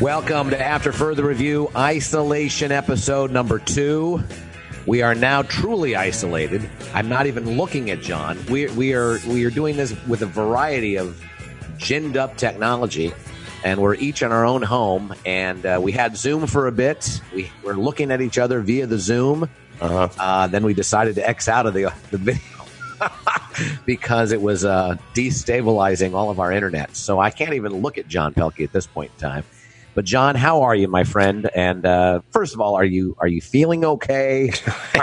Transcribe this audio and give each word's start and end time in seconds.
Welcome 0.00 0.50
to 0.50 0.60
After 0.60 0.90
Further 0.90 1.24
Review, 1.24 1.70
isolation 1.76 2.72
episode 2.72 3.30
number 3.30 3.60
two. 3.60 4.24
We 4.84 5.02
are 5.02 5.14
now 5.14 5.42
truly 5.42 5.94
isolated. 5.94 6.68
I'm 6.92 7.08
not 7.08 7.26
even 7.26 7.56
looking 7.56 7.90
at 7.90 8.00
John. 8.00 8.44
We, 8.50 8.66
we 8.66 8.94
are 8.94 9.20
we 9.28 9.44
are 9.44 9.50
doing 9.50 9.76
this 9.76 9.94
with 10.08 10.22
a 10.22 10.26
variety 10.26 10.96
of 10.96 11.24
ginned 11.78 12.16
up 12.16 12.36
technology, 12.36 13.12
and 13.64 13.80
we're 13.80 13.94
each 13.94 14.22
in 14.22 14.32
our 14.32 14.44
own 14.44 14.62
home. 14.62 15.14
And 15.24 15.64
uh, 15.64 15.80
we 15.82 15.92
had 15.92 16.16
Zoom 16.16 16.46
for 16.46 16.66
a 16.66 16.72
bit. 16.72 17.20
We 17.34 17.50
were 17.62 17.74
looking 17.74 18.10
at 18.10 18.20
each 18.20 18.38
other 18.38 18.60
via 18.60 18.86
the 18.86 18.98
Zoom. 18.98 19.48
Uh-huh. 19.80 20.08
Uh, 20.18 20.46
then 20.46 20.64
we 20.64 20.74
decided 20.74 21.14
to 21.16 21.28
X 21.28 21.48
out 21.48 21.66
of 21.66 21.74
the 21.74 21.92
the 22.10 22.18
video 22.18 22.40
because 23.86 24.32
it 24.32 24.40
was 24.40 24.64
uh, 24.64 24.96
destabilizing 25.14 26.14
all 26.14 26.30
of 26.30 26.38
our 26.40 26.52
internet. 26.52 26.96
So 26.96 27.18
I 27.18 27.30
can't 27.30 27.54
even 27.54 27.72
look 27.80 27.98
at 27.98 28.08
John 28.08 28.34
Pelkey 28.34 28.64
at 28.64 28.72
this 28.72 28.86
point 28.86 29.10
in 29.14 29.20
time. 29.20 29.44
But 29.94 30.06
John, 30.06 30.36
how 30.36 30.62
are 30.62 30.74
you, 30.74 30.88
my 30.88 31.04
friend? 31.04 31.50
And 31.54 31.84
uh, 31.84 32.20
first 32.30 32.54
of 32.54 32.60
all, 32.60 32.76
are 32.76 32.84
you 32.84 33.14
are 33.18 33.28
you 33.28 33.42
feeling 33.42 33.84
okay? 33.84 34.50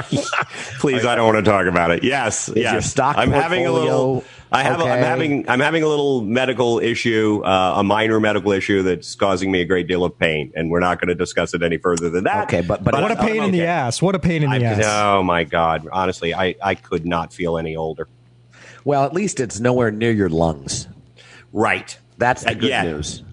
Please, 0.80 1.06
I 1.06 1.16
don't 1.16 1.32
want 1.32 1.46
to 1.46 1.52
talk 1.52 1.68
about 1.68 1.92
it. 1.92 2.04
Yes, 2.04 2.50
yes. 2.56 2.72
your 2.72 2.82
stock 2.82 3.16
I'm 3.18 3.32
having 3.32 3.68
a 3.68 3.72
little. 3.72 4.24
I 4.52 4.64
have. 4.64 4.80
A, 4.82 4.84
I'm 4.86 5.04
having. 5.04 5.48
I'm 5.50 5.60
having 5.60 5.84
a 5.84 5.88
little 5.88 6.22
medical 6.22 6.80
issue, 6.80 7.42
uh, 7.46 7.76
a 7.78 7.84
minor 7.84 8.20
medical 8.20 8.52
issue 8.52 8.82
that's 8.82 9.14
causing 9.16 9.52
me 9.52 9.62
a 9.62 9.66
great 9.66 9.88
deal 9.88 10.04
of 10.04 10.18
pain, 10.18 10.52
and 10.56 10.72
we're 10.72 10.80
not 10.80 11.00
going 11.00 11.10
to 11.10 11.16
discuss 11.16 11.54
it 11.54 11.62
any 11.62 11.78
further 11.78 12.10
than 12.10 12.24
that. 12.24 12.46
Okay, 12.46 12.62
but- 12.62 12.84
but 12.84 12.94
What 13.00 13.12
a 13.12 13.16
pain 13.16 13.44
in 13.44 13.52
the 13.52 13.66
ass. 13.66 14.02
What 14.02 14.16
a 14.16 14.20
pain 14.20 14.42
in 14.44 14.50
the 14.50 14.66
I, 14.66 14.70
ass. 14.72 14.84
oh 14.86 15.22
my 15.24 15.44
god! 15.44 15.88
Honestly, 15.92 16.34
I 16.34 16.56
I 16.64 16.74
could 16.76 17.06
not 17.06 17.32
feel 17.32 17.58
any 17.60 17.76
older. 17.76 18.08
well, 18.86 19.04
at 19.06 19.14
least 19.14 19.40
it's 19.40 19.60
nowhere 19.60 19.92
near 19.92 20.12
your 20.12 20.30
lungs. 20.30 20.88
Right. 21.54 21.98
That's 22.18 22.44
the 22.44 22.56
good 22.56 22.70
yeah. 22.70 22.84
news. 22.84 23.24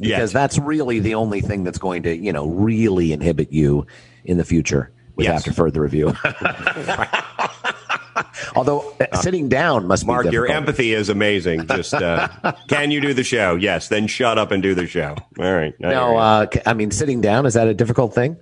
Because 0.00 0.32
that's 0.32 0.58
really 0.58 0.98
the 1.00 1.14
only 1.14 1.40
thing 1.40 1.62
that's 1.64 1.78
going 1.78 2.02
to, 2.04 2.16
you 2.16 2.32
know, 2.32 2.46
really 2.48 3.12
inhibit 3.12 3.52
you 3.52 3.86
in 4.24 4.36
the 4.36 4.44
future 4.44 4.90
with 5.14 5.26
Yes. 5.26 5.38
after 5.40 5.52
further 5.52 5.80
review. 5.80 6.12
Although 8.56 8.94
uh, 9.00 9.16
sitting 9.20 9.48
down 9.48 9.86
must 9.86 10.06
Mark, 10.06 10.30
your 10.30 10.46
empathy 10.46 10.92
is 10.92 11.08
amazing. 11.08 11.66
Just 11.66 11.94
uh, 11.94 12.28
can 12.68 12.90
you 12.90 13.00
do 13.00 13.14
the 13.14 13.24
show? 13.24 13.54
Yes. 13.56 13.88
Then 13.88 14.06
shut 14.06 14.38
up 14.38 14.50
and 14.50 14.62
do 14.62 14.74
the 14.74 14.86
show. 14.86 15.16
All 15.38 15.52
right. 15.52 15.74
I 15.82 15.88
No, 15.90 16.16
uh, 16.16 16.46
I 16.66 16.74
mean, 16.74 16.90
sitting 16.90 17.20
down 17.20 17.46
is 17.46 17.54
that 17.54 17.68
a 17.68 17.74
difficult 17.74 18.14
thing? 18.14 18.36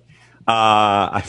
Uh, 0.46 1.20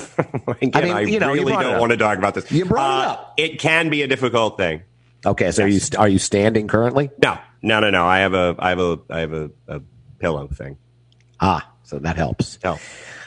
again, 0.62 0.72
I 0.74 0.80
I, 0.80 1.04
mean, 1.04 1.14
you 1.14 1.20
know, 1.20 1.32
really 1.34 1.52
don't 1.54 1.80
want 1.80 1.92
to 1.92 1.98
talk 1.98 2.18
about 2.18 2.34
this. 2.34 2.52
You 2.52 2.66
brought 2.66 3.02
it 3.04 3.08
Uh, 3.08 3.12
up. 3.12 3.34
It 3.38 3.60
can 3.60 3.90
be 3.90 4.02
a 4.02 4.08
difficult 4.08 4.58
thing. 4.58 4.82
Okay, 5.26 5.52
so 5.52 5.64
are 5.64 5.68
you 5.68 5.80
st- 5.80 6.00
are 6.00 6.08
you 6.10 6.18
standing 6.18 6.68
currently? 6.68 7.12
No, 7.22 7.38
no, 7.62 7.80
no, 7.80 7.92
no. 7.92 8.06
I 8.08 8.20
have 8.20 8.34
a, 8.34 8.56
I 8.58 8.70
have 8.70 8.80
a, 8.80 9.00
I 9.10 9.20
have 9.20 9.34
a, 9.34 9.52
a 9.68 9.82
pillow 10.18 10.48
thing. 10.48 10.78
Ah, 11.40 11.70
so 11.84 12.00
that 12.00 12.16
helps. 12.16 12.58
Oh, 12.64 12.80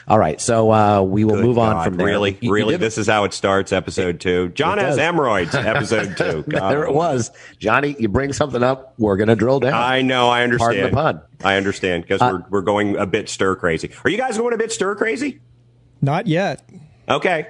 All 0.07 0.19
right, 0.19 0.39
so 0.39 0.71
uh, 0.71 1.01
we 1.01 1.25
will 1.25 1.35
good 1.35 1.45
move 1.45 1.57
on 1.57 1.83
from 1.83 1.95
there. 1.97 2.05
Really, 2.05 2.31
You- 2.33 2.37
you 2.41 2.53
really. 2.53 2.73
did- 2.75 2.81
This 2.81 2.97
is 2.99 3.07
how 3.07 3.23
it 3.23 3.33
starts. 3.33 3.71
Episode 3.73 4.19
two. 4.19 4.49
John 4.49 4.77
it 4.77 4.83
has 4.83 4.97
does. 4.97 4.99
hemorrhoids. 5.03 5.55
Episode 5.55 6.15
two. 6.15 6.43
God. 6.47 6.69
there 6.71 6.83
it 6.83 6.93
was, 6.93 7.31
Johnny. 7.57 7.95
You 7.97 8.07
bring 8.07 8.31
something 8.31 8.61
up, 8.61 8.93
we're 8.99 9.17
going 9.17 9.29
to 9.29 9.35
drill 9.35 9.59
down. 9.59 9.73
I 9.73 10.03
know. 10.03 10.29
I 10.29 10.43
understand. 10.43 10.93
Pardon 10.93 11.15
the 11.15 11.19
pun. 11.19 11.21
I 11.43 11.57
understand 11.57 12.03
because 12.03 12.21
Uh, 12.21 12.29
we're 12.33 12.59
we're 12.59 12.61
going 12.61 12.97
a 12.97 13.07
bit 13.07 13.29
stir 13.29 13.55
crazy. 13.55 13.89
Are 14.03 14.09
you 14.11 14.17
guys 14.17 14.37
going 14.37 14.53
a 14.53 14.57
bit 14.57 14.71
stir 14.71 14.93
crazy? 14.95 15.39
Not 16.01 16.27
yet. 16.27 16.67
Okay. 17.09 17.47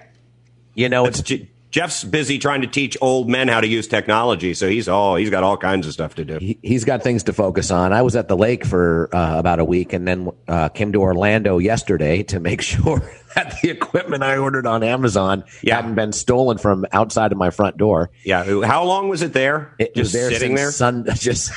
you 0.75 0.87
know, 0.87 1.05
It's 1.05 1.19
it's 1.19 1.27
J- 1.27 1.49
Jeff's 1.75 2.05
busy 2.05 2.39
trying 2.39 2.61
to 2.61 2.67
teach 2.67 2.95
old 3.01 3.27
men 3.27 3.49
how 3.49 3.59
to 3.59 3.67
use 3.67 3.85
technology, 3.85 4.53
so 4.53 4.69
he's 4.69 4.87
all 4.87 5.17
he's 5.17 5.29
got 5.29 5.43
all 5.43 5.57
kinds 5.57 5.85
of 5.85 5.91
stuff 5.91 6.15
to 6.15 6.23
do. 6.23 6.37
he, 6.37 6.57
he's 6.61 6.85
got 6.85 7.03
things 7.03 7.23
to 7.23 7.33
focus 7.33 7.69
on. 7.69 7.91
I 7.91 8.01
was 8.01 8.15
at 8.15 8.29
the 8.29 8.37
lake 8.37 8.65
for 8.65 9.13
uh, 9.13 9.37
about 9.37 9.59
a 9.59 9.65
week, 9.65 9.91
and 9.91 10.07
then 10.07 10.31
uh, 10.47 10.69
came 10.69 10.93
to 10.93 11.01
Orlando 11.01 11.57
yesterday 11.57 12.23
to 12.23 12.39
make 12.39 12.61
sure 12.71 13.01
that 13.35 13.59
the 13.61 13.69
equipment 13.69 14.23
I 14.23 14.37
ordered 14.37 14.65
on 14.65 14.83
Amazon 14.83 15.43
Yeah. 15.61 15.75
hadn't 15.75 15.95
been 15.95 16.11
stolen 16.13 16.57
from 16.57 16.85
outside 16.91 17.31
of 17.31 17.37
my 17.37 17.49
front 17.49 17.77
door. 17.77 18.09
Yeah. 18.23 18.43
How 18.65 18.83
long 18.83 19.09
was 19.09 19.21
it 19.21 19.33
there? 19.33 19.75
It 19.79 19.95
Just 19.95 19.97
was 19.97 20.11
there 20.13 20.31
sitting 20.31 20.55
there. 20.55 20.71
Sun, 20.71 21.05
just 21.15 21.53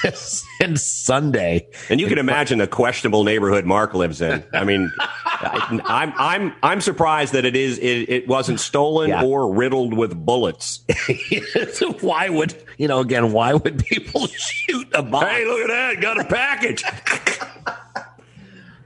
since 0.60 0.82
Sunday. 0.82 1.68
And 1.88 2.00
you 2.00 2.06
can 2.08 2.18
imagine 2.18 2.58
the 2.58 2.66
questionable 2.66 3.24
neighborhood 3.24 3.64
Mark 3.64 3.94
lives 3.94 4.20
in. 4.20 4.44
I 4.52 4.64
mean, 4.64 4.90
I'm 5.40 6.12
I'm 6.16 6.52
I'm 6.62 6.80
surprised 6.80 7.32
that 7.34 7.44
it 7.44 7.56
is 7.56 7.78
it, 7.78 8.08
it 8.08 8.28
wasn't 8.28 8.60
stolen 8.60 9.08
Yeah. 9.10 9.22
or 9.24 9.52
riddled 9.54 9.94
with 9.96 10.14
bullets. 10.16 10.80
Why 12.00 12.28
would 12.28 12.54
you 12.76 12.88
know? 12.88 13.00
Again, 13.00 13.32
why 13.32 13.54
would 13.54 13.84
people 13.84 14.26
shoot 14.26 14.88
a 14.94 15.02
bomb? 15.02 15.24
hey, 15.24 15.44
look 15.46 15.60
at 15.60 15.68
that! 15.68 16.00
Got 16.00 16.20
a 16.20 16.24
package. 16.24 16.84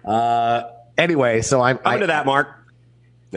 Uh, 0.04 0.62
anyway, 0.98 1.42
so 1.42 1.60
I'm. 1.60 1.78
Come 1.78 1.92
I, 1.94 1.98
to 1.98 2.06
that, 2.09 2.26
Mark. 2.26 2.48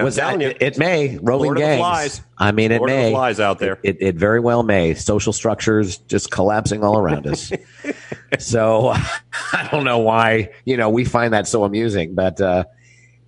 I'm 0.01 0.05
was 0.05 0.15
that, 0.17 0.41
it, 0.41 0.61
it 0.61 0.77
may 0.77 1.17
rolling 1.21 1.47
Lord 1.47 1.57
gangs. 1.57 2.21
I 2.37 2.51
mean, 2.51 2.71
it 2.71 2.79
Lord 2.79 2.89
may 2.89 3.11
Flies 3.11 3.39
out 3.39 3.59
there. 3.59 3.79
It, 3.81 3.97
it 4.01 4.15
very 4.15 4.41
well 4.41 4.61
may. 4.61 4.93
Social 4.93 5.31
structures 5.31 5.97
just 5.99 6.31
collapsing 6.31 6.83
all 6.83 6.97
around 6.97 7.27
us. 7.27 7.51
so 8.39 8.89
I 9.53 9.69
don't 9.71 9.85
know 9.85 9.99
why 9.99 10.49
you 10.65 10.75
know 10.75 10.89
we 10.89 11.05
find 11.05 11.33
that 11.33 11.47
so 11.47 11.63
amusing, 11.63 12.13
but 12.13 12.41
uh, 12.41 12.65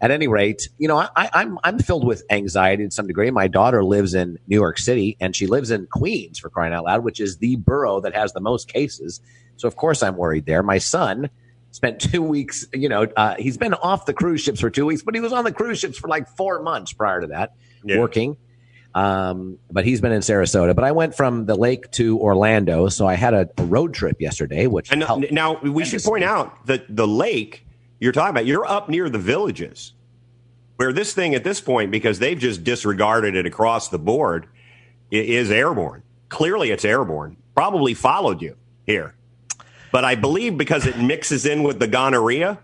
at 0.02 0.12
any 0.12 0.28
rate, 0.28 0.68
you 0.78 0.90
know 0.90 0.98
I, 0.98 1.10
I, 1.16 1.30
I'm 1.36 1.58
I'm 1.64 1.80
filled 1.80 2.06
with 2.06 2.24
anxiety 2.30 2.86
to 2.86 2.92
some 2.92 3.08
degree. 3.08 3.32
My 3.32 3.48
daughter 3.48 3.84
lives 3.84 4.14
in 4.14 4.38
New 4.48 4.58
York 4.58 4.78
City, 4.78 5.16
and 5.22 5.34
she 5.34 5.48
lives 5.48 5.72
in 5.72 5.88
Queens 5.88 6.38
for 6.38 6.50
crying 6.50 6.74
out 6.74 6.84
loud, 6.84 7.04
which 7.04 7.22
is 7.22 7.38
the 7.38 7.56
borough 7.56 8.02
that 8.02 8.14
has 8.14 8.34
the 8.34 8.42
most 8.42 8.68
cases. 8.68 9.22
So 9.56 9.70
of 9.70 9.78
course 9.78 10.04
I'm 10.04 10.18
worried 10.18 10.46
there. 10.46 10.64
My 10.64 10.80
son 10.80 11.30
spent 11.72 12.00
two 12.12 12.22
weeks, 12.22 12.66
you 12.74 12.90
know, 12.90 13.04
uh, 13.16 13.36
he's 13.38 13.58
been 13.58 13.74
off 13.76 14.06
the 14.06 14.14
cruise 14.14 14.42
ships 14.42 14.60
for 14.60 14.70
two 14.70 14.86
weeks, 14.86 15.02
but 15.04 15.14
he 15.16 15.22
was 15.22 15.34
on 15.34 15.44
the 15.44 15.52
cruise 15.52 15.80
ships 15.80 15.98
for 15.98 16.08
like 16.08 16.28
four 16.36 16.62
months 16.62 16.94
prior 16.94 17.22
to 17.22 17.28
that, 17.28 17.54
Yeah. 17.84 18.00
working. 18.00 18.38
Um, 18.96 19.60
but 19.70 19.86
he's 19.86 20.02
been 20.02 20.12
in 20.12 20.22
Sarasota. 20.22 20.74
But 20.76 20.84
I 20.84 20.92
went 20.92 21.14
from 21.14 21.46
the 21.46 21.54
lake 21.56 21.92
to 21.92 22.20
Orlando, 22.20 22.88
so 22.90 23.06
I 23.08 23.14
had 23.14 23.34
a, 23.36 23.48
a 23.58 23.64
road 23.64 23.94
trip 23.94 24.20
yesterday, 24.20 24.66
which 24.66 24.92
And 24.92 25.04
helped. 25.04 25.32
now 25.32 25.60
we 25.62 25.86
should 25.86 26.02
point 26.04 26.24
out 26.24 26.66
that 26.66 26.84
the 26.96 27.08
lake 27.08 27.66
you're 28.00 28.12
talking 28.12 28.32
about, 28.32 28.46
you're 28.48 28.66
up 28.66 28.90
near 28.90 29.08
the 29.10 29.20
villages, 29.20 29.94
where 30.78 30.92
this 30.94 31.14
thing 31.14 31.36
at 31.36 31.44
this 31.44 31.62
point, 31.62 31.92
because 31.92 32.18
they've 32.20 32.40
just 32.40 32.64
disregarded 32.64 33.36
it 33.36 33.46
across 33.46 33.90
the 33.90 34.00
board, 34.00 34.48
is 35.12 35.52
airborne. 35.52 36.02
Clearly, 36.30 36.72
it's 36.72 36.86
airborne. 36.86 37.38
Probably 37.56 37.94
followed 37.94 38.42
you 38.42 38.56
here, 38.86 39.14
but 39.92 40.06
I 40.06 40.16
believe 40.16 40.58
because 40.58 40.86
it 40.86 40.98
mixes 40.98 41.46
in 41.46 41.64
with 41.64 41.80
the 41.80 41.88
gonorrhea, 41.88 42.60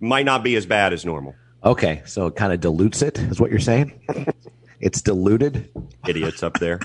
might 0.00 0.24
not 0.24 0.42
be 0.42 0.56
as 0.56 0.66
bad 0.66 0.92
as 0.92 1.04
normal. 1.04 1.34
okay, 1.64 2.02
so 2.04 2.26
it 2.26 2.36
kind 2.36 2.52
of 2.52 2.60
dilutes 2.60 3.02
it, 3.02 3.18
is 3.18 3.40
what 3.40 3.50
you're 3.50 3.60
saying? 3.60 3.92
it's 4.80 5.00
diluted. 5.00 5.70
Idiots 6.06 6.42
up 6.42 6.58
there. 6.58 6.80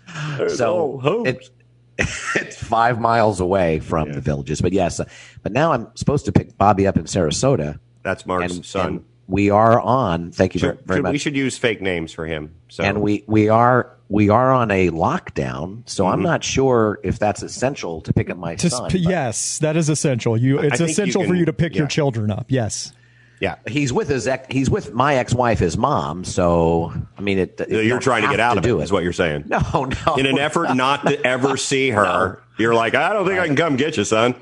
so 0.48 1.22
it, 1.24 1.50
it's 1.98 2.56
five 2.56 3.00
miles 3.00 3.40
away 3.40 3.80
from 3.80 4.12
the 4.12 4.20
villages. 4.20 4.60
But 4.60 4.72
yes, 4.72 5.00
uh, 5.00 5.04
but 5.42 5.52
now 5.52 5.72
I'm 5.72 5.94
supposed 5.94 6.24
to 6.26 6.32
pick 6.32 6.56
Bobby 6.56 6.86
up 6.86 6.96
in 6.96 7.04
Sarasota. 7.04 7.78
That's 8.02 8.26
Mark's 8.26 8.56
and, 8.56 8.66
son. 8.66 8.86
and 8.86 9.04
we 9.28 9.50
are 9.50 9.80
on. 9.80 10.30
Thank 10.32 10.54
you 10.54 10.60
very, 10.60 10.76
Should- 10.76 10.86
very 10.86 10.98
should- 10.98 11.02
much. 11.04 11.12
we 11.12 11.18
should 11.18 11.36
use 11.36 11.56
fake 11.58 11.80
names 11.80 12.12
for 12.12 12.26
him. 12.26 12.50
So 12.68 12.82
and 12.84 13.00
we 13.02 13.24
we 13.26 13.48
are 13.48 13.90
we 14.08 14.28
are 14.28 14.52
on 14.52 14.70
a 14.70 14.90
lockdown, 14.90 15.82
so 15.86 16.04
Mm-hmm. 16.04 16.12
I'm 16.12 16.22
not 16.22 16.44
sure 16.44 16.98
if 17.02 17.18
that's 17.18 17.42
essential 17.42 18.00
to 18.02 18.12
pick 18.12 18.28
up 18.30 18.36
my 18.36 18.54
To, 18.56 18.68
son. 18.70 18.90
p- 18.90 18.98
yes, 18.98 19.58
that 19.60 19.76
is 19.76 19.88
essential. 19.88 20.36
You, 20.36 20.58
it's 20.58 20.78
think 20.78 20.80
you 20.80 20.92
essential 20.92 21.24
for 21.24 21.34
you 21.34 21.44
to 21.46 21.52
pick 21.52 21.72
yeah. 21.74 21.78
your 21.80 21.88
children 21.88 22.30
up. 22.30 22.46
Yes. 22.48 22.92
yeah, 23.40 23.56
He's 23.66 23.92
with 23.92 24.08
his 24.08 24.26
ex, 24.28 24.46
he's 24.50 24.68
with 24.70 24.92
my 24.92 25.16
ex-wife, 25.16 25.58
his 25.58 25.76
mom. 25.78 26.24
So 26.24 26.92
I 27.16 27.20
mean, 27.22 27.38
it. 27.38 27.58
it- 27.60 27.70
you 27.70 27.78
you're 27.80 28.00
trying 28.00 28.22
to 28.22 28.28
get 28.28 28.40
out 28.40 28.56
of 28.58 28.62
do 28.62 28.80
it, 28.80 28.84
is 28.84 28.92
what 28.92 29.02
you're 29.02 29.12
saying. 29.14 29.44
No, 29.46 29.60
no. 30.06 30.14
in 30.16 30.26
an 30.26 30.38
effort 30.38 30.74
not 30.74 31.06
to 31.06 31.24
ever 31.26 31.56
see 31.56 31.88
her, 31.90 32.42
you're 32.58 32.74
like, 32.74 32.94
I 32.94 33.12
don't 33.14 33.26
think 33.26 33.38
I 33.40 33.46
can 33.46 33.56
come 33.56 33.76
get 33.76 33.96
you, 33.96 34.04
son. 34.04 34.34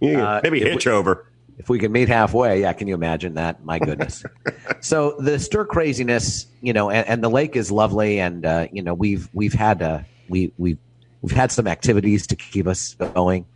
You 0.00 0.18
Uh, 0.20 0.40
maybe 0.42 0.60
hitch 0.60 0.86
we- 0.86 0.92
over. 0.92 1.26
If 1.58 1.68
we 1.70 1.78
can 1.78 1.90
meet 1.90 2.08
halfway, 2.08 2.60
yeah, 2.60 2.72
can 2.74 2.86
you 2.86 2.94
imagine 2.94 3.34
that? 3.34 3.64
My 3.64 3.78
goodness. 3.78 4.24
so 4.80 5.16
the 5.18 5.38
stir 5.38 5.64
craziness, 5.64 6.46
you 6.60 6.72
know, 6.72 6.90
and, 6.90 7.06
and 7.08 7.24
the 7.24 7.30
lake 7.30 7.56
is 7.56 7.70
lovely, 7.70 8.20
and 8.20 8.44
uh, 8.44 8.66
you 8.72 8.82
know, 8.82 8.92
we've 8.92 9.28
we've 9.32 9.54
had 9.54 9.80
uh, 9.80 10.00
we 10.28 10.52
we 10.58 10.76
we've 11.22 11.34
had 11.34 11.50
some 11.50 11.66
activities 11.66 12.26
to 12.28 12.36
keep 12.36 12.66
us 12.66 12.94
going. 13.14 13.46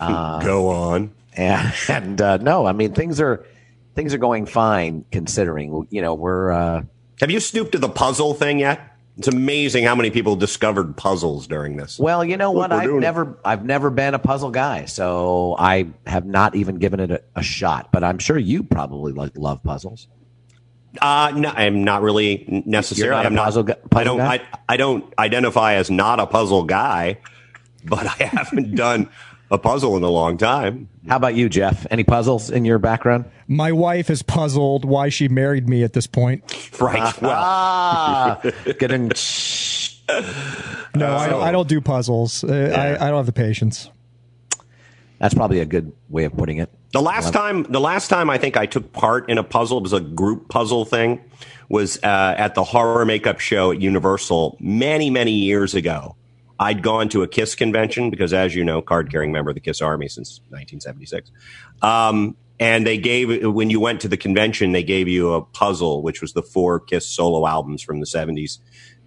uh, 0.00 0.40
Go 0.42 0.68
on. 0.68 1.12
and, 1.34 1.72
and 1.88 2.20
uh, 2.20 2.36
no, 2.38 2.66
I 2.66 2.72
mean 2.72 2.92
things 2.92 3.20
are 3.20 3.44
things 3.94 4.12
are 4.12 4.18
going 4.18 4.44
fine 4.46 5.04
considering. 5.10 5.86
You 5.90 6.02
know, 6.02 6.14
we're 6.14 6.52
uh, 6.52 6.82
Have 7.20 7.30
you 7.30 7.40
stooped 7.40 7.72
to 7.72 7.78
the 7.78 7.88
puzzle 7.88 8.34
thing 8.34 8.58
yet? 8.58 8.93
It's 9.16 9.28
amazing 9.28 9.84
how 9.84 9.94
many 9.94 10.10
people 10.10 10.34
discovered 10.34 10.96
puzzles 10.96 11.46
during 11.46 11.76
this. 11.76 11.98
well, 12.00 12.24
you 12.24 12.36
know 12.36 12.50
Look, 12.52 12.58
what? 12.70 12.72
I've 12.72 12.82
doing 12.84 12.96
it. 12.96 13.00
never 13.02 13.38
I've 13.44 13.64
never 13.64 13.90
been 13.90 14.12
a 14.14 14.18
puzzle 14.18 14.50
guy, 14.50 14.86
so 14.86 15.54
I 15.58 15.86
have 16.06 16.26
not 16.26 16.56
even 16.56 16.76
given 16.78 16.98
it 16.98 17.10
a, 17.12 17.22
a 17.36 17.42
shot. 17.42 17.90
But 17.92 18.02
I'm 18.02 18.18
sure 18.18 18.36
you 18.36 18.64
probably 18.64 19.12
lo- 19.12 19.30
love 19.36 19.62
puzzles. 19.62 20.08
Uh, 21.00 21.32
no, 21.34 21.48
I'm 21.50 21.84
not 21.84 22.02
really 22.02 22.62
necessarily. 22.66 23.06
You're 23.08 23.14
not 23.16 23.24
a 23.24 23.28
I'm 23.28 23.34
not, 23.34 23.44
puzzle 23.44 23.62
gu- 23.64 23.74
I 23.94 24.04
don't. 24.04 24.18
guy? 24.18 24.34
I, 24.34 24.40
I 24.70 24.76
don't 24.76 25.12
identify 25.18 25.74
as 25.74 25.90
not 25.90 26.18
a 26.20 26.26
puzzle 26.26 26.64
guy, 26.64 27.18
but 27.84 28.06
I 28.06 28.24
haven't 28.24 28.74
done 28.74 29.10
a 29.54 29.58
puzzle 29.58 29.96
in 29.96 30.02
a 30.02 30.10
long 30.10 30.36
time. 30.36 30.88
How 31.08 31.16
about 31.16 31.34
you, 31.34 31.48
Jeff? 31.48 31.86
Any 31.90 32.04
puzzles 32.04 32.50
in 32.50 32.64
your 32.64 32.78
background? 32.78 33.24
My 33.48 33.72
wife 33.72 34.10
is 34.10 34.22
puzzled 34.22 34.84
why 34.84 35.08
she 35.08 35.28
married 35.28 35.68
me 35.68 35.82
at 35.82 35.92
this 35.94 36.06
point. 36.06 36.42
Right. 36.80 37.20
Well, 37.22 37.32
Ah, 37.34 38.40
getting. 38.78 39.10
No, 40.96 41.12
I, 41.16 41.28
don't, 41.28 41.42
I 41.42 41.50
don't 41.50 41.68
do 41.68 41.80
puzzles. 41.80 42.44
Uh, 42.44 42.72
I, 42.76 43.06
I 43.06 43.08
don't 43.08 43.16
have 43.16 43.26
the 43.26 43.32
patience. 43.32 43.90
That's 45.18 45.34
probably 45.34 45.58
a 45.60 45.64
good 45.64 45.92
way 46.08 46.24
of 46.24 46.36
putting 46.36 46.58
it. 46.58 46.70
The 46.92 47.00
last 47.02 47.32
time, 47.32 47.64
the 47.64 47.80
last 47.80 48.08
time 48.08 48.30
I 48.30 48.38
think 48.38 48.56
I 48.56 48.66
took 48.66 48.92
part 48.92 49.28
in 49.28 49.38
a 49.38 49.42
puzzle, 49.42 49.78
it 49.78 49.82
was 49.82 49.92
a 49.92 50.00
group 50.00 50.48
puzzle 50.48 50.84
thing, 50.84 51.20
was 51.68 51.98
uh, 52.04 52.34
at 52.38 52.54
the 52.54 52.62
horror 52.62 53.04
makeup 53.04 53.40
show 53.40 53.72
at 53.72 53.80
Universal 53.80 54.56
many, 54.60 55.10
many 55.10 55.32
years 55.32 55.74
ago. 55.74 56.14
I'd 56.64 56.82
gone 56.82 57.10
to 57.10 57.22
a 57.22 57.28
Kiss 57.28 57.54
convention 57.54 58.08
because, 58.08 58.32
as 58.32 58.54
you 58.54 58.64
know, 58.64 58.80
card 58.80 59.10
carrying 59.10 59.32
member 59.32 59.50
of 59.50 59.54
the 59.54 59.60
Kiss 59.60 59.82
Army 59.82 60.08
since 60.08 60.40
1976. 60.48 61.30
Um, 61.82 62.38
and 62.58 62.86
they 62.86 62.96
gave 62.96 63.44
when 63.52 63.68
you 63.68 63.80
went 63.80 64.00
to 64.00 64.08
the 64.08 64.16
convention, 64.16 64.72
they 64.72 64.82
gave 64.82 65.06
you 65.06 65.34
a 65.34 65.42
puzzle, 65.42 66.00
which 66.00 66.22
was 66.22 66.32
the 66.32 66.40
four 66.40 66.80
Kiss 66.80 67.06
solo 67.06 67.46
albums 67.46 67.82
from 67.82 68.00
the 68.00 68.06
70s. 68.06 68.60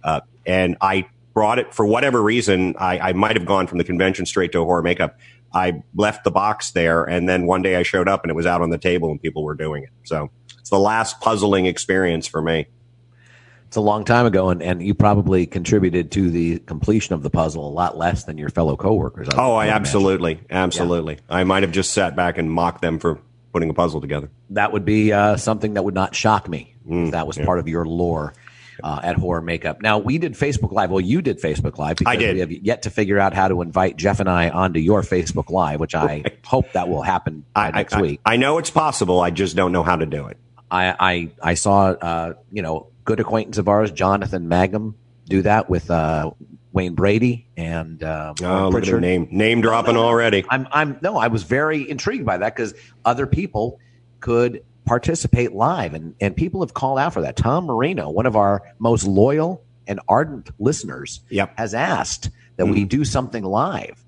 Uh, 0.04 0.20
and 0.46 0.76
I 0.80 1.08
brought 1.34 1.58
it 1.58 1.74
for 1.74 1.84
whatever 1.84 2.22
reason. 2.22 2.76
I, 2.78 3.00
I 3.00 3.12
might 3.12 3.36
have 3.36 3.46
gone 3.46 3.66
from 3.66 3.78
the 3.78 3.84
convention 3.84 4.24
straight 4.24 4.52
to 4.52 4.60
a 4.60 4.64
horror 4.64 4.82
makeup. 4.82 5.18
I 5.52 5.82
left 5.96 6.22
the 6.22 6.30
box 6.30 6.70
there, 6.70 7.02
and 7.02 7.28
then 7.28 7.46
one 7.46 7.62
day 7.62 7.74
I 7.74 7.82
showed 7.82 8.06
up 8.06 8.22
and 8.22 8.30
it 8.30 8.34
was 8.34 8.46
out 8.46 8.62
on 8.62 8.70
the 8.70 8.78
table 8.78 9.10
and 9.10 9.20
people 9.20 9.42
were 9.42 9.56
doing 9.56 9.82
it. 9.82 9.90
So 10.04 10.30
it's 10.60 10.70
the 10.70 10.78
last 10.78 11.20
puzzling 11.20 11.66
experience 11.66 12.28
for 12.28 12.40
me. 12.40 12.68
It's 13.68 13.76
a 13.76 13.82
long 13.82 14.06
time 14.06 14.24
ago, 14.24 14.48
and, 14.48 14.62
and 14.62 14.82
you 14.82 14.94
probably 14.94 15.44
contributed 15.44 16.10
to 16.12 16.30
the 16.30 16.58
completion 16.60 17.14
of 17.14 17.22
the 17.22 17.28
puzzle 17.28 17.68
a 17.68 17.70
lot 17.70 17.98
less 17.98 18.24
than 18.24 18.38
your 18.38 18.48
fellow 18.48 18.76
coworkers. 18.76 19.28
Oh, 19.36 19.36
I 19.36 19.44
would 19.44 19.62
imagine. 19.64 19.74
absolutely, 19.74 20.40
absolutely. 20.48 21.18
I 21.28 21.44
might 21.44 21.64
have 21.64 21.72
just 21.72 21.92
sat 21.92 22.16
back 22.16 22.38
and 22.38 22.50
mocked 22.50 22.80
them 22.80 22.98
for 22.98 23.20
putting 23.52 23.68
a 23.68 23.74
puzzle 23.74 24.00
together. 24.00 24.30
That 24.50 24.72
would 24.72 24.86
be 24.86 25.12
uh, 25.12 25.36
something 25.36 25.74
that 25.74 25.84
would 25.84 25.92
not 25.92 26.14
shock 26.14 26.48
me. 26.48 26.74
Mm, 26.88 27.06
if 27.06 27.12
that 27.12 27.26
was 27.26 27.36
part 27.36 27.58
of 27.58 27.68
your 27.68 27.84
lore. 27.84 28.32
Uh, 28.80 29.00
at 29.02 29.16
Horror 29.16 29.42
Makeup. 29.42 29.82
Now 29.82 29.98
we 29.98 30.18
did 30.18 30.34
Facebook 30.34 30.70
Live. 30.70 30.92
Well, 30.92 31.00
you 31.00 31.20
did 31.20 31.40
Facebook 31.40 31.78
Live 31.78 31.96
because 31.96 32.12
I 32.12 32.14
did. 32.14 32.34
we 32.34 32.40
have 32.42 32.52
yet 32.52 32.82
to 32.82 32.90
figure 32.90 33.18
out 33.18 33.34
how 33.34 33.48
to 33.48 33.60
invite 33.60 33.96
Jeff 33.96 34.20
and 34.20 34.30
I 34.30 34.50
onto 34.50 34.78
your 34.78 35.02
Facebook 35.02 35.50
Live, 35.50 35.80
which 35.80 35.96
I 35.96 36.22
hope 36.46 36.70
that 36.74 36.88
will 36.88 37.02
happen 37.02 37.44
I, 37.56 37.72
next 37.72 37.94
I, 37.94 38.00
week. 38.00 38.20
I 38.24 38.36
know 38.36 38.58
it's 38.58 38.70
possible. 38.70 39.20
I 39.20 39.30
just 39.30 39.56
don't 39.56 39.72
know 39.72 39.82
how 39.82 39.96
to 39.96 40.06
do 40.06 40.28
it. 40.28 40.36
I, 40.70 40.94
I 41.00 41.30
I 41.42 41.54
saw 41.54 41.88
uh, 41.88 42.34
you 42.52 42.62
know 42.62 42.86
good 43.08 43.20
acquaintance 43.20 43.56
of 43.56 43.68
ours, 43.68 43.90
Jonathan 43.90 44.48
Mangum, 44.48 44.94
do 45.26 45.40
that 45.40 45.70
with 45.70 45.90
uh, 45.90 46.30
Wayne 46.72 46.94
Brady 46.94 47.46
and 47.56 48.02
uh, 48.02 48.34
Oh, 48.42 48.70
Pritchard. 48.70 49.00
name, 49.00 49.26
name 49.30 49.62
dropping 49.62 49.96
already. 50.06 50.44
I'm 50.50 50.68
I'm 50.70 50.98
no, 51.00 51.16
I 51.16 51.28
was 51.28 51.42
very 51.42 51.88
intrigued 51.88 52.26
by 52.26 52.36
that 52.36 52.54
because 52.54 52.74
other 53.06 53.26
people 53.26 53.80
could 54.20 54.62
participate 54.84 55.52
live, 55.52 55.94
and 55.94 56.14
and 56.20 56.36
people 56.36 56.60
have 56.60 56.74
called 56.74 56.98
out 56.98 57.14
for 57.14 57.22
that. 57.22 57.36
Tom 57.36 57.64
Marino, 57.64 58.10
one 58.10 58.26
of 58.26 58.36
our 58.36 58.62
most 58.78 59.04
loyal 59.06 59.64
and 59.86 60.00
ardent 60.06 60.50
listeners, 60.58 61.20
Yep. 61.30 61.48
Mm-hmm. 61.52 61.60
has 61.62 61.72
asked 61.74 62.30
that 62.56 62.66
we 62.66 62.84
do 62.84 63.04
something 63.06 63.42
live. 63.42 64.04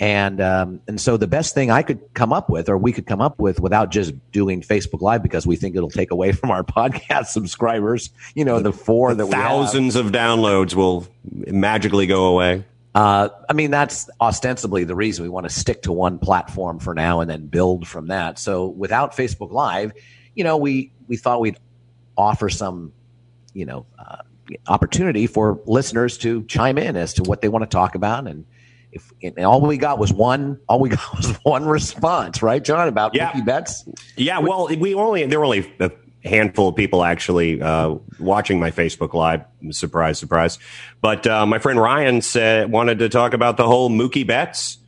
And 0.00 0.40
um, 0.40 0.80
and 0.88 1.00
so 1.00 1.16
the 1.16 1.26
best 1.26 1.54
thing 1.54 1.70
I 1.70 1.82
could 1.82 2.00
come 2.14 2.32
up 2.32 2.50
with, 2.50 2.68
or 2.68 2.76
we 2.76 2.92
could 2.92 3.06
come 3.06 3.20
up 3.20 3.38
with, 3.38 3.60
without 3.60 3.90
just 3.90 4.12
doing 4.32 4.60
Facebook 4.60 5.00
Live, 5.00 5.22
because 5.22 5.46
we 5.46 5.56
think 5.56 5.76
it'll 5.76 5.90
take 5.90 6.10
away 6.10 6.32
from 6.32 6.50
our 6.50 6.62
podcast 6.64 7.26
subscribers. 7.26 8.10
You 8.34 8.44
know, 8.44 8.60
the 8.60 8.72
four 8.72 9.14
that 9.14 9.26
we 9.26 9.34
have. 9.34 9.44
Thousands 9.44 9.96
of 9.96 10.06
downloads 10.06 10.74
will 10.74 11.06
magically 11.24 12.06
go 12.06 12.26
away. 12.26 12.64
Uh, 12.94 13.28
I 13.48 13.54
mean, 13.54 13.72
that's 13.72 14.08
ostensibly 14.20 14.84
the 14.84 14.94
reason 14.94 15.24
we 15.24 15.28
want 15.28 15.44
to 15.48 15.52
stick 15.52 15.82
to 15.82 15.92
one 15.92 16.18
platform 16.18 16.78
for 16.78 16.94
now 16.94 17.20
and 17.20 17.28
then 17.28 17.46
build 17.46 17.88
from 17.88 18.06
that. 18.06 18.38
So 18.38 18.66
without 18.68 19.16
Facebook 19.16 19.50
Live, 19.50 19.92
you 20.34 20.44
know, 20.44 20.56
we, 20.56 20.92
we 21.08 21.16
thought 21.16 21.40
we'd 21.40 21.58
offer 22.16 22.48
some, 22.48 22.92
you 23.52 23.66
know, 23.66 23.84
uh, 23.98 24.18
opportunity 24.68 25.26
for 25.26 25.60
listeners 25.66 26.18
to 26.18 26.44
chime 26.44 26.78
in 26.78 26.96
as 26.96 27.14
to 27.14 27.24
what 27.24 27.40
they 27.40 27.48
want 27.48 27.62
to 27.62 27.68
talk 27.68 27.96
about. 27.96 28.28
And 28.28 28.46
if, 28.94 29.12
and 29.22 29.44
all 29.44 29.60
we 29.60 29.76
got 29.76 29.98
was 29.98 30.12
one, 30.12 30.58
all 30.68 30.80
we 30.80 30.88
got 30.90 31.16
was 31.16 31.32
one 31.42 31.66
response, 31.66 32.42
right, 32.42 32.64
John, 32.64 32.88
about 32.88 33.14
Yeah. 33.14 33.32
Mookie 33.32 33.44
Betts? 33.44 33.86
Yeah, 34.16 34.38
well, 34.38 34.68
we 34.68 34.94
only 34.94 35.26
there 35.26 35.38
were 35.40 35.44
only 35.44 35.70
a 35.80 35.90
handful 36.24 36.68
of 36.68 36.76
people 36.76 37.04
actually 37.04 37.60
uh, 37.60 37.96
watching 38.18 38.58
my 38.58 38.70
Facebook 38.70 39.12
Live. 39.12 39.42
Surprise, 39.70 40.18
surprise! 40.18 40.58
But 41.00 41.26
uh, 41.26 41.44
my 41.44 41.58
friend 41.58 41.78
Ryan 41.80 42.22
said 42.22 42.70
wanted 42.70 43.00
to 43.00 43.08
talk 43.08 43.34
about 43.34 43.56
the 43.56 43.66
whole 43.66 43.90
Mookie 43.90 44.26
Betts 44.26 44.78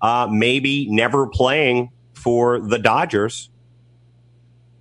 uh, 0.00 0.28
maybe 0.30 0.86
never 0.88 1.26
playing 1.26 1.90
for 2.14 2.60
the 2.60 2.78
Dodgers 2.78 3.50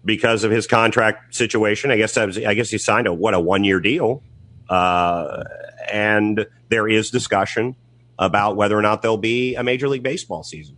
because 0.06 0.44
of 0.44 0.52
his 0.52 0.68
contract 0.68 1.36
situation. 1.36 1.92
I 1.92 1.98
guess 1.98 2.14
that 2.14 2.28
was, 2.28 2.38
I 2.38 2.54
guess 2.54 2.70
he 2.70 2.78
signed 2.78 3.08
a 3.08 3.14
what 3.14 3.34
a 3.34 3.40
one 3.40 3.64
year 3.64 3.80
deal, 3.80 4.22
uh, 4.70 5.44
and 5.92 6.46
there 6.70 6.88
is 6.88 7.10
discussion 7.10 7.76
about 8.20 8.56
whether 8.56 8.78
or 8.78 8.82
not 8.82 9.02
there'll 9.02 9.18
be 9.18 9.56
a 9.56 9.64
Major 9.64 9.88
League 9.90 10.04
Baseball 10.04 10.44
season. 10.44 10.78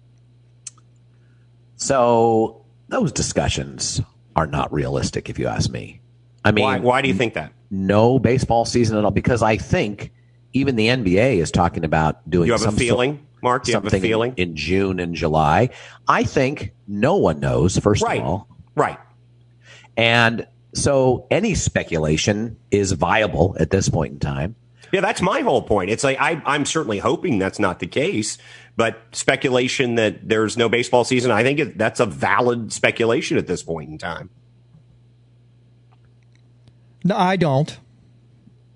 So 1.76 2.66
those 2.90 3.12
discussions 3.12 4.02
are 4.36 4.48
not 4.48 4.72
realistic, 4.72 5.30
if 5.30 5.40
you 5.40 5.48
ask 5.48 5.70
me. 5.72 6.02
I 6.44 6.52
mean, 6.52 6.64
Why? 6.64 6.80
Why 6.80 7.02
do 7.02 7.08
you 7.08 7.14
think 7.14 7.34
that? 7.36 7.54
no 7.72 8.18
baseball 8.18 8.66
season 8.66 8.98
at 8.98 9.06
all 9.06 9.12
because 9.12 9.44
I 9.44 9.56
think 9.58 10.12
even 10.54 10.76
the 10.76 10.88
NBA 10.88 11.38
is 11.38 11.52
talking 11.52 11.84
about 11.86 12.28
doing. 12.28 12.48
You 12.48 12.54
have 12.54 12.66
a 12.66 12.72
feeling, 12.72 13.24
Mark? 13.44 13.64
Do 13.66 13.72
you 13.72 13.76
have 13.76 13.86
a 13.86 13.90
something 13.92 14.02
feeling? 14.02 14.34
in 14.38 14.56
June 14.56 15.00
and 15.00 15.14
July. 15.14 15.70
I 16.08 16.24
think 16.24 16.72
no 16.88 17.18
one 17.18 17.40
knows. 17.40 17.78
First 17.78 18.02
Right. 18.04 18.20
of 18.22 18.26
all, 18.28 18.48
Right. 18.76 18.98
and 19.96 20.48
so 20.74 21.28
any 21.30 21.54
speculation 21.54 22.58
is 22.72 22.92
viable 22.94 23.56
at 23.60 23.70
this 23.70 23.88
point 23.88 24.14
in 24.14 24.20
time. 24.20 24.56
Yeah, 24.92 25.02
that's 25.02 25.22
my 25.22 25.42
whole 25.42 25.62
point. 25.62 25.90
It's 25.90 26.04
like 26.04 26.20
I, 26.20 26.42
I'm 26.46 26.66
certainly 26.66 27.00
hoping 27.00 27.40
that's 27.40 27.60
not 27.60 27.80
the 27.80 27.88
case, 27.88 28.38
but 28.76 29.02
speculation 29.12 29.96
that 29.96 30.28
there's 30.28 30.58
no 30.58 30.70
baseball 30.70 31.04
season, 31.04 31.32
I 31.32 31.44
think 31.44 31.60
it, 31.60 31.78
that's 31.78 32.00
a 32.00 32.06
valid 32.06 32.74
speculation 32.74 33.38
at 33.38 33.48
this 33.48 33.64
point 33.64 33.90
in 33.90 33.98
time. 33.98 34.30
No, 37.04 37.16
I 37.16 37.36
don't. 37.36 37.78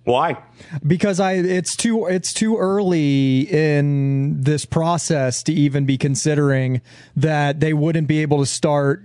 Why? 0.05 0.38
because 0.86 1.20
I 1.20 1.34
it's 1.34 1.75
too 1.75 2.05
it's 2.08 2.34
too 2.34 2.58
early 2.58 3.41
in 3.41 4.41
this 4.41 4.65
process 4.65 5.43
to 5.43 5.53
even 5.53 5.86
be 5.86 5.98
considering 5.98 6.82
that 7.15 7.60
they 7.60 7.74
wouldn't 7.74 8.08
be 8.08 8.22
able 8.22 8.39
to 8.39 8.46
start 8.46 9.03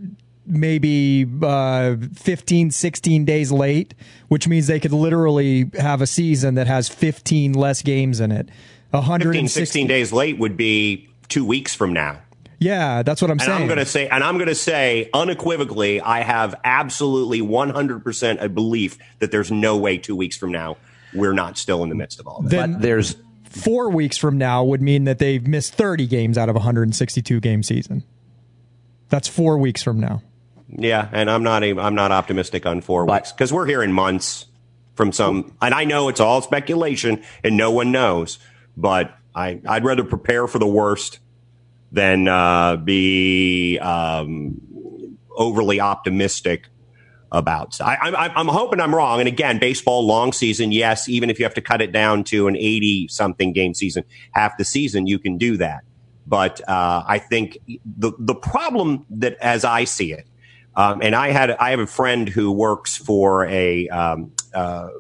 maybe 0.49 1.27
uh 1.43 1.97
15 2.15 2.71
16 2.71 3.25
days 3.25 3.53
late 3.53 3.95
which 4.29 4.49
means 4.49 4.67
they 4.67 4.81
could 4.81 4.93
literally 4.93 5.71
have 5.79 6.01
a 6.03 6.07
season 6.07 6.55
that 6.55 6.67
has 6.67 6.89
15 6.89 7.53
less 7.53 7.83
games 7.83 8.21
in 8.21 8.33
it 8.33 8.49
15, 8.93 9.49
16 9.49 9.87
days 9.87 10.13
late 10.13 10.39
would 10.39 10.57
be 10.57 11.09
two 11.29 11.45
weeks 11.45 11.75
from 11.75 11.93
now. 11.93 12.19
yeah 12.59 13.03
that's 13.03 13.21
what 13.21 13.31
i'm 13.31 13.35
And 13.35 13.43
saying 13.43 13.61
I'm 13.63 13.67
going 13.69 13.79
to 13.79 13.85
say, 13.87 14.09
and 14.09 14.25
I'm 14.25 14.37
going 14.39 14.49
to 14.49 14.55
say 14.55 15.11
unequivocally, 15.13 16.01
I 16.01 16.21
have 16.23 16.55
absolutely 16.65 17.41
100% 17.43 18.43
a 18.43 18.49
belief 18.49 18.99
that 19.19 19.31
there's 19.31 19.51
no 19.51 19.77
way 19.77 19.99
two 19.99 20.17
weeks 20.17 20.37
from 20.37 20.51
now 20.53 20.77
we're 21.15 21.33
not 21.35 21.57
still 21.59 21.83
in 21.83 21.89
the 21.89 21.95
midst 21.95 22.19
of 22.21 22.27
all 22.27 22.41
this. 22.43 22.51
then 22.51 22.73
But 22.75 22.83
there's 22.83 23.17
four 23.45 23.91
weeks 23.91 24.17
from 24.19 24.39
now 24.39 24.63
would 24.65 24.83
mean 24.83 25.05
that 25.05 25.19
they've 25.19 25.47
missed 25.47 25.75
30 25.75 26.07
games 26.07 26.37
out 26.39 26.49
of 26.49 26.55
a 26.57 26.59
162 26.61 27.41
game 27.41 27.63
season 27.63 28.05
that's 29.09 29.27
four 29.29 29.57
weeks 29.59 29.83
from 29.83 29.99
now 30.01 30.23
Yeah, 30.71 31.09
and 31.13 31.31
I'm 31.31 31.43
not 31.43 31.63
a, 31.65 31.79
I'm 31.79 31.95
not 31.95 32.13
optimistic 32.13 32.67
on 32.67 32.81
four 32.81 33.07
But- 33.07 33.23
weeks 33.23 33.33
because 33.33 33.53
we're 33.53 33.67
hearing 33.67 33.93
months 33.93 34.47
from 34.95 35.13
some, 35.13 35.55
and 35.63 35.73
I 35.75 35.85
know 35.85 36.09
it's 36.09 36.21
all 36.21 36.43
speculation 36.43 37.23
and 37.45 37.57
no 37.57 37.71
one 37.71 37.93
knows, 37.93 38.39
but 38.77 39.17
I 39.35 39.61
I'd 39.67 39.85
rather 39.85 40.05
prepare 40.05 40.47
for 40.47 40.59
the 40.59 40.67
worst 40.67 41.21
than 41.93 42.29
uh, 42.29 42.77
be 42.77 43.79
um, 43.79 44.61
overly 45.35 45.81
optimistic 45.81 46.67
about. 47.33 47.81
I, 47.81 47.97
I'm 48.03 48.15
I'm 48.37 48.49
hoping 48.49 48.81
I'm 48.81 48.95
wrong. 48.95 49.21
And 49.21 49.29
again, 49.29 49.59
baseball 49.59 50.05
long 50.07 50.33
season, 50.33 50.73
yes. 50.73 51.09
Even 51.09 51.31
if 51.31 51.39
you 51.39 51.45
have 51.45 51.55
to 51.55 51.61
cut 51.63 51.81
it 51.81 51.93
down 51.93 52.25
to 52.25 52.49
an 52.49 52.57
80 52.57 53.09
something 53.09 53.53
game 53.53 53.73
season, 53.75 54.05
half 54.33 54.57
the 54.59 54.65
season, 54.65 55.07
you 55.07 55.19
can 55.19 55.39
do 55.39 55.57
that. 55.59 55.85
But 56.27 56.61
uh, 56.69 57.05
I 57.07 57.19
think 57.19 57.57
the 57.87 58.13
the 58.19 58.35
problem 58.35 59.07
that, 59.11 59.37
as 59.41 59.65
I 59.65 59.85
see 59.85 60.13
it, 60.13 60.27
um, 60.77 61.01
and 61.03 61.15
I 61.15 61.31
had 61.31 61.51
I 61.53 61.71
have 61.71 61.81
a 61.81 61.87
friend 61.87 62.29
who 62.29 62.53
works 62.53 62.97
for 62.97 63.47
a 63.47 63.89
um, 63.89 64.33
uh, 64.55 64.91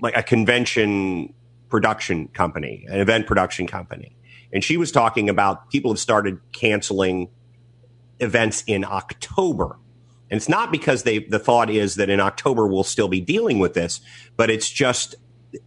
like 0.00 0.16
a 0.16 0.22
convention 0.22 1.34
production 1.68 2.28
company, 2.28 2.86
an 2.88 3.00
event 3.00 3.26
production 3.26 3.66
company, 3.66 4.16
and 4.52 4.62
she 4.62 4.76
was 4.76 4.92
talking 4.92 5.28
about 5.28 5.70
people 5.70 5.90
have 5.90 5.98
started 5.98 6.38
canceling 6.52 7.28
events 8.20 8.62
in 8.66 8.84
October 8.84 9.78
And 10.32 10.38
it's 10.38 10.48
not 10.48 10.72
because 10.72 11.02
they 11.02 11.18
the 11.18 11.38
thought 11.38 11.68
is 11.68 11.96
that 11.96 12.08
in 12.08 12.18
October 12.18 12.66
we'll 12.66 12.84
still 12.84 13.08
be 13.08 13.20
dealing 13.20 13.58
with 13.58 13.74
this, 13.74 14.00
but 14.34 14.48
it's 14.48 14.70
just 14.70 15.14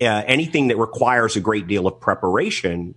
uh, 0.01 0.23
anything 0.25 0.69
that 0.69 0.77
requires 0.77 1.35
a 1.35 1.39
great 1.39 1.67
deal 1.67 1.85
of 1.85 1.99
preparation. 1.99 2.95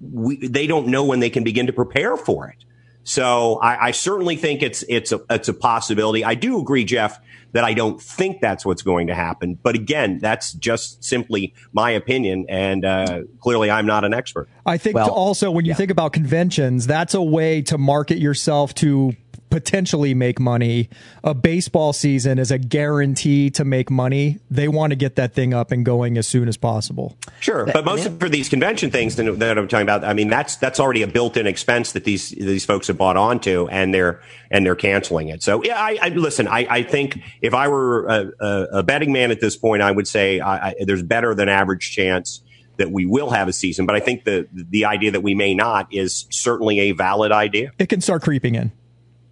We, 0.00 0.46
they 0.46 0.68
don't 0.68 0.86
know 0.86 1.04
when 1.04 1.18
they 1.18 1.28
can 1.28 1.42
begin 1.42 1.66
to 1.66 1.72
prepare 1.72 2.16
for 2.16 2.46
it. 2.46 2.64
So 3.04 3.56
I, 3.56 3.88
I 3.88 3.90
certainly 3.92 4.36
think 4.36 4.62
it's 4.62 4.82
it's 4.88 5.12
a 5.12 5.20
it's 5.30 5.48
a 5.48 5.54
possibility. 5.54 6.24
I 6.24 6.34
do 6.34 6.58
agree, 6.58 6.84
Jeff, 6.84 7.20
that 7.52 7.62
I 7.62 7.74
don't 7.74 8.00
think 8.00 8.40
that's 8.40 8.64
what's 8.64 8.82
going 8.82 9.06
to 9.06 9.14
happen. 9.14 9.58
But 9.62 9.74
again, 9.74 10.18
that's 10.18 10.52
just 10.52 11.04
simply 11.04 11.54
my 11.72 11.90
opinion, 11.90 12.46
and 12.48 12.84
uh, 12.84 13.22
clearly 13.40 13.70
I'm 13.70 13.86
not 13.86 14.04
an 14.04 14.14
expert. 14.14 14.48
I 14.66 14.78
think 14.78 14.96
well, 14.96 15.10
also 15.10 15.50
when 15.50 15.66
you 15.66 15.70
yeah. 15.70 15.76
think 15.76 15.90
about 15.90 16.12
conventions, 16.12 16.86
that's 16.86 17.14
a 17.14 17.22
way 17.22 17.62
to 17.62 17.78
market 17.78 18.18
yourself 18.18 18.74
to 18.76 19.14
potentially 19.54 20.14
make 20.14 20.40
money. 20.40 20.88
A 21.22 21.32
baseball 21.32 21.92
season 21.92 22.40
is 22.40 22.50
a 22.50 22.58
guarantee 22.58 23.50
to 23.50 23.64
make 23.64 23.88
money. 23.88 24.40
They 24.50 24.66
want 24.66 24.90
to 24.90 24.96
get 24.96 25.14
that 25.14 25.32
thing 25.32 25.54
up 25.54 25.70
and 25.70 25.86
going 25.86 26.18
as 26.18 26.26
soon 26.26 26.48
as 26.48 26.56
possible. 26.56 27.16
Sure, 27.38 27.64
but 27.64 27.84
most 27.84 28.04
of 28.04 28.18
for 28.18 28.28
these 28.28 28.48
convention 28.48 28.90
things 28.90 29.14
that 29.14 29.28
I'm 29.28 29.68
talking 29.68 29.84
about, 29.84 30.02
I 30.02 30.12
mean 30.12 30.28
that's 30.28 30.56
that's 30.56 30.80
already 30.80 31.02
a 31.02 31.06
built-in 31.06 31.46
expense 31.46 31.92
that 31.92 32.02
these 32.02 32.30
these 32.30 32.64
folks 32.64 32.88
have 32.88 32.98
bought 32.98 33.16
onto, 33.16 33.68
and 33.68 33.94
they're 33.94 34.20
and 34.50 34.66
they're 34.66 34.74
canceling 34.74 35.28
it. 35.28 35.40
So 35.44 35.62
yeah, 35.62 35.80
I, 35.80 35.98
I 36.02 36.08
listen. 36.08 36.48
I, 36.48 36.66
I 36.68 36.82
think 36.82 37.20
if 37.40 37.54
I 37.54 37.68
were 37.68 38.06
a, 38.06 38.30
a, 38.40 38.62
a, 38.78 38.82
betting 38.82 39.12
man 39.12 39.30
at 39.30 39.40
this 39.40 39.56
point, 39.56 39.82
I 39.82 39.92
would 39.92 40.08
say 40.08 40.40
I, 40.40 40.70
I, 40.70 40.74
there's 40.80 41.04
better 41.04 41.32
than 41.32 41.48
average 41.48 41.92
chance 41.92 42.42
that 42.76 42.90
we 42.90 43.06
will 43.06 43.30
have 43.30 43.46
a 43.46 43.52
season. 43.52 43.86
But 43.86 43.94
I 43.94 44.00
think 44.00 44.24
the 44.24 44.48
the 44.52 44.86
idea 44.86 45.12
that 45.12 45.20
we 45.20 45.36
may 45.36 45.54
not 45.54 45.94
is 45.94 46.26
certainly 46.32 46.80
a 46.80 46.90
valid 46.90 47.30
idea. 47.30 47.70
It 47.78 47.88
can 47.88 48.00
start 48.00 48.22
creeping 48.22 48.56
in. 48.56 48.72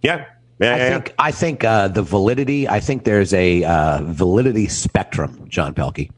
Yeah. 0.03 0.25
Yeah, 0.59 0.75
I 0.75 0.77
yeah, 0.77 0.89
think 0.89 1.15
I 1.17 1.31
think 1.31 1.63
uh, 1.63 1.87
the 1.87 2.03
validity. 2.03 2.69
I 2.69 2.79
think 2.79 3.05
there's 3.05 3.33
a 3.33 3.63
uh, 3.63 4.01
validity 4.03 4.67
spectrum, 4.67 5.45
John 5.49 5.73
Pelkey, 5.73 6.11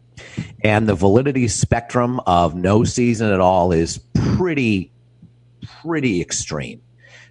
and 0.61 0.89
the 0.89 0.93
validity 0.93 1.47
spectrum 1.47 2.19
of 2.27 2.53
no 2.53 2.83
season 2.83 3.31
at 3.31 3.39
all 3.39 3.71
is 3.71 3.97
pretty, 4.13 4.91
pretty 5.81 6.21
extreme. 6.21 6.81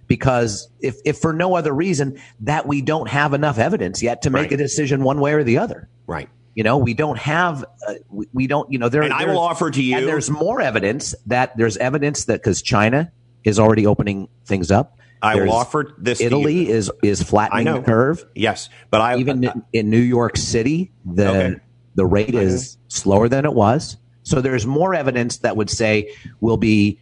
Because 0.07 0.67
if, 0.81 0.97
if 1.05 1.17
for 1.17 1.31
no 1.31 1.55
other 1.55 1.73
reason 1.73 2.19
that 2.41 2.67
we 2.67 2.81
don't 2.81 3.07
have 3.07 3.33
enough 3.33 3.59
evidence 3.59 4.01
yet 4.03 4.23
to 4.23 4.29
make 4.29 4.43
right. 4.43 4.53
a 4.53 4.57
decision 4.57 5.03
one 5.03 5.19
way 5.19 5.33
or 5.33 5.43
the 5.43 5.57
other. 5.59 5.87
Right. 6.07 6.29
You 6.53 6.63
know, 6.63 6.77
we 6.77 6.93
don't 6.93 7.17
have, 7.17 7.65
uh, 7.87 7.95
we, 8.09 8.27
we, 8.31 8.47
don't, 8.47 8.71
you 8.71 8.77
know, 8.77 8.87
there. 8.87 9.01
And 9.01 9.13
I 9.13 9.25
will 9.25 9.39
offer 9.39 9.71
to 9.71 9.81
you. 9.81 9.97
And 9.97 10.07
there's 10.07 10.29
more 10.29 10.61
evidence 10.61 11.15
that 11.25 11.57
there's 11.57 11.75
evidence 11.77 12.25
that 12.25 12.41
because 12.41 12.61
China 12.61 13.11
is 13.43 13.59
already 13.59 13.85
opening 13.87 14.27
things 14.45 14.69
up 14.69 14.99
I 15.21 15.35
will 15.35 15.51
offer 15.51 15.93
this. 15.97 16.21
Italy 16.21 16.69
is 16.69 16.91
is 17.03 17.21
flattening 17.21 17.73
the 17.73 17.81
curve. 17.81 18.25
Yes, 18.35 18.69
but 18.89 19.01
I 19.01 19.17
even 19.17 19.45
uh, 19.45 19.53
in 19.73 19.89
New 19.89 19.97
York 19.97 20.37
City, 20.37 20.91
the 21.05 21.29
okay. 21.29 21.55
the 21.95 22.05
rate 22.05 22.35
is 22.35 22.77
slower 22.87 23.27
than 23.27 23.45
it 23.45 23.53
was. 23.53 23.97
So 24.23 24.41
there's 24.41 24.65
more 24.65 24.95
evidence 24.95 25.37
that 25.39 25.55
would 25.55 25.69
say 25.69 26.15
we'll 26.39 26.57
be 26.57 26.99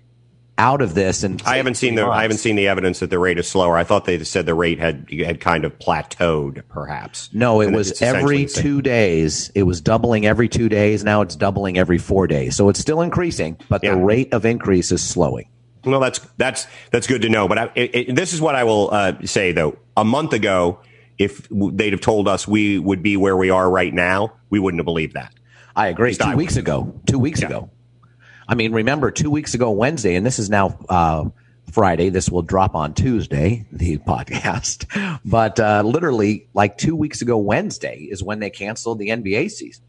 out 0.58 0.82
of 0.82 0.94
this. 0.94 1.24
And 1.24 1.42
I 1.46 1.58
haven't 1.58 1.76
seen 1.76 1.96
the 1.96 2.04
months. 2.04 2.18
I 2.18 2.22
haven't 2.24 2.38
seen 2.38 2.56
the 2.56 2.68
evidence 2.68 3.00
that 3.00 3.10
the 3.10 3.20
rate 3.20 3.38
is 3.38 3.48
slower. 3.48 3.78
I 3.78 3.84
thought 3.84 4.06
they 4.06 4.24
said 4.24 4.46
the 4.46 4.54
rate 4.54 4.80
had 4.80 5.10
had 5.10 5.40
kind 5.40 5.66
of 5.66 5.78
plateaued, 5.80 6.64
perhaps. 6.70 7.30
No, 7.34 7.62
it 7.62 7.72
was 7.72 8.02
every 8.02 8.46
two 8.46 8.82
days. 8.82 9.52
It 9.56 9.64
was 9.64 9.82
doubling 9.82 10.26
every 10.26 10.50
two 10.50 10.70
days. 10.70 11.04
Now 11.04 11.22
it's 11.22 11.36
doubling 11.36 11.78
every 11.78 11.98
four 11.98 12.28
days. 12.28 12.56
So 12.56 12.70
it's 12.70 12.80
still 12.80 13.02
increasing, 13.02 13.58
but 13.70 13.84
yeah. 13.84 13.96
the 13.96 14.02
rate 14.02 14.34
of 14.34 14.46
increase 14.46 14.92
is 14.92 15.02
slowing. 15.02 15.48
Well, 15.86 16.00
that's 16.00 16.20
that's 16.38 16.68
that's 16.92 17.08
good 17.08 17.22
to 17.24 17.30
know. 17.30 17.48
But 17.48 17.58
I, 17.58 17.72
it, 17.76 17.96
it, 17.96 18.16
this 18.16 18.34
is 18.34 18.42
what 18.42 18.56
I 18.56 18.64
will 18.64 18.90
uh, 18.92 19.14
say 19.26 19.52
though. 19.52 19.78
A 19.98 20.06
month 20.06 20.34
ago, 20.34 20.80
if 21.18 21.48
they'd 21.50 21.94
have 21.94 22.02
told 22.02 22.28
us 22.28 22.48
we 22.48 22.80
would 22.80 23.04
be 23.04 23.18
where 23.18 23.36
we 23.36 23.50
are 23.50 23.70
right 23.70 23.94
now, 23.94 24.34
we 24.50 24.60
wouldn't 24.60 24.80
have 24.80 24.86
believed 24.86 25.14
that. 25.14 25.34
I 25.76 25.88
agree. 25.88 26.14
Two 26.14 26.36
weeks 26.36 26.56
ago. 26.56 27.00
Two 27.06 27.20
weeks 27.20 27.42
yeah. 27.42 27.48
ago. 27.48 27.70
I 28.48 28.56
mean, 28.56 28.74
remember 28.74 29.12
two 29.12 29.32
weeks 29.32 29.54
ago 29.54 29.72
Wednesday, 29.72 30.16
and 30.16 30.26
this 30.26 30.40
is 30.40 30.50
now 30.50 30.78
uh, 30.90 31.26
Friday. 31.72 32.10
This 32.10 32.30
will 32.30 32.42
drop 32.42 32.76
on 32.76 32.94
Tuesday, 32.94 33.66
the 33.72 33.98
podcast. 34.08 35.20
But 35.26 35.60
uh, 35.60 35.82
literally, 35.84 36.48
like 36.54 36.78
two 36.78 36.96
weeks 36.96 37.22
ago 37.22 37.38
Wednesday 37.38 38.08
is 38.10 38.24
when 38.24 38.40
they 38.40 38.50
canceled 38.50 39.00
the 39.00 39.10
NBA 39.10 39.52
season 39.52 39.84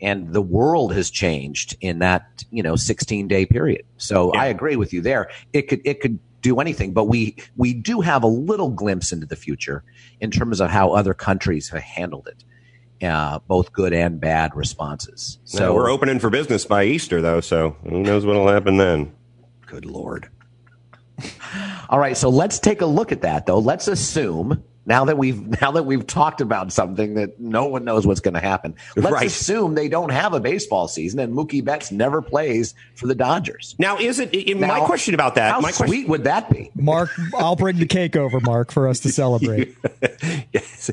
and 0.00 0.32
the 0.32 0.42
world 0.42 0.94
has 0.94 1.10
changed 1.10 1.76
in 1.80 1.98
that 1.98 2.44
you 2.50 2.62
know 2.62 2.76
16 2.76 3.28
day 3.28 3.46
period. 3.46 3.84
So 3.96 4.32
yeah. 4.34 4.42
i 4.42 4.46
agree 4.46 4.76
with 4.76 4.92
you 4.92 5.00
there. 5.00 5.30
It 5.52 5.62
could 5.68 5.80
it 5.84 6.00
could 6.00 6.18
do 6.40 6.60
anything 6.60 6.92
but 6.92 7.04
we 7.04 7.36
we 7.56 7.74
do 7.74 8.00
have 8.00 8.22
a 8.22 8.28
little 8.28 8.70
glimpse 8.70 9.12
into 9.12 9.26
the 9.26 9.36
future 9.36 9.82
in 10.20 10.30
terms 10.30 10.60
of 10.60 10.70
how 10.70 10.92
other 10.92 11.14
countries 11.14 11.68
have 11.68 11.82
handled 11.82 12.28
it 12.28 12.44
uh, 13.06 13.38
both 13.46 13.72
good 13.72 13.92
and 13.92 14.20
bad 14.20 14.54
responses. 14.56 15.38
So 15.44 15.74
we're 15.74 15.90
opening 15.90 16.18
for 16.18 16.30
business 16.30 16.64
by 16.64 16.84
easter 16.84 17.20
though 17.20 17.40
so 17.40 17.76
who 17.82 18.02
knows 18.02 18.24
what'll 18.24 18.48
happen 18.48 18.76
then? 18.76 19.12
Good 19.66 19.84
lord. 19.84 20.28
All 21.88 21.98
right 21.98 22.16
so 22.16 22.28
let's 22.28 22.58
take 22.58 22.80
a 22.80 22.86
look 22.86 23.12
at 23.12 23.22
that 23.22 23.46
though. 23.46 23.58
Let's 23.58 23.88
assume 23.88 24.62
now 24.88 25.04
that 25.04 25.16
we've 25.16 25.40
now 25.60 25.70
that 25.70 25.84
we've 25.84 26.06
talked 26.06 26.40
about 26.40 26.72
something 26.72 27.14
that 27.14 27.38
no 27.38 27.66
one 27.66 27.84
knows 27.84 28.06
what's 28.06 28.20
going 28.20 28.34
to 28.34 28.40
happen, 28.40 28.74
let's 28.96 29.12
right. 29.12 29.26
assume 29.26 29.74
they 29.74 29.88
don't 29.88 30.10
have 30.10 30.32
a 30.32 30.40
baseball 30.40 30.88
season 30.88 31.20
and 31.20 31.32
Mookie 31.34 31.64
Betts 31.64 31.92
never 31.92 32.20
plays 32.20 32.74
for 32.96 33.06
the 33.06 33.14
Dodgers. 33.14 33.76
Now, 33.78 33.98
is 33.98 34.18
it 34.18 34.34
now, 34.56 34.66
my 34.66 34.80
question 34.80 35.14
about 35.14 35.36
that? 35.36 35.52
How 35.52 35.60
my 35.60 35.70
sweet 35.70 35.86
question, 35.86 36.08
would 36.08 36.24
that 36.24 36.50
be, 36.50 36.70
Mark? 36.74 37.10
I'll 37.34 37.56
bring 37.56 37.78
the 37.78 37.86
cake 37.86 38.16
over, 38.16 38.40
Mark, 38.40 38.72
for 38.72 38.88
us 38.88 39.00
to 39.00 39.10
celebrate. 39.10 39.76
yes. 40.52 40.90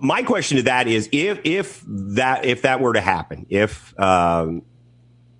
My 0.00 0.22
question 0.22 0.58
to 0.58 0.62
that 0.64 0.86
is 0.86 1.08
if 1.10 1.40
if 1.44 1.82
that 1.86 2.44
if 2.44 2.62
that 2.62 2.80
were 2.80 2.92
to 2.92 3.00
happen, 3.00 3.46
if 3.48 3.98
um, 3.98 4.62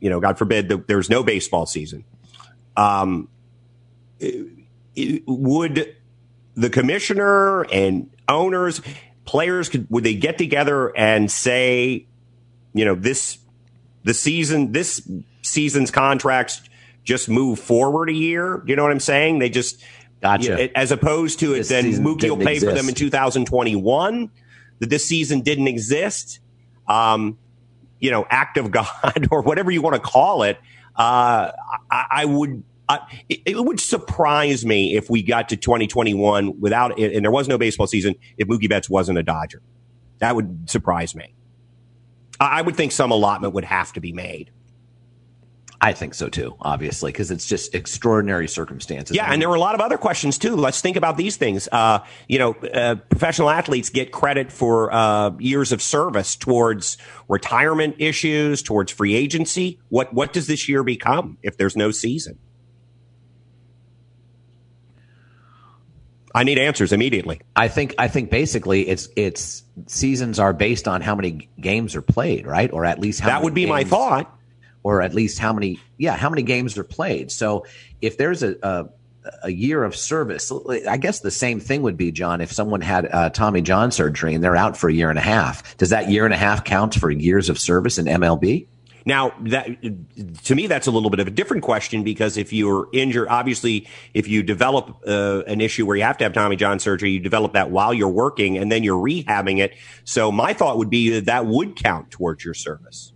you 0.01 0.11
know, 0.11 0.21
God 0.21 0.39
forbid, 0.39 0.69
there's 0.87 1.11
no 1.11 1.23
baseball 1.23 1.67
season, 1.67 2.05
um, 2.77 3.29
it, 4.21 4.47
it, 4.95 5.23
would 5.27 5.96
the 6.57 6.71
commissioner 6.71 7.63
and 7.65 8.11
owners, 8.29 8.81
players 9.25 9.69
could 9.69 9.87
would 9.91 10.05
they 10.05 10.15
get 10.15 10.39
together 10.39 10.97
and 10.97 11.31
say, 11.31 12.07
you 12.73 12.85
know, 12.85 12.95
this 12.95 13.39
the 14.05 14.15
season 14.15 14.73
this 14.73 15.09
season's 15.43 15.91
contracts 15.91 16.63
just 17.05 17.29
move 17.29 17.59
forward 17.59 18.09
a 18.09 18.15
year. 18.15 18.63
You 18.67 18.75
know 18.75 18.83
what 18.83 18.93
I'm 18.93 19.01
saying? 19.01 19.39
They 19.39 19.51
just 19.51 19.83
gotcha. 20.21 20.45
You 20.45 20.57
know, 20.57 20.69
as 20.75 20.91
opposed 20.91 21.41
to 21.41 21.55
it, 21.55 21.69
then 21.69 21.85
Mookie 21.85 22.29
will 22.29 22.37
pay 22.37 22.55
exist. 22.55 22.71
for 22.71 22.75
them 22.75 22.89
in 22.89 22.95
2021. 22.95 24.31
That 24.79 24.91
this 24.91 25.07
season 25.07 25.41
didn't 25.41 25.69
exist. 25.69 26.41
Um, 26.87 27.39
you 27.99 28.11
know, 28.11 28.27
act 28.29 28.59
of 28.59 28.71
God 28.73 29.29
or 29.31 29.43
whatever 29.43 29.71
you 29.71 29.83
want 29.83 29.95
to 29.95 30.01
call 30.01 30.43
it. 30.43 30.59
Uh, 30.95 31.53
I, 31.91 32.07
I 32.11 32.25
would 32.25 32.63
uh, 32.89 32.99
it, 33.29 33.41
it, 33.47 33.65
would 33.65 33.81
surprise 33.81 34.65
me 34.65 34.97
if 34.97 35.11
we 35.11 35.23
got 35.23 35.49
to 35.49 35.57
2021 35.57 36.61
without 36.61 36.99
and 36.99 37.25
there 37.25 37.31
was 37.31 37.49
no 37.49 37.59
baseball 37.59 37.87
season 37.87 38.15
if 38.39 38.47
Mookie 38.49 38.69
Betts 38.69 38.89
wasn't 38.89 39.19
a 39.19 39.23
Dodger. 39.23 39.63
That 40.19 40.37
would 40.37 40.71
surprise 40.71 41.15
me. 41.15 41.35
I, 42.41 42.59
I 42.59 42.63
would 42.63 42.77
think 42.77 42.93
some 42.93 43.11
allotment 43.11 43.55
would 43.55 43.65
have 43.65 43.93
to 43.95 44.01
be 44.01 44.13
made. 44.13 44.51
I 45.81 45.93
think 45.93 46.15
so 46.15 46.29
too, 46.29 46.57
obviously, 46.61 47.13
because 47.13 47.31
it's 47.31 47.47
just 47.47 47.75
extraordinary 47.75 48.49
circumstances. 48.49 49.15
Yeah, 49.15 49.31
and 49.31 49.43
there 49.43 49.49
were 49.49 49.57
a 49.57 49.61
lot 49.61 49.75
of 49.75 49.81
other 49.81 49.99
questions 49.99 50.39
too. 50.39 50.57
Let's 50.57 50.81
think 50.81 50.97
about 50.97 51.17
these 51.17 51.37
things. 51.37 51.69
Uh, 51.71 51.99
you 52.29 52.39
know, 52.39 52.55
uh, 52.55 52.95
professional 53.11 53.51
athletes 53.51 53.91
get 53.91 54.11
credit 54.11 54.51
for 54.51 54.93
uh, 54.93 55.33
years 55.39 55.73
of 55.73 55.83
service 55.83 56.35
towards 56.35 56.97
retirement 57.29 57.97
issues, 57.99 58.63
towards 58.63 58.91
free 58.91 59.15
agency. 59.15 59.79
What 59.89 60.15
what 60.15 60.33
does 60.33 60.47
this 60.47 60.69
year 60.69 60.83
become 60.83 61.37
if 61.43 61.59
there's 61.59 61.77
no 61.77 61.91
season? 61.91 62.39
I 66.37 66.45
need 66.45 66.59
answers 66.59 66.93
immediately. 66.93 67.41
I 67.57 67.69
think 67.69 67.95
I 67.97 68.09
think 68.09 68.31
basically 68.31 68.87
it's 68.87 69.09
it's 69.17 69.65
seasons 69.87 70.39
are 70.39 70.53
based 70.53 70.87
on 70.87 71.01
how 71.01 71.15
many 71.15 71.49
games 71.59 71.97
are 71.97 72.03
played, 72.03 72.47
right? 72.47 72.71
Or 72.73 72.85
at 72.85 72.99
least 72.99 73.21
how 73.21 73.29
that 73.29 73.43
would 73.43 73.55
be 73.55 73.63
games, 73.63 73.71
my 73.71 73.85
thought. 73.85 74.33
Or 74.83 75.01
at 75.03 75.15
least 75.15 75.39
how 75.39 75.55
many 75.55 75.81
yeah 75.97 76.15
how 76.15 76.29
many 76.29 76.43
games 76.43 76.77
are 76.77 76.85
played. 76.85 77.33
So 77.33 77.65
if 78.03 78.19
there's 78.19 78.43
a, 78.43 78.55
a 78.63 78.87
a 79.43 79.51
year 79.51 79.83
of 79.83 79.97
service. 79.97 80.53
I 80.89 80.99
guess 80.99 81.21
the 81.21 81.33
same 81.33 81.59
thing 81.59 81.83
would 81.83 81.97
be, 81.97 82.13
John, 82.13 82.41
if 82.41 82.53
someone 82.53 82.81
had 82.81 83.09
uh, 83.13 83.31
Tommy 83.31 83.61
John 83.61 83.91
surgery 83.91 84.35
and 84.35 84.45
they're 84.45 84.55
out 84.55 84.77
for 84.77 84.89
a 84.89 84.93
year 84.93 85.11
and 85.11 85.19
a 85.19 85.23
half. 85.23 85.77
Does 85.79 85.91
that 85.91 86.11
year 86.11 86.25
and 86.25 86.35
a 86.35 86.37
half 86.37 86.63
count 86.63 86.95
for 86.95 87.11
years 87.11 87.49
of 87.49 87.59
service 87.59 87.99
in 87.99 88.07
MLB? 88.07 88.69
Now, 89.07 89.33
that 89.43 89.69
to 90.45 90.55
me, 90.55 90.67
that's 90.67 90.89
a 90.89 90.91
little 90.91 91.11
bit 91.11 91.21
of 91.21 91.29
a 91.29 91.31
different 91.31 91.63
question 91.63 92.03
because 92.03 92.37
if 92.37 92.53
you're 92.53 92.89
injured, 92.93 93.29
obviously, 93.29 93.87
if 94.15 94.27
you 94.27 94.43
develop 94.43 94.97
uh, 95.07 95.43
an 95.47 95.61
issue 95.61 95.87
where 95.87 95.97
you 95.97 96.03
have 96.03 96.19
to 96.19 96.25
have 96.25 96.33
Tommy 96.33 96.57
John 96.57 96.81
surgery, 96.81 97.13
you 97.13 97.21
develop 97.21 97.53
that 97.53 97.71
while 97.71 97.95
you're 97.95 98.09
working 98.09 98.59
and 98.59 98.71
then 98.71 98.83
you're 98.83 99.01
rehabbing 99.03 99.61
it. 99.61 99.75
So 100.05 100.33
my 100.33 100.53
thought 100.53 100.77
would 100.77 100.91
be 100.91 101.11
that 101.11 101.27
that 101.27 101.47
would 101.47 101.77
count 101.77 102.11
towards 102.11 102.45
your 102.45 102.53
service 102.55 103.13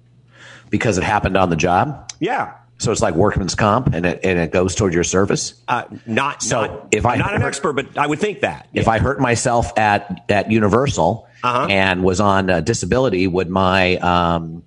because 0.70 0.96
it 0.96 1.02
happened 1.04 1.36
on 1.36 1.50
the 1.50 1.56
job. 1.56 2.10
Yeah. 2.20 2.54
So 2.78 2.92
it's 2.92 3.02
like 3.02 3.14
workman's 3.14 3.54
comp, 3.54 3.92
and 3.92 4.06
it 4.06 4.20
and 4.24 4.38
it 4.38 4.52
goes 4.52 4.74
toward 4.74 4.94
your 4.94 5.04
service. 5.04 5.52
Uh, 5.68 5.82
not 6.06 6.42
So 6.42 6.62
not, 6.62 6.88
if 6.92 7.04
I 7.04 7.12
I'm 7.14 7.18
not 7.18 7.34
an 7.34 7.42
expert, 7.42 7.74
but 7.74 7.98
I 7.98 8.06
would 8.06 8.20
think 8.20 8.40
that 8.40 8.68
If 8.72 8.88
I 8.88 8.98
hurt 8.98 9.20
myself 9.20 9.76
at 9.78 10.24
at 10.30 10.50
Universal 10.50 11.26
Uh-huh. 11.42 11.66
and 11.68 12.02
was 12.04 12.20
on 12.20 12.48
uh, 12.48 12.60
disability, 12.60 13.26
would 13.26 13.50
my 13.50 13.96
um, 13.96 14.62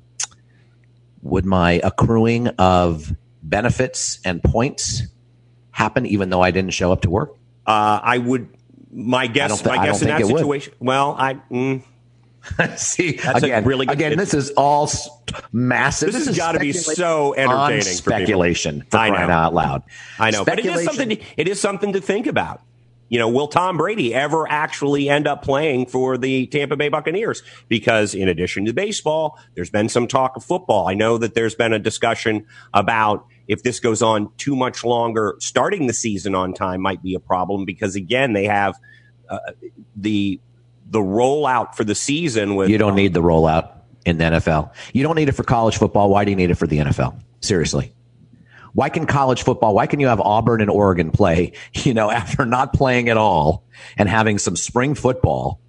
would 1.24 1.46
my 1.46 1.82
accruing 1.84 2.48
of 2.60 3.12
benefits 3.42 4.20
and 4.24 4.44
points 4.44 5.04
happen 5.72 6.06
even 6.06 6.30
though 6.30 6.42
I 6.42 6.52
didn't 6.52 6.72
show 6.72 6.92
up 6.92 7.02
to 7.02 7.10
work? 7.10 7.32
uh, 7.66 8.00
I 8.04 8.18
would. 8.20 8.48
My 8.96 9.26
guess, 9.26 9.62
don't 9.62 9.76
my 9.76 9.84
guess 9.86 10.02
in 10.04 10.10
that 10.10 10.22
it 10.22 10.28
would. 10.28 10.38
situation. 10.38 10.74
Well, 10.80 11.16
I. 11.18 11.34
Mm, 11.50 11.84
See, 12.78 13.14
That's 13.14 13.42
again, 13.42 13.64
really 13.64 13.86
good- 13.86 13.94
again, 13.96 14.18
this 14.18 14.34
is 14.34 14.52
all 14.52 14.90
massive. 15.52 16.12
This 16.12 16.28
has 16.28 16.38
gotta 16.38 16.60
be 16.60 16.74
so 16.74 17.34
entertaining 17.34 17.58
on 17.58 17.72
for 17.82 17.82
speculation 17.88 18.84
for 18.92 18.98
I 18.98 19.10
know. 19.10 19.34
out 19.34 19.54
loud. 19.54 19.84
I 20.20 20.30
know, 20.30 20.44
but 20.46 20.60
it 20.60 20.66
is 20.66 20.84
something. 20.84 21.10
To, 21.10 21.22
it 21.38 21.48
is 21.48 21.60
something 21.60 21.94
to 21.94 22.02
think 22.02 22.28
about. 22.28 22.62
You 23.14 23.20
know, 23.20 23.30
will 23.30 23.48
Tom 23.48 23.78
Brady 23.78 24.12
ever 24.12 24.50
actually 24.50 25.08
end 25.08 25.28
up 25.28 25.44
playing 25.44 25.86
for 25.86 26.18
the 26.18 26.48
Tampa 26.48 26.76
Bay 26.76 26.90
Buccaneers? 26.90 27.44
Because 27.70 28.16
in 28.16 28.28
addition 28.28 28.66
to 28.66 28.74
baseball, 28.74 29.38
there's 29.54 29.70
been 29.70 29.88
some 29.88 30.08
talk 30.08 30.36
of 30.36 30.44
football. 30.44 30.88
I 30.88 30.96
know 30.96 31.20
that 31.20 31.36
there's 31.36 31.54
been 31.54 31.74
a 31.74 31.78
discussion 31.78 32.48
about 32.74 33.28
if 33.48 33.62
this 33.62 33.80
goes 33.80 34.02
on 34.02 34.32
too 34.38 34.56
much 34.56 34.84
longer, 34.84 35.36
starting 35.38 35.86
the 35.86 35.94
season 35.94 36.34
on 36.34 36.56
time 36.56 36.82
might 36.82 37.04
be 37.04 37.14
a 37.14 37.20
problem 37.20 37.66
because 37.66 37.96
again, 37.96 38.34
they 38.34 38.46
have 38.46 38.80
uh, 39.30 39.38
the 39.96 40.40
the 40.90 40.98
rollout 40.98 41.76
for 41.76 41.84
the 41.84 41.94
season 41.94 42.56
with 42.56 42.72
You 42.72 42.80
don't 42.80 42.96
need 42.96 43.14
the 43.14 43.22
rollout 43.22 43.74
in 44.08 44.18
the 44.18 44.24
NFL. 44.24 44.74
You 44.92 45.04
don't 45.04 45.16
need 45.16 45.30
it 45.30 45.34
for 45.34 45.44
college 45.44 45.78
football. 45.78 46.10
Why 46.10 46.26
do 46.26 46.32
you 46.32 46.36
need 46.36 46.50
it 46.50 46.56
for 46.56 46.66
the 46.66 46.80
NFL? 46.80 47.22
Seriously. 47.42 47.94
Why 48.74 48.90
can 48.90 49.06
college 49.06 49.44
football, 49.44 49.76
why 49.76 49.88
can 49.88 50.00
you 50.00 50.08
have 50.08 50.20
Auburn 50.20 50.62
and 50.62 50.70
Oregon 50.70 51.12
play, 51.12 51.54
you 51.74 51.94
know, 51.94 52.10
after 52.12 52.46
not 52.46 52.74
playing 52.74 53.10
at 53.10 53.18
all 53.18 53.64
and 53.98 54.10
having 54.10 54.38
some 54.40 54.56
spring 54.56 54.96
football 54.96 55.60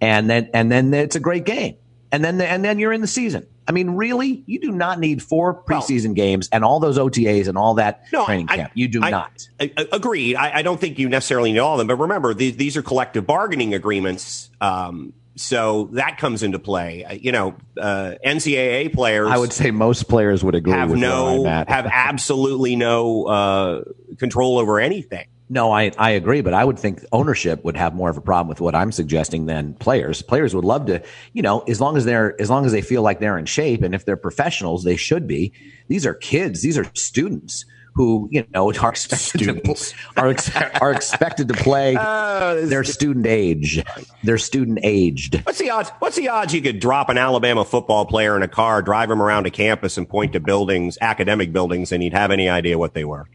and 0.00 0.28
then, 0.28 0.50
and 0.54 0.70
then 0.70 0.92
it's 0.94 1.16
a 1.16 1.20
great 1.20 1.44
game. 1.44 1.76
And 2.12 2.24
then, 2.24 2.40
and 2.40 2.64
then 2.64 2.78
you're 2.78 2.92
in 2.92 3.02
the 3.02 3.06
season. 3.06 3.46
I 3.68 3.72
mean, 3.72 3.90
really? 3.90 4.42
You 4.46 4.58
do 4.58 4.72
not 4.72 4.98
need 4.98 5.22
four 5.22 5.62
preseason 5.62 6.14
games 6.16 6.48
and 6.50 6.64
all 6.64 6.80
those 6.80 6.98
OTAs 6.98 7.46
and 7.46 7.56
all 7.56 7.74
that 7.74 8.08
training 8.08 8.46
I- 8.48 8.56
camp. 8.56 8.72
You 8.74 8.88
do 8.88 9.00
I- 9.02 9.10
not. 9.10 9.48
I- 9.60 9.70
agreed. 9.92 10.34
I, 10.34 10.56
I 10.58 10.62
don't 10.62 10.80
think 10.80 10.98
you 10.98 11.08
necessarily 11.08 11.52
need 11.52 11.60
all 11.60 11.74
of 11.74 11.78
them, 11.78 11.86
but 11.86 12.02
remember, 12.02 12.34
these, 12.34 12.56
these 12.56 12.76
are 12.76 12.82
collective 12.82 13.26
bargaining 13.26 13.74
agreements. 13.74 14.50
Um, 14.60 15.12
so 15.36 15.88
that 15.92 16.18
comes 16.18 16.42
into 16.42 16.58
play. 16.58 17.04
Uh, 17.04 17.12
You 17.12 17.32
know, 17.32 17.54
uh, 17.78 18.14
NCAA 18.24 18.92
players 18.92 19.28
I 19.30 19.38
would 19.38 19.52
say 19.52 19.70
most 19.70 20.08
players 20.08 20.44
would 20.44 20.54
agree 20.54 20.72
have 20.72 20.90
with 20.90 21.00
no 21.00 21.44
have 21.44 21.86
absolutely 21.86 22.76
no 22.76 23.24
uh, 23.26 23.84
control 24.18 24.58
over 24.58 24.80
anything. 24.80 25.26
No, 25.52 25.72
I, 25.72 25.90
I 25.98 26.10
agree, 26.10 26.42
but 26.42 26.54
I 26.54 26.64
would 26.64 26.78
think 26.78 27.04
ownership 27.10 27.64
would 27.64 27.76
have 27.76 27.92
more 27.92 28.08
of 28.08 28.16
a 28.16 28.20
problem 28.20 28.48
with 28.48 28.60
what 28.60 28.76
I'm 28.76 28.92
suggesting 28.92 29.46
than 29.46 29.74
players. 29.74 30.22
Players 30.22 30.54
would 30.54 30.64
love 30.64 30.86
to, 30.86 31.02
you 31.32 31.42
know, 31.42 31.60
as 31.66 31.80
long 31.80 31.96
as 31.96 32.04
they're 32.04 32.40
as 32.40 32.48
long 32.48 32.64
as 32.64 32.70
they 32.70 32.82
feel 32.82 33.02
like 33.02 33.18
they're 33.18 33.36
in 33.36 33.46
shape 33.46 33.82
and 33.82 33.92
if 33.92 34.04
they're 34.04 34.16
professionals, 34.16 34.84
they 34.84 34.94
should 34.94 35.26
be. 35.26 35.52
These 35.88 36.06
are 36.06 36.14
kids, 36.14 36.62
these 36.62 36.78
are 36.78 36.86
students 36.94 37.64
who, 37.94 38.28
you 38.30 38.46
know, 38.54 38.72
are 38.80 38.90
expected 38.90 39.40
Students. 39.40 39.92
to 39.92 39.96
are, 40.16 40.28
ex- 40.28 40.50
are 40.80 40.92
expected 40.92 41.48
to 41.48 41.54
play 41.54 41.94
this- 41.94 42.70
their 42.70 42.84
student 42.84 43.26
age. 43.26 43.82
They're 44.22 44.38
student 44.38 44.80
aged. 44.82 45.42
What's 45.44 45.58
the 45.58 45.70
odds? 45.70 45.90
What's 45.98 46.16
the 46.16 46.28
odds 46.28 46.54
you 46.54 46.62
could 46.62 46.80
drop 46.80 47.08
an 47.08 47.18
Alabama 47.18 47.64
football 47.64 48.04
player 48.06 48.36
in 48.36 48.42
a 48.42 48.48
car, 48.48 48.82
drive 48.82 49.10
him 49.10 49.20
around 49.22 49.46
a 49.46 49.50
campus, 49.50 49.96
and 49.98 50.08
point 50.08 50.32
to 50.34 50.40
buildings, 50.40 50.98
academic 51.00 51.52
buildings, 51.52 51.92
and 51.92 52.02
he'd 52.02 52.12
have 52.12 52.30
any 52.30 52.48
idea 52.48 52.78
what 52.78 52.94
they 52.94 53.04
were? 53.04 53.28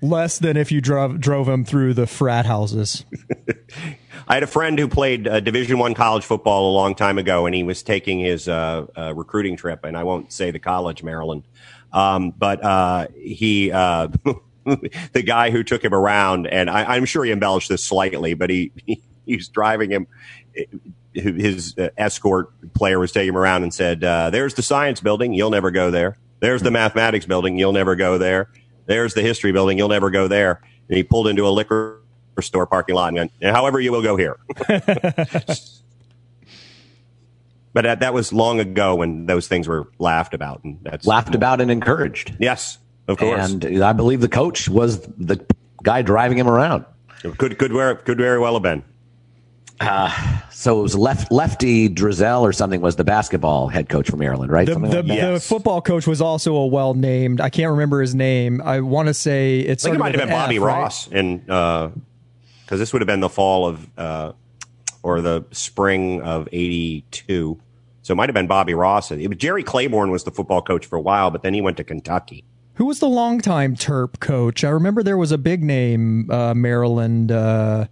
Less 0.00 0.38
than 0.38 0.56
if 0.56 0.70
you 0.70 0.80
drove 0.80 1.20
drove 1.20 1.48
him 1.48 1.64
through 1.64 1.94
the 1.94 2.06
frat 2.06 2.46
houses. 2.46 3.04
I 4.28 4.34
had 4.34 4.44
a 4.44 4.46
friend 4.48 4.78
who 4.78 4.86
played 4.86 5.26
uh, 5.26 5.40
Division 5.40 5.78
One 5.78 5.94
college 5.94 6.24
football 6.24 6.70
a 6.70 6.74
long 6.74 6.94
time 6.94 7.18
ago, 7.18 7.46
and 7.46 7.54
he 7.54 7.64
was 7.64 7.82
taking 7.82 8.20
his 8.20 8.46
uh, 8.46 8.86
uh, 8.96 9.12
recruiting 9.14 9.56
trip, 9.56 9.84
and 9.84 9.96
I 9.96 10.04
won't 10.04 10.32
say 10.32 10.52
the 10.52 10.60
college, 10.60 11.02
Maryland, 11.02 11.42
um, 11.92 12.30
but 12.30 12.62
uh, 12.62 13.08
he. 13.16 13.70
Uh, 13.72 14.08
the 15.12 15.22
guy 15.22 15.50
who 15.50 15.62
took 15.62 15.82
him 15.82 15.94
around, 15.94 16.46
and 16.46 16.68
I, 16.68 16.96
I'm 16.96 17.04
sure 17.04 17.24
he 17.24 17.32
embellished 17.32 17.68
this 17.68 17.82
slightly, 17.82 18.34
but 18.34 18.50
he, 18.50 18.72
he 18.86 19.02
he's 19.26 19.48
driving 19.48 19.90
him. 19.90 20.06
His 21.12 21.76
uh, 21.78 21.88
escort 21.96 22.50
player 22.74 22.98
was 22.98 23.12
taking 23.12 23.30
him 23.30 23.36
around 23.36 23.62
and 23.62 23.72
said, 23.72 24.04
uh, 24.04 24.30
"There's 24.30 24.54
the 24.54 24.62
science 24.62 25.00
building. 25.00 25.34
You'll 25.34 25.50
never 25.50 25.70
go 25.70 25.90
there. 25.90 26.18
There's 26.40 26.62
the 26.62 26.70
mathematics 26.70 27.26
building. 27.26 27.58
You'll 27.58 27.72
never 27.72 27.96
go 27.96 28.18
there. 28.18 28.50
There's 28.86 29.14
the 29.14 29.22
history 29.22 29.52
building. 29.52 29.78
You'll 29.78 29.88
never 29.88 30.10
go 30.10 30.28
there." 30.28 30.60
And 30.88 30.96
he 30.96 31.02
pulled 31.02 31.28
into 31.28 31.46
a 31.46 31.50
liquor 31.50 32.00
store 32.40 32.66
parking 32.66 32.94
lot 32.94 33.08
and 33.08 33.16
went, 33.16 33.32
"However, 33.42 33.80
you 33.80 33.92
will 33.92 34.02
go 34.02 34.16
here." 34.16 34.36
but 37.72 37.82
that, 37.82 38.00
that 38.00 38.14
was 38.14 38.32
long 38.32 38.60
ago 38.60 38.94
when 38.96 39.26
those 39.26 39.48
things 39.48 39.68
were 39.68 39.90
laughed 39.98 40.34
about, 40.34 40.62
and 40.64 40.78
that's 40.82 41.06
Laughed 41.06 41.34
about 41.34 41.60
and 41.60 41.70
encouraged. 41.70 42.36
Yes, 42.38 42.78
of 43.06 43.18
course. 43.18 43.52
And 43.52 43.82
I 43.82 43.92
believe 43.92 44.20
the 44.20 44.28
coach 44.28 44.68
was 44.68 45.00
the 45.00 45.44
guy 45.82 46.02
driving 46.02 46.38
him 46.38 46.48
around. 46.48 46.84
could 47.36 47.58
could 47.58 47.72
very 47.72 47.96
could 47.96 48.18
very 48.18 48.38
well 48.38 48.54
have 48.54 48.62
been. 48.62 48.82
So 50.50 50.80
it 50.80 50.82
was 50.82 50.96
left 50.96 51.30
lefty 51.30 51.88
Driesell 51.88 52.40
or 52.42 52.52
something 52.52 52.80
was 52.80 52.96
the 52.96 53.04
basketball 53.04 53.68
head 53.68 53.88
coach 53.88 54.10
from 54.10 54.18
Maryland, 54.18 54.50
right? 54.50 54.66
The, 54.66 54.74
the, 54.74 54.80
like 54.80 55.06
that. 55.06 55.32
the 55.34 55.40
football 55.40 55.80
coach 55.80 56.06
was 56.06 56.20
also 56.20 56.56
a 56.56 56.66
well 56.66 56.94
named. 56.94 57.40
I 57.40 57.48
can't 57.48 57.70
remember 57.70 58.00
his 58.00 58.14
name. 58.14 58.60
I 58.60 58.80
want 58.80 59.06
to 59.06 59.14
say 59.14 59.60
it's. 59.60 59.84
I 59.84 59.90
think 59.90 59.96
it 59.96 60.00
might 60.00 60.14
have 60.16 60.26
been 60.26 60.34
Bobby 60.34 60.58
Ross, 60.58 61.06
and 61.08 61.46
because 61.46 61.92
this 62.70 62.92
would 62.92 63.02
have 63.02 63.06
been 63.06 63.20
the 63.20 63.28
fall 63.28 63.68
of 63.68 63.88
uh, 63.96 64.32
or 65.02 65.20
the 65.20 65.44
spring 65.50 66.22
of 66.22 66.48
'82, 66.52 67.58
so 68.02 68.12
it 68.12 68.16
might 68.16 68.28
have 68.28 68.34
been 68.34 68.46
Bobby 68.46 68.74
Ross. 68.74 69.10
It 69.10 69.26
was 69.28 69.38
Jerry 69.38 69.62
Claiborne 69.62 70.10
was 70.10 70.24
the 70.24 70.30
football 70.30 70.62
coach 70.62 70.86
for 70.86 70.96
a 70.96 71.00
while, 71.00 71.30
but 71.30 71.42
then 71.42 71.54
he 71.54 71.60
went 71.60 71.76
to 71.78 71.84
Kentucky. 71.84 72.44
Who 72.74 72.84
was 72.84 73.00
the 73.00 73.08
longtime 73.08 73.74
Terp 73.74 74.20
coach? 74.20 74.62
I 74.62 74.68
remember 74.68 75.02
there 75.02 75.16
was 75.16 75.32
a 75.32 75.38
big 75.38 75.64
name 75.64 76.30
uh, 76.30 76.54
Maryland 76.54 77.32
uh, 77.32 77.86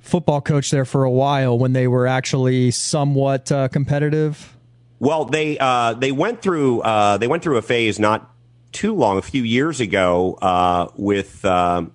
football 0.00 0.40
coach 0.42 0.70
there 0.70 0.84
for 0.84 1.04
a 1.04 1.10
while 1.10 1.58
when 1.58 1.72
they 1.72 1.88
were 1.88 2.06
actually 2.06 2.72
somewhat 2.72 3.50
uh, 3.50 3.68
competitive. 3.68 4.54
Well, 4.98 5.24
they 5.24 5.56
uh, 5.58 5.94
they 5.94 6.12
went 6.12 6.42
through 6.42 6.82
uh, 6.82 7.16
they 7.16 7.26
went 7.26 7.42
through 7.42 7.56
a 7.56 7.62
phase 7.62 7.98
not 7.98 8.30
too 8.72 8.94
long, 8.94 9.18
a 9.18 9.22
few 9.22 9.42
years 9.42 9.80
ago, 9.80 10.34
uh, 10.42 10.88
with 10.96 11.44
um, 11.44 11.92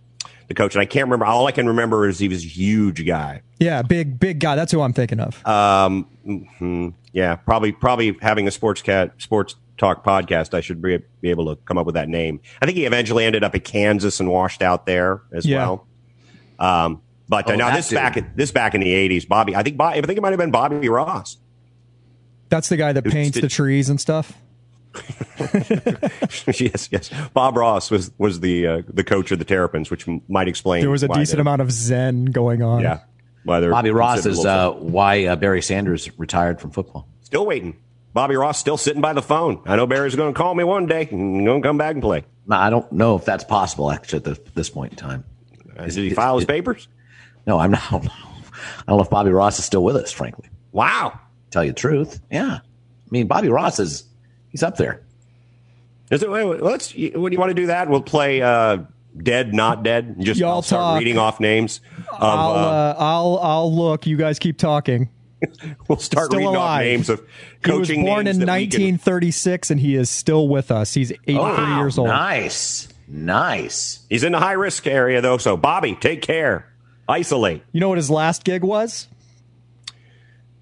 the 0.47 0.53
coach, 0.53 0.75
and 0.75 0.81
I 0.81 0.85
can't 0.85 1.05
remember. 1.05 1.25
All 1.25 1.47
I 1.47 1.51
can 1.51 1.67
remember 1.67 2.07
is 2.07 2.19
he 2.19 2.27
was 2.27 2.43
a 2.43 2.47
huge 2.47 3.05
guy. 3.05 3.41
Yeah, 3.59 3.81
big 3.81 4.19
big 4.19 4.39
guy. 4.39 4.55
That's 4.55 4.71
who 4.71 4.81
I'm 4.81 4.93
thinking 4.93 5.19
of. 5.19 5.45
Um, 5.45 6.07
mhm. 6.25 6.93
yeah, 7.13 7.35
probably 7.35 7.71
probably 7.71 8.17
having 8.21 8.47
a 8.47 8.51
sports 8.51 8.81
cat 8.81 9.13
sports 9.17 9.55
talk 9.77 10.05
podcast. 10.05 10.53
I 10.53 10.61
should 10.61 10.81
be, 10.81 10.99
be 11.21 11.29
able 11.29 11.53
to 11.53 11.61
come 11.63 11.77
up 11.77 11.85
with 11.85 11.95
that 11.95 12.07
name. 12.09 12.39
I 12.61 12.65
think 12.65 12.77
he 12.77 12.85
eventually 12.85 13.25
ended 13.25 13.43
up 13.43 13.55
at 13.55 13.63
Kansas 13.63 14.19
and 14.19 14.29
washed 14.29 14.61
out 14.61 14.85
there 14.85 15.21
as 15.33 15.45
Yeah. 15.45 15.57
well. 15.57 15.87
Um, 16.59 17.01
but 17.27 17.49
uh, 17.49 17.53
Oh, 17.53 17.55
now 17.55 17.75
this 17.75 17.89
dude. 17.89 17.97
back 17.97 18.35
this 18.35 18.51
back 18.51 18.75
in 18.75 18.81
the 18.81 18.93
eighties, 18.93 19.25
Bobby. 19.25 19.55
I 19.55 19.63
think 19.63 19.77
Bobby, 19.77 19.97
I 19.97 20.01
think 20.01 20.17
it 20.17 20.21
might 20.21 20.29
have 20.31 20.39
been 20.39 20.51
Bobby 20.51 20.87
Ross. 20.89 21.37
That's 22.49 22.69
the 22.69 22.77
guy 22.77 22.93
that 22.93 23.03
paints 23.03 23.35
the- 23.35 23.41
the 23.41 23.49
trees 23.49 23.89
and 23.89 23.99
stuff. 23.99 24.33
yes, 26.59 26.89
yes. 26.91 27.11
Bob 27.33 27.57
Ross 27.57 27.91
was 27.91 28.11
was 28.17 28.39
the 28.39 28.67
uh, 28.67 28.81
the 28.87 29.03
coach 29.03 29.31
of 29.31 29.39
the 29.39 29.45
Terrapins, 29.45 29.89
which 29.91 30.07
m- 30.07 30.21
might 30.27 30.47
explain 30.47 30.81
There 30.81 30.89
was 30.89 31.03
a 31.03 31.07
why 31.07 31.19
decent 31.19 31.39
amount 31.41 31.61
of 31.61 31.71
zen 31.71 32.25
going 32.25 32.61
on. 32.61 32.81
Yeah, 32.81 32.99
why 33.43 33.59
they're 33.59 33.71
Bobby 33.71 33.91
Ross 33.91 34.25
is 34.25 34.45
uh, 34.45 34.71
why 34.71 35.25
uh, 35.25 35.35
Barry 35.35 35.61
Sanders 35.61 36.09
retired 36.17 36.59
from 36.59 36.71
football. 36.71 37.07
still 37.21 37.45
waiting. 37.45 37.77
Bobby 38.13 38.35
Ross 38.37 38.57
still 38.57 38.77
sitting 38.77 39.01
by 39.01 39.11
the 39.11 39.21
phone. 39.21 39.61
I 39.65 39.75
know 39.75 39.85
Barry's 39.87 40.15
going 40.15 40.33
to 40.33 40.37
call 40.37 40.55
me 40.55 40.63
one 40.63 40.85
day 40.85 41.05
and 41.11 41.45
going 41.45 41.61
to 41.61 41.67
come 41.67 41.77
back 41.77 41.93
and 41.95 42.01
play. 42.01 42.23
Now, 42.47 42.61
I 42.61 42.69
don't 42.69 42.89
know 42.93 43.17
if 43.17 43.25
that's 43.25 43.43
possible 43.43 43.91
actually 43.91 44.17
at 44.19 44.23
this, 44.23 44.39
this 44.53 44.69
point 44.69 44.93
in 44.93 44.97
time. 44.97 45.25
Did 45.77 45.91
he 45.91 46.09
file 46.11 46.37
his 46.37 46.45
papers? 46.45 46.87
No, 47.45 47.59
I'm 47.59 47.71
not. 47.71 47.83
I 47.89 47.91
don't 47.91 48.05
know. 48.05 48.11
I 48.13 48.83
don't 48.87 48.97
know 48.97 49.03
if 49.03 49.09
Bobby 49.09 49.31
Ross 49.31 49.59
is 49.59 49.65
still 49.65 49.83
with 49.83 49.97
us, 49.97 50.13
frankly. 50.13 50.49
Wow. 50.71 51.19
Tell 51.51 51.65
you 51.65 51.71
the 51.71 51.77
truth. 51.79 52.21
Yeah. 52.31 52.59
I 52.61 53.07
mean, 53.11 53.27
Bobby 53.27 53.49
Ross 53.49 53.79
is, 53.79 54.05
he's 54.55 54.63
up 54.63 54.77
there. 54.77 55.01
Is 56.09 56.23
it, 56.23 56.29
wait, 56.31 56.45
wait, 56.45 56.61
let's. 56.61 56.93
When 56.93 57.11
do 57.11 57.29
you 57.31 57.37
want 57.39 57.49
to 57.49 57.53
do 57.55 57.65
that? 57.67 57.89
We'll 57.89 58.01
play 58.01 58.41
uh, 58.41 58.77
Dead, 59.17 59.53
Not 59.53 59.83
Dead. 59.83 60.05
and 60.05 60.23
Just 60.25 60.39
Y'all 60.39 60.61
start 60.61 60.79
talk. 60.81 60.99
reading 60.99 61.17
off 61.17 61.41
names. 61.41 61.81
Of, 61.97 62.21
I'll 62.21 62.51
uh, 62.51 62.53
uh, 62.53 62.95
I'll 62.97 63.39
I'll 63.41 63.75
look. 63.75 64.05
You 64.07 64.15
guys 64.15 64.39
keep 64.39 64.57
talking. 64.57 65.09
we'll 65.89 65.97
start 65.97 66.27
Still 66.27 66.39
reading 66.39 66.55
off 66.55 66.79
names 66.79 67.09
of 67.09 67.21
coaching. 67.63 67.99
He 67.99 68.05
was 68.05 68.13
born 68.13 68.25
names 68.25 68.37
in 68.37 68.45
that 68.45 68.55
we 68.55 68.67
can- 68.67 68.81
1936, 68.81 69.71
and 69.71 69.79
he 69.81 69.95
is 69.95 70.09
still 70.09 70.47
with 70.47 70.71
us. 70.71 70.93
He's 70.93 71.11
83 71.11 71.35
Wow, 71.35 71.79
years 71.81 71.97
old. 71.97 72.07
Nice. 72.07 72.87
Nice. 73.07 74.05
He's 74.09 74.23
in 74.23 74.31
the 74.31 74.39
high 74.39 74.53
risk 74.53 74.87
area 74.87 75.19
though. 75.21 75.37
So 75.37 75.57
Bobby, 75.57 75.95
take 75.99 76.21
care. 76.21 76.71
Isolate. 77.09 77.63
You 77.71 77.79
know 77.81 77.89
what 77.89 77.97
his 77.97 78.09
last 78.09 78.43
gig 78.45 78.63
was? 78.63 79.07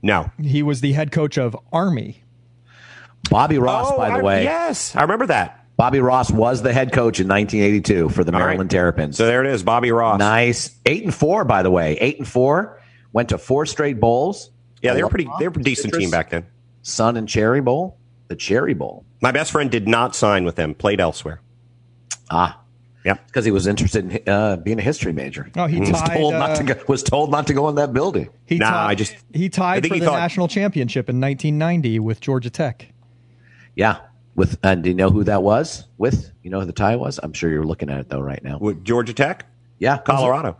No. 0.01 0.31
He 0.41 0.63
was 0.63 0.81
the 0.81 0.93
head 0.93 1.11
coach 1.11 1.37
of 1.37 1.55
Army. 1.71 2.22
Bobby 3.29 3.57
Ross, 3.57 3.87
Oh, 3.91 3.97
by 3.97 4.09
the 4.09 4.15
I- 4.17 4.21
way. 4.21 4.43
yes, 4.43 4.95
I 4.95 5.01
remember 5.01 5.27
that. 5.27 5.59
Bobby 5.75 5.99
Ross 5.99 6.29
was 6.29 6.61
the 6.61 6.71
head 6.71 6.91
coach 6.91 7.19
in 7.19 7.27
1982 7.27 8.09
for 8.09 8.23
the 8.23 8.31
All 8.31 8.39
right. 8.39 8.45
Maryland 8.45 8.69
Terrapins. 8.69 9.17
So 9.17 9.25
there 9.25 9.43
it 9.43 9.51
is, 9.51 9.63
Bobby 9.63 9.91
Ross. 9.91 10.19
nice. 10.19 10.69
Eight 10.85 11.03
and 11.03 11.13
four, 11.13 11.45
by 11.45 11.63
the 11.63 11.71
way. 11.71 11.97
Eight 11.99 12.19
and 12.19 12.27
four. 12.27 12.79
Went 13.11 13.29
to 13.29 13.37
four 13.37 13.65
straight 13.65 13.99
bowls. 13.99 14.51
Yeah, 14.81 14.93
they 14.93 14.99
The 14.99 15.05
were 15.05 15.09
pretty. 15.09 15.29
They 15.39 15.47
were 15.47 15.59
a 15.59 15.63
decent 15.63 15.85
Citrus, 15.93 16.03
team 16.03 16.11
back 16.11 16.29
then. 16.29 16.45
Sun 16.83 17.17
and 17.17 17.27
Cherry 17.27 17.61
Bowl. 17.61 17.97
The 18.27 18.35
Cherry 18.35 18.73
Bowl. 18.73 19.05
My 19.21 19.31
best 19.31 19.51
friend 19.51 19.71
did 19.71 19.87
not 19.87 20.15
sign 20.15 20.43
with 20.45 20.55
them. 20.55 20.73
Played 20.75 20.99
elsewhere. 20.99 21.39
Ah, 22.29 22.59
yeah, 23.05 23.15
because 23.27 23.45
he 23.45 23.51
was 23.51 23.65
interested 23.67 24.11
in 24.11 24.29
uh, 24.31 24.57
being 24.57 24.79
a 24.79 24.81
history 24.81 25.13
major. 25.13 25.49
Oh, 25.55 25.65
he 25.67 25.79
was 25.79 25.89
tied, 25.91 26.17
told 26.17 26.33
uh, 26.35 26.39
not 26.39 26.57
to 26.57 26.63
go, 26.63 26.75
was 26.87 27.01
told 27.03 27.31
not 27.31 27.47
to 27.47 27.53
go 27.53 27.67
in 27.69 27.75
that 27.75 27.93
building. 27.93 28.29
He 28.45 28.57
Nah, 28.57 28.69
tied, 28.69 28.89
I 28.91 28.95
just- 28.95 29.15
he 29.33 29.45
I 29.45 29.47
tied 29.49 29.81
think 29.83 29.91
for 29.91 29.95
he 29.95 29.99
the 30.01 30.05
thought- 30.07 30.19
national 30.19 30.47
championship 30.47 31.09
in 31.09 31.19
1990 31.19 31.99
with 31.99 32.19
Georgia 32.19 32.49
Tech. 32.49 32.89
Yeah. 33.75 33.99
With 34.35 34.57
and 34.63 34.83
do 34.83 34.89
you 34.89 34.95
know 34.95 35.09
who 35.09 35.23
that 35.25 35.43
was? 35.43 35.85
With 35.97 36.31
you 36.41 36.49
know 36.49 36.59
who 36.61 36.65
the 36.65 36.73
tie 36.73 36.95
was? 36.95 37.19
I'm 37.21 37.33
sure 37.33 37.51
you're 37.51 37.65
looking 37.65 37.89
at 37.89 37.99
it 37.99 38.09
though 38.09 38.19
right 38.19 38.43
now. 38.43 38.57
With 38.57 38.83
Georgia 38.83 39.13
Tech, 39.13 39.45
Yeah, 39.77 39.97
Colorado. 39.99 40.57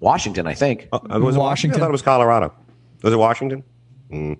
Washington, 0.00 0.48
I 0.48 0.54
think. 0.54 0.88
Uh, 0.92 0.98
was 1.20 1.36
it 1.36 1.38
Washington. 1.38 1.78
I 1.78 1.84
thought 1.84 1.90
it 1.90 1.92
was 1.92 2.02
Colorado. 2.02 2.52
Was 3.02 3.12
it 3.12 3.16
Washington? 3.16 3.62
Mm. 4.10 4.38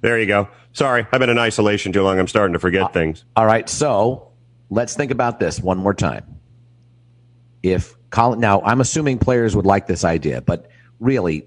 There 0.00 0.20
you 0.20 0.26
go. 0.26 0.48
Sorry, 0.72 1.04
I've 1.10 1.18
been 1.18 1.30
in 1.30 1.38
isolation 1.38 1.92
too 1.92 2.02
long. 2.02 2.18
I'm 2.20 2.28
starting 2.28 2.52
to 2.52 2.58
forget 2.60 2.92
things. 2.92 3.24
All 3.34 3.46
right, 3.46 3.68
so 3.68 4.28
let's 4.70 4.94
think 4.94 5.10
about 5.10 5.40
this 5.40 5.58
one 5.58 5.78
more 5.78 5.94
time. 5.94 6.38
If 7.62 7.96
Colin, 8.10 8.38
now 8.38 8.60
I'm 8.62 8.80
assuming 8.80 9.18
players 9.18 9.56
would 9.56 9.66
like 9.66 9.88
this 9.88 10.04
idea, 10.04 10.40
but 10.40 10.70
really, 11.00 11.44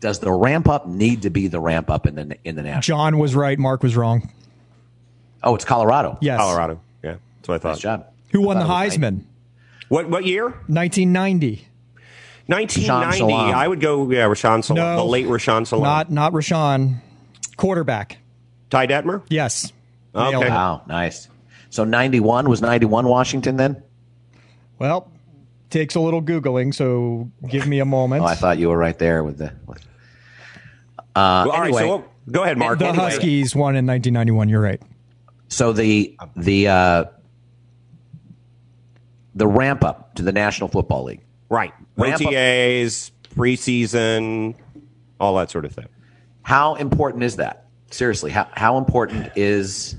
does 0.00 0.20
the 0.20 0.32
ramp 0.32 0.68
up 0.68 0.86
need 0.86 1.22
to 1.22 1.30
be 1.30 1.48
the 1.48 1.60
ramp 1.60 1.90
up 1.90 2.06
in 2.06 2.14
the 2.14 2.38
in 2.44 2.54
the 2.56 2.62
national? 2.62 2.96
John 2.96 3.18
was 3.18 3.34
right. 3.34 3.58
Mark 3.58 3.82
was 3.82 3.96
wrong. 3.96 4.30
Oh, 5.42 5.54
it's 5.54 5.64
Colorado. 5.64 6.18
Yes. 6.20 6.38
Colorado. 6.38 6.80
Yeah, 7.02 7.16
that's 7.36 7.48
what 7.48 7.54
I 7.54 7.58
thought. 7.58 7.68
Nice 7.70 7.78
job. 7.80 8.06
Who 8.32 8.40
won 8.42 8.58
the 8.58 8.64
thought 8.66 8.82
it 8.82 8.86
was 8.86 8.98
Heisman? 8.98 9.22
What 9.88 10.08
what 10.10 10.24
year? 10.26 10.44
1990. 10.66 11.66
1990. 12.46 13.34
I 13.54 13.68
would 13.68 13.80
go. 13.80 14.10
Yeah, 14.10 14.24
Rashaan 14.26 14.64
Salaam. 14.64 14.82
No. 14.84 14.96
the 14.96 15.04
late 15.04 15.26
Rashaan 15.26 15.66
Salaam. 15.66 15.84
Not 15.84 16.10
not 16.10 16.32
Rashaan. 16.32 16.96
Quarterback. 17.56 18.18
Ty 18.70 18.86
Detmer. 18.86 19.22
Yes. 19.28 19.72
Okay. 20.14 20.30
Nailed 20.30 20.44
it. 20.44 20.50
Wow, 20.50 20.82
nice. 20.86 21.28
So 21.70 21.84
91 21.84 22.48
was 22.48 22.62
91 22.62 23.06
Washington 23.06 23.56
then? 23.56 23.82
Well, 24.78 25.10
takes 25.70 25.94
a 25.96 26.00
little 26.00 26.22
googling, 26.22 26.74
so 26.74 27.30
give 27.48 27.66
me 27.66 27.80
a 27.80 27.84
moment. 27.84 28.22
Oh, 28.22 28.26
I 28.26 28.34
thought 28.34 28.58
you 28.58 28.68
were 28.70 28.78
right 28.78 28.98
there 28.98 29.22
with 29.24 29.38
the. 29.38 29.52
With, 29.66 29.78
uh, 31.14 31.44
Well, 31.46 31.50
all 31.50 31.58
right. 31.60 31.64
anyway, 31.64 31.82
So 31.82 31.88
what- 31.96 32.08
go 32.32 32.42
ahead, 32.44 32.56
Mark. 32.58 32.78
the 32.78 32.86
Anyway. 32.86 33.04
Huskies 33.04 33.54
won 33.54 33.76
in 33.76 33.84
1991. 33.86 34.48
You're 34.48 34.60
right. 34.62 34.80
So 35.48 35.72
the 35.72 36.16
the 36.36 36.68
uh, 36.68 37.04
the 39.34 39.46
ramp 39.46 39.84
up 39.84 40.14
to 40.14 40.22
the 40.22 40.32
National 40.32 40.68
Football 40.68 41.04
League. 41.04 41.24
Right. 41.48 41.72
Ramp 41.96 42.14
up. 42.26 42.32
Preseason, 43.34 44.54
all 45.20 45.36
that 45.36 45.50
sort 45.50 45.64
of 45.64 45.72
thing. 45.72 45.88
How 46.42 46.74
important 46.74 47.22
is 47.22 47.36
that? 47.36 47.66
Seriously, 47.90 48.30
how 48.30 48.48
how 48.52 48.78
important 48.78 49.32
is 49.36 49.96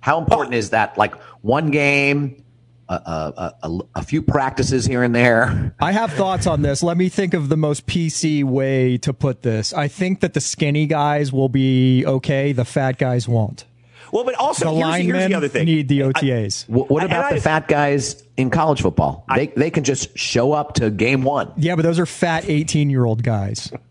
how 0.00 0.18
important 0.18 0.54
is 0.54 0.70
that? 0.70 0.96
Like 0.96 1.14
one 1.42 1.70
game, 1.70 2.44
a, 2.88 2.94
a, 2.94 3.54
a, 3.62 3.78
a 3.96 4.02
few 4.02 4.22
practices 4.22 4.86
here 4.86 5.02
and 5.02 5.14
there. 5.14 5.74
I 5.80 5.92
have 5.92 6.12
thoughts 6.12 6.46
on 6.46 6.62
this. 6.62 6.82
Let 6.82 6.96
me 6.96 7.08
think 7.08 7.34
of 7.34 7.48
the 7.48 7.56
most 7.56 7.86
PC 7.86 8.44
way 8.44 8.96
to 8.98 9.12
put 9.12 9.42
this. 9.42 9.72
I 9.72 9.88
think 9.88 10.20
that 10.20 10.34
the 10.34 10.40
skinny 10.40 10.86
guys 10.86 11.32
will 11.32 11.48
be 11.48 12.04
okay. 12.06 12.52
The 12.52 12.64
fat 12.64 12.98
guys 12.98 13.26
won't. 13.28 13.64
Well, 14.12 14.22
but 14.22 14.36
also 14.36 14.66
The 14.72 14.76
here's, 14.92 15.04
here's 15.04 15.26
the 15.28 15.34
other 15.34 15.48
thing. 15.48 15.66
need 15.66 15.88
the 15.88 16.00
OTAs. 16.00 16.64
Wh- 16.66 16.88
What 16.90 17.02
And 17.02 17.10
about 17.12 17.32
I- 17.32 17.34
the 17.34 17.40
fat 17.40 17.66
guys 17.66 18.22
in 18.36 18.50
college 18.50 18.80
football? 18.82 19.24
they 19.34 19.48
they 19.48 19.70
can 19.70 19.82
just 19.82 20.16
show 20.16 20.52
up 20.52 20.74
to 20.74 20.90
game 20.90 21.22
one. 21.24 21.50
yeah, 21.56 21.74
but 21.74 21.82
those 21.82 21.98
are 21.98 22.06
fat 22.06 22.44
18 22.48 22.88
year 22.88 23.04
old 23.04 23.22
guys. 23.24 23.72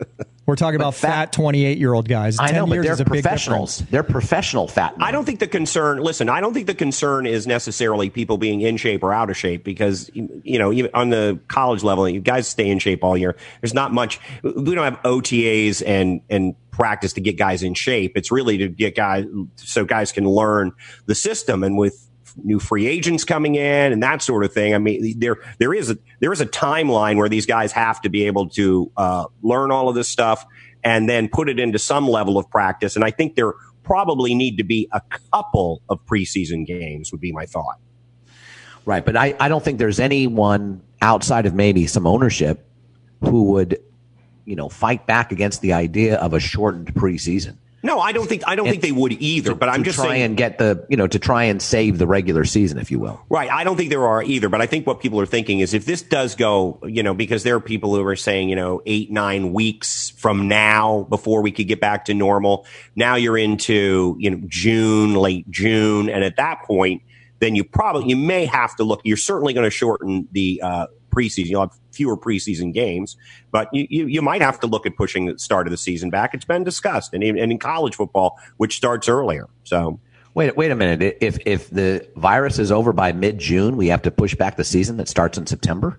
We're 0.45 0.55
talking 0.55 0.75
about 0.75 0.93
fat- 0.93 1.10
fat 1.10 1.31
28 1.34 1.77
year 1.77 1.93
old 1.93 2.08
guys. 2.08 2.38
I 2.38 2.47
10 2.47 2.55
know, 2.55 2.67
but 2.67 2.73
years 2.75 2.86
they're 2.86 2.93
a 2.93 2.97
big 2.97 3.23
professionals. 3.23 3.79
They're 3.89 4.03
professional 4.03 4.67
fat. 4.67 4.97
Men. 4.97 5.08
I 5.08 5.12
don't 5.12 5.25
think 5.25 5.39
the 5.39 5.47
concern. 5.47 5.99
Listen, 5.99 6.29
I 6.29 6.39
don't 6.39 6.53
think 6.53 6.67
the 6.67 6.75
concern 6.75 7.25
is 7.25 7.47
necessarily 7.47 8.10
people 8.10 8.38
being 8.38 8.62
in 8.62 8.77
shape 8.77 9.03
or 9.03 9.12
out 9.12 9.29
of 9.29 9.38
shape 9.38 9.63
because 9.63 10.12
you 10.13 10.60
know 10.60 10.71
even 10.71 10.91
on 10.93 11.10
the 11.10 11.39
college 11.47 11.84
level, 11.84 12.08
you 12.08 12.19
guys 12.19 12.47
stay 12.47 12.69
in 12.69 12.77
shape 12.79 13.03
all 13.03 13.17
year. 13.17 13.36
There's 13.62 13.73
not 13.73 13.91
much. 13.91 14.19
We 14.43 14.75
don't 14.75 14.84
have 14.84 15.01
OTAs 15.01 15.81
and 15.86 16.21
and 16.29 16.55
practice 16.69 17.13
to 17.13 17.21
get 17.21 17.38
guys 17.38 17.63
in 17.63 17.73
shape. 17.73 18.15
It's 18.15 18.31
really 18.31 18.58
to 18.60 18.67
get 18.67 18.95
guys 18.95 19.25
so 19.55 19.86
guys 19.86 20.12
can 20.12 20.25
learn 20.25 20.73
the 21.05 21.15
system 21.15 21.63
and 21.63 21.77
with 21.77 22.08
new 22.43 22.59
free 22.59 22.87
agents 22.87 23.23
coming 23.23 23.55
in 23.55 23.91
and 23.93 24.03
that 24.03 24.21
sort 24.21 24.43
of 24.43 24.53
thing. 24.53 24.73
I 24.73 24.77
mean, 24.77 25.19
there 25.19 25.37
there 25.57 25.73
is 25.73 25.89
a 25.89 25.97
there 26.19 26.33
is 26.33 26.41
a 26.41 26.45
timeline 26.45 27.17
where 27.17 27.29
these 27.29 27.45
guys 27.45 27.71
have 27.71 28.01
to 28.01 28.09
be 28.09 28.25
able 28.25 28.49
to 28.49 28.91
uh, 28.97 29.25
learn 29.41 29.71
all 29.71 29.89
of 29.89 29.95
this 29.95 30.09
stuff 30.09 30.45
and 30.83 31.09
then 31.09 31.27
put 31.27 31.49
it 31.49 31.59
into 31.59 31.79
some 31.79 32.07
level 32.07 32.37
of 32.37 32.49
practice. 32.49 32.95
And 32.95 33.03
I 33.03 33.11
think 33.11 33.35
there 33.35 33.53
probably 33.83 34.35
need 34.35 34.57
to 34.57 34.63
be 34.63 34.89
a 34.91 35.01
couple 35.31 35.81
of 35.89 36.05
preseason 36.05 36.65
games. 36.65 37.11
Would 37.11 37.21
be 37.21 37.31
my 37.31 37.45
thought. 37.45 37.79
Right, 38.85 39.03
but 39.03 39.17
I, 39.17 39.35
I 39.39 39.49
don't 39.49 39.63
think 39.63 39.79
there's 39.79 39.99
anyone 39.99 40.81
outside 41.01 41.47
of 41.47 41.55
maybe 41.55 41.87
some 41.87 42.05
ownership 42.05 42.67
who 43.21 43.45
would, 43.45 43.79
you 44.45 44.55
know, 44.55 44.69
fight 44.69 45.07
back 45.07 45.31
against 45.31 45.61
the 45.61 45.73
idea 45.73 46.17
of 46.17 46.33
a 46.33 46.39
shortened 46.39 46.93
preseason. 46.93 47.57
No, 47.85 47.99
I 47.99 48.11
don't 48.11 48.27
think 48.27 48.43
I 48.47 48.55
don't 48.55 48.67
think 48.67 48.81
they 48.81 48.91
would 48.91 49.13
either. 49.13 49.53
but 49.53 49.69
I'm 49.69 49.79
to 49.79 49.85
just 49.85 49.97
try 49.97 50.07
saying. 50.07 50.23
and 50.23 50.37
get 50.37 50.57
the 50.57 50.85
you 50.89 50.97
know 50.97 51.07
to 51.07 51.19
try 51.19 51.43
and 51.45 51.61
save 51.61 51.97
the 51.97 52.07
regular 52.07 52.43
season, 52.43 52.79
if 52.79 52.89
you 52.89 52.99
will. 52.99 53.23
Right. 53.29 53.49
I 53.49 53.63
don't 53.63 53.77
think 53.77 53.91
there 53.91 54.07
are 54.07 54.23
either, 54.23 54.49
but 54.49 54.61
I 54.61 54.65
think 54.65 54.87
what 54.87 54.99
people 54.99 55.19
are 55.21 55.25
thinking 55.25 55.59
is 55.59 55.73
if 55.73 55.85
this 55.85 56.01
does 56.01 56.35
go, 56.35 56.79
you 56.83 57.03
know, 57.03 57.13
because 57.13 57.43
there 57.43 57.55
are 57.55 57.61
people 57.61 57.95
who 57.95 58.03
are 58.05 58.15
saying, 58.15 58.49
you 58.49 58.55
know, 58.55 58.81
eight, 58.85 59.11
nine 59.11 59.53
weeks 59.53 60.09
from 60.11 60.47
now 60.47 61.03
before 61.09 61.41
we 61.41 61.51
could 61.51 61.67
get 61.67 61.79
back 61.79 62.05
to 62.05 62.13
normal. 62.13 62.65
Now 62.95 63.15
you're 63.15 63.37
into, 63.37 64.15
you 64.19 64.31
know, 64.31 64.41
June, 64.47 65.13
late 65.13 65.49
June. 65.51 66.09
And 66.09 66.23
at 66.23 66.37
that 66.37 66.63
point, 66.63 67.03
then 67.39 67.55
you 67.55 67.63
probably, 67.63 68.09
you 68.09 68.17
may 68.17 68.45
have 68.45 68.75
to 68.77 68.83
look, 68.83 69.01
you're 69.03 69.17
certainly 69.17 69.53
going 69.53 69.65
to 69.65 69.69
shorten 69.69 70.27
the, 70.31 70.61
uh, 70.63 70.87
preseason. 71.11 71.45
You'll 71.45 71.61
have 71.61 71.77
fewer 71.95 72.17
preseason 72.17 72.73
games, 72.73 73.17
but 73.51 73.69
you, 73.73 73.88
you, 73.89 74.08
you 74.08 74.21
might 74.21 74.41
have 74.41 74.60
to 74.60 74.67
look 74.67 74.86
at 74.86 74.95
pushing 74.95 75.25
the 75.27 75.39
start 75.39 75.67
of 75.67 75.71
the 75.71 75.77
season 75.77 76.10
back. 76.10 76.34
It's 76.34 76.45
been 76.45 76.63
discussed 76.63 77.13
and, 77.13 77.23
in- 77.23 77.38
and 77.38 77.51
in 77.51 77.58
college 77.60 77.95
football, 77.95 78.38
which 78.58 78.75
starts 78.77 79.08
earlier. 79.10 79.47
So, 79.63 79.99
Wait, 80.34 80.58
wait 80.58 80.69
a 80.69 80.75
minute. 80.75 81.17
If 81.21 81.38
if 81.45 81.69
the 81.69 82.05
virus 82.17 82.60
is 82.60 82.69
over 82.69 82.91
by 82.91 83.13
mid 83.13 83.39
June, 83.39 83.77
we 83.77 83.88
have 83.88 84.01
to 84.01 84.12
push 84.12 84.36
back 84.36 84.58
the 84.58 84.65
season 84.65 84.97
that 84.97 85.08
starts 85.08 85.38
in 85.38 85.47
September. 85.47 85.97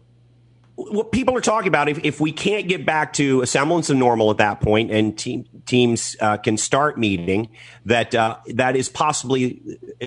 What 0.77 1.11
people 1.11 1.35
are 1.35 1.41
talking 1.41 1.69
about 1.69 1.89
if, 1.89 2.05
if 2.05 2.21
we 2.21 2.33
can't 2.33 2.69
get 2.69 2.85
back 2.85 3.15
to 3.15 3.41
a 3.41 3.47
semblance 3.47 3.89
of 3.89 3.97
normal 3.97 4.31
at 4.31 4.37
that 4.37 4.61
point 4.61 4.91
and 4.91 5.17
team, 5.19 5.47
teams 5.65 6.17
uh, 6.21 6.37
can 6.37 6.59
start 6.59 6.99
meeting 6.99 7.49
that 7.87 8.15
uh, 8.15 8.37
that 8.55 8.77
is 8.77 8.89
possibly 8.91 9.61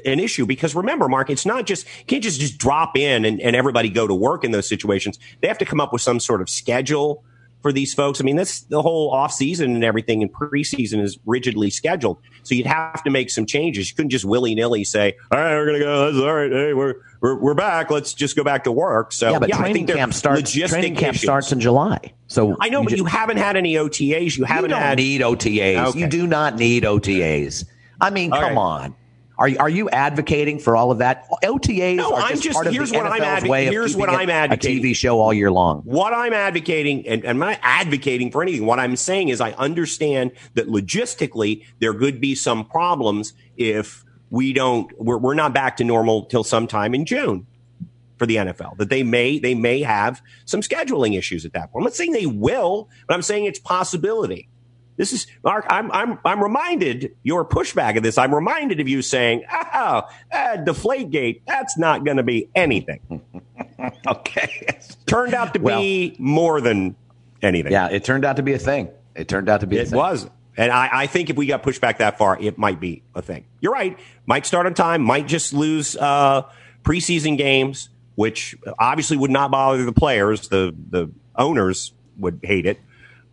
an 0.05 0.19
issue. 0.19 0.45
Because 0.45 0.75
remember 0.75 1.10
mark 1.10 1.32
it's 1.32 1.45
not 1.45 1.65
just 1.65 1.88
you 1.99 2.05
can't 2.05 2.23
just 2.23 2.39
just 2.39 2.60
drop 2.60 2.95
in 2.95 3.25
and, 3.25 3.41
and 3.41 3.55
everybody 3.55 3.89
go 3.89 4.05
to 4.05 4.13
work 4.13 4.43
in 4.43 4.51
those 4.51 4.69
situations. 4.69 5.17
They 5.41 5.47
have 5.47 5.58
to 5.58 5.65
come 5.65 5.82
up 5.82 5.91
with 5.91 6.03
some 6.03 6.19
sort 6.19 6.39
of 6.41 6.49
schedule 6.49 7.23
for 7.62 7.72
these 7.74 7.93
folks 7.93 8.22
i 8.22 8.24
mean 8.24 8.36
that's 8.36 8.62
the 8.62 8.82
whole 8.82 9.12
off 9.12 9.32
season 9.32 9.76
and 9.76 9.84
everything 9.84 10.22
and 10.22 10.32
preseason 10.34 11.02
is 11.02 11.17
rigidly 11.26 11.69
scheduled 11.69 12.17
so 12.43 12.56
you'd 12.56 12.65
have 12.65 13.04
to 13.04 13.10
make 13.10 13.30
some 13.30 13.45
changes 13.45 13.89
you 13.89 13.95
couldn't 13.95 14.10
just 14.12 14.26
willy-nilly 14.26 14.84
say 14.84 15.15
all 15.32 15.39
right 15.39 15.56
we're 15.56 15.65
gonna 15.65 15.80
go 15.80 16.12
that's 16.12 16.24
all 16.24 16.34
right 16.34 16.52
hey 16.52 16.74
we're 16.74 16.95
we're, 17.22 17.36
we're 17.36 17.54
back 17.54 17.91
let's 17.91 18.13
just 18.13 18.36
go 18.36 18.43
back 18.43 18.63
to 18.63 18.72
work 18.72 19.12
so 19.12 19.32
yeah, 19.32 19.39
but 19.39 19.54
I 19.54 19.58
training 19.58 19.88
think 19.88 19.98
camp 19.98 20.13
starts. 20.13 20.52
Training 20.54 20.95
camp 20.95 21.15
issues. 21.15 21.24
starts 21.24 21.52
in 21.52 21.60
July. 21.60 22.00
So 22.28 22.56
I 22.62 22.69
know, 22.69 22.82
but 22.84 22.91
ju- 22.91 22.95
you 22.98 23.06
haven't 23.06 23.38
had 23.38 23.58
any 23.58 23.74
OTAs. 23.74 24.38
You 24.38 24.39
you 24.39 24.43
haven't 24.45 24.69
don't 24.69 24.80
had. 24.80 24.98
need 24.98 25.19
OTAs. 25.22 25.88
Okay. 25.88 26.00
You 26.00 26.08
do 26.08 26.28
not 26.28 26.56
need 26.56 26.84
OTAs. 26.84 27.65
I 28.00 28.10
mean, 28.10 28.32
All 28.32 28.39
come 28.39 28.56
right. 28.56 28.58
on. 28.58 28.95
Are 29.39 29.47
you, 29.47 29.58
are 29.58 29.69
you 29.69 29.89
advocating 29.89 30.60
for 30.60 30.75
all 30.75 30.91
of 30.91 30.97
that? 30.97 31.25
OTAs 31.43 31.95
No, 31.95 32.13
are 32.13 32.21
I'm 32.21 32.32
just, 32.32 32.43
just- 32.43 32.54
part 32.56 32.67
of 32.67 32.73
here's 32.73 32.91
the 32.91 32.97
what 32.97 33.08
I'm 33.08 33.21
NFL's 33.21 33.43
advo- 33.45 33.49
way 33.49 33.67
of 33.67 33.71
here's 33.71 33.95
what 33.95 34.10
I'm 34.10 34.30
advocating. 34.30 34.84
A 34.84 34.89
TV 34.89 34.93
show 34.93 35.19
all 35.21 35.34
year 35.34 35.49
long. 35.49 35.80
What 35.86 36.13
I'm 36.13 36.34
advocating, 36.34 37.08
and, 37.08 37.23
and 37.23 37.30
I'm 37.41 37.49
not 37.49 37.58
advocating 37.63 38.32
for 38.32 38.43
anything. 38.43 38.65
What 38.65 38.80
I'm 38.80 38.97
saying 38.97 39.30
is, 39.30 39.39
I 39.39 39.52
understand 39.54 40.32
that 40.56 40.67
logistically 40.67 41.63
there 41.80 41.93
could 41.93 42.19
be 42.19 42.36
some 42.36 42.65
problems 42.65 43.32
if 43.56 44.04
we 44.30 44.52
don't. 44.52 44.91
We're, 45.02 45.17
we're 45.17 45.36
not 45.36 45.54
back 45.54 45.78
to 45.78 45.86
normal 45.86 46.25
till 46.25 46.43
sometime 46.43 46.93
in 46.93 47.06
June 47.06 47.47
for 48.17 48.25
the 48.25 48.36
NFL. 48.36 48.75
That 48.75 48.89
they 48.89 49.04
may 49.04 49.39
they 49.39 49.56
may 49.56 49.82
have 49.84 50.21
some 50.43 50.60
scheduling 50.60 51.17
issues 51.17 51.45
at 51.45 51.54
that 51.54 51.71
point. 51.71 51.84
I'm 51.84 51.86
not 51.86 51.93
saying 51.95 52.12
they 52.12 52.25
will, 52.25 52.89
but 53.08 53.13
I'm 53.13 53.21
saying 53.21 53.45
it's 53.45 53.60
possibility. 53.60 54.48
This 54.99 55.13
is 55.13 55.27
Mark. 55.45 55.65
I'm 55.69 55.89
I'm 55.93 56.19
I'm 56.25 56.43
reminded 56.43 57.15
your 57.23 57.45
pushback 57.45 57.95
of 57.95 58.03
this. 58.03 58.17
I'm 58.17 58.35
reminded 58.35 58.81
of 58.81 58.89
you 58.89 59.01
saying, 59.01 59.45
"Oh, 59.49 60.01
uh, 60.29 60.57
Deflategate. 60.57 61.43
That's 61.47 61.77
not 61.77 62.03
going 62.03 62.17
to 62.17 62.23
be 62.23 62.49
anything." 62.53 62.99
Okay. 64.05 64.77
Turned 65.05 65.33
out 65.33 65.53
to 65.53 65.59
be 65.59 66.15
more 66.19 66.59
than 66.59 66.97
anything. 67.41 67.71
yeah, 67.71 67.88
it 67.88 68.03
turned 68.03 68.25
out 68.25 68.35
to 68.35 68.43
be 68.43 68.51
a 68.53 68.59
thing. 68.59 68.89
It 69.15 69.29
turned 69.29 69.47
out 69.47 69.62
to 69.62 69.67
be 69.67 69.77
a 69.77 69.83
it 69.83 69.91
was. 69.91 70.29
And 70.57 70.69
I, 70.69 70.89
I, 70.91 71.07
think 71.07 71.29
if 71.29 71.38
we 71.38 71.45
got 71.45 71.63
pushed 71.63 71.79
back 71.79 71.99
that 71.99 72.17
far, 72.17 72.38
it 72.39 72.57
might 72.57 72.81
be 72.81 73.03
a 73.15 73.21
thing. 73.21 73.45
You're 73.62 73.71
right. 73.71 73.97
Might 74.25 74.45
start 74.45 74.65
on 74.65 74.73
time, 74.73 75.01
might 75.01 75.27
just 75.27 75.53
lose 75.53 75.95
uh, 75.95 76.43
preseason 76.83 77.38
games, 77.38 77.88
which 78.15 78.57
obviously 78.77 79.15
would 79.15 79.31
not 79.31 79.49
bother 79.49 79.85
the 79.85 79.93
players. 79.93 80.49
The, 80.49 80.75
the 80.89 81.09
owners 81.38 81.93
would 82.17 82.41
hate 82.43 82.65
it. 82.65 82.81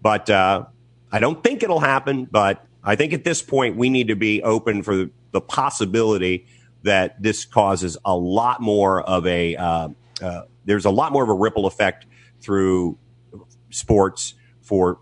But 0.00 0.30
uh, 0.30 0.66
I 1.12 1.18
don't 1.18 1.42
think 1.42 1.62
it'll 1.62 1.80
happen. 1.80 2.24
But 2.24 2.64
I 2.82 2.96
think 2.96 3.12
at 3.12 3.24
this 3.24 3.42
point, 3.42 3.76
we 3.76 3.90
need 3.90 4.08
to 4.08 4.16
be 4.16 4.42
open 4.42 4.82
for 4.82 5.10
the 5.32 5.40
possibility 5.40 6.46
that 6.82 7.20
this 7.20 7.44
causes 7.44 7.96
a 8.04 8.16
lot 8.16 8.60
more 8.60 9.02
of 9.02 9.26
a, 9.26 9.56
uh, 9.56 9.88
uh 10.22 10.42
there's 10.64 10.84
a 10.84 10.90
lot 10.90 11.12
more 11.12 11.22
of 11.22 11.28
a 11.28 11.34
ripple 11.34 11.66
effect 11.66 12.06
through 12.40 12.98
sports 13.70 14.34
for 14.60 14.98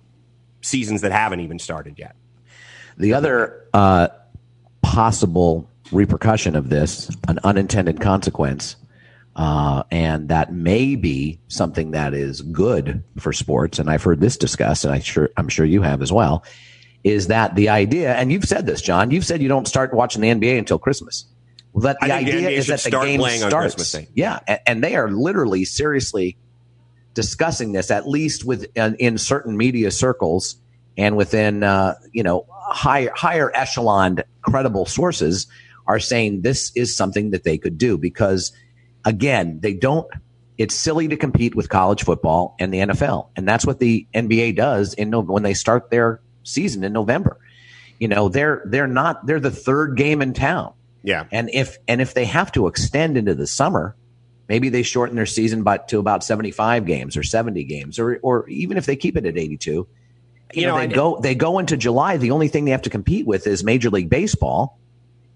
seasons 0.60 1.02
that 1.02 1.12
haven't 1.12 1.40
even 1.40 1.58
started 1.58 1.98
yet. 1.98 2.16
The 2.96 3.14
other 3.14 3.66
uh, 3.74 4.08
possible 4.82 5.68
repercussion 5.92 6.56
of 6.56 6.68
this, 6.68 7.10
an 7.28 7.38
unintended 7.44 8.00
consequence, 8.00 8.76
uh, 9.36 9.82
and 9.90 10.28
that 10.28 10.52
may 10.52 10.94
be 10.96 11.40
something 11.48 11.90
that 11.92 12.14
is 12.14 12.40
good 12.40 13.02
for 13.18 13.32
sports. 13.32 13.78
And 13.78 13.90
I've 13.90 14.02
heard 14.02 14.20
this 14.20 14.36
discussed, 14.36 14.84
and 14.84 14.94
I 14.94 15.00
sure 15.00 15.30
I'm 15.36 15.48
sure 15.48 15.66
you 15.66 15.82
have 15.82 16.02
as 16.02 16.12
well. 16.12 16.44
Is 17.02 17.26
that 17.26 17.54
the 17.54 17.68
idea? 17.68 18.14
And 18.14 18.32
you've 18.32 18.46
said 18.46 18.66
this, 18.66 18.80
John. 18.80 19.10
You've 19.10 19.26
said 19.26 19.42
you 19.42 19.48
don't 19.48 19.68
start 19.68 19.92
watching 19.92 20.22
the 20.22 20.28
NBA 20.28 20.58
until 20.58 20.78
Christmas. 20.78 21.26
Well, 21.72 21.82
that 21.82 21.98
the 22.00 22.12
idea 22.12 22.42
the 22.42 22.50
is 22.50 22.68
that 22.68 22.80
the 22.80 22.90
game 22.90 23.20
starts. 23.20 23.96
Yeah, 24.14 24.38
and, 24.46 24.60
and, 24.66 24.84
they 24.84 24.94
are 24.94 25.10
literally 25.10 25.64
seriously 25.64 26.36
discussing 27.14 27.72
this, 27.72 27.90
at 27.90 28.08
least 28.08 28.44
with 28.44 28.66
in, 28.76 28.94
in 28.96 29.18
certain 29.18 29.56
media 29.56 29.90
circles 29.90 30.56
and 30.96 31.16
within 31.16 31.62
uh, 31.62 31.94
you 32.12 32.22
know 32.22 32.46
higher 32.50 33.10
higher 33.14 33.50
echelon 33.54 34.22
credible 34.42 34.86
sources 34.86 35.46
are 35.86 35.98
saying 35.98 36.42
this 36.42 36.72
is 36.74 36.96
something 36.96 37.30
that 37.30 37.44
they 37.44 37.58
could 37.58 37.76
do 37.76 37.98
because 37.98 38.52
again 39.04 39.58
they 39.60 39.74
don't 39.74 40.06
it's 40.56 40.74
silly 40.74 41.08
to 41.08 41.16
compete 41.16 41.54
with 41.54 41.68
college 41.68 42.04
football 42.04 42.54
and 42.58 42.72
the 42.72 42.78
NFL 42.78 43.28
and 43.36 43.46
that's 43.48 43.66
what 43.66 43.78
the 43.78 44.06
NBA 44.14 44.56
does 44.56 44.94
in 44.94 45.12
when 45.12 45.42
they 45.42 45.54
start 45.54 45.90
their 45.90 46.20
season 46.42 46.84
in 46.84 46.92
November. 46.92 47.38
You 47.98 48.08
know 48.08 48.28
they're 48.28 48.62
they're 48.66 48.86
not 48.86 49.26
they're 49.26 49.40
the 49.40 49.50
third 49.50 49.96
game 49.96 50.22
in 50.22 50.34
town. 50.34 50.74
Yeah. 51.02 51.26
And 51.30 51.50
if 51.52 51.78
and 51.88 52.00
if 52.00 52.14
they 52.14 52.24
have 52.24 52.52
to 52.52 52.66
extend 52.66 53.16
into 53.16 53.34
the 53.34 53.46
summer 53.46 53.96
maybe 54.48 54.68
they 54.68 54.82
shorten 54.82 55.16
their 55.16 55.26
season 55.26 55.62
but 55.62 55.88
to 55.88 55.98
about 55.98 56.22
75 56.22 56.84
games 56.84 57.16
or 57.16 57.22
70 57.22 57.64
games 57.64 57.98
or 57.98 58.18
or 58.22 58.48
even 58.48 58.76
if 58.76 58.86
they 58.86 58.96
keep 58.96 59.16
it 59.16 59.24
at 59.24 59.38
82 59.38 59.86
you, 60.54 60.62
you 60.62 60.66
know, 60.66 60.74
know, 60.74 60.86
they 60.86 60.94
go 60.94 61.20
they 61.20 61.34
go 61.34 61.58
into 61.58 61.76
July. 61.76 62.16
The 62.16 62.30
only 62.30 62.48
thing 62.48 62.64
they 62.64 62.70
have 62.70 62.82
to 62.82 62.90
compete 62.90 63.26
with 63.26 63.46
is 63.46 63.64
Major 63.64 63.90
League 63.90 64.08
Baseball, 64.08 64.78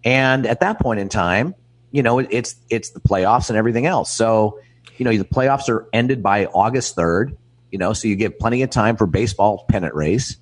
and 0.04 0.46
at 0.46 0.60
that 0.60 0.78
point 0.78 1.00
in 1.00 1.08
time, 1.08 1.54
you 1.90 2.02
know, 2.02 2.18
it's 2.18 2.56
it's 2.70 2.90
the 2.90 3.00
playoffs 3.00 3.48
and 3.48 3.56
everything 3.56 3.86
else. 3.86 4.12
So, 4.12 4.60
you 4.96 5.04
know, 5.04 5.16
the 5.16 5.24
playoffs 5.24 5.68
are 5.68 5.88
ended 5.92 6.22
by 6.22 6.46
August 6.46 6.94
third. 6.94 7.36
You 7.70 7.78
know, 7.78 7.92
so 7.92 8.08
you 8.08 8.16
get 8.16 8.38
plenty 8.38 8.62
of 8.62 8.70
time 8.70 8.96
for 8.96 9.06
baseball 9.06 9.66
pennant 9.68 9.94
race 9.94 10.36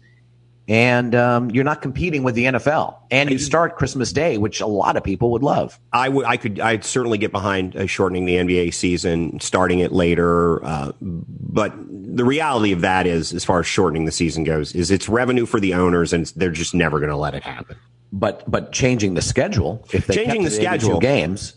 and 0.68 1.14
um, 1.14 1.50
you're 1.50 1.64
not 1.64 1.80
competing 1.80 2.24
with 2.24 2.34
the 2.34 2.44
NFL. 2.44 2.96
And 3.10 3.30
you 3.30 3.38
start 3.38 3.76
Christmas 3.76 4.12
Day, 4.12 4.36
which 4.36 4.60
a 4.60 4.66
lot 4.66 4.96
of 4.96 5.04
people 5.04 5.30
would 5.30 5.42
love. 5.42 5.78
I 5.92 6.08
would, 6.08 6.26
I 6.26 6.36
could, 6.36 6.58
I'd 6.58 6.84
certainly 6.84 7.18
get 7.18 7.30
behind 7.30 7.76
uh, 7.76 7.86
shortening 7.86 8.24
the 8.24 8.34
NBA 8.34 8.74
season, 8.74 9.38
starting 9.38 9.78
it 9.78 9.92
later. 9.92 10.64
Uh, 10.64 10.92
but 11.00 11.72
the 11.80 12.24
reality 12.24 12.72
of 12.72 12.80
that 12.80 13.06
is, 13.06 13.32
as 13.32 13.44
far 13.44 13.60
as 13.60 13.66
shortening 13.66 14.06
the 14.06 14.12
season 14.12 14.42
goes, 14.42 14.74
is 14.74 14.90
it's 14.90 15.08
revenue 15.08 15.46
for 15.46 15.60
the 15.60 15.74
owners, 15.74 16.12
and 16.12 16.26
they're 16.34 16.50
just 16.50 16.74
never 16.74 16.98
going 16.98 17.10
to 17.10 17.16
let 17.16 17.34
it 17.34 17.44
happen. 17.44 17.76
But 18.12 18.48
but 18.50 18.72
changing 18.72 19.14
the 19.14 19.22
schedule, 19.22 19.84
if 19.92 20.06
they 20.06 20.14
changing 20.14 20.44
the 20.44 20.50
schedule 20.50 21.00
games, 21.00 21.56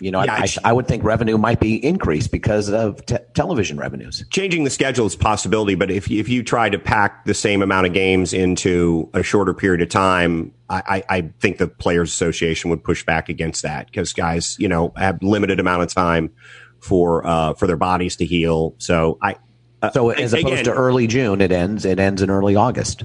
you 0.00 0.10
know, 0.10 0.22
yeah, 0.22 0.34
I, 0.34 0.48
I, 0.64 0.72
would 0.72 0.88
think 0.88 1.04
revenue 1.04 1.38
might 1.38 1.60
be 1.60 1.82
increased 1.84 2.32
because 2.32 2.68
of 2.68 3.04
te- 3.06 3.18
television 3.34 3.78
revenues. 3.78 4.24
Changing 4.30 4.64
the 4.64 4.70
schedule 4.70 5.06
is 5.06 5.14
a 5.14 5.18
possibility, 5.18 5.76
but 5.76 5.90
if 5.90 6.10
if 6.10 6.28
you 6.28 6.42
try 6.42 6.68
to 6.68 6.78
pack 6.78 7.24
the 7.24 7.34
same 7.34 7.62
amount 7.62 7.86
of 7.86 7.92
games 7.92 8.32
into 8.32 9.08
a 9.14 9.22
shorter 9.22 9.54
period 9.54 9.80
of 9.80 9.88
time, 9.88 10.52
I, 10.68 11.04
I 11.08 11.30
think 11.40 11.58
the 11.58 11.68
Players 11.68 12.10
Association 12.10 12.70
would 12.70 12.82
push 12.82 13.04
back 13.04 13.28
against 13.28 13.62
that 13.62 13.86
because 13.86 14.12
guys, 14.12 14.56
you 14.58 14.68
know, 14.68 14.92
have 14.96 15.22
limited 15.22 15.60
amount 15.60 15.82
of 15.82 15.92
time 15.92 16.30
for 16.80 17.26
uh, 17.26 17.54
for 17.54 17.66
their 17.66 17.76
bodies 17.76 18.16
to 18.16 18.26
heal. 18.26 18.74
So 18.78 19.18
I. 19.22 19.36
Uh, 19.80 19.90
so 19.90 20.10
as 20.10 20.32
opposed 20.32 20.46
again, 20.46 20.64
to 20.64 20.72
early 20.72 21.06
June, 21.06 21.40
it 21.40 21.52
ends. 21.52 21.84
It 21.84 21.98
ends 21.98 22.22
in 22.22 22.30
early 22.30 22.56
August, 22.56 23.04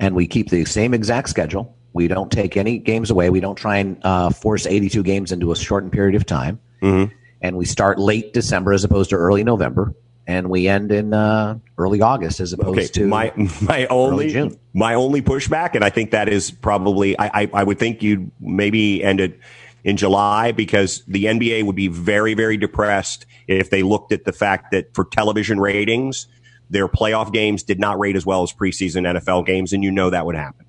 and 0.00 0.14
we 0.14 0.26
keep 0.26 0.48
the 0.48 0.64
same 0.64 0.94
exact 0.94 1.28
schedule. 1.28 1.76
We 1.92 2.08
don't 2.08 2.32
take 2.32 2.56
any 2.56 2.78
games 2.78 3.10
away. 3.10 3.30
We 3.30 3.40
don't 3.40 3.56
try 3.56 3.76
and 3.76 3.98
uh, 4.02 4.30
force 4.30 4.66
82 4.66 5.02
games 5.02 5.30
into 5.30 5.52
a 5.52 5.56
shortened 5.56 5.92
period 5.92 6.14
of 6.14 6.24
time. 6.24 6.58
Mm-hmm. 6.82 7.14
And 7.42 7.56
we 7.56 7.66
start 7.66 7.98
late 7.98 8.32
December 8.32 8.72
as 8.72 8.82
opposed 8.84 9.10
to 9.10 9.16
early 9.16 9.44
November. 9.44 9.94
And 10.26 10.48
we 10.48 10.68
end 10.68 10.92
in 10.92 11.12
uh, 11.12 11.58
early 11.76 12.00
August 12.00 12.40
as 12.40 12.52
opposed 12.52 12.78
okay. 12.78 12.86
to 12.86 13.06
my 13.06 13.32
my 13.60 13.86
only 13.86 14.56
my 14.72 14.94
only 14.94 15.22
pushback, 15.22 15.74
and 15.74 15.84
I 15.84 15.90
think 15.90 16.12
that 16.12 16.28
is 16.28 16.52
probably 16.52 17.18
I, 17.18 17.42
I, 17.42 17.50
I 17.52 17.64
would 17.64 17.78
think 17.78 18.02
you'd 18.02 18.30
maybe 18.38 19.02
end 19.02 19.20
it 19.20 19.40
in 19.82 19.96
July 19.96 20.52
because 20.52 21.02
the 21.08 21.24
NBA 21.24 21.64
would 21.64 21.74
be 21.74 21.88
very 21.88 22.34
very 22.34 22.56
depressed 22.56 23.26
if 23.48 23.70
they 23.70 23.82
looked 23.82 24.12
at 24.12 24.24
the 24.24 24.32
fact 24.32 24.70
that 24.70 24.94
for 24.94 25.04
television 25.06 25.58
ratings 25.58 26.28
their 26.70 26.88
playoff 26.88 27.32
games 27.32 27.62
did 27.62 27.78
not 27.78 27.98
rate 27.98 28.16
as 28.16 28.24
well 28.24 28.42
as 28.42 28.52
preseason 28.52 29.06
NFL 29.06 29.44
games, 29.44 29.72
and 29.72 29.84
you 29.84 29.90
know 29.90 30.10
that 30.10 30.24
would 30.24 30.36
happen 30.36 30.66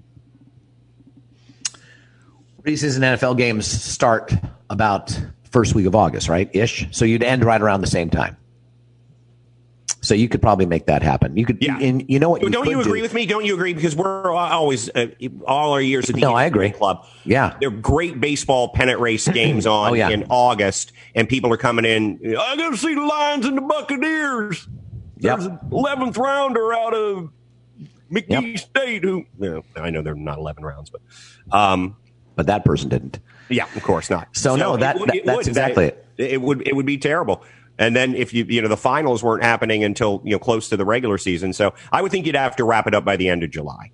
preseason 2.64 3.00
NFL 3.00 3.38
games 3.38 3.66
start 3.66 4.34
about 4.70 5.18
first 5.52 5.76
week 5.76 5.86
of 5.86 5.96
August, 5.96 6.30
right? 6.30 6.50
Ish. 6.54 6.88
So 6.92 7.06
you'd 7.06 7.24
end 7.24 7.44
right 7.44 7.62
around 7.62 7.82
the 7.82 7.88
same 7.88 8.10
time. 8.10 8.38
So 10.04 10.16
you 10.16 10.28
could 10.28 10.42
probably 10.42 10.66
make 10.66 10.88
that 10.88 11.04
happen. 11.04 11.38
You 11.38 11.46
could, 11.46 11.60
yeah. 11.62 11.78
And 11.78 12.10
you 12.10 12.20
know 12.20 12.32
what? 12.32 12.42
You 12.42 12.50
don't 12.50 12.68
you 12.68 12.82
agree 12.82 13.00
do? 13.00 13.04
with 13.04 13.14
me? 13.14 13.28
Don't 13.28 13.46
you 13.46 13.54
agree? 13.54 13.74
Because 13.74 13.96
we're 13.96 14.32
always 14.32 14.90
uh, 14.90 15.08
all 15.46 15.74
our 15.74 15.82
years 15.82 16.10
at 16.10 16.16
the 16.16 16.22
no, 16.22 16.34
I 16.34 16.46
agree. 16.46 16.72
Club. 16.72 17.06
Yeah, 17.24 17.56
they're 17.60 17.70
great 17.70 18.20
baseball 18.20 18.70
pennant 18.70 19.00
race 19.00 19.28
games 19.34 19.68
on 19.68 19.92
oh, 19.92 19.94
yeah. 19.94 20.10
in 20.10 20.26
August, 20.30 20.92
and 21.14 21.30
people 21.30 21.54
are 21.54 21.58
coming 21.58 21.86
in. 21.86 22.20
I 22.36 22.56
got 22.56 22.72
to 22.72 22.78
see 22.78 22.96
the 22.96 23.06
Lions 23.06 23.46
and 23.46 23.56
the 23.56 23.62
Buccaneers. 23.62 24.68
There's 25.22 25.46
yep. 25.46 25.62
an 25.62 25.70
eleventh 25.72 26.18
rounder 26.18 26.74
out 26.74 26.94
of 26.94 27.30
McNeese 28.12 28.52
yep. 28.54 28.60
State. 28.60 29.04
Who? 29.04 29.26
You 29.40 29.50
know, 29.50 29.64
I 29.76 29.90
know 29.92 30.02
they're 30.02 30.16
not 30.16 30.40
eleven 30.40 30.66
rounds, 30.66 30.90
but 30.90 31.02
um, 31.56 31.96
but 32.36 32.48
that 32.48 32.66
person 32.66 32.90
didn't. 32.90 33.20
Yeah, 33.50 33.68
of 33.76 33.84
course 33.84 34.10
not. 34.10 34.30
So, 34.32 34.52
so 34.52 34.56
no, 34.56 34.78
that, 34.78 35.00
would, 35.00 35.10
that 35.10 35.26
that's 35.26 35.38
would. 35.38 35.48
exactly 35.48 35.86
that, 35.86 36.06
it. 36.18 36.32
It 36.32 36.42
would 36.42 36.68
it 36.68 36.76
would 36.76 36.86
be 36.86 36.98
terrible. 36.98 37.44
And 37.78 37.96
then 37.96 38.16
if 38.16 38.34
you 38.34 38.46
you 38.46 38.62
know 38.62 38.68
the 38.68 38.78
finals 38.78 39.24
weren't 39.24 39.44
happening 39.44 39.84
until 39.84 40.22
you 40.24 40.32
know 40.32 40.40
close 40.40 40.70
to 40.70 40.78
the 40.78 40.86
regular 40.86 41.18
season, 41.18 41.54
so 41.54 41.74
I 41.92 42.02
would 42.02 42.12
think 42.12 42.26
you'd 42.26 42.36
have 42.36 42.56
to 42.58 42.64
wrap 42.64 42.88
it 42.88 42.96
up 42.96 43.06
by 43.06 43.16
the 43.16 43.30
end 43.30 43.44
of 43.44 43.52
July. 43.52 43.92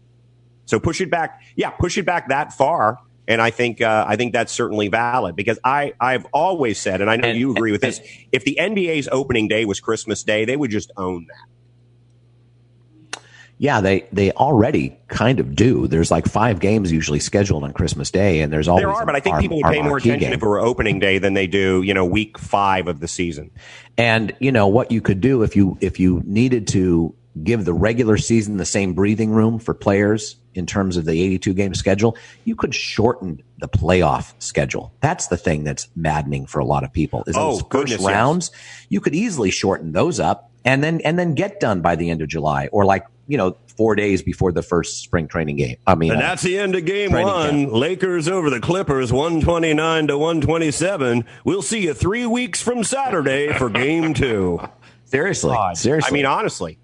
So 0.66 0.80
push 0.80 1.00
it 1.02 1.10
back, 1.10 1.42
yeah, 1.56 1.72
push 1.72 1.98
it 1.98 2.06
back 2.06 2.30
that 2.30 2.54
far, 2.54 3.00
and 3.28 3.42
I 3.42 3.50
think 3.52 3.82
uh, 3.82 4.06
I 4.08 4.16
think 4.16 4.34
that's 4.34 4.52
certainly 4.52 4.88
valid 4.88 5.36
because 5.36 5.60
I 5.64 5.94
I've 6.00 6.26
always 6.34 6.80
said, 6.80 7.02
and 7.02 7.10
I 7.10 7.18
know 7.18 7.30
and, 7.30 7.38
you 7.38 7.52
agree 7.52 7.72
with 7.72 7.84
and, 7.84 7.94
this, 7.94 8.02
if 8.32 8.46
the 8.46 8.58
NBA's 8.60 9.10
opening 9.12 9.48
day 9.48 9.66
was 9.66 9.80
Christmas 9.80 10.24
Day, 10.24 10.46
they 10.46 10.56
would 10.56 10.72
just 10.72 10.92
own 10.98 11.28
that. 11.28 13.20
Yeah, 13.60 13.82
they 13.82 14.08
they 14.12 14.32
already 14.32 14.98
kind 15.08 15.40
of 15.40 15.56
do. 15.56 15.88
There's 15.88 16.12
like 16.12 16.28
five 16.28 16.60
games 16.60 16.92
usually 16.92 17.20
scheduled 17.20 17.64
on 17.64 17.74
Christmas 17.74 18.12
Day, 18.12 18.42
and 18.42 18.54
there's 18.54 18.68
always 18.68 18.84
there 18.84 18.92
are, 18.92 19.06
but 19.06 19.16
I 19.16 19.20
think 19.20 19.40
people 19.40 19.58
would 19.58 19.72
pay 19.72 19.82
more 19.82 19.98
attention 19.98 20.20
game. 20.20 20.34
if 20.34 20.44
it 20.44 20.46
were 20.46 20.60
opening 20.60 21.00
day 21.00 21.18
than 21.18 21.34
they 21.34 21.48
do, 21.48 21.82
you 21.82 21.94
know, 21.94 22.06
week 22.06 22.38
five 22.38 22.88
of 22.88 23.00
the 23.00 23.08
season. 23.08 23.50
And 23.98 24.36
you 24.40 24.52
know 24.52 24.68
what 24.68 24.92
you 24.92 25.02
could 25.02 25.22
do 25.22 25.42
if 25.42 25.56
you 25.56 25.78
if 25.82 26.00
you 26.00 26.22
needed 26.24 26.68
to 26.70 27.16
give 27.44 27.66
the 27.66 27.74
regular 27.74 28.18
season 28.18 28.58
the 28.58 28.66
same 28.66 28.94
breathing 28.94 29.32
room 29.32 29.60
for 29.60 29.74
players 29.74 30.36
in 30.58 30.66
terms 30.66 30.98
of 30.98 31.06
the 31.06 31.22
82 31.22 31.54
game 31.54 31.74
schedule, 31.74 32.18
you 32.44 32.56
could 32.56 32.74
shorten 32.74 33.42
the 33.60 33.68
playoff 33.68 34.34
schedule. 34.40 34.92
That's 35.00 35.28
the 35.28 35.38
thing 35.38 35.64
that's 35.64 35.88
maddening 35.96 36.46
for 36.46 36.60
a 36.60 36.66
lot 36.66 36.84
of 36.84 36.92
people. 36.92 37.24
Is 37.28 37.36
oh, 37.38 37.52
those 37.52 37.60
first 37.60 37.70
goodness, 37.70 38.02
rounds, 38.02 38.52
yes. 38.52 38.88
you 38.90 39.02
could 39.02 39.16
easily 39.16 39.52
shorten 39.52 39.92
those 39.92 40.20
up 40.20 40.52
and 40.66 40.84
then 40.84 41.02
and 41.02 41.18
then 41.18 41.34
get 41.34 41.60
done 41.60 41.82
by 41.82 41.96
the 41.96 42.10
end 42.10 42.22
of 42.22 42.28
July 42.28 42.68
or 42.68 42.86
like 42.86 43.06
you 43.28 43.38
know, 43.38 43.58
four 43.76 43.96
days 43.96 44.22
before 44.22 44.52
the 44.52 44.62
first 44.62 45.02
spring 45.04 45.28
training 45.28 45.58
game. 45.58 45.76
I 45.86 45.96
mean, 45.96 46.14
and 46.14 46.22
that's 46.22 46.42
the 46.42 46.58
end 46.58 46.76
of 46.76 46.86
game 46.86 47.12
one. 47.12 47.50
Camp. 47.50 47.74
Lakers 47.74 48.28
over 48.28 48.50
the 48.50 48.60
Clippers, 48.60 49.12
129 49.12 50.08
to 50.08 50.18
127. 50.18 51.26
We'll 51.44 51.62
see 51.62 51.84
you 51.84 51.94
three 51.94 52.26
weeks 52.26 52.62
from 52.62 52.84
Saturday 52.84 53.54
for 53.54 53.70
game 53.70 54.14
two. 54.14 54.62
Seriously. 55.06 55.52
God. 55.52 55.78
Seriously. 55.78 56.10
I 56.10 56.14
mean, 56.14 56.26
honestly. 56.26 56.80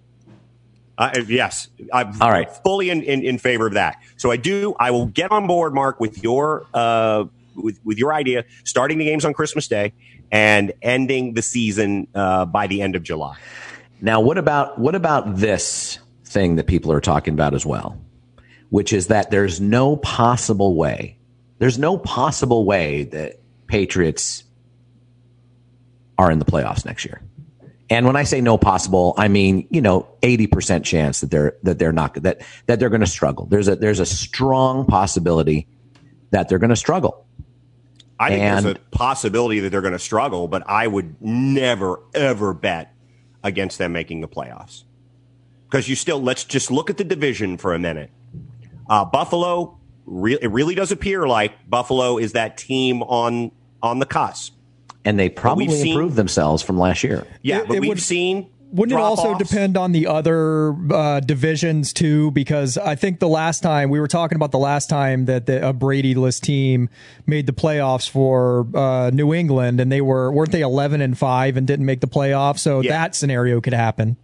Uh, 0.97 1.21
yes, 1.27 1.69
I'm 1.91 2.21
All 2.21 2.29
right. 2.29 2.49
fully 2.63 2.89
in, 2.89 3.01
in, 3.01 3.23
in, 3.23 3.37
favor 3.39 3.65
of 3.65 3.73
that. 3.73 3.97
So 4.15 4.29
I 4.29 4.37
do. 4.37 4.75
I 4.79 4.91
will 4.91 5.07
get 5.07 5.31
on 5.31 5.47
board, 5.47 5.73
Mark, 5.73 5.99
with 5.99 6.23
your 6.23 6.67
uh, 6.73 7.25
with 7.55 7.79
with 7.83 7.97
your 7.97 8.13
idea, 8.13 8.45
starting 8.63 8.99
the 8.99 9.05
games 9.05 9.25
on 9.25 9.33
Christmas 9.33 9.67
Day 9.67 9.93
and 10.31 10.71
ending 10.83 11.33
the 11.33 11.41
season 11.41 12.07
uh, 12.13 12.45
by 12.45 12.67
the 12.67 12.81
end 12.83 12.95
of 12.95 13.01
July. 13.01 13.37
Now, 14.01 14.21
what 14.21 14.37
about 14.37 14.77
what 14.77 14.93
about 14.93 15.37
this? 15.37 15.97
thing 16.33 16.55
that 16.55 16.67
people 16.67 16.91
are 16.91 16.99
talking 16.99 17.33
about 17.33 17.53
as 17.53 17.65
well, 17.65 17.97
which 18.69 18.91
is 18.91 19.07
that 19.07 19.31
there's 19.31 19.61
no 19.61 19.95
possible 19.95 20.75
way, 20.75 21.17
there's 21.59 21.77
no 21.77 21.97
possible 21.97 22.65
way 22.65 23.03
that 23.03 23.39
Patriots 23.67 24.43
are 26.17 26.31
in 26.31 26.39
the 26.39 26.45
playoffs 26.45 26.85
next 26.85 27.05
year. 27.05 27.21
And 27.89 28.05
when 28.05 28.15
I 28.15 28.23
say 28.23 28.41
no 28.41 28.57
possible, 28.57 29.13
I 29.17 29.27
mean, 29.27 29.67
you 29.69 29.81
know, 29.81 30.07
80% 30.21 30.83
chance 30.83 31.21
that 31.21 31.31
they're, 31.31 31.57
that 31.63 31.79
they're 31.79 31.91
not, 31.91 32.13
that, 32.15 32.41
that 32.65 32.79
they're 32.79 32.89
going 32.89 33.01
to 33.01 33.07
struggle. 33.07 33.45
There's 33.45 33.67
a, 33.67 33.75
there's 33.75 33.99
a 33.99 34.05
strong 34.05 34.85
possibility 34.85 35.67
that 36.31 36.49
they're 36.49 36.59
going 36.59 36.69
to 36.69 36.75
struggle. 36.75 37.25
I 38.19 38.29
think 38.29 38.41
and, 38.41 38.65
there's 38.65 38.75
a 38.75 38.97
possibility 38.97 39.59
that 39.59 39.69
they're 39.69 39.81
going 39.81 39.93
to 39.93 39.99
struggle, 39.99 40.47
but 40.47 40.63
I 40.65 40.87
would 40.87 41.21
never, 41.21 41.99
ever 42.13 42.53
bet 42.53 42.93
against 43.43 43.77
them 43.77 43.91
making 43.91 44.21
the 44.21 44.29
playoffs. 44.29 44.83
Because 45.69 45.89
you 45.89 45.95
still, 45.95 46.21
let's 46.21 46.45
just 46.45 46.71
look 46.71 46.89
at 46.89 46.97
the 46.97 47.03
division 47.03 47.57
for 47.57 47.73
a 47.73 47.79
minute. 47.79 48.11
Uh, 48.89 49.03
Buffalo, 49.03 49.77
re- 50.05 50.37
it 50.41 50.51
really 50.51 50.75
does 50.75 50.91
appear 50.91 51.27
like 51.27 51.69
Buffalo 51.69 52.17
is 52.17 52.31
that 52.31 52.57
team 52.57 53.03
on, 53.03 53.51
on 53.81 53.99
the 53.99 54.05
cusp 54.05 54.53
and 55.05 55.19
they 55.19 55.29
probably 55.29 55.69
seen, 55.69 55.91
improved 55.91 56.15
themselves 56.15 56.63
from 56.63 56.77
last 56.77 57.03
year. 57.03 57.25
Yeah, 57.41 57.59
it, 57.59 57.67
but 57.67 57.77
it 57.77 57.79
we've 57.81 57.89
would, 57.89 58.01
seen. 58.01 58.49
Wouldn't 58.71 58.97
it 58.97 59.01
also 59.01 59.37
depend 59.37 59.77
on 59.77 59.91
the 59.91 60.07
other 60.07 60.75
uh, 60.91 61.19
divisions 61.19 61.93
too? 61.93 62.31
Because 62.31 62.75
I 62.75 62.95
think 62.95 63.19
the 63.19 63.27
last 63.27 63.61
time 63.61 63.91
we 63.91 63.99
were 63.99 64.07
talking 64.07 64.35
about 64.35 64.51
the 64.51 64.57
last 64.57 64.89
time 64.89 65.25
that 65.25 65.45
the, 65.45 65.69
a 65.69 65.73
Brady-less 65.73 66.39
team 66.39 66.89
made 67.27 67.45
the 67.45 67.53
playoffs 67.53 68.09
for 68.09 68.65
uh, 68.75 69.11
New 69.11 69.31
England, 69.31 69.79
and 69.79 69.91
they 69.91 70.01
were 70.01 70.31
weren't 70.31 70.51
they 70.51 70.61
eleven 70.61 71.01
and 71.01 71.15
five 71.15 71.55
and 71.55 71.67
didn't 71.67 71.85
make 71.85 72.01
the 72.01 72.07
playoffs? 72.07 72.59
So 72.59 72.79
yeah. 72.79 72.89
that 72.93 73.13
scenario 73.13 73.61
could 73.61 73.73
happen. 73.73 74.17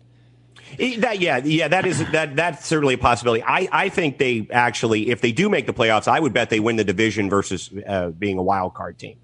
That 0.79 1.19
yeah 1.19 1.37
yeah 1.37 1.67
that 1.67 1.85
is 1.85 2.03
that 2.11 2.35
that's 2.35 2.65
certainly 2.65 2.95
a 2.95 2.97
possibility. 2.97 3.43
I 3.43 3.67
I 3.71 3.89
think 3.89 4.17
they 4.17 4.47
actually 4.49 5.11
if 5.11 5.21
they 5.21 5.31
do 5.31 5.47
make 5.47 5.67
the 5.67 5.73
playoffs, 5.73 6.07
I 6.07 6.19
would 6.19 6.33
bet 6.33 6.49
they 6.49 6.59
win 6.59 6.75
the 6.75 6.83
division 6.83 7.29
versus 7.29 7.69
uh, 7.87 8.09
being 8.09 8.39
a 8.39 8.43
wild 8.43 8.73
card 8.73 8.97
team 8.97 9.17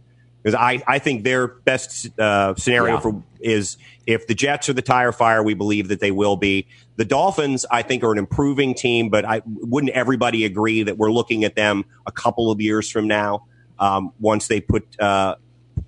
because 0.46 0.60
I, 0.62 0.84
I 0.86 1.00
think 1.00 1.24
their 1.24 1.48
best 1.48 2.20
uh, 2.20 2.54
scenario 2.54 2.94
yeah. 2.94 3.00
for 3.00 3.24
is 3.40 3.78
if 4.06 4.28
the 4.28 4.36
Jets 4.36 4.70
are 4.70 4.74
the 4.74 4.84
tire 4.84 5.12
fire, 5.12 5.42
we 5.42 5.56
believe 5.56 5.88
that 5.88 6.00
they 6.00 6.12
will 6.12 6.38
be. 6.38 6.68
The 6.98 7.06
Dolphins, 7.06 7.66
I 7.72 7.82
think, 7.82 8.04
are 8.04 8.12
an 8.12 8.20
improving 8.20 8.76
team, 8.76 9.10
but 9.10 9.26
I 9.26 9.42
wouldn't 9.44 9.94
everybody 9.94 10.46
agree 10.46 10.84
that 10.84 11.00
we're 11.00 11.12
looking 11.12 11.46
at 11.46 11.56
them 11.56 11.84
a 12.06 12.12
couple 12.12 12.52
of 12.52 12.62
years 12.62 12.92
from 12.92 13.08
now 13.08 13.48
um, 13.80 14.14
once 14.20 14.48
they 14.48 14.62
put 14.62 15.00
uh, 15.00 15.38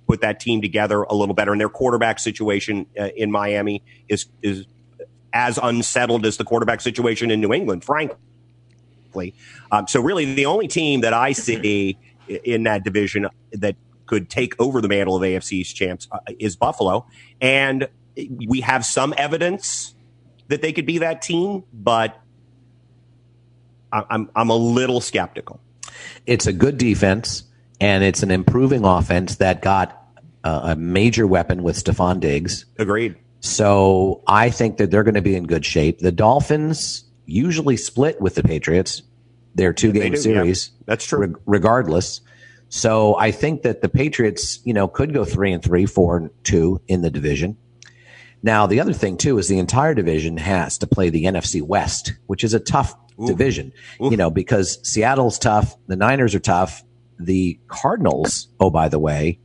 put 0.08 0.22
that 0.22 0.40
team 0.40 0.60
together 0.60 1.04
a 1.04 1.14
little 1.14 1.36
better. 1.36 1.52
And 1.52 1.60
their 1.60 1.68
quarterback 1.68 2.18
situation 2.18 2.86
uh, 2.98 3.10
in 3.16 3.30
Miami 3.30 3.84
is 4.08 4.26
is 4.42 4.66
as 5.32 5.60
unsettled 5.62 6.26
as 6.26 6.36
the 6.36 6.44
quarterback 6.44 6.80
situation 6.80 7.30
in 7.30 7.40
New 7.40 7.52
England, 7.52 7.84
frankly. 7.84 9.34
Um, 9.70 9.86
so 9.86 10.00
really, 10.00 10.34
the 10.34 10.46
only 10.46 10.66
team 10.66 11.02
that 11.02 11.14
I 11.14 11.30
see 11.30 11.96
in 12.26 12.64
that 12.64 12.82
division 12.82 13.28
that 13.52 13.76
could 14.08 14.28
take 14.28 14.60
over 14.60 14.80
the 14.80 14.88
mantle 14.88 15.14
of 15.14 15.22
AFC's 15.22 15.72
champs 15.72 16.08
uh, 16.10 16.18
is 16.38 16.56
Buffalo. 16.56 17.06
And 17.40 17.88
we 18.46 18.62
have 18.62 18.84
some 18.84 19.14
evidence 19.16 19.94
that 20.48 20.62
they 20.62 20.72
could 20.72 20.86
be 20.86 20.98
that 20.98 21.22
team, 21.22 21.62
but 21.72 22.20
I'm, 23.92 24.30
I'm 24.34 24.50
a 24.50 24.56
little 24.56 25.00
skeptical. 25.00 25.60
It's 26.26 26.46
a 26.46 26.52
good 26.52 26.78
defense, 26.78 27.44
and 27.80 28.02
it's 28.02 28.22
an 28.22 28.30
improving 28.30 28.84
offense 28.84 29.36
that 29.36 29.62
got 29.62 29.94
a 30.44 30.76
major 30.76 31.26
weapon 31.26 31.62
with 31.62 31.82
Stefon 31.82 32.20
Diggs. 32.20 32.64
Agreed. 32.78 33.16
So 33.40 34.22
I 34.26 34.50
think 34.50 34.78
that 34.78 34.90
they're 34.90 35.04
going 35.04 35.14
to 35.14 35.22
be 35.22 35.36
in 35.36 35.46
good 35.46 35.64
shape. 35.64 35.98
The 35.98 36.12
Dolphins 36.12 37.04
usually 37.26 37.76
split 37.76 38.20
with 38.20 38.34
the 38.34 38.42
Patriots. 38.42 39.02
Their 39.54 39.72
two 39.72 39.92
game 39.92 40.16
series. 40.16 40.70
Yeah, 40.72 40.84
that's 40.86 41.04
true. 41.04 41.26
Re- 41.26 41.34
regardless. 41.46 42.20
So 42.68 43.16
I 43.16 43.30
think 43.30 43.62
that 43.62 43.80
the 43.80 43.88
Patriots, 43.88 44.60
you 44.64 44.74
know, 44.74 44.88
could 44.88 45.14
go 45.14 45.24
three 45.24 45.52
and 45.52 45.62
three, 45.62 45.86
four 45.86 46.16
and 46.16 46.30
two 46.44 46.80
in 46.86 47.02
the 47.02 47.10
division. 47.10 47.56
Now, 48.42 48.66
the 48.66 48.80
other 48.80 48.92
thing 48.92 49.16
too 49.16 49.38
is 49.38 49.48
the 49.48 49.58
entire 49.58 49.94
division 49.94 50.36
has 50.36 50.78
to 50.78 50.86
play 50.86 51.10
the 51.10 51.24
NFC 51.24 51.62
West, 51.62 52.12
which 52.26 52.44
is 52.44 52.54
a 52.54 52.60
tough 52.60 52.94
Ooh. 53.20 53.26
division, 53.26 53.72
Ooh. 54.00 54.10
you 54.10 54.16
know, 54.16 54.30
because 54.30 54.78
Seattle's 54.88 55.38
tough, 55.38 55.76
the 55.86 55.96
Niners 55.96 56.34
are 56.34 56.40
tough, 56.40 56.84
the 57.18 57.58
Cardinals, 57.66 58.48
oh, 58.60 58.70
by 58.70 58.88
the 58.88 58.98
way, 58.98 59.40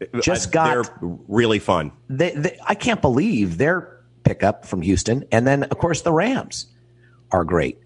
uh, 0.00 0.20
just 0.20 0.50
got 0.50 0.74
they're 0.74 0.94
really 1.28 1.60
fun. 1.60 1.92
They, 2.08 2.32
they, 2.32 2.58
I 2.66 2.74
can't 2.74 3.00
believe 3.00 3.58
their 3.58 4.00
pickup 4.24 4.64
from 4.64 4.82
Houston, 4.82 5.24
and 5.30 5.46
then 5.46 5.64
of 5.64 5.78
course 5.78 6.02
the 6.02 6.12
Rams 6.12 6.66
are 7.30 7.44
great. 7.44 7.78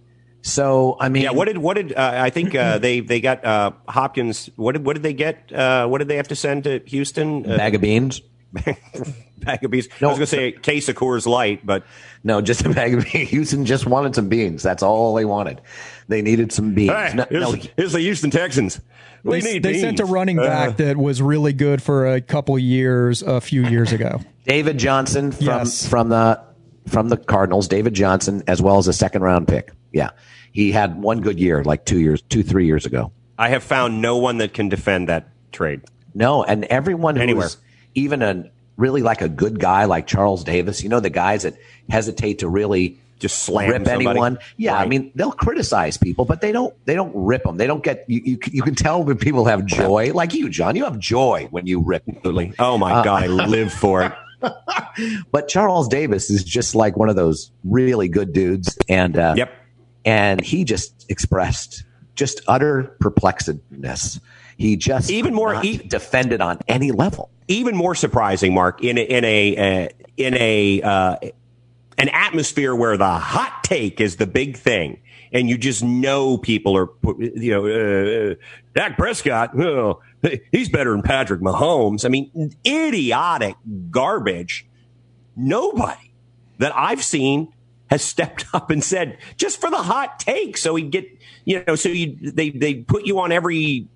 So 0.48 0.96
I 0.98 1.08
mean, 1.08 1.24
yeah. 1.24 1.30
What 1.30 1.46
did 1.46 1.58
what 1.58 1.74
did 1.74 1.94
uh, 1.94 2.12
I 2.14 2.30
think 2.30 2.54
uh, 2.54 2.78
they 2.78 3.00
they 3.00 3.20
got 3.20 3.44
uh, 3.44 3.72
Hopkins? 3.88 4.50
What 4.56 4.72
did 4.72 4.84
what 4.84 4.94
did 4.94 5.02
they 5.02 5.12
get? 5.12 5.52
Uh, 5.52 5.86
what 5.86 5.98
did 5.98 6.08
they 6.08 6.16
have 6.16 6.28
to 6.28 6.36
send 6.36 6.64
to 6.64 6.80
Houston? 6.86 7.50
Uh, 7.50 7.56
bag 7.56 7.74
of 7.74 7.80
beans. 7.80 8.20
bag 8.52 9.64
of 9.64 9.70
beans. 9.70 9.88
No, 10.00 10.08
I 10.08 10.10
was 10.12 10.18
going 10.18 10.20
to 10.20 10.26
say 10.26 10.48
a 10.48 10.52
case 10.52 10.88
of 10.88 10.96
Coors 10.96 11.26
Light, 11.26 11.64
but 11.64 11.84
no, 12.24 12.40
just 12.40 12.64
a 12.64 12.70
bag 12.70 12.94
of 12.94 13.04
beans. 13.04 13.28
Houston 13.30 13.66
just 13.66 13.86
wanted 13.86 14.14
some 14.14 14.28
beans. 14.28 14.62
That's 14.62 14.82
all 14.82 15.14
they 15.14 15.24
wanted. 15.24 15.60
They 16.08 16.22
needed 16.22 16.52
some 16.52 16.74
beans. 16.74 16.90
Hey, 16.90 17.12
no, 17.14 17.26
here's, 17.28 17.52
no. 17.52 17.70
here's, 17.76 17.92
the 17.92 18.00
Houston 18.00 18.30
Texans. 18.30 18.80
We 19.22 19.40
they, 19.40 19.58
they 19.58 19.80
sent 19.80 20.00
a 20.00 20.06
running 20.06 20.36
back 20.36 20.70
uh, 20.70 20.72
that 20.72 20.96
was 20.96 21.20
really 21.20 21.52
good 21.52 21.82
for 21.82 22.06
a 22.06 22.20
couple 22.20 22.58
years 22.58 23.20
a 23.20 23.40
few 23.40 23.66
years 23.66 23.92
ago. 23.92 24.20
David 24.46 24.78
Johnson 24.78 25.32
from 25.32 25.44
yes. 25.44 25.86
from 25.86 26.08
the 26.08 26.40
from 26.86 27.08
the 27.08 27.16
Cardinals. 27.16 27.68
David 27.68 27.94
Johnson, 27.94 28.42
as 28.46 28.62
well 28.62 28.78
as 28.78 28.88
a 28.88 28.92
second 28.92 29.22
round 29.22 29.48
pick. 29.48 29.72
Yeah. 29.92 30.10
He 30.58 30.72
had 30.72 31.00
one 31.00 31.20
good 31.20 31.38
year, 31.38 31.62
like 31.62 31.84
two 31.84 32.00
years, 32.00 32.20
two, 32.20 32.42
three 32.42 32.66
years 32.66 32.84
ago. 32.84 33.12
I 33.38 33.50
have 33.50 33.62
found 33.62 34.02
no 34.02 34.16
one 34.16 34.38
that 34.38 34.54
can 34.54 34.68
defend 34.68 35.08
that 35.08 35.28
trade. 35.52 35.82
No, 36.14 36.42
and 36.42 36.64
everyone 36.64 37.14
who's 37.14 37.22
Anywhere. 37.22 37.48
even 37.94 38.22
a 38.22 38.50
really 38.76 39.02
like 39.02 39.22
a 39.22 39.28
good 39.28 39.60
guy 39.60 39.84
like 39.84 40.08
Charles 40.08 40.42
Davis, 40.42 40.82
you 40.82 40.88
know, 40.88 40.98
the 40.98 41.10
guys 41.10 41.44
that 41.44 41.54
hesitate 41.88 42.40
to 42.40 42.48
really 42.48 42.98
just 43.20 43.44
slam 43.44 43.70
rip 43.70 43.86
somebody. 43.86 44.08
anyone. 44.08 44.38
Yeah, 44.56 44.72
right. 44.72 44.82
I 44.82 44.88
mean 44.88 45.12
they'll 45.14 45.30
criticize 45.30 45.96
people, 45.96 46.24
but 46.24 46.40
they 46.40 46.50
don't 46.50 46.74
they 46.86 46.96
don't 46.96 47.12
rip 47.14 47.44
them. 47.44 47.56
They 47.56 47.68
don't 47.68 47.84
get 47.84 48.04
you. 48.08 48.20
You, 48.24 48.38
you 48.50 48.62
can 48.62 48.74
tell 48.74 49.04
when 49.04 49.16
people 49.16 49.44
have 49.44 49.64
joy, 49.64 50.10
like 50.12 50.34
you, 50.34 50.48
John. 50.48 50.74
You 50.74 50.86
have 50.86 50.98
joy 50.98 51.46
when 51.52 51.68
you 51.68 51.78
rip. 51.78 52.02
Oh 52.58 52.76
my 52.78 52.94
uh, 52.94 53.04
god, 53.04 53.22
I 53.22 53.26
live 53.28 53.72
for 53.72 54.02
it. 54.02 54.12
but 55.30 55.46
Charles 55.46 55.86
Davis 55.86 56.30
is 56.30 56.42
just 56.42 56.74
like 56.74 56.96
one 56.96 57.08
of 57.08 57.14
those 57.14 57.52
really 57.62 58.08
good 58.08 58.32
dudes, 58.32 58.76
and 58.88 59.16
uh, 59.16 59.34
yep 59.36 59.52
and 60.08 60.40
he 60.40 60.64
just 60.64 61.04
expressed 61.10 61.84
just 62.14 62.40
utter 62.48 62.96
perplexedness. 62.98 64.20
He 64.56 64.76
just 64.76 65.10
even 65.10 65.34
more 65.34 65.62
e- 65.62 65.76
defended 65.76 66.40
on 66.40 66.58
any 66.66 66.92
level. 66.92 67.30
Even 67.46 67.76
more 67.76 67.94
surprising, 67.94 68.54
Mark, 68.54 68.82
in 68.82 68.96
a, 68.96 69.02
in 69.02 69.24
a 69.24 69.56
uh, 69.56 69.88
in 70.16 70.34
a 70.34 70.82
uh, 70.82 71.16
an 71.98 72.08
atmosphere 72.08 72.74
where 72.74 72.96
the 72.96 73.08
hot 73.08 73.62
take 73.62 74.00
is 74.00 74.16
the 74.16 74.26
big 74.26 74.56
thing, 74.56 75.00
and 75.30 75.48
you 75.48 75.58
just 75.58 75.84
know 75.84 76.38
people 76.38 76.74
are 76.74 76.88
you 77.18 77.50
know 77.50 77.66
uh, 77.66 78.32
uh 78.32 78.34
Dak 78.74 78.96
Prescott. 78.96 79.58
Oh, 79.60 80.00
he's 80.50 80.70
better 80.70 80.92
than 80.92 81.02
Patrick 81.02 81.42
Mahomes. 81.42 82.06
I 82.06 82.08
mean, 82.08 82.56
idiotic 82.66 83.56
garbage. 83.90 84.66
Nobody 85.36 86.12
that 86.56 86.72
I've 86.74 87.04
seen 87.04 87.52
has 87.90 88.02
stepped 88.02 88.46
up 88.54 88.70
and 88.70 88.82
said, 88.82 89.18
just 89.36 89.60
for 89.60 89.70
the 89.70 89.78
hot 89.78 90.20
take, 90.20 90.56
so 90.56 90.74
he 90.74 90.84
get, 90.84 91.06
you 91.44 91.62
know, 91.66 91.74
so 91.74 91.88
you, 91.88 92.16
they, 92.32 92.50
they 92.50 92.74
put 92.74 93.06
you 93.06 93.20
on 93.20 93.32
every, 93.32 93.88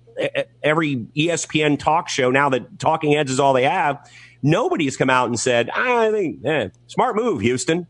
every 0.61 0.97
ESPN 1.15 1.79
talk 1.79 2.09
show 2.09 2.31
now 2.31 2.49
that 2.49 2.79
talking 2.79 3.13
heads 3.13 3.31
is 3.31 3.39
all 3.39 3.53
they 3.53 3.63
have. 3.63 4.09
Nobody's 4.41 4.97
come 4.97 5.09
out 5.09 5.27
and 5.27 5.39
said, 5.39 5.69
I 5.69 6.11
think, 6.11 6.45
eh, 6.45 6.69
smart 6.87 7.15
move, 7.15 7.41
Houston. 7.41 7.87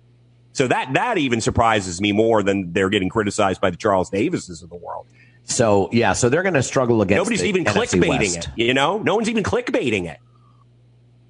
So 0.52 0.68
that, 0.68 0.94
that 0.94 1.18
even 1.18 1.42
surprises 1.42 2.00
me 2.00 2.12
more 2.12 2.44
than 2.44 2.74
they're 2.74 2.90
getting 2.90 3.10
criticized 3.10 3.60
by 3.60 3.72
the 3.72 3.78
Charles 3.78 4.12
Davises 4.12 4.62
of 4.62 4.70
the 4.70 4.76
world. 4.76 5.08
So 5.46 5.90
yeah, 5.92 6.14
so 6.14 6.30
they're 6.30 6.44
going 6.44 6.54
to 6.54 6.64
struggle 6.64 7.02
against. 7.02 7.20
Nobody's 7.20 7.44
even 7.44 7.66
clickbaiting 7.66 8.38
it. 8.38 8.48
You 8.56 8.74
know, 8.74 9.00
no 9.00 9.16
one's 9.16 9.30
even 9.30 9.44
clickbaiting 9.44 10.06
it 10.10 10.20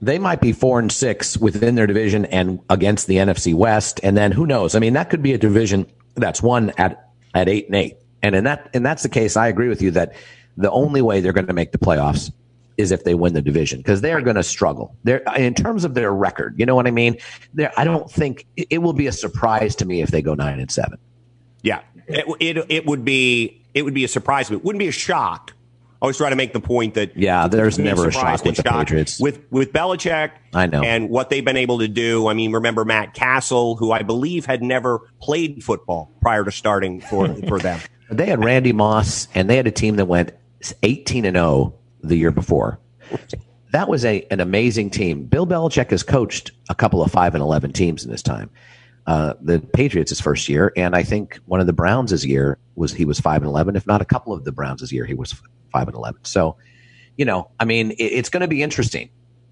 they 0.05 0.19
might 0.19 0.41
be 0.41 0.51
four 0.51 0.79
and 0.79 0.91
six 0.91 1.37
within 1.37 1.75
their 1.75 1.87
division 1.87 2.25
and 2.25 2.59
against 2.69 3.07
the 3.07 3.17
NFC 3.17 3.53
West. 3.53 3.99
And 4.03 4.17
then 4.17 4.31
who 4.31 4.45
knows? 4.45 4.75
I 4.75 4.79
mean, 4.79 4.93
that 4.93 5.09
could 5.09 5.23
be 5.23 5.33
a 5.33 5.37
division 5.37 5.85
that's 6.15 6.41
won 6.41 6.71
at, 6.77 7.09
at 7.33 7.47
eight 7.47 7.67
and 7.67 7.75
eight. 7.75 7.97
And 8.21 8.35
in 8.35 8.43
that, 8.43 8.69
and 8.73 8.85
that's 8.85 9.03
the 9.03 9.09
case. 9.09 9.37
I 9.37 9.47
agree 9.47 9.69
with 9.69 9.81
you 9.81 9.91
that 9.91 10.13
the 10.57 10.71
only 10.71 11.01
way 11.01 11.21
they're 11.21 11.33
going 11.33 11.47
to 11.47 11.53
make 11.53 11.71
the 11.71 11.77
playoffs 11.77 12.31
is 12.77 12.91
if 12.91 13.03
they 13.03 13.13
win 13.13 13.33
the 13.33 13.41
division 13.41 13.79
because 13.79 14.01
they're 14.01 14.21
going 14.21 14.35
to 14.35 14.43
struggle. 14.43 14.95
They're 15.03 15.21
in 15.37 15.53
terms 15.53 15.85
of 15.85 15.93
their 15.93 16.11
record. 16.11 16.55
You 16.57 16.65
know 16.65 16.75
what 16.75 16.87
I 16.87 16.91
mean? 16.91 17.17
There, 17.53 17.71
I 17.77 17.83
don't 17.83 18.09
think 18.09 18.45
it 18.55 18.81
will 18.81 18.93
be 18.93 19.07
a 19.07 19.11
surprise 19.11 19.75
to 19.77 19.85
me 19.85 20.01
if 20.01 20.09
they 20.09 20.21
go 20.21 20.33
nine 20.33 20.59
and 20.59 20.71
seven. 20.71 20.97
Yeah, 21.61 21.81
it, 22.07 22.25
it, 22.39 22.65
it 22.69 22.85
would 22.85 23.05
be 23.05 23.61
it 23.73 23.83
would 23.83 23.93
be 23.93 24.03
a 24.03 24.07
surprise. 24.07 24.49
It 24.49 24.63
wouldn't 24.63 24.79
be 24.79 24.87
a 24.87 24.91
shock 24.93 25.53
always 26.03 26.17
try 26.17 26.29
to 26.29 26.35
make 26.35 26.53
the 26.53 26.59
point 26.59 26.93
that 26.95 27.15
yeah, 27.17 27.47
there's 27.47 27.79
never 27.79 28.09
a 28.09 28.11
shock 28.11 28.43
with 28.43 28.57
the 28.57 28.63
shock 28.63 28.87
Patriots 28.87 29.19
with 29.19 29.41
with 29.49 29.71
Belichick. 29.71 30.31
I 30.53 30.67
know, 30.67 30.83
and 30.83 31.09
what 31.09 31.29
they've 31.29 31.43
been 31.43 31.57
able 31.57 31.79
to 31.79 31.87
do. 31.87 32.27
I 32.27 32.33
mean, 32.33 32.51
remember 32.51 32.85
Matt 32.85 33.13
Cassel, 33.13 33.77
who 33.77 33.91
I 33.91 34.03
believe 34.03 34.45
had 34.45 34.61
never 34.61 35.09
played 35.19 35.63
football 35.63 36.11
prior 36.21 36.43
to 36.43 36.51
starting 36.51 37.01
for 37.01 37.33
for 37.47 37.57
them. 37.57 37.79
They 38.11 38.27
had 38.27 38.43
Randy 38.43 38.73
Moss, 38.73 39.27
and 39.33 39.49
they 39.49 39.55
had 39.55 39.65
a 39.65 39.71
team 39.71 39.95
that 39.95 40.05
went 40.05 40.33
18 40.83 41.25
and 41.25 41.35
0 41.35 41.73
the 42.01 42.17
year 42.17 42.31
before. 42.31 42.79
That 43.71 43.87
was 43.87 44.05
a 44.05 44.27
an 44.29 44.39
amazing 44.39 44.89
team. 44.91 45.23
Bill 45.23 45.47
Belichick 45.47 45.89
has 45.91 46.03
coached 46.03 46.51
a 46.69 46.75
couple 46.75 47.01
of 47.01 47.11
five 47.11 47.33
and 47.33 47.41
11 47.41 47.71
teams 47.71 48.05
in 48.05 48.11
his 48.11 48.21
time. 48.21 48.49
Uh, 49.05 49.33
the 49.41 49.59
Patriots 49.59 50.11
his 50.11 50.21
first 50.21 50.47
year, 50.47 50.71
and 50.77 50.95
I 50.95 51.03
think 51.03 51.39
one 51.45 51.59
of 51.59 51.67
the 51.67 51.73
Browns' 51.73 52.25
year 52.25 52.57
was 52.75 52.93
he 52.93 53.03
was 53.03 53.19
five 53.19 53.41
and 53.41 53.49
eleven. 53.49 53.75
If 53.75 53.85
not 53.85 54.01
a 54.01 54.05
couple 54.05 54.31
of 54.31 54.45
the 54.45 54.51
Browns' 54.53 54.91
year, 54.93 55.05
he 55.05 55.13
was 55.13 55.35
five 55.73 55.87
and 55.87 55.95
eleven. 55.95 56.23
So, 56.23 56.55
you 57.17 57.25
know, 57.25 57.49
I 57.59 57.65
mean, 57.65 57.91
it, 57.91 57.97
it's 57.97 58.29
going 58.29 58.41
to 58.41 58.47
be 58.47 58.63
interesting. 58.63 59.09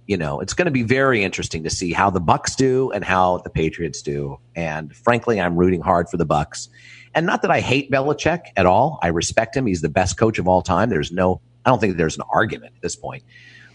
You 0.08 0.18
know, 0.18 0.40
it's 0.40 0.54
going 0.54 0.66
to 0.66 0.72
be 0.72 0.84
very 0.84 1.24
interesting 1.24 1.64
to 1.64 1.70
see 1.70 1.92
how 1.94 2.10
the 2.10 2.20
Bucks 2.22 2.56
do 2.56 2.92
and 2.92 3.04
how 3.04 3.40
the 3.40 3.50
Patriots 3.50 4.02
do. 4.02 4.40
And 4.56 4.96
frankly, 4.96 5.40
I'm 5.40 5.58
rooting 5.58 5.82
hard 5.82 6.10
for 6.10 6.18
the 6.18 6.26
Bucks. 6.26 6.70
And 7.14 7.26
not 7.26 7.42
that 7.42 7.52
I 7.52 7.60
hate 7.60 7.92
Belichick 7.92 8.46
at 8.56 8.66
all. 8.66 9.00
I 9.02 9.08
respect 9.08 9.56
him. 9.56 9.66
He's 9.66 9.82
the 9.82 9.90
best 9.90 10.18
coach 10.18 10.40
of 10.40 10.48
all 10.48 10.62
time. 10.62 10.90
There's 10.90 11.12
no, 11.12 11.42
I 11.66 11.70
don't 11.70 11.80
think 11.80 11.98
there's 11.98 12.16
an 12.16 12.24
argument 12.30 12.74
at 12.76 12.82
this 12.82 12.96
point. 12.96 13.24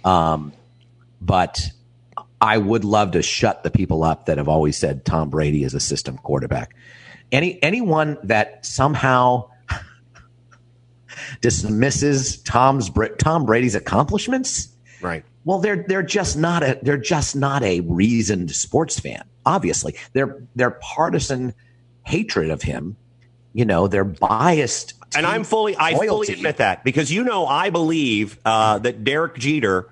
Um, 0.04 0.52
but 1.20 1.70
I 2.40 2.58
would 2.58 2.84
love 2.84 3.12
to 3.12 3.22
shut 3.22 3.62
the 3.62 3.70
people 3.70 4.04
up 4.04 4.26
that 4.26 4.38
have 4.38 4.48
always 4.48 4.76
said 4.76 5.04
Tom 5.04 5.30
Brady 5.30 5.64
is 5.64 5.74
a 5.74 5.80
system 5.80 6.18
quarterback. 6.18 6.76
Any 7.32 7.62
anyone 7.62 8.18
that 8.24 8.64
somehow 8.64 9.50
dismisses 11.40 12.36
Tom's 12.42 12.90
Tom 13.18 13.46
Brady's 13.46 13.74
accomplishments, 13.74 14.68
right? 15.00 15.24
Well, 15.44 15.58
they're 15.60 15.84
they're 15.88 16.02
just 16.02 16.36
not 16.36 16.62
a 16.62 16.78
they're 16.82 16.98
just 16.98 17.36
not 17.36 17.62
a 17.62 17.80
reasoned 17.80 18.50
sports 18.50 19.00
fan. 19.00 19.24
Obviously, 19.44 19.96
their 20.12 20.42
their 20.54 20.72
partisan 20.72 21.54
hatred 22.04 22.50
of 22.50 22.62
him, 22.62 22.96
you 23.52 23.64
know, 23.64 23.88
they're 23.88 24.04
biased. 24.04 24.94
And 25.16 25.24
I'm 25.24 25.44
fully 25.44 25.76
I 25.78 25.94
fully 25.94 26.32
admit 26.32 26.58
that 26.58 26.84
because 26.84 27.10
you 27.10 27.24
know 27.24 27.46
I 27.46 27.70
believe 27.70 28.38
uh, 28.44 28.78
that 28.80 29.04
Derek 29.04 29.36
Jeter 29.36 29.90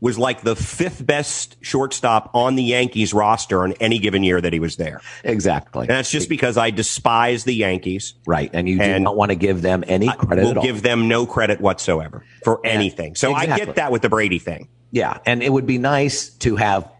was 0.00 0.18
like 0.18 0.42
the 0.42 0.54
fifth 0.54 1.04
best 1.04 1.56
shortstop 1.62 2.30
on 2.34 2.54
the 2.54 2.62
Yankees 2.62 3.14
roster 3.14 3.62
on 3.62 3.72
any 3.74 3.98
given 3.98 4.22
year 4.22 4.40
that 4.40 4.52
he 4.52 4.60
was 4.60 4.76
there. 4.76 5.00
Exactly. 5.24 5.82
And 5.82 5.90
that's 5.90 6.10
just 6.10 6.28
because 6.28 6.56
I 6.56 6.70
despise 6.70 7.44
the 7.44 7.54
Yankees. 7.54 8.14
Right. 8.26 8.50
And 8.52 8.68
you 8.68 8.80
and 8.80 9.00
do 9.00 9.04
not 9.04 9.16
want 9.16 9.30
to 9.30 9.36
give 9.36 9.62
them 9.62 9.84
any 9.86 10.08
credit 10.08 10.44
We'll 10.44 10.62
give 10.62 10.82
them 10.82 11.08
no 11.08 11.26
credit 11.26 11.60
whatsoever 11.60 12.24
for 12.44 12.60
yeah, 12.62 12.70
anything. 12.70 13.14
So 13.14 13.30
exactly. 13.30 13.52
I 13.52 13.64
get 13.64 13.74
that 13.76 13.92
with 13.92 14.02
the 14.02 14.10
Brady 14.10 14.38
thing. 14.38 14.68
Yeah. 14.90 15.18
And 15.24 15.42
it 15.42 15.52
would 15.52 15.66
be 15.66 15.78
nice 15.78 16.28
to 16.28 16.56
have 16.56 16.90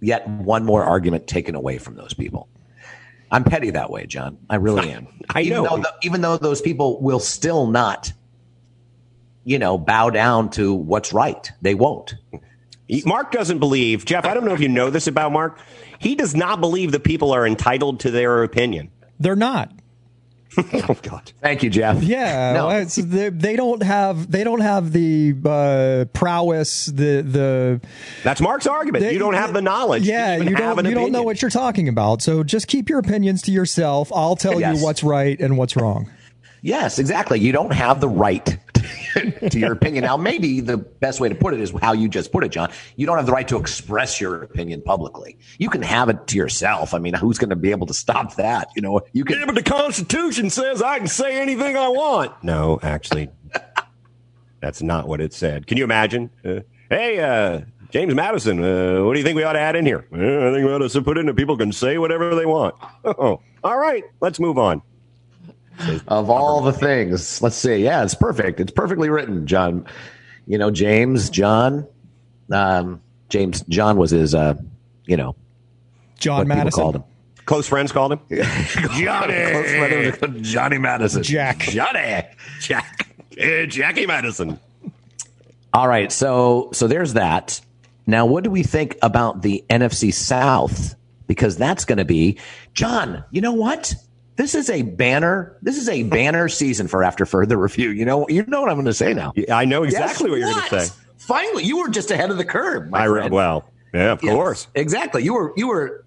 yet 0.00 0.26
one 0.28 0.64
more 0.64 0.82
argument 0.82 1.26
taken 1.26 1.54
away 1.54 1.78
from 1.78 1.96
those 1.96 2.14
people. 2.14 2.48
I'm 3.30 3.44
petty 3.44 3.70
that 3.70 3.90
way, 3.90 4.06
John. 4.06 4.38
I 4.48 4.56
really 4.56 4.90
am. 4.92 5.08
I 5.28 5.42
even 5.42 5.62
know. 5.62 5.76
Though 5.76 5.82
the, 5.82 5.94
even 6.02 6.20
though 6.22 6.36
those 6.38 6.62
people 6.62 7.02
will 7.02 7.20
still 7.20 7.66
not, 7.66 8.12
you 9.44 9.58
know, 9.58 9.76
bow 9.78 10.10
down 10.10 10.50
to 10.50 10.72
what's 10.72 11.12
right. 11.12 11.50
They 11.60 11.74
won't. 11.74 12.14
Mark 13.04 13.32
doesn't 13.32 13.58
believe, 13.58 14.04
Jeff, 14.04 14.24
I 14.24 14.34
don't 14.34 14.44
know 14.44 14.54
if 14.54 14.60
you 14.60 14.68
know 14.68 14.90
this 14.90 15.06
about 15.06 15.32
Mark. 15.32 15.58
He 15.98 16.14
does 16.14 16.34
not 16.34 16.60
believe 16.60 16.92
that 16.92 17.04
people 17.04 17.32
are 17.32 17.46
entitled 17.46 18.00
to 18.00 18.10
their 18.10 18.42
opinion. 18.42 18.90
They're 19.18 19.36
not. 19.36 19.72
oh 20.58 20.96
God! 21.02 21.32
Thank 21.40 21.62
you, 21.62 21.68
Jeff. 21.68 22.02
Yeah, 22.02 22.54
no. 22.54 22.84
they, 22.84 23.28
they, 23.28 23.56
don't 23.56 23.82
have 23.82 24.30
they 24.30 24.42
don't 24.42 24.60
have 24.60 24.90
the 24.90 25.34
uh, 25.44 26.06
prowess. 26.14 26.86
The 26.86 27.20
the 27.20 27.80
that's 28.22 28.40
Mark's 28.40 28.66
argument. 28.66 29.04
They, 29.04 29.12
you 29.12 29.18
don't 29.18 29.34
have 29.34 29.52
the 29.52 29.60
knowledge. 29.60 30.04
Yeah, 30.04 30.36
you 30.36 30.54
don't. 30.56 30.86
You 30.86 30.94
don't 30.94 31.12
know 31.12 31.24
what 31.24 31.42
you're 31.42 31.50
talking 31.50 31.88
about. 31.88 32.22
So 32.22 32.42
just 32.42 32.68
keep 32.68 32.88
your 32.88 33.00
opinions 33.00 33.42
to 33.42 33.50
yourself. 33.50 34.10
I'll 34.14 34.36
tell 34.36 34.58
yes. 34.58 34.78
you 34.78 34.84
what's 34.84 35.02
right 35.02 35.38
and 35.38 35.58
what's 35.58 35.76
wrong. 35.76 36.10
Yes, 36.62 36.98
exactly. 36.98 37.38
You 37.38 37.52
don't 37.52 37.72
have 37.72 38.00
the 38.00 38.08
right 38.08 38.58
to 39.50 39.58
your 39.58 39.72
opinion. 39.72 40.04
Now, 40.04 40.16
maybe 40.16 40.60
the 40.60 40.76
best 40.76 41.20
way 41.20 41.28
to 41.28 41.34
put 41.34 41.54
it 41.54 41.60
is 41.60 41.72
how 41.80 41.92
you 41.92 42.08
just 42.08 42.32
put 42.32 42.44
it, 42.44 42.50
John. 42.50 42.70
You 42.96 43.06
don't 43.06 43.16
have 43.16 43.26
the 43.26 43.32
right 43.32 43.46
to 43.48 43.58
express 43.58 44.20
your 44.20 44.42
opinion 44.42 44.82
publicly. 44.82 45.38
You 45.58 45.68
can 45.68 45.82
have 45.82 46.08
it 46.08 46.26
to 46.28 46.36
yourself. 46.36 46.94
I 46.94 46.98
mean, 46.98 47.14
who's 47.14 47.38
going 47.38 47.50
to 47.50 47.56
be 47.56 47.70
able 47.70 47.86
to 47.86 47.94
stop 47.94 48.36
that? 48.36 48.68
You 48.76 48.82
know, 48.82 49.00
you 49.12 49.24
can. 49.24 49.38
Yeah, 49.38 49.46
but 49.46 49.54
the 49.54 49.62
Constitution 49.62 50.50
says 50.50 50.82
I 50.82 50.98
can 50.98 51.08
say 51.08 51.40
anything 51.40 51.76
I 51.76 51.88
want. 51.88 52.32
No, 52.42 52.78
actually, 52.82 53.30
that's 54.60 54.82
not 54.82 55.08
what 55.08 55.20
it 55.20 55.32
said. 55.32 55.66
Can 55.66 55.78
you 55.78 55.84
imagine? 55.84 56.30
Uh, 56.44 56.60
hey, 56.90 57.20
uh, 57.20 57.62
James 57.90 58.14
Madison, 58.14 58.62
uh, 58.62 59.04
what 59.04 59.14
do 59.14 59.18
you 59.18 59.24
think 59.24 59.36
we 59.36 59.44
ought 59.44 59.52
to 59.52 59.60
add 59.60 59.76
in 59.76 59.86
here? 59.86 60.06
I 60.12 60.52
think 60.52 60.66
we 60.66 60.72
ought 60.72 60.86
to 60.86 61.02
put 61.02 61.18
in 61.18 61.26
that 61.26 61.34
people 61.36 61.56
can 61.56 61.72
say 61.72 61.98
whatever 61.98 62.34
they 62.34 62.46
want. 62.46 62.74
Oh, 63.04 63.40
all 63.62 63.78
right, 63.78 64.04
let's 64.20 64.40
move 64.40 64.58
on 64.58 64.82
of 66.08 66.30
all 66.30 66.60
the 66.62 66.72
things. 66.72 67.42
Let's 67.42 67.56
see. 67.56 67.76
Yeah, 67.76 68.02
it's 68.04 68.14
perfect. 68.14 68.60
It's 68.60 68.72
perfectly 68.72 69.08
written, 69.08 69.46
John. 69.46 69.86
You 70.46 70.58
know, 70.58 70.70
James, 70.70 71.30
John, 71.30 71.86
um, 72.52 73.00
James, 73.28 73.62
John 73.68 73.96
was 73.96 74.10
his, 74.10 74.34
uh, 74.34 74.54
you 75.06 75.16
know, 75.16 75.34
John 76.18 76.46
Madison 76.48 76.70
called 76.70 76.96
him. 76.96 77.04
Close 77.44 77.68
friends 77.68 77.92
called 77.92 78.12
him 78.12 78.20
Johnny. 78.96 80.12
Johnny 80.42 80.78
Madison. 80.78 81.22
Jack. 81.22 81.58
Johnny. 81.60 82.26
Jack. 82.60 83.08
Jackie 83.68 84.06
Madison. 84.06 84.58
All 85.72 85.86
right. 85.86 86.10
So 86.10 86.70
so 86.72 86.88
there's 86.88 87.12
that. 87.14 87.60
Now, 88.06 88.26
what 88.26 88.44
do 88.44 88.50
we 88.50 88.62
think 88.62 88.96
about 89.02 89.42
the 89.42 89.64
NFC 89.68 90.12
South? 90.12 90.94
Because 91.26 91.56
that's 91.56 91.84
going 91.84 91.98
to 91.98 92.04
be 92.04 92.38
John. 92.72 93.24
You 93.30 93.40
know 93.40 93.52
what? 93.52 93.94
This 94.36 94.54
is 94.54 94.68
a 94.68 94.82
banner. 94.82 95.56
This 95.62 95.78
is 95.78 95.88
a 95.88 96.02
banner 96.04 96.48
season 96.48 96.88
for 96.88 97.02
after 97.02 97.24
further 97.24 97.56
review. 97.56 97.90
You 97.90 98.04
know, 98.04 98.28
you 98.28 98.44
know 98.46 98.60
what 98.60 98.70
I'm 98.70 98.76
going 98.76 98.86
to 98.86 98.94
say 98.94 99.14
now. 99.14 99.32
I 99.50 99.64
know 99.64 99.82
exactly 99.82 100.30
what 100.30 100.38
you're 100.38 100.50
going 100.50 100.68
to 100.68 100.80
say. 100.80 100.94
Finally, 101.16 101.64
you 101.64 101.78
were 101.78 101.88
just 101.88 102.10
ahead 102.10 102.30
of 102.30 102.36
the 102.36 102.44
curve. 102.44 102.92
I 102.92 103.06
friend. 103.06 103.32
well, 103.32 103.70
yeah, 103.94 104.12
of 104.12 104.22
yes, 104.22 104.32
course, 104.32 104.68
exactly. 104.74 105.24
You 105.24 105.34
were 105.34 105.52
you 105.56 105.68
were 105.68 106.04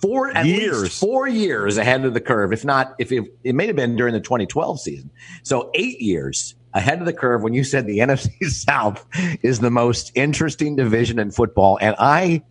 four 0.00 0.36
at 0.36 0.46
years. 0.46 0.82
least 0.82 1.00
four 1.00 1.26
years 1.26 1.76
ahead 1.76 2.04
of 2.04 2.14
the 2.14 2.20
curve. 2.20 2.52
If 2.52 2.64
not, 2.64 2.94
if 2.98 3.10
it, 3.10 3.24
it 3.42 3.54
may 3.54 3.66
have 3.66 3.76
been 3.76 3.96
during 3.96 4.14
the 4.14 4.20
2012 4.20 4.80
season. 4.80 5.10
So 5.42 5.70
eight 5.74 6.00
years 6.00 6.54
ahead 6.74 7.00
of 7.00 7.06
the 7.06 7.12
curve 7.12 7.42
when 7.42 7.52
you 7.52 7.64
said 7.64 7.86
the 7.86 7.98
NFC 7.98 8.44
South 8.44 9.04
is 9.42 9.58
the 9.58 9.70
most 9.70 10.12
interesting 10.14 10.76
division 10.76 11.18
in 11.18 11.32
football, 11.32 11.78
and 11.80 11.96
I 11.98 12.42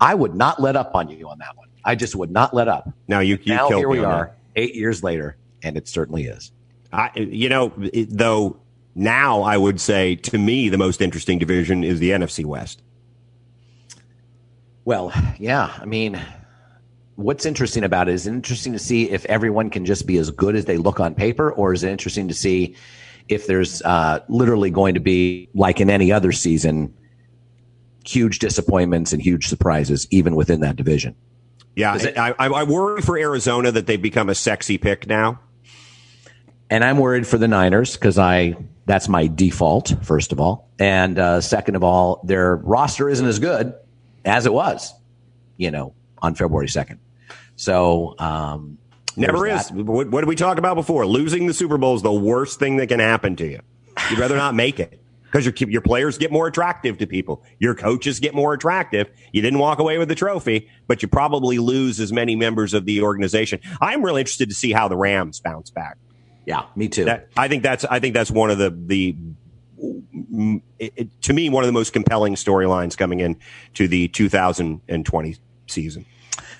I 0.00 0.14
would 0.14 0.34
not 0.34 0.60
let 0.60 0.74
up 0.74 0.94
on 0.94 1.08
you 1.08 1.28
on 1.28 1.38
that 1.38 1.56
one. 1.56 1.68
I 1.84 1.94
just 1.94 2.16
would 2.16 2.30
not 2.30 2.54
let 2.54 2.66
up. 2.66 2.88
Now 3.06 3.20
you, 3.20 3.38
you 3.42 3.54
now 3.54 3.68
here 3.68 3.88
we 3.88 4.00
are. 4.00 4.26
That 4.26 4.36
eight 4.56 4.74
years 4.74 5.02
later, 5.02 5.36
and 5.62 5.76
it 5.76 5.88
certainly 5.88 6.24
is. 6.24 6.52
I, 6.92 7.10
you 7.16 7.48
know, 7.48 7.72
it, 7.92 8.08
though 8.10 8.60
now 8.94 9.42
I 9.42 9.56
would 9.56 9.80
say 9.80 10.16
to 10.16 10.38
me 10.38 10.68
the 10.68 10.78
most 10.78 11.00
interesting 11.00 11.38
division 11.38 11.82
is 11.82 11.98
the 11.98 12.10
NFC 12.10 12.44
West. 12.44 12.82
Well, 14.84 15.12
yeah, 15.38 15.72
I 15.80 15.86
mean, 15.86 16.20
what's 17.16 17.46
interesting 17.46 17.84
about 17.84 18.08
it 18.08 18.14
is 18.14 18.26
interesting 18.26 18.72
to 18.74 18.78
see 18.78 19.10
if 19.10 19.24
everyone 19.26 19.70
can 19.70 19.84
just 19.84 20.06
be 20.06 20.18
as 20.18 20.30
good 20.30 20.54
as 20.54 20.66
they 20.66 20.76
look 20.76 21.00
on 21.00 21.14
paper, 21.14 21.50
or 21.50 21.72
is 21.72 21.82
it 21.82 21.90
interesting 21.90 22.28
to 22.28 22.34
see 22.34 22.76
if 23.28 23.46
there's 23.46 23.82
uh, 23.82 24.20
literally 24.28 24.70
going 24.70 24.94
to 24.94 25.00
be 25.00 25.48
like 25.54 25.80
in 25.80 25.88
any 25.88 26.12
other 26.12 26.32
season, 26.32 26.92
huge 28.04 28.38
disappointments 28.38 29.12
and 29.12 29.22
huge 29.22 29.48
surprises 29.48 30.06
even 30.10 30.36
within 30.36 30.60
that 30.60 30.76
division. 30.76 31.16
Yeah, 31.76 31.96
it, 31.96 32.16
I, 32.16 32.34
I, 32.38 32.62
worry 32.62 33.02
for 33.02 33.18
Arizona 33.18 33.72
that 33.72 33.86
they've 33.86 34.00
become 34.00 34.28
a 34.28 34.34
sexy 34.34 34.78
pick 34.78 35.08
now. 35.08 35.40
And 36.70 36.84
I'm 36.84 36.98
worried 36.98 37.26
for 37.26 37.36
the 37.36 37.48
Niners 37.48 37.94
because 37.94 38.18
I 38.18 38.56
that's 38.86 39.08
my 39.08 39.26
default 39.26 39.94
first 40.02 40.32
of 40.32 40.40
all, 40.40 40.70
and 40.78 41.18
uh, 41.18 41.40
second 41.40 41.76
of 41.76 41.84
all, 41.84 42.20
their 42.24 42.56
roster 42.56 43.08
isn't 43.08 43.26
as 43.26 43.38
good 43.38 43.74
as 44.24 44.46
it 44.46 44.52
was, 44.52 44.92
you 45.56 45.70
know, 45.70 45.94
on 46.22 46.34
February 46.34 46.68
second. 46.68 47.00
So 47.56 48.14
um, 48.18 48.78
never 49.16 49.46
is. 49.46 49.70
What, 49.70 50.10
what 50.10 50.20
did 50.20 50.28
we 50.28 50.36
talk 50.36 50.58
about 50.58 50.74
before? 50.74 51.06
Losing 51.06 51.46
the 51.46 51.54
Super 51.54 51.76
Bowl 51.76 51.96
is 51.96 52.02
the 52.02 52.12
worst 52.12 52.58
thing 52.58 52.76
that 52.76 52.86
can 52.88 53.00
happen 53.00 53.36
to 53.36 53.46
you. 53.46 53.60
You'd 54.10 54.18
rather 54.18 54.36
not 54.36 54.54
make 54.54 54.80
it 54.80 55.00
because 55.34 55.44
your 55.44 55.68
your 55.68 55.80
players 55.80 56.16
get 56.16 56.30
more 56.30 56.46
attractive 56.46 56.96
to 56.98 57.08
people. 57.08 57.42
Your 57.58 57.74
coaches 57.74 58.20
get 58.20 58.34
more 58.34 58.54
attractive. 58.54 59.10
You 59.32 59.42
didn't 59.42 59.58
walk 59.58 59.80
away 59.80 59.98
with 59.98 60.08
the 60.08 60.14
trophy, 60.14 60.70
but 60.86 61.02
you 61.02 61.08
probably 61.08 61.58
lose 61.58 61.98
as 61.98 62.12
many 62.12 62.36
members 62.36 62.72
of 62.72 62.84
the 62.84 63.02
organization. 63.02 63.58
I'm 63.80 64.04
really 64.04 64.20
interested 64.20 64.48
to 64.48 64.54
see 64.54 64.70
how 64.70 64.86
the 64.86 64.96
Rams 64.96 65.40
bounce 65.40 65.70
back. 65.70 65.98
Yeah, 66.46 66.66
me 66.76 66.88
too. 66.88 67.06
That, 67.06 67.30
I 67.36 67.48
think 67.48 67.64
that's 67.64 67.84
I 67.84 67.98
think 67.98 68.14
that's 68.14 68.30
one 68.30 68.50
of 68.50 68.58
the 68.58 68.70
the 68.70 69.16
it, 70.78 70.92
it, 70.96 71.22
to 71.22 71.32
me 71.32 71.48
one 71.48 71.64
of 71.64 71.66
the 71.66 71.72
most 71.72 71.92
compelling 71.92 72.36
storylines 72.36 72.96
coming 72.96 73.18
in 73.18 73.36
to 73.74 73.88
the 73.88 74.06
2020 74.08 75.36
season. 75.66 76.06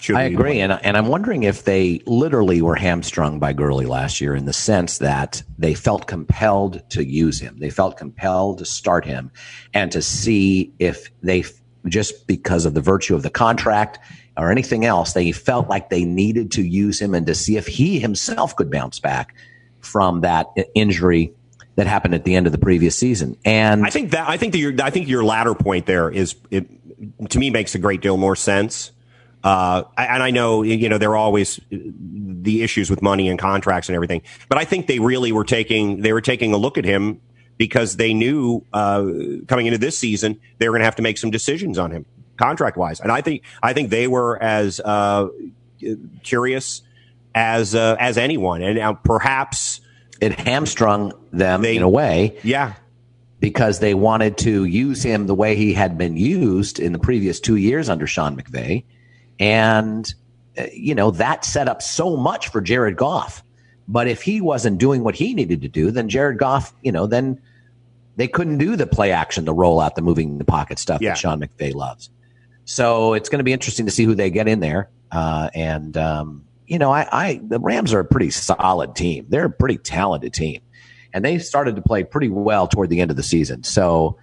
Should 0.05 0.17
I 0.17 0.25
agree, 0.25 0.61
and 0.61 0.71
and 0.71 0.99
I'm 0.99 1.07
wondering 1.07 1.45
if 1.45 1.65
they 1.65 2.03
literally 2.05 2.61
were 2.61 2.75
hamstrung 2.75 3.39
by 3.39 3.55
Gurley 3.55 3.87
last 3.87 4.21
year 4.21 4.35
in 4.35 4.45
the 4.45 4.53
sense 4.53 4.99
that 4.99 5.43
they 5.57 5.73
felt 5.73 6.07
compelled 6.07 6.83
to 6.91 7.03
use 7.03 7.41
him. 7.41 7.57
They 7.59 7.71
felt 7.71 7.97
compelled 7.97 8.59
to 8.59 8.67
start 8.67 9.07
him, 9.07 9.31
and 9.73 9.91
to 9.93 10.03
see 10.03 10.75
if 10.79 11.11
they 11.23 11.45
just 11.89 12.27
because 12.27 12.67
of 12.67 12.75
the 12.75 12.83
virtue 12.83 13.15
of 13.15 13.23
the 13.23 13.31
contract 13.31 13.99
or 14.37 14.51
anything 14.51 14.85
else, 14.85 15.15
they 15.15 15.33
felt 15.33 15.71
like 15.71 15.89
they 15.89 16.05
needed 16.05 16.53
to 16.53 16.63
use 16.63 17.01
him 17.01 17.15
and 17.15 17.27
to 17.27 17.35
see 17.35 17.57
if 17.57 17.67
he 17.67 17.99
himself 17.99 18.55
could 18.57 18.71
bounce 18.71 18.99
back 18.99 19.35
from 19.81 20.21
that 20.21 20.49
injury 20.75 21.33
that 21.77 21.87
happened 21.87 22.13
at 22.13 22.25
the 22.25 22.35
end 22.35 22.45
of 22.45 22.53
the 22.53 22.59
previous 22.59 22.95
season. 22.95 23.39
And 23.43 23.87
I 23.87 23.89
think 23.89 24.11
that 24.11 24.29
I 24.29 24.37
think 24.37 24.53
that 24.53 24.59
your 24.59 24.75
I 24.83 24.91
think 24.91 25.09
your 25.09 25.25
latter 25.25 25.55
point 25.55 25.87
there 25.87 26.11
is 26.11 26.35
it 26.51 26.67
to 27.31 27.39
me 27.39 27.49
makes 27.49 27.75
a 27.75 27.79
great 27.79 28.03
deal 28.03 28.19
more 28.19 28.37
sense. 28.37 28.91
Uh, 29.45 29.85
and 29.99 30.23
I 30.23 30.31
know 30.31 30.63
you 30.63 30.89
know 30.89 30.99
there 30.99 31.11
are 31.11 31.17
always 31.17 31.61
the 31.71 32.63
issues 32.63 32.89
with 32.91 33.03
money 33.03 33.29
and 33.29 33.39
contracts 33.39 33.89
and 33.91 33.95
everything, 33.95 34.23
but 34.49 34.59
I 34.59 34.65
think 34.65 34.87
they 34.87 34.99
really 34.99 35.31
were 35.33 35.45
taking 35.45 36.01
they 36.01 36.13
were 36.13 36.23
taking 36.23 36.55
a 36.55 36.57
look 36.57 36.79
at 36.79 36.85
him 36.87 37.21
because 37.59 37.97
they 37.97 38.15
knew 38.15 38.65
uh, 38.73 39.05
coming 39.47 39.67
into 39.67 39.79
this 39.79 39.99
season 39.99 40.41
they 40.59 40.69
were 40.69 40.73
going 40.73 40.81
to 40.81 40.87
have 40.87 40.97
to 40.97 41.03
make 41.03 41.19
some 41.19 41.31
decisions 41.31 41.79
on 41.79 41.91
him 41.91 42.07
contract 42.39 42.77
wise, 42.77 43.01
and 43.01 43.13
I 43.13 43.21
think 43.21 43.43
I 43.63 43.75
think 43.75 43.91
they 43.91 44.09
were 44.09 44.43
as 44.43 44.81
uh, 44.81 45.29
curious 46.23 46.83
as 47.35 47.75
uh, 47.75 47.97
as 48.01 48.17
anyone, 48.17 48.63
and 48.63 48.79
now 48.79 48.95
perhaps 48.95 49.81
it 50.21 50.33
hamstrung 50.33 51.13
them 51.33 51.63
They- 51.63 51.77
in 51.77 51.83
a 51.83 51.89
way 51.89 52.39
yeah. 52.43 52.75
because 53.41 53.81
they 53.81 53.93
wanted 53.93 54.39
to 54.39 54.65
use 54.65 55.03
him 55.03 55.27
the 55.27 55.35
way 55.35 55.55
he 55.57 55.75
had 55.75 55.99
been 55.99 56.17
used 56.17 56.79
in 56.81 56.93
the 56.93 56.99
previous 56.99 57.41
two 57.41 57.57
years 57.57 57.89
under 57.89 58.07
Sean 58.07 58.37
McVay. 58.37 58.85
And, 59.39 60.13
uh, 60.59 60.65
you 60.73 60.95
know, 60.95 61.11
that 61.13 61.45
set 61.45 61.69
up 61.69 61.83
so 61.83 62.17
much 62.17 62.49
for 62.49 62.61
Jared 62.61 62.97
Goff. 62.97 63.43
But 63.87 64.09
if 64.09 64.23
he 64.23 64.41
wasn't 64.41 64.79
doing 64.79 65.05
what 65.05 65.15
he 65.15 65.35
needed 65.35 65.63
to 65.63 65.69
do, 65.69 65.91
then 65.91 66.09
Jared 66.09 66.39
Goff, 66.39 66.73
you 66.83 66.93
know, 66.93 67.07
then 67.07 67.41
they 68.17 68.29
couldn't 68.29 68.59
do 68.59 68.77
the 68.77 68.87
play 68.87 69.11
action, 69.13 69.45
the 69.45 69.55
rollout, 69.55 69.95
the 69.95 70.03
moving 70.03 70.39
the 70.39 70.45
pocket 70.45 70.79
stuff 70.79 71.01
Yeah. 71.03 71.11
that 71.11 71.19
Sean 71.19 71.41
McVay 71.41 71.75
loves. 71.75 72.11
So 72.65 73.13
it's 73.13 73.29
going 73.29 73.41
to 73.41 73.45
be 73.45 73.53
interesting 73.53 73.87
to 73.87 73.93
see 73.93 74.05
who 74.05 74.15
they 74.15 74.31
get 74.31 74.49
in 74.49 74.61
there. 74.61 74.89
Uh, 75.13 75.51
and, 75.55 75.97
um, 75.97 76.45
you 76.67 76.79
know, 76.79 76.91
I, 76.91 77.07
I, 77.13 77.41
the 77.43 77.61
Rams 77.61 77.93
are 77.93 78.01
a 78.01 78.05
pretty 78.05 78.31
solid 78.31 78.97
team. 78.97 79.27
They're 79.29 79.47
a 79.47 79.51
pretty 79.51 79.77
talented 79.77 80.33
team 80.33 80.63
and 81.13 81.25
they 81.25 81.39
started 81.39 81.77
to 81.77 81.83
play 81.83 82.05
pretty 82.05 82.29
well 82.29 82.67
toward 82.67 82.89
the 82.91 83.01
end 83.01 83.11
of 83.11 83.17
the 83.17 83.23
season. 83.23 83.63
So 83.65 84.19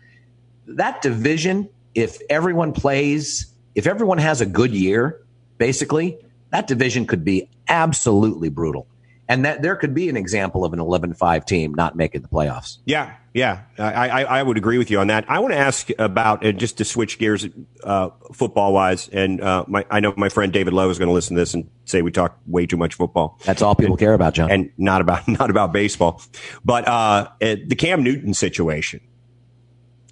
that 0.68 1.02
division, 1.02 1.70
if 1.94 2.20
everyone 2.30 2.74
plays, 2.74 3.51
if 3.76 3.88
everyone 3.88 4.18
has 4.18 4.42
a 4.42 4.46
good 4.46 4.74
year, 4.74 5.22
basically, 5.58 6.18
that 6.52 6.68
division 6.68 7.06
could 7.06 7.24
be 7.24 7.50
absolutely 7.68 8.50
brutal. 8.50 8.88
And 9.30 9.46
that 9.46 9.62
there 9.62 9.78
could 9.78 9.94
be 9.94 10.10
an 10.10 10.18
example 10.18 10.66
of 10.66 10.74
an 10.74 10.80
11-5 10.80 11.46
team 11.46 11.74
not 11.74 11.96
making 11.96 12.22
the 12.22 12.28
playoffs. 12.28 12.80
Yeah, 12.84 13.16
yeah, 13.34 13.62
I, 13.80 14.10
I, 14.10 14.24
I 14.24 14.44
would 14.44 14.58
agree 14.58 14.78
with 14.78 14.92
you 14.92 15.00
on 15.00 15.08
that. 15.08 15.24
I 15.30 15.40
want 15.40 15.54
to 15.54 15.58
ask 15.58 15.90
about 15.98 16.46
uh, 16.46 16.52
just 16.52 16.80
to 16.80 16.86
switch 16.86 17.18
gears, 17.18 17.48
uh, 17.82 18.10
football 18.34 18.74
wise, 18.74 19.08
and 19.08 19.40
uh, 19.40 19.64
my, 19.70 19.86
I 19.90 20.02
know 20.02 20.14
my 20.18 20.28
friend 20.28 20.52
David 20.52 20.74
Lowe 20.74 20.90
is 20.90 21.00
going 21.00 21.08
to 21.08 21.14
listen 21.14 21.38
to 21.38 21.42
this 21.42 21.54
and 21.54 21.70
say 21.86 22.02
we 22.02 22.12
talk 22.12 22.38
way 22.46 22.66
too 22.66 22.76
much 22.76 22.96
football 22.96 23.40
That's 23.46 23.62
all 23.62 23.74
people 23.74 23.96
care 23.96 24.14
about, 24.14 24.34
John. 24.34 24.52
and 24.52 24.70
not 24.78 25.00
about 25.00 25.26
not 25.30 25.50
about 25.50 25.72
baseball. 25.72 26.22
But 26.66 26.86
uh, 26.86 27.30
the 27.40 27.76
Cam 27.78 28.04
Newton 28.04 28.34
situation 28.34 29.00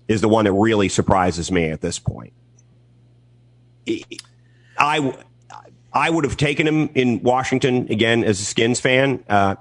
is 0.08 0.22
the 0.22 0.30
one 0.30 0.46
that 0.46 0.54
really 0.54 0.88
surprises 0.88 1.52
me 1.52 1.66
at 1.66 1.82
this 1.82 2.00
point. 2.00 2.32
I 4.78 5.24
I 5.92 6.10
would 6.10 6.24
have 6.24 6.38
taken 6.38 6.68
him 6.68 6.90
in 6.94 7.22
Washington 7.22 7.92
again 7.92 8.24
as 8.24 8.40
a 8.40 8.46
Skins 8.46 8.80
fan. 8.80 9.24
Uh, 9.28 9.56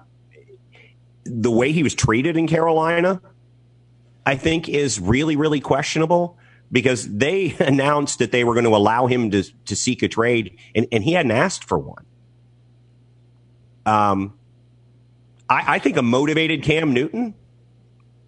the 1.24 1.50
way 1.50 1.72
he 1.72 1.82
was 1.82 1.94
treated 1.94 2.36
in 2.36 2.46
Carolina, 2.46 3.20
I 4.24 4.36
think, 4.36 4.68
is 4.68 5.00
really 5.00 5.36
really 5.36 5.60
questionable 5.60 6.38
because 6.70 7.08
they 7.08 7.56
announced 7.60 8.18
that 8.18 8.32
they 8.32 8.44
were 8.44 8.54
going 8.54 8.64
to 8.66 8.76
allow 8.76 9.06
him 9.06 9.30
to 9.30 9.42
to 9.66 9.76
seek 9.76 10.02
a 10.02 10.08
trade, 10.08 10.56
and, 10.74 10.86
and 10.92 11.02
he 11.02 11.12
hadn't 11.12 11.32
asked 11.32 11.64
for 11.64 11.78
one. 11.78 12.04
Um, 13.86 14.38
I, 15.48 15.76
I 15.76 15.78
think 15.78 15.96
a 15.96 16.02
motivated 16.02 16.62
Cam 16.62 16.92
Newton 16.92 17.34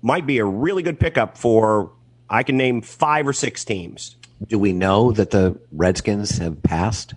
might 0.03 0.27
be 0.27 0.39
a 0.39 0.45
really 0.45 0.83
good 0.83 0.99
pickup 0.99 1.37
for. 1.37 1.93
I 2.33 2.45
can 2.45 2.57
name 2.57 2.81
five 2.81 3.27
or 3.27 3.33
six 3.33 3.65
teams. 3.65 4.17
Do 4.47 4.59
we 4.59 4.73
know 4.73 5.13
that 5.13 5.31
the 5.31 5.59
Redskins 5.73 6.39
have 6.39 6.63
passed? 6.63 7.15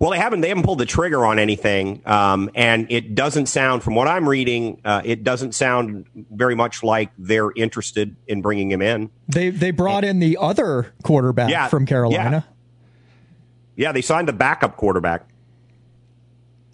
Well, 0.00 0.10
they 0.10 0.18
haven't. 0.18 0.40
They 0.40 0.48
haven't 0.48 0.64
pulled 0.64 0.78
the 0.80 0.86
trigger 0.86 1.24
on 1.24 1.38
anything, 1.38 2.02
um, 2.04 2.50
and 2.54 2.90
it 2.90 3.14
doesn't 3.14 3.46
sound, 3.46 3.82
from 3.82 3.94
what 3.94 4.08
I'm 4.08 4.28
reading, 4.28 4.80
uh, 4.84 5.02
it 5.04 5.22
doesn't 5.24 5.54
sound 5.54 6.06
very 6.30 6.54
much 6.54 6.82
like 6.82 7.10
they're 7.16 7.50
interested 7.54 8.16
in 8.26 8.42
bringing 8.42 8.70
him 8.70 8.82
in. 8.82 9.10
They 9.28 9.50
they 9.50 9.70
brought 9.70 10.04
in 10.04 10.18
the 10.18 10.36
other 10.40 10.92
quarterback 11.04 11.48
Yeah, 11.48 11.68
from 11.68 11.86
Carolina. 11.86 12.44
Yeah, 13.76 13.92
they 13.92 14.02
signed 14.02 14.28
the 14.28 14.32
backup 14.32 14.76
quarterback 14.76 15.28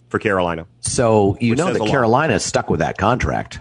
for 0.08 0.18
Carolina. 0.18 0.66
So 0.80 1.36
you 1.40 1.54
know 1.54 1.72
that. 1.72 1.86
Carolina 1.88 2.34
is 2.34 2.44
stuck 2.44 2.68
with 2.68 2.80
that 2.80 2.98
contract. 2.98 3.60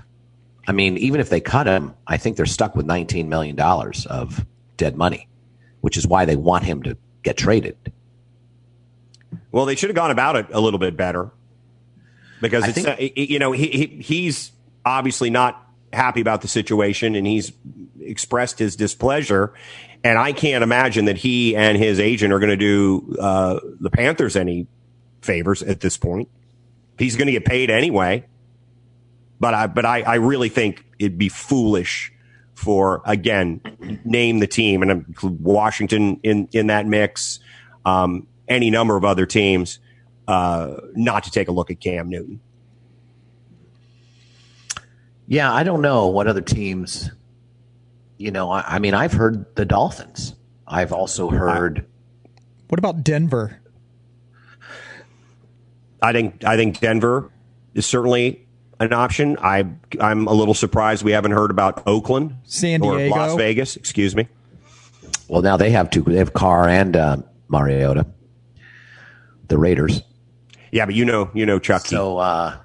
I 0.67 0.71
mean, 0.71 0.97
even 0.97 1.19
if 1.19 1.29
they 1.29 1.41
cut 1.41 1.67
him, 1.67 1.95
I 2.07 2.17
think 2.17 2.37
they're 2.37 2.45
stuck 2.45 2.75
with 2.75 2.85
$19 2.85 3.27
million 3.27 3.59
of 3.59 4.45
dead 4.77 4.95
money, 4.95 5.27
which 5.81 5.97
is 5.97 6.07
why 6.07 6.25
they 6.25 6.35
want 6.35 6.63
him 6.63 6.83
to 6.83 6.97
get 7.23 7.37
traded. 7.37 7.77
Well, 9.51 9.65
they 9.65 9.75
should 9.75 9.89
have 9.89 9.95
gone 9.95 10.11
about 10.11 10.35
it 10.35 10.47
a 10.51 10.59
little 10.59 10.79
bit 10.79 10.95
better 10.95 11.31
because 12.41 12.67
it's 12.67 12.81
think- 12.81 12.87
uh, 12.87 12.95
you 13.15 13.39
know 13.39 13.51
he, 13.51 13.67
he 13.67 13.85
he's 14.01 14.51
obviously 14.85 15.29
not 15.29 15.65
happy 15.91 16.21
about 16.21 16.41
the 16.41 16.47
situation 16.47 17.15
and 17.15 17.25
he's 17.25 17.51
expressed 18.01 18.59
his 18.59 18.75
displeasure. 18.75 19.53
And 20.03 20.17
I 20.17 20.31
can't 20.31 20.63
imagine 20.63 21.05
that 21.05 21.17
he 21.17 21.55
and 21.55 21.77
his 21.77 21.99
agent 21.99 22.31
are 22.31 22.39
going 22.39 22.51
to 22.51 22.55
do 22.57 23.17
uh, 23.19 23.59
the 23.79 23.89
Panthers 23.89 24.35
any 24.35 24.67
favors 25.21 25.61
at 25.61 25.81
this 25.81 25.97
point. 25.97 26.29
He's 26.97 27.15
going 27.15 27.25
to 27.25 27.33
get 27.33 27.45
paid 27.45 27.69
anyway. 27.69 28.25
But 29.39 29.53
I 29.53 29.67
but 29.67 29.85
I, 29.85 30.01
I 30.01 30.15
really 30.15 30.49
think 30.49 30.85
it'd 30.99 31.17
be 31.17 31.29
foolish 31.29 32.13
for 32.59 33.01
again 33.05 33.61
name 34.03 34.39
the 34.39 34.47
team 34.47 34.81
and 34.81 34.91
include 34.91 35.41
Washington 35.41 36.19
in 36.23 36.47
in 36.51 36.67
that 36.67 36.85
mix, 36.85 37.39
um, 37.85 38.27
any 38.47 38.69
number 38.69 38.97
of 38.97 39.05
other 39.05 39.25
teams, 39.25 39.79
uh, 40.27 40.75
not 40.93 41.23
to 41.23 41.31
take 41.31 41.47
a 41.47 41.51
look 41.51 41.71
at 41.71 41.79
Cam 41.79 42.09
Newton. 42.09 42.41
Yeah, 45.27 45.53
I 45.53 45.63
don't 45.63 45.81
know 45.81 46.07
what 46.07 46.27
other 46.27 46.41
teams, 46.41 47.11
you 48.17 48.31
know, 48.31 48.49
I, 48.49 48.75
I 48.75 48.79
mean, 48.79 48.93
I've 48.95 49.13
heard 49.13 49.55
the 49.55 49.63
Dolphins. 49.63 50.35
I've 50.67 50.91
also 50.91 51.29
heard, 51.29 51.85
What 52.67 52.79
about 52.79 53.03
Denver? 53.03 53.59
I 56.01 56.11
think 56.13 56.43
I 56.43 56.55
think 56.57 56.79
Denver 56.79 57.31
is 57.73 57.85
certainly 57.85 58.47
an 58.79 58.93
option. 58.93 59.37
I 59.41 59.65
I'm 59.99 60.27
a 60.27 60.33
little 60.33 60.53
surprised 60.53 61.03
we 61.03 61.11
haven't 61.11 61.31
heard 61.31 61.51
about 61.51 61.83
Oakland, 61.85 62.35
San 62.43 62.81
or 62.81 62.97
Diego? 62.97 63.15
Las 63.15 63.35
Vegas. 63.35 63.75
Excuse 63.75 64.15
me. 64.15 64.27
well, 65.27 65.41
now 65.41 65.57
they 65.57 65.71
have 65.71 65.89
two, 65.89 66.01
they 66.01 66.17
have 66.17 66.33
Carr 66.33 66.67
and 66.67 66.95
uh, 66.95 67.17
Mariota, 67.47 68.05
the 69.47 69.57
Raiders. 69.57 70.01
Yeah, 70.71 70.85
but 70.85 70.95
you 70.95 71.05
know 71.05 71.29
you 71.33 71.45
know 71.45 71.59
Chucky. 71.59 71.89
So, 71.89 72.17
uh, 72.17 72.57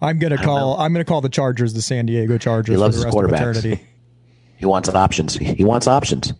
I'm 0.00 0.18
gonna 0.18 0.38
call. 0.38 0.78
I'm 0.78 0.92
gonna 0.92 1.04
call 1.04 1.20
the 1.20 1.28
Chargers 1.28 1.74
the 1.74 1.82
San 1.82 2.06
Diego 2.06 2.38
Chargers 2.38 2.74
He 2.74 2.76
loves 2.76 2.96
the 2.96 3.06
his 3.06 3.14
rest 3.14 3.16
of 3.16 3.30
quarterbacks. 3.30 3.80
he 4.56 4.66
wants 4.66 4.88
options. 4.88 5.34
He 5.36 5.64
wants 5.64 5.86
options. 5.86 6.32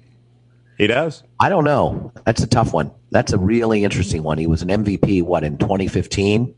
he 0.78 0.86
does. 0.86 1.22
I 1.38 1.48
don't 1.48 1.64
know. 1.64 2.12
That's 2.24 2.42
a 2.42 2.46
tough 2.46 2.72
one. 2.72 2.90
That's 3.10 3.32
a 3.32 3.38
really 3.38 3.84
interesting 3.84 4.22
one. 4.22 4.38
He 4.38 4.46
was 4.46 4.62
an 4.62 4.68
MVP, 4.68 5.22
what, 5.22 5.44
in 5.44 5.58
2015? 5.58 6.54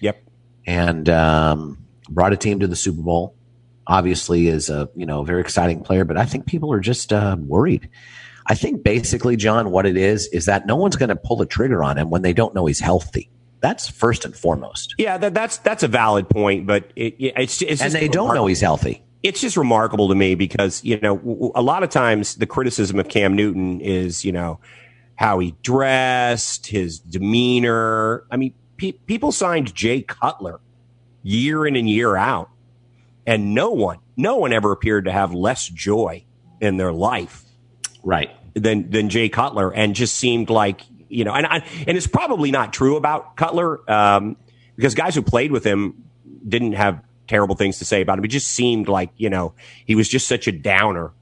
Yep. 0.00 0.22
and 0.66 1.08
um, 1.08 1.85
brought 2.08 2.32
a 2.32 2.36
team 2.36 2.60
to 2.60 2.66
the 2.66 2.76
Super 2.76 3.02
Bowl. 3.02 3.34
Obviously, 3.86 4.48
is 4.48 4.68
a 4.68 4.88
you 4.96 5.06
know 5.06 5.22
very 5.22 5.40
exciting 5.40 5.82
player, 5.82 6.04
but 6.04 6.16
I 6.16 6.24
think 6.24 6.46
people 6.46 6.72
are 6.72 6.80
just 6.80 7.12
uh, 7.12 7.36
worried. 7.38 7.88
I 8.48 8.54
think 8.54 8.82
basically, 8.82 9.36
John, 9.36 9.70
what 9.70 9.86
it 9.86 9.96
is 9.96 10.26
is 10.28 10.46
that 10.46 10.66
no 10.66 10.76
one's 10.76 10.96
going 10.96 11.08
to 11.08 11.16
pull 11.16 11.36
the 11.36 11.46
trigger 11.46 11.82
on 11.84 11.96
him 11.98 12.10
when 12.10 12.22
they 12.22 12.32
don't 12.32 12.54
know 12.54 12.66
he's 12.66 12.80
healthy. 12.80 13.28
That's 13.60 13.88
first 13.88 14.24
and 14.24 14.36
foremost, 14.36 14.94
Yeah, 14.98 15.18
that, 15.18 15.34
that's 15.34 15.58
that's 15.58 15.82
a 15.82 15.88
valid 15.88 16.28
point, 16.28 16.66
but 16.66 16.92
it, 16.96 17.14
it- 17.18 17.34
it's 17.36 17.62
it's 17.62 17.80
and 17.82 17.92
they 17.92 18.06
don't 18.08 18.34
know 18.34 18.46
he's 18.46 18.60
healthy. 18.60 19.02
it's 19.22 19.40
just 19.40 19.56
remarkable 19.56 20.08
to 20.08 20.14
me 20.14 20.34
because 20.34 20.84
you 20.84 21.00
know 21.00 21.52
a 21.54 21.62
lot 21.62 21.82
of 21.82 21.88
times 21.90 22.34
the 22.36 22.46
criticism 22.46 22.98
of 23.00 23.08
Cam 23.08 23.34
Newton 23.34 23.80
is 23.80 24.24
you 24.24 24.30
know 24.32 24.60
how 25.16 25.38
he 25.38 25.54
dressed, 25.62 26.66
his 26.66 26.98
demeanor. 27.00 28.24
I 28.30 28.36
mean, 28.36 28.52
pe- 28.76 28.92
people 28.92 29.32
signed 29.32 29.74
Jay 29.74 30.02
Cutler 30.02 30.60
year 31.26 31.66
in 31.66 31.74
and 31.74 31.88
year 31.90 32.16
out, 32.16 32.50
and 33.26 33.54
no 33.54 33.70
one, 33.70 33.98
no 34.16 34.36
one 34.36 34.52
ever 34.52 34.70
appeared 34.72 35.06
to 35.06 35.12
have 35.12 35.34
less 35.34 35.68
joy 35.68 36.24
in 36.60 36.76
their 36.76 36.92
life 36.92 37.42
Right. 38.04 38.30
than 38.54 38.90
than 38.90 39.08
Jay 39.08 39.28
Cutler, 39.28 39.72
and 39.72 39.94
just 39.94 40.14
seemed 40.14 40.50
like 40.50 40.82
you 41.08 41.24
know, 41.24 41.32
and 41.32 41.46
I, 41.46 41.64
and 41.86 41.96
it's 41.96 42.06
probably 42.06 42.50
not 42.50 42.72
true 42.72 42.96
about 42.96 43.36
Cutler 43.36 43.88
um, 43.90 44.36
because 44.76 44.94
guys 44.94 45.14
who 45.14 45.22
played 45.22 45.52
with 45.52 45.64
him 45.64 46.04
didn't 46.46 46.72
have 46.72 47.02
terrible 47.26 47.56
things 47.56 47.78
to 47.78 47.84
say 47.84 48.00
about 48.02 48.18
him. 48.18 48.24
It 48.24 48.28
just 48.28 48.48
seemed 48.48 48.88
like 48.88 49.10
you 49.16 49.30
know 49.30 49.54
he 49.84 49.96
was 49.96 50.08
just 50.08 50.28
such 50.28 50.46
a 50.46 50.52
downer 50.52 51.12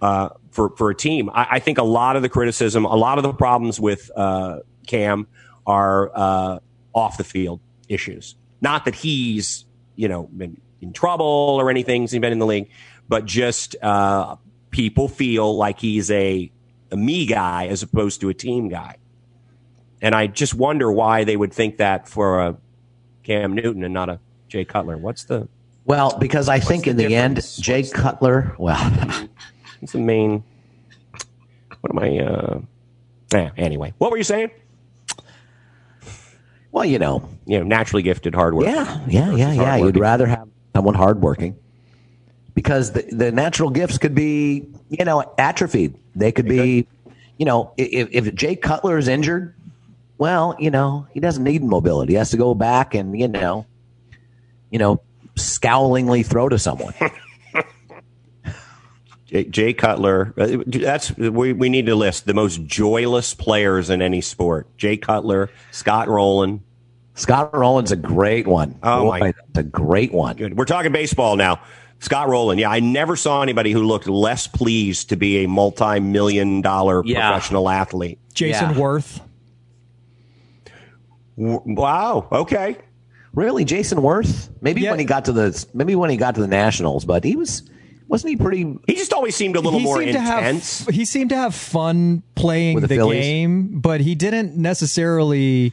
uh, 0.00 0.30
for 0.50 0.70
for 0.76 0.90
a 0.90 0.94
team. 0.94 1.30
I, 1.30 1.46
I, 1.52 1.58
think 1.58 1.78
a 1.78 1.82
lot 1.82 2.14
of 2.16 2.22
the 2.22 2.28
criticism, 2.28 2.84
a 2.84 2.94
lot 2.94 3.18
of 3.18 3.24
the 3.24 3.32
problems 3.32 3.80
with 3.80 4.10
uh, 4.14 4.60
Cam 4.86 5.26
are 5.66 6.10
uh, 6.14 6.58
off 6.94 7.16
the 7.16 7.24
field 7.24 7.60
issues. 7.88 8.36
Not 8.60 8.84
that 8.84 8.94
he's 8.94 9.64
you 9.96 10.08
know 10.08 10.24
been 10.24 10.60
in 10.80 10.92
trouble 10.92 11.58
or 11.60 11.70
anything. 11.70 12.02
since 12.02 12.12
He's 12.12 12.20
been 12.20 12.32
in 12.32 12.38
the 12.38 12.46
league, 12.46 12.70
but 13.08 13.24
just 13.24 13.76
uh, 13.82 14.36
people 14.70 15.08
feel 15.08 15.56
like 15.56 15.80
he's 15.80 16.10
a, 16.10 16.50
a 16.90 16.96
me 16.96 17.26
guy 17.26 17.66
as 17.66 17.82
opposed 17.82 18.20
to 18.20 18.28
a 18.28 18.34
team 18.34 18.68
guy. 18.68 18.96
And 20.00 20.14
I 20.14 20.28
just 20.28 20.54
wonder 20.54 20.90
why 20.92 21.24
they 21.24 21.36
would 21.36 21.52
think 21.52 21.78
that 21.78 22.08
for 22.08 22.40
a 22.40 22.56
Cam 23.24 23.54
Newton 23.54 23.82
and 23.82 23.92
not 23.92 24.08
a 24.08 24.20
Jay 24.48 24.64
Cutler. 24.64 24.96
What's 24.96 25.24
the 25.24 25.48
well? 25.84 26.16
Because 26.18 26.48
I 26.48 26.60
think 26.60 26.84
the 26.84 26.90
in 26.90 26.96
the 26.96 27.08
difference? 27.08 27.58
end, 27.58 27.64
Jay 27.64 27.80
what's 27.80 27.92
Cutler. 27.92 28.54
Well, 28.58 29.28
it's 29.82 29.92
the 29.92 29.98
main. 29.98 30.44
What 31.80 31.90
am 31.90 31.98
I? 31.98 32.18
Uh, 32.18 32.60
eh, 33.34 33.50
anyway, 33.56 33.92
what 33.98 34.10
were 34.10 34.16
you 34.16 34.24
saying? 34.24 34.50
Well, 36.72 36.84
you 36.84 36.98
know, 36.98 37.28
you 37.46 37.58
know, 37.58 37.64
naturally 37.64 38.02
gifted 38.02 38.34
hardworking. 38.34 38.74
Yeah, 38.74 39.00
yeah, 39.08 39.34
yeah, 39.34 39.52
yeah. 39.52 39.76
You'd 39.76 39.98
rather 39.98 40.26
have 40.26 40.48
someone 40.74 40.94
hardworking 40.94 41.56
because 42.54 42.92
the, 42.92 43.02
the 43.02 43.32
natural 43.32 43.70
gifts 43.70 43.98
could 43.98 44.14
be, 44.14 44.68
you 44.90 45.04
know, 45.04 45.32
atrophied. 45.38 45.94
They 46.14 46.32
could 46.32 46.46
be, 46.46 46.86
you 47.38 47.46
know, 47.46 47.72
if, 47.76 48.08
if 48.10 48.34
Jay 48.34 48.56
Cutler 48.56 48.98
is 48.98 49.08
injured, 49.08 49.54
well, 50.18 50.56
you 50.58 50.70
know, 50.70 51.06
he 51.12 51.20
doesn't 51.20 51.44
need 51.44 51.62
mobility. 51.62 52.14
He 52.14 52.16
has 52.16 52.30
to 52.30 52.36
go 52.36 52.54
back 52.54 52.94
and, 52.94 53.18
you 53.18 53.28
know, 53.28 53.64
you 54.70 54.78
know, 54.78 55.00
scowlingly 55.36 56.26
throw 56.26 56.48
to 56.48 56.58
someone. 56.58 56.94
Jay, 59.28 59.44
Jay, 59.44 59.72
Cutler. 59.74 60.34
Uh, 60.36 60.58
that's 60.66 61.16
we, 61.16 61.52
we 61.52 61.68
need 61.68 61.86
to 61.86 61.94
list 61.94 62.26
the 62.26 62.34
most 62.34 62.64
joyless 62.64 63.34
players 63.34 63.90
in 63.90 64.02
any 64.02 64.20
sport. 64.20 64.74
Jay 64.76 64.96
Cutler, 64.96 65.50
Scott 65.70 66.08
Rolen. 66.08 66.62
Scott 67.14 67.54
Rolen's 67.54 67.92
a 67.92 67.96
great 67.96 68.46
one. 68.46 68.78
Oh 68.82 69.04
Boy, 69.04 69.18
my, 69.18 69.32
that's 69.32 69.58
a 69.58 69.62
great 69.62 70.12
one. 70.12 70.36
Good. 70.36 70.56
We're 70.56 70.64
talking 70.64 70.92
baseball 70.92 71.36
now. 71.36 71.60
Scott 72.00 72.28
Rolen. 72.28 72.58
Yeah, 72.58 72.70
I 72.70 72.80
never 72.80 73.16
saw 73.16 73.42
anybody 73.42 73.72
who 73.72 73.82
looked 73.82 74.08
less 74.08 74.46
pleased 74.46 75.08
to 75.10 75.16
be 75.16 75.44
a 75.44 75.48
multi-million 75.48 76.60
dollar 76.62 77.02
yeah. 77.04 77.30
professional 77.30 77.68
athlete. 77.68 78.18
Jason 78.34 78.70
yeah. 78.70 78.76
Werth. 78.76 79.20
Wow. 81.36 82.28
Okay. 82.32 82.78
Really, 83.34 83.64
Jayson 83.64 83.98
Werth? 83.98 84.48
Maybe 84.60 84.80
yeah. 84.80 84.90
when 84.90 84.98
he 84.98 85.04
got 85.04 85.26
to 85.26 85.32
the 85.32 85.66
maybe 85.74 85.94
when 85.94 86.08
he 86.10 86.16
got 86.16 86.34
to 86.36 86.40
the 86.40 86.48
Nationals, 86.48 87.04
but 87.04 87.24
he 87.24 87.36
was 87.36 87.68
wasn't 88.08 88.30
he 88.30 88.36
pretty? 88.36 88.62
He 88.86 88.94
just 88.94 89.12
always 89.12 89.36
seemed 89.36 89.56
a 89.56 89.60
little 89.60 89.80
more 89.80 90.02
intense. 90.02 90.84
Have, 90.86 90.94
he 90.94 91.04
seemed 91.04 91.30
to 91.30 91.36
have 91.36 91.54
fun 91.54 92.22
playing 92.34 92.80
the, 92.80 92.86
the 92.86 92.96
game, 92.96 93.78
but 93.80 94.00
he 94.00 94.14
didn't 94.14 94.56
necessarily 94.56 95.72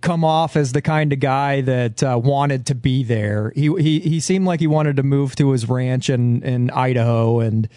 come 0.00 0.24
off 0.24 0.54
as 0.56 0.72
the 0.72 0.82
kind 0.82 1.12
of 1.12 1.18
guy 1.18 1.62
that 1.62 2.02
uh, 2.02 2.20
wanted 2.22 2.66
to 2.66 2.74
be 2.74 3.02
there. 3.02 3.52
He 3.56 3.72
he 3.80 4.00
he 4.00 4.20
seemed 4.20 4.46
like 4.46 4.60
he 4.60 4.66
wanted 4.66 4.96
to 4.96 5.02
move 5.02 5.34
to 5.36 5.50
his 5.50 5.68
ranch 5.68 6.08
in 6.10 6.42
in 6.42 6.70
Idaho 6.70 7.40
and 7.40 7.68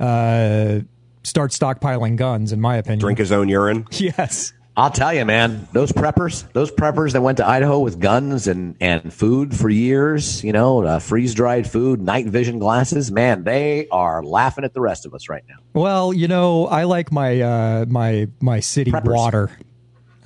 uh, 0.00 0.80
start 1.22 1.52
stockpiling 1.52 2.16
guns. 2.16 2.52
In 2.52 2.60
my 2.60 2.76
opinion, 2.76 2.98
drink 2.98 3.18
his 3.18 3.30
own 3.32 3.48
urine. 3.48 3.86
Yes. 3.92 4.52
I'll 4.76 4.90
tell 4.90 5.14
you, 5.14 5.24
man, 5.24 5.68
those 5.72 5.92
preppers, 5.92 6.50
those 6.52 6.72
preppers 6.72 7.12
that 7.12 7.20
went 7.20 7.38
to 7.38 7.46
Idaho 7.46 7.78
with 7.78 8.00
guns 8.00 8.48
and, 8.48 8.74
and 8.80 9.12
food 9.12 9.54
for 9.54 9.68
years, 9.68 10.42
you 10.42 10.52
know, 10.52 10.82
uh, 10.84 10.98
freeze 10.98 11.32
dried 11.32 11.70
food, 11.70 12.00
night 12.00 12.26
vision 12.26 12.58
glasses, 12.58 13.12
man, 13.12 13.44
they 13.44 13.86
are 13.88 14.24
laughing 14.24 14.64
at 14.64 14.74
the 14.74 14.80
rest 14.80 15.06
of 15.06 15.14
us 15.14 15.28
right 15.28 15.44
now. 15.48 15.56
Well, 15.74 16.12
you 16.12 16.26
know, 16.26 16.66
I 16.66 16.84
like 16.84 17.12
my 17.12 17.40
uh, 17.40 17.84
my 17.88 18.28
my 18.40 18.58
city 18.58 18.90
preppers. 18.90 19.14
water. 19.14 19.50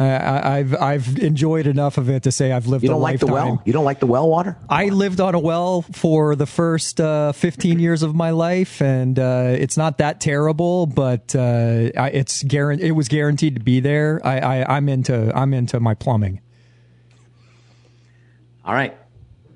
I, 0.04 0.58
have 0.58 0.74
I've 0.74 1.18
enjoyed 1.18 1.66
enough 1.66 1.98
of 1.98 2.08
it 2.08 2.22
to 2.22 2.32
say 2.32 2.52
I've 2.52 2.66
lived. 2.66 2.84
You 2.84 2.90
don't 2.90 3.00
a 3.00 3.02
like 3.02 3.14
lifetime. 3.14 3.28
the 3.28 3.32
well. 3.32 3.62
You 3.64 3.72
don't 3.72 3.84
like 3.84 4.00
the 4.00 4.06
well 4.06 4.28
water. 4.28 4.56
I 4.68 4.90
lived 4.90 5.20
on 5.20 5.34
a 5.34 5.38
well 5.38 5.82
for 5.82 6.36
the 6.36 6.46
first 6.46 7.00
uh, 7.00 7.32
15 7.32 7.80
years 7.80 8.02
of 8.02 8.14
my 8.14 8.30
life, 8.30 8.80
and 8.80 9.18
uh, 9.18 9.56
it's 9.58 9.76
not 9.76 9.98
that 9.98 10.20
terrible, 10.20 10.86
but 10.86 11.34
uh, 11.34 11.90
it's 12.12 12.42
guaranteed. 12.42 12.86
It 12.86 12.92
was 12.92 13.08
guaranteed 13.08 13.56
to 13.56 13.60
be 13.60 13.80
there. 13.80 14.20
I, 14.24 14.38
I 14.38 14.76
I'm 14.76 14.88
into 14.88 15.36
I'm 15.36 15.54
into 15.54 15.80
my 15.80 15.94
plumbing. 15.94 16.40
All 18.64 18.74
right. 18.74 18.97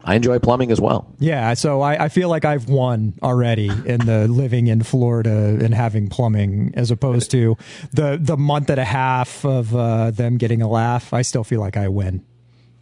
I 0.04 0.16
enjoy 0.16 0.38
plumbing 0.38 0.72
as 0.72 0.80
well. 0.80 1.06
Yeah, 1.18 1.54
so 1.54 1.80
I, 1.80 2.04
I, 2.04 2.08
feel 2.08 2.28
like 2.28 2.44
I've 2.44 2.68
won 2.68 3.14
already 3.22 3.68
in 3.68 4.04
the 4.04 4.26
living 4.30 4.66
in 4.66 4.82
Florida 4.82 5.58
and 5.60 5.72
having 5.72 6.08
plumbing, 6.08 6.72
as 6.74 6.90
opposed 6.90 7.30
to 7.32 7.56
the 7.92 8.18
the 8.20 8.36
month 8.36 8.68
and 8.68 8.80
a 8.80 8.84
half 8.84 9.44
of 9.44 9.74
uh, 9.74 10.10
them 10.10 10.38
getting 10.38 10.60
a 10.60 10.68
laugh. 10.68 11.12
I 11.12 11.22
still 11.22 11.44
feel 11.44 11.60
like 11.60 11.76
I 11.76 11.88
win. 11.88 12.24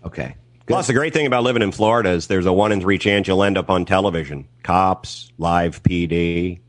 Okay. 0.05 0.35
Good. 0.67 0.75
Plus, 0.75 0.87
the 0.87 0.95
great 0.95 1.13
thing 1.13 1.27
about 1.27 1.43
living 1.43 1.63
in 1.63 1.73
Florida 1.73 2.11
is 2.11 2.27
there's 2.27 2.47
a 2.47 2.53
one 2.53 2.73
in 2.73 2.81
three 2.81 2.99
chance 2.99 3.27
you'll 3.29 3.43
end 3.43 3.59
up 3.59 3.69
on 3.69 3.85
television. 3.85 4.49
Cops, 4.63 5.31
live 5.37 5.83
PD, 5.83 6.61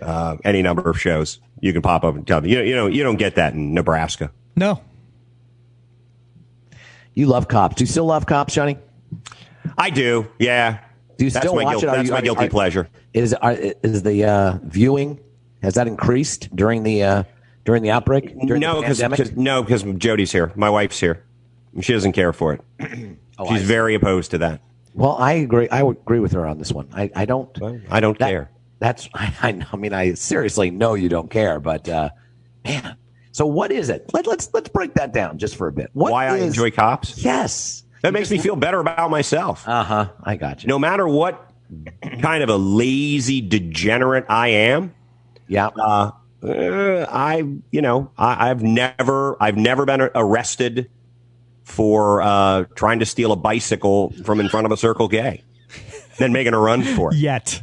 uh, 0.00 0.36
any 0.44 0.62
number 0.62 0.88
of 0.88 1.00
shows 1.00 1.40
you 1.60 1.72
can 1.72 1.82
pop 1.82 2.04
up 2.04 2.14
and 2.14 2.26
tell 2.26 2.40
me. 2.40 2.50
You, 2.50 2.60
you 2.60 2.74
know, 2.74 2.86
you 2.86 3.02
don't 3.02 3.16
get 3.16 3.36
that 3.36 3.54
in 3.54 3.74
Nebraska. 3.74 4.30
No. 4.54 4.80
You 7.14 7.26
love 7.26 7.48
cops. 7.48 7.76
Do 7.76 7.82
you 7.82 7.88
still 7.88 8.04
love 8.04 8.26
cops, 8.26 8.54
Johnny? 8.54 8.76
I 9.76 9.90
do. 9.90 10.28
Yeah. 10.38 10.80
Do 11.16 11.24
you 11.24 11.30
still 11.30 11.54
watch 11.54 11.82
it? 11.82 11.86
That's 11.86 12.08
you, 12.08 12.14
my 12.14 12.20
guilty 12.20 12.46
are, 12.46 12.50
pleasure. 12.50 12.88
Is 13.14 13.32
are, 13.34 13.52
is 13.52 14.02
the 14.02 14.24
uh, 14.24 14.58
viewing 14.64 15.20
has 15.62 15.74
that 15.74 15.86
increased 15.86 16.54
during 16.54 16.82
the 16.82 17.02
uh, 17.02 17.22
during 17.64 17.82
the 17.82 17.90
outbreak? 17.90 18.38
During 18.46 18.60
no, 18.60 18.80
because 18.80 19.32
no, 19.32 19.62
because 19.62 19.82
Jody's 19.82 20.32
here. 20.32 20.52
My 20.56 20.70
wife's 20.70 21.00
here. 21.00 21.24
She 21.80 21.92
doesn't 21.92 22.12
care 22.12 22.32
for 22.32 22.54
it. 22.54 22.60
oh, 23.38 23.48
She's 23.50 23.62
very 23.62 23.94
opposed 23.94 24.30
to 24.32 24.38
that. 24.38 24.60
Well, 24.94 25.16
I 25.18 25.32
agree. 25.34 25.68
I 25.68 25.82
would 25.82 25.98
agree 25.98 26.20
with 26.20 26.32
her 26.32 26.46
on 26.46 26.58
this 26.58 26.72
one. 26.72 26.88
I, 26.92 27.10
I 27.14 27.26
don't. 27.26 27.56
Well, 27.58 27.80
I 27.90 28.00
don't 28.00 28.18
that, 28.18 28.28
care. 28.28 28.50
That's. 28.78 29.08
I, 29.14 29.62
I 29.72 29.76
mean, 29.76 29.92
I 29.92 30.14
seriously 30.14 30.70
know 30.70 30.94
you 30.94 31.08
don't 31.08 31.30
care, 31.30 31.60
but 31.60 31.88
uh, 31.88 32.10
man. 32.64 32.96
So 33.32 33.44
what 33.44 33.70
is 33.70 33.90
it? 33.90 34.10
Let, 34.14 34.26
let's 34.26 34.48
let's 34.54 34.70
break 34.70 34.94
that 34.94 35.12
down 35.12 35.36
just 35.36 35.56
for 35.56 35.68
a 35.68 35.72
bit. 35.72 35.90
What 35.92 36.12
Why 36.12 36.34
is, 36.34 36.42
I 36.42 36.46
enjoy 36.46 36.70
cops? 36.70 37.18
Yes. 37.18 37.84
That 38.06 38.12
makes 38.12 38.30
me 38.30 38.38
feel 38.38 38.54
better 38.54 38.78
about 38.78 39.10
myself. 39.10 39.66
Uh 39.66 39.82
huh. 39.82 40.08
I 40.22 40.36
got 40.36 40.62
you. 40.62 40.68
No 40.68 40.78
matter 40.78 41.08
what 41.08 41.50
kind 42.22 42.44
of 42.44 42.48
a 42.48 42.56
lazy 42.56 43.40
degenerate 43.40 44.26
I 44.28 44.48
am. 44.48 44.94
Yeah. 45.48 45.66
Uh, 45.76 46.12
uh, 46.40 47.06
I, 47.10 47.42
you 47.72 47.82
know, 47.82 48.12
I, 48.16 48.46
have 48.46 48.62
never, 48.62 49.36
I've 49.42 49.56
never 49.56 49.86
been 49.86 50.08
arrested 50.14 50.88
for 51.64 52.22
uh, 52.22 52.66
trying 52.76 53.00
to 53.00 53.06
steal 53.06 53.32
a 53.32 53.36
bicycle 53.36 54.10
from 54.22 54.38
in 54.38 54.48
front 54.48 54.66
of 54.66 54.70
a 54.70 54.76
Circle 54.76 55.08
K, 55.08 55.42
then 56.18 56.32
making 56.32 56.54
a 56.54 56.60
run 56.60 56.84
for 56.84 57.12
it. 57.12 57.16
Yet. 57.16 57.60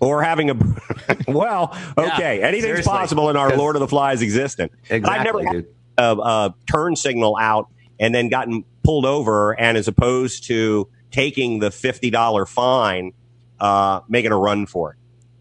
Or 0.00 0.22
having 0.22 0.48
a, 0.48 0.54
well, 1.28 1.76
okay, 1.98 2.38
yeah, 2.38 2.46
anything's 2.46 2.64
seriously. 2.64 2.90
possible 2.90 3.28
in 3.28 3.36
our 3.36 3.54
Lord 3.58 3.76
of 3.76 3.80
the 3.80 3.88
Flies 3.88 4.22
existence. 4.22 4.72
Exactly, 4.88 5.10
I've 5.10 5.24
never 5.24 5.44
had 5.44 5.66
a, 5.98 6.16
a 6.16 6.54
turn 6.66 6.96
signal 6.96 7.36
out 7.38 7.68
and 8.00 8.14
then 8.14 8.30
gotten 8.30 8.64
pulled 8.82 9.06
over, 9.06 9.58
and 9.58 9.76
as 9.76 9.88
opposed 9.88 10.44
to 10.44 10.88
taking 11.10 11.58
the 11.58 11.70
fifty 11.70 12.10
dollar 12.10 12.46
fine, 12.46 13.12
uh, 13.60 14.00
making 14.08 14.32
a 14.32 14.38
run 14.38 14.66
for 14.66 14.92
it 14.92 14.98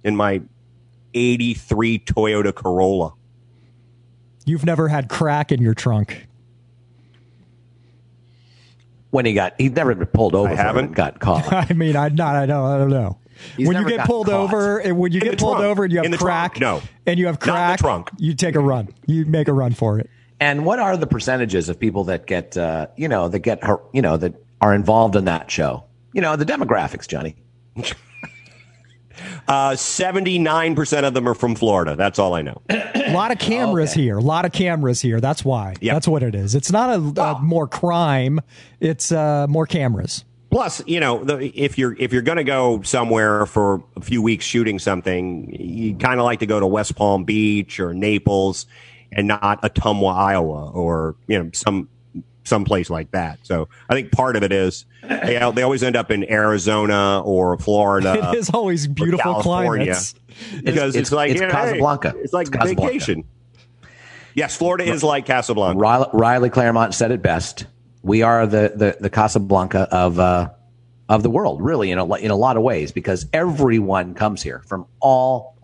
in 0.08 0.16
my 0.16 0.42
eighty 1.14 1.54
three 1.54 2.00
Toyota 2.00 2.54
Corolla. 2.54 3.14
You've 4.46 4.66
never 4.66 4.88
had 4.88 5.08
crack 5.10 5.52
in 5.52 5.62
your 5.62 5.74
trunk. 5.74 6.28
When 9.12 9.26
he 9.26 9.34
got, 9.34 9.56
he's 9.58 9.72
never 9.72 9.94
been 9.94 10.08
pulled 10.08 10.36
over. 10.36 10.50
I 10.50 10.56
haven't 10.56 10.94
got 10.94 11.20
caught. 11.20 11.52
I 11.70 11.74
mean, 11.74 11.96
I 11.96 12.10
not. 12.10 12.36
I 12.36 12.46
don't. 12.46 12.66
I 12.66 12.78
don't 12.78 12.90
know. 12.90 13.18
He's 13.58 13.68
when 13.68 13.78
you 13.78 13.88
get 13.88 14.06
pulled 14.06 14.28
caught. 14.28 14.36
over, 14.36 14.78
and 14.80 14.98
when 14.98 15.12
you 15.12 15.20
in 15.20 15.28
get 15.32 15.40
pulled 15.40 15.58
trunk. 15.58 15.66
over, 15.66 15.84
and 15.84 15.92
you 15.94 16.02
have 16.02 16.20
crack, 16.20 16.56
trunk. 16.56 16.84
no, 16.84 16.90
and 17.06 17.20
you 17.20 17.26
have 17.26 17.40
crack, 17.40 17.80
trunk. 17.80 18.10
you 18.18 18.36
take 18.36 18.56
a 18.56 18.60
run. 18.60 18.90
You 19.08 19.26
make 19.26 19.48
a 19.48 19.54
run 19.54 19.74
for 19.74 20.00
it. 20.00 20.10
And 20.42 20.66
what 20.66 20.80
are 20.80 20.98
the 20.98 21.06
percentages 21.06 21.70
of 21.70 21.80
people 21.80 22.06
that 22.06 22.26
get, 22.26 22.58
uh, 22.58 22.88
you 22.98 23.08
know, 23.08 23.28
that 23.28 23.40
get, 23.40 23.62
you 23.94 24.02
know, 24.02 24.18
that 24.18 24.34
are 24.60 24.74
involved 24.74 25.16
in 25.16 25.26
that 25.26 25.52
show? 25.52 25.84
You 26.14 26.22
know, 26.22 26.36
the 26.36 26.46
demographics, 26.46 27.08
Johnny. 27.08 27.36
Uh, 29.48 29.72
79% 29.72 31.04
of 31.04 31.14
them 31.14 31.28
are 31.28 31.36
from 31.36 31.54
Florida. 31.54 31.96
That's 31.96 32.18
all 32.18 32.34
I 32.34 32.42
know. 32.42 32.62
a 32.70 33.12
lot 33.14 33.32
of 33.32 33.38
cameras 33.38 33.92
okay. 33.92 34.04
here. 34.04 34.18
A 34.18 34.22
lot 34.22 34.46
of 34.46 34.52
cameras 34.52 35.02
here. 35.02 35.20
That's 35.20 35.46
why. 35.46 35.76
Yep. 35.80 35.94
That's 35.94 36.08
what 36.08 36.24
it 36.24 36.34
is. 36.34 36.56
It's 36.56 36.72
not 36.72 36.90
a, 36.90 37.22
a 37.22 37.40
more 37.40 37.68
crime. 37.68 38.40
It's 38.80 39.12
uh, 39.12 39.46
more 39.48 39.68
cameras. 39.68 40.24
Plus, 40.50 40.82
you 40.88 41.00
know, 41.00 41.24
the, 41.24 41.52
if 41.54 41.78
you're 41.78 41.96
if 42.00 42.14
you're 42.14 42.22
going 42.24 42.38
to 42.38 42.44
go 42.44 42.82
somewhere 42.82 43.46
for 43.46 43.84
a 43.96 44.02
few 44.02 44.22
weeks 44.22 44.46
shooting 44.46 44.80
something, 44.80 45.54
you 45.54 45.96
kind 45.96 46.20
of 46.20 46.26
like 46.26 46.40
to 46.40 46.48
go 46.48 46.60
to 46.60 46.66
West 46.66 46.96
Palm 46.96 47.24
Beach 47.24 47.80
or 47.80 47.94
Naples 47.94 48.66
and 49.12 49.28
not 49.28 49.62
Ottumwa, 49.62 50.14
Iowa, 50.16 50.72
or 50.72 51.16
you 51.28 51.42
know 51.44 51.50
some 51.54 51.90
some 52.44 52.66
place 52.66 52.90
like 52.90 53.12
that. 53.12 53.40
So 53.44 53.70
I 53.90 53.94
think 53.94 54.12
part 54.12 54.36
of 54.36 54.44
it 54.44 54.52
is 54.52 54.86
they, 55.08 55.38
they 55.54 55.62
always 55.62 55.84
end 55.84 55.96
up 55.96 56.10
in 56.12 56.30
Arizona 56.30 57.22
or 57.22 57.58
Florida. 57.60 58.30
It 58.34 58.38
is 58.40 58.50
always 58.50 58.88
beautiful 58.88 59.34
California. 59.34 59.86
climates. 59.94 60.16
because 60.64 60.96
it's, 60.96 61.10
it's- 61.10 61.12
like 61.12 61.32
it's 61.32 61.42
you 61.42 61.48
know, 61.48 61.54
hey, 61.54 61.62
Casablanca. 61.66 62.14
it's 62.18 62.34
like 62.34 62.48
It's 62.48 62.56
Casablanca. 62.56 62.82
vacation. 62.94 63.24
Yes, 64.34 64.56
Florida 64.56 64.86
is 64.86 65.04
like 65.04 65.26
Casablanca. 65.26 65.78
Riley, 65.78 66.08
Riley 66.14 66.50
Claremont 66.50 66.94
said 66.96 67.12
it 67.12 67.22
best. 67.22 67.66
We 68.02 68.22
are 68.24 68.48
the 68.48 68.72
the, 68.76 68.98
the 69.00 69.10
Casablanca 69.10 69.88
of 69.92 70.20
uh, 70.20 70.50
of 71.10 71.22
the 71.22 71.30
world, 71.30 71.62
really, 71.62 71.92
in 71.92 72.00
a 72.00 72.16
in 72.16 72.32
a 72.32 72.36
lot 72.36 72.56
of 72.58 72.64
ways, 72.64 72.92
because 72.94 73.26
everyone 73.34 74.14
comes 74.16 74.42
here 74.42 74.64
from 74.68 74.88
all 75.02 75.58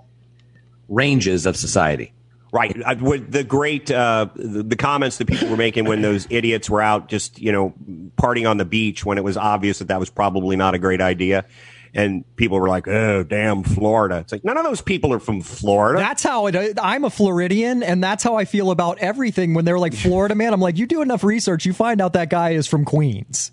ranges 0.89 1.45
of 1.45 1.55
society. 1.57 2.13
Right. 2.57 2.81
I, 2.83 2.93
with 2.95 3.31
the 3.31 3.43
great 3.43 3.91
uh, 3.91 4.27
the, 4.35 4.63
the 4.63 4.75
comments 4.75 5.17
that 5.19 5.27
people 5.27 5.47
were 5.47 5.57
making 5.57 5.85
when 5.85 6.01
those 6.01 6.25
idiots 6.31 6.69
were 6.69 6.81
out 6.81 7.07
just 7.07 7.39
you 7.39 7.51
know 7.51 7.73
partying 8.17 8.49
on 8.49 8.57
the 8.57 8.65
beach 8.65 9.05
when 9.05 9.17
it 9.19 9.23
was 9.23 9.37
obvious 9.37 9.79
that 9.79 9.89
that 9.89 9.99
was 9.99 10.09
probably 10.09 10.55
not 10.55 10.73
a 10.73 10.79
great 10.79 10.99
idea, 10.99 11.45
and 11.93 12.23
people 12.35 12.59
were 12.59 12.67
like, 12.67 12.87
"Oh, 12.87 13.21
damn, 13.23 13.61
Florida!" 13.63 14.17
It's 14.17 14.31
like 14.31 14.43
none 14.43 14.57
of 14.57 14.63
those 14.63 14.81
people 14.81 15.13
are 15.13 15.19
from 15.19 15.41
Florida. 15.41 15.99
That's 15.99 16.23
how 16.23 16.47
it. 16.47 16.79
I'm 16.81 17.03
a 17.03 17.11
Floridian, 17.11 17.83
and 17.83 18.03
that's 18.03 18.23
how 18.23 18.35
I 18.37 18.45
feel 18.45 18.71
about 18.71 18.97
everything. 18.97 19.53
When 19.53 19.63
they're 19.65 19.77
like 19.79 19.93
Florida 19.93 20.33
man, 20.33 20.51
I'm 20.51 20.61
like, 20.61 20.77
you 20.77 20.87
do 20.87 21.01
enough 21.03 21.23
research, 21.23 21.65
you 21.65 21.73
find 21.73 22.01
out 22.01 22.13
that 22.13 22.29
guy 22.31 22.51
is 22.51 22.65
from 22.65 22.85
Queens, 22.85 23.51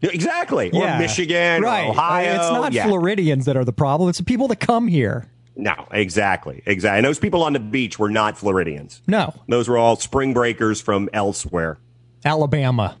exactly. 0.00 0.70
Or 0.70 0.80
Yeah. 0.80 0.98
Michigan, 0.98 1.60
right? 1.62 1.86
or 1.86 1.90
Ohio. 1.90 2.34
It's 2.34 2.50
not 2.50 2.72
yeah. 2.72 2.86
Floridians 2.86 3.44
that 3.44 3.56
are 3.58 3.64
the 3.64 3.74
problem. 3.74 4.08
It's 4.08 4.18
the 4.18 4.24
people 4.24 4.48
that 4.48 4.60
come 4.60 4.88
here. 4.88 5.28
No, 5.60 5.74
exactly, 5.90 6.62
exactly. 6.66 6.98
And 6.98 7.04
those 7.04 7.18
people 7.18 7.42
on 7.42 7.52
the 7.52 7.58
beach 7.58 7.98
were 7.98 8.08
not 8.08 8.38
Floridians. 8.38 9.02
No, 9.08 9.34
Those 9.48 9.68
were 9.68 9.76
all 9.76 9.96
spring 9.96 10.32
breakers 10.32 10.80
from 10.80 11.10
elsewhere. 11.12 11.78
Alabama. 12.24 12.96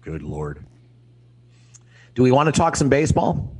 Good 0.00 0.22
lord. 0.22 0.64
Do 2.14 2.22
we 2.22 2.32
want 2.32 2.46
to 2.46 2.52
talk 2.52 2.74
some 2.74 2.88
baseball? 2.88 3.54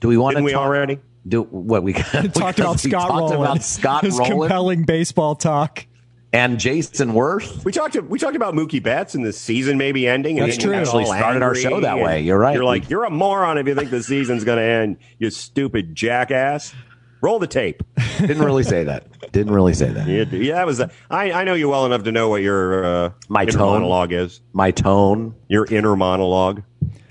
Do 0.00 0.08
we 0.08 0.16
want 0.16 0.34
Didn't 0.34 0.44
to 0.44 0.46
we 0.46 0.52
talk, 0.52 0.62
already? 0.62 0.98
Do 1.28 1.42
what 1.42 1.82
we 1.82 1.92
Talked 2.32 2.58
about 2.58 2.80
Scott 2.80 3.08
talked 3.08 3.12
Rolen. 3.32 3.34
about 3.34 3.62
Scott 3.62 4.04
His 4.04 4.18
Rolen 4.18 4.40
compelling 4.40 4.84
baseball 4.84 5.34
talk. 5.36 5.86
And 6.34 6.56
Jayson 6.58 7.12
Werth. 7.12 7.62
We 7.64 7.72
talked. 7.72 7.94
We 7.94 8.18
talked 8.18 8.36
about 8.36 8.54
Mookie 8.54 8.82
Betts 8.82 9.14
and 9.14 9.24
the 9.24 9.34
season 9.34 9.76
maybe 9.76 10.08
ending. 10.08 10.38
And 10.38 10.48
That's 10.48 10.56
then 10.56 10.64
true. 10.64 10.72
got 10.72 10.82
Actually 10.86 11.04
started 11.04 11.42
our 11.42 11.54
show 11.54 11.80
that 11.80 11.98
way. 11.98 12.22
You're 12.22 12.38
right. 12.38 12.54
You're 12.54 12.64
like 12.64 12.88
you're 12.88 13.04
a 13.04 13.10
moron 13.10 13.58
if 13.58 13.66
you 13.66 13.74
think 13.74 13.90
the 13.90 14.02
season's 14.02 14.42
going 14.42 14.56
to 14.58 14.64
end. 14.64 14.96
You 15.18 15.28
stupid 15.30 15.94
jackass. 15.94 16.72
Roll 17.20 17.38
the 17.38 17.46
tape. 17.46 17.82
Didn't 18.18 18.42
really 18.42 18.64
say 18.64 18.82
that. 18.84 19.06
Didn't 19.30 19.52
really 19.52 19.74
say 19.74 19.90
that. 19.92 20.08
Yeah, 20.08 20.24
yeah, 20.24 20.54
that 20.54 20.66
was. 20.66 20.78
The, 20.78 20.90
I 21.10 21.30
I 21.32 21.44
know 21.44 21.54
you 21.54 21.68
well 21.68 21.86
enough 21.86 22.02
to 22.04 22.12
know 22.12 22.28
what 22.30 22.42
your 22.42 22.84
uh, 22.84 23.10
My 23.28 23.42
inner 23.42 23.52
tone. 23.52 23.72
monologue 23.74 24.12
is. 24.12 24.40
My 24.52 24.70
tone. 24.72 25.34
Your 25.48 25.66
inner 25.66 25.94
monologue. 25.96 26.62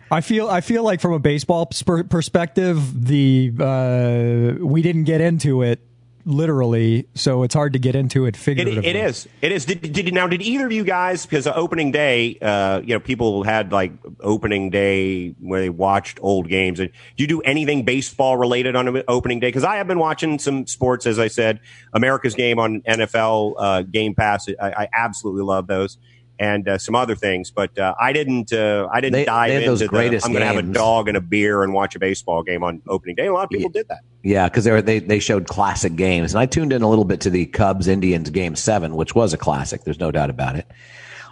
I 0.09 0.19
feel 0.19 0.49
I 0.49 0.59
feel 0.59 0.83
like 0.83 0.99
from 0.99 1.13
a 1.13 1.19
baseball 1.19 1.67
perspective, 1.67 3.05
the 3.05 3.53
uh, 3.57 4.65
we 4.65 4.81
didn't 4.81 5.05
get 5.05 5.21
into 5.21 5.61
it 5.61 5.79
literally, 6.25 7.07
so 7.15 7.43
it's 7.43 7.53
hard 7.53 7.73
to 7.73 7.79
get 7.79 7.95
into 7.95 8.25
it 8.25 8.35
It, 8.35 8.37
figuratively. 8.37 8.89
it 8.89 8.95
is. 8.95 9.27
It 9.41 9.51
is. 9.51 9.65
Did, 9.65 9.93
did 9.93 10.13
now? 10.13 10.27
Did 10.27 10.41
either 10.41 10.65
of 10.65 10.71
you 10.71 10.83
guys? 10.83 11.25
Because 11.25 11.47
opening 11.47 11.91
day, 11.91 12.37
uh, 12.41 12.81
you 12.81 12.93
know, 12.93 12.99
people 12.99 13.43
had 13.43 13.71
like 13.71 13.91
opening 14.19 14.69
day 14.69 15.29
where 15.39 15.61
they 15.61 15.69
watched 15.69 16.19
old 16.21 16.47
games. 16.47 16.79
And 16.79 16.89
do 17.17 17.23
you 17.23 17.27
do 17.27 17.41
anything 17.41 17.83
baseball 17.83 18.37
related 18.37 18.75
on 18.75 19.03
opening 19.07 19.39
day? 19.39 19.47
Because 19.47 19.63
I 19.63 19.77
have 19.77 19.87
been 19.87 19.99
watching 19.99 20.39
some 20.39 20.67
sports, 20.67 21.05
as 21.05 21.19
I 21.19 21.27
said, 21.27 21.59
America's 21.93 22.35
Game 22.35 22.59
on 22.59 22.81
NFL 22.81 23.55
uh, 23.57 23.81
Game 23.83 24.15
Pass. 24.15 24.47
I, 24.61 24.71
I 24.83 24.89
absolutely 24.93 25.43
love 25.43 25.67
those. 25.67 25.97
And 26.39 26.67
uh, 26.67 26.79
some 26.79 26.95
other 26.95 27.13
things, 27.13 27.51
but 27.51 27.77
uh, 27.77 27.93
I 27.99 28.13
didn't. 28.13 28.51
Uh, 28.51 28.87
I 28.91 28.99
didn't 28.99 29.13
They- 29.13 29.25
dive 29.25 29.49
they 29.49 29.55
into 29.57 29.67
those 29.69 29.79
the. 29.79 29.85
I'm 29.85 30.31
going 30.31 30.41
to 30.41 30.45
have 30.45 30.57
a 30.57 30.63
dog 30.63 31.07
and 31.07 31.15
a 31.15 31.21
beer 31.21 31.61
and 31.61 31.71
watch 31.71 31.95
a 31.95 31.99
baseball 31.99 32.41
game 32.41 32.63
on 32.63 32.81
opening 32.87 33.15
day. 33.15 33.27
A 33.27 33.33
lot 33.33 33.43
of 33.43 33.51
people 33.51 33.69
did 33.69 33.87
that. 33.89 33.99
Yeah, 34.23 34.49
because 34.49 34.63
they, 34.63 34.71
were- 34.71 34.81
they 34.81 34.97
they 34.97 35.19
showed 35.19 35.47
classic 35.47 35.95
games, 35.95 36.33
and 36.33 36.39
I 36.39 36.47
tuned 36.47 36.73
in 36.73 36.81
a 36.81 36.89
little 36.89 37.05
bit 37.05 37.21
to 37.21 37.29
the 37.29 37.45
Cubs 37.45 37.87
Indians 37.87 38.31
game 38.31 38.55
seven, 38.55 38.95
which 38.95 39.13
was 39.13 39.33
a 39.33 39.37
classic. 39.37 39.83
There's 39.83 39.99
no 39.99 40.09
doubt 40.09 40.31
about 40.31 40.55
it. 40.55 40.65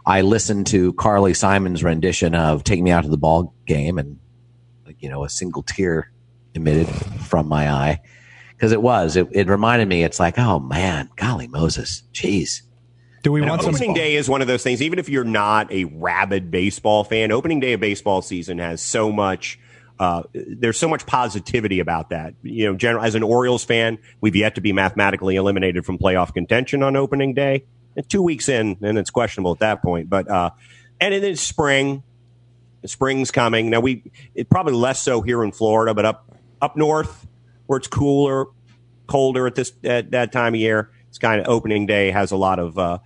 I 0.05 0.21
listened 0.21 0.67
to 0.67 0.93
Carly 0.93 1.33
Simon's 1.33 1.83
rendition 1.83 2.35
of 2.35 2.63
"Take 2.63 2.81
Me 2.83 2.91
Out 2.91 3.03
to 3.03 3.09
the 3.09 3.17
Ball 3.17 3.51
Game," 3.65 3.97
and 3.97 4.19
like 4.85 5.01
you 5.01 5.09
know, 5.09 5.23
a 5.23 5.29
single 5.29 5.63
tear 5.63 6.11
emitted 6.53 6.87
from 7.25 7.47
my 7.47 7.71
eye 7.71 7.99
because 8.51 8.71
it 8.71 8.81
was. 8.83 9.15
It, 9.15 9.27
it 9.31 9.47
reminded 9.47 9.87
me. 9.87 10.03
It's 10.03 10.19
like, 10.19 10.37
oh 10.37 10.59
man, 10.59 11.09
golly 11.15 11.47
Moses, 11.47 12.03
jeez. 12.13 12.61
Do 13.23 13.31
we 13.31 13.41
And 13.41 13.49
want 13.49 13.61
some? 13.61 13.75
opening 13.75 13.93
day 13.93 14.15
is 14.15 14.29
one 14.29 14.41
of 14.41 14.47
those 14.47 14.63
things. 14.63 14.81
Even 14.81 14.99
if 14.99 15.09
you're 15.09 15.23
not 15.23 15.71
a 15.71 15.85
rabid 15.85 16.51
baseball 16.51 17.03
fan, 17.03 17.31
opening 17.31 17.59
day 17.59 17.73
of 17.73 17.79
baseball 17.79 18.21
season 18.21 18.59
has 18.59 18.81
so 18.81 19.11
much. 19.11 19.59
Uh, 19.99 20.23
there's 20.33 20.79
so 20.79 20.87
much 20.87 21.05
positivity 21.05 21.81
about 21.81 22.11
that. 22.11 22.33
You 22.41 22.67
know, 22.67 22.75
general 22.75 23.03
as 23.03 23.15
an 23.15 23.23
Orioles 23.23 23.65
fan, 23.65 23.97
we've 24.21 24.35
yet 24.35 24.55
to 24.55 24.61
be 24.61 24.71
mathematically 24.71 25.35
eliminated 25.35 25.85
from 25.85 25.97
playoff 25.97 26.33
contention 26.33 26.83
on 26.83 26.95
opening 26.95 27.33
day. 27.33 27.65
And 27.97 28.07
two 28.07 28.21
weeks 28.21 28.47
in, 28.47 28.77
and 28.81 28.97
it's 28.97 29.09
questionable 29.09 29.51
at 29.51 29.59
that 29.59 29.81
point. 29.81 30.09
But 30.09 30.29
uh, 30.29 30.51
and 31.01 31.13
then 31.13 31.23
it's 31.23 31.41
spring. 31.41 32.03
Spring's 32.85 33.29
coming 33.31 33.69
now. 33.69 33.81
We 33.81 34.03
it 34.33 34.49
probably 34.49 34.73
less 34.73 35.01
so 35.01 35.21
here 35.21 35.43
in 35.43 35.51
Florida, 35.51 35.93
but 35.93 36.05
up 36.05 36.33
up 36.61 36.77
north 36.77 37.27
where 37.65 37.77
it's 37.77 37.87
cooler, 37.87 38.45
colder 39.07 39.47
at 39.47 39.55
this 39.55 39.73
at 39.83 40.11
that 40.11 40.31
time 40.31 40.53
of 40.53 40.59
year. 40.59 40.91
It's 41.09 41.17
kind 41.17 41.41
of 41.41 41.47
opening 41.47 41.85
day 41.85 42.11
has 42.11 42.31
a 42.31 42.37
lot 42.37 42.59
of 42.59 42.77
uh, 42.77 42.99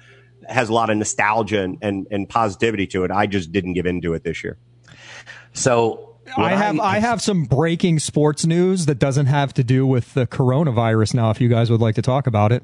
has 0.48 0.70
a 0.70 0.74
lot 0.74 0.90
of 0.90 0.98
nostalgia 0.98 1.62
and, 1.64 1.78
and, 1.82 2.08
and 2.12 2.30
positivity 2.30 2.86
to 2.88 3.04
it. 3.06 3.12
I 3.12 3.26
just 3.28 3.52
didn't 3.52 3.74
give 3.74 3.86
into 3.86 4.14
it 4.14 4.24
this 4.24 4.44
year. 4.44 4.58
So 5.54 6.16
I 6.38 6.56
have 6.56 6.80
I 6.80 7.00
have 7.00 7.22
some 7.22 7.46
breaking 7.46 8.00
sports 8.00 8.46
news 8.46 8.86
that 8.88 9.00
doesn't 9.00 9.28
have 9.28 9.54
to 9.56 9.64
do 9.64 9.86
with 9.88 10.14
the 10.14 10.26
coronavirus 10.28 11.14
now. 11.14 11.30
If 11.32 11.40
you 11.42 11.50
guys 11.50 11.70
would 11.72 11.82
like 11.82 11.96
to 11.96 12.02
talk 12.02 12.28
about 12.28 12.52
it, 12.52 12.64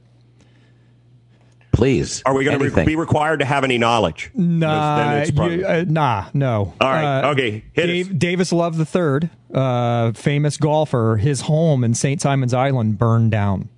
please. 1.71 2.21
Are 2.25 2.33
we 2.33 2.43
going 2.45 2.59
to 2.59 2.85
be 2.85 2.95
required 2.95 3.39
to 3.39 3.45
have 3.45 3.63
any 3.63 3.77
knowledge? 3.77 4.31
nah, 4.33 4.97
Then 4.97 5.21
it's 5.21 5.31
probably- 5.31 5.59
you- 5.59 5.65
uh, 5.67 5.85
nah, 5.87 6.25
no. 6.33 6.73
All 6.81 6.89
right, 6.91 7.21
Uh, 7.25 7.31
okay, 7.31 7.63
hit 7.73 7.87
Dave, 7.87 8.07
us. 8.09 8.13
Davis 8.17 8.51
Love 8.51 8.95
III, 8.95 9.29
uh, 9.53 10.11
famous 10.13 10.57
golfer, 10.57 11.17
his 11.17 11.41
home 11.41 11.83
in 11.83 11.93
St. 11.93 12.19
Simon's 12.21 12.53
Island 12.53 12.97
burned 12.97 13.31
down. 13.31 13.69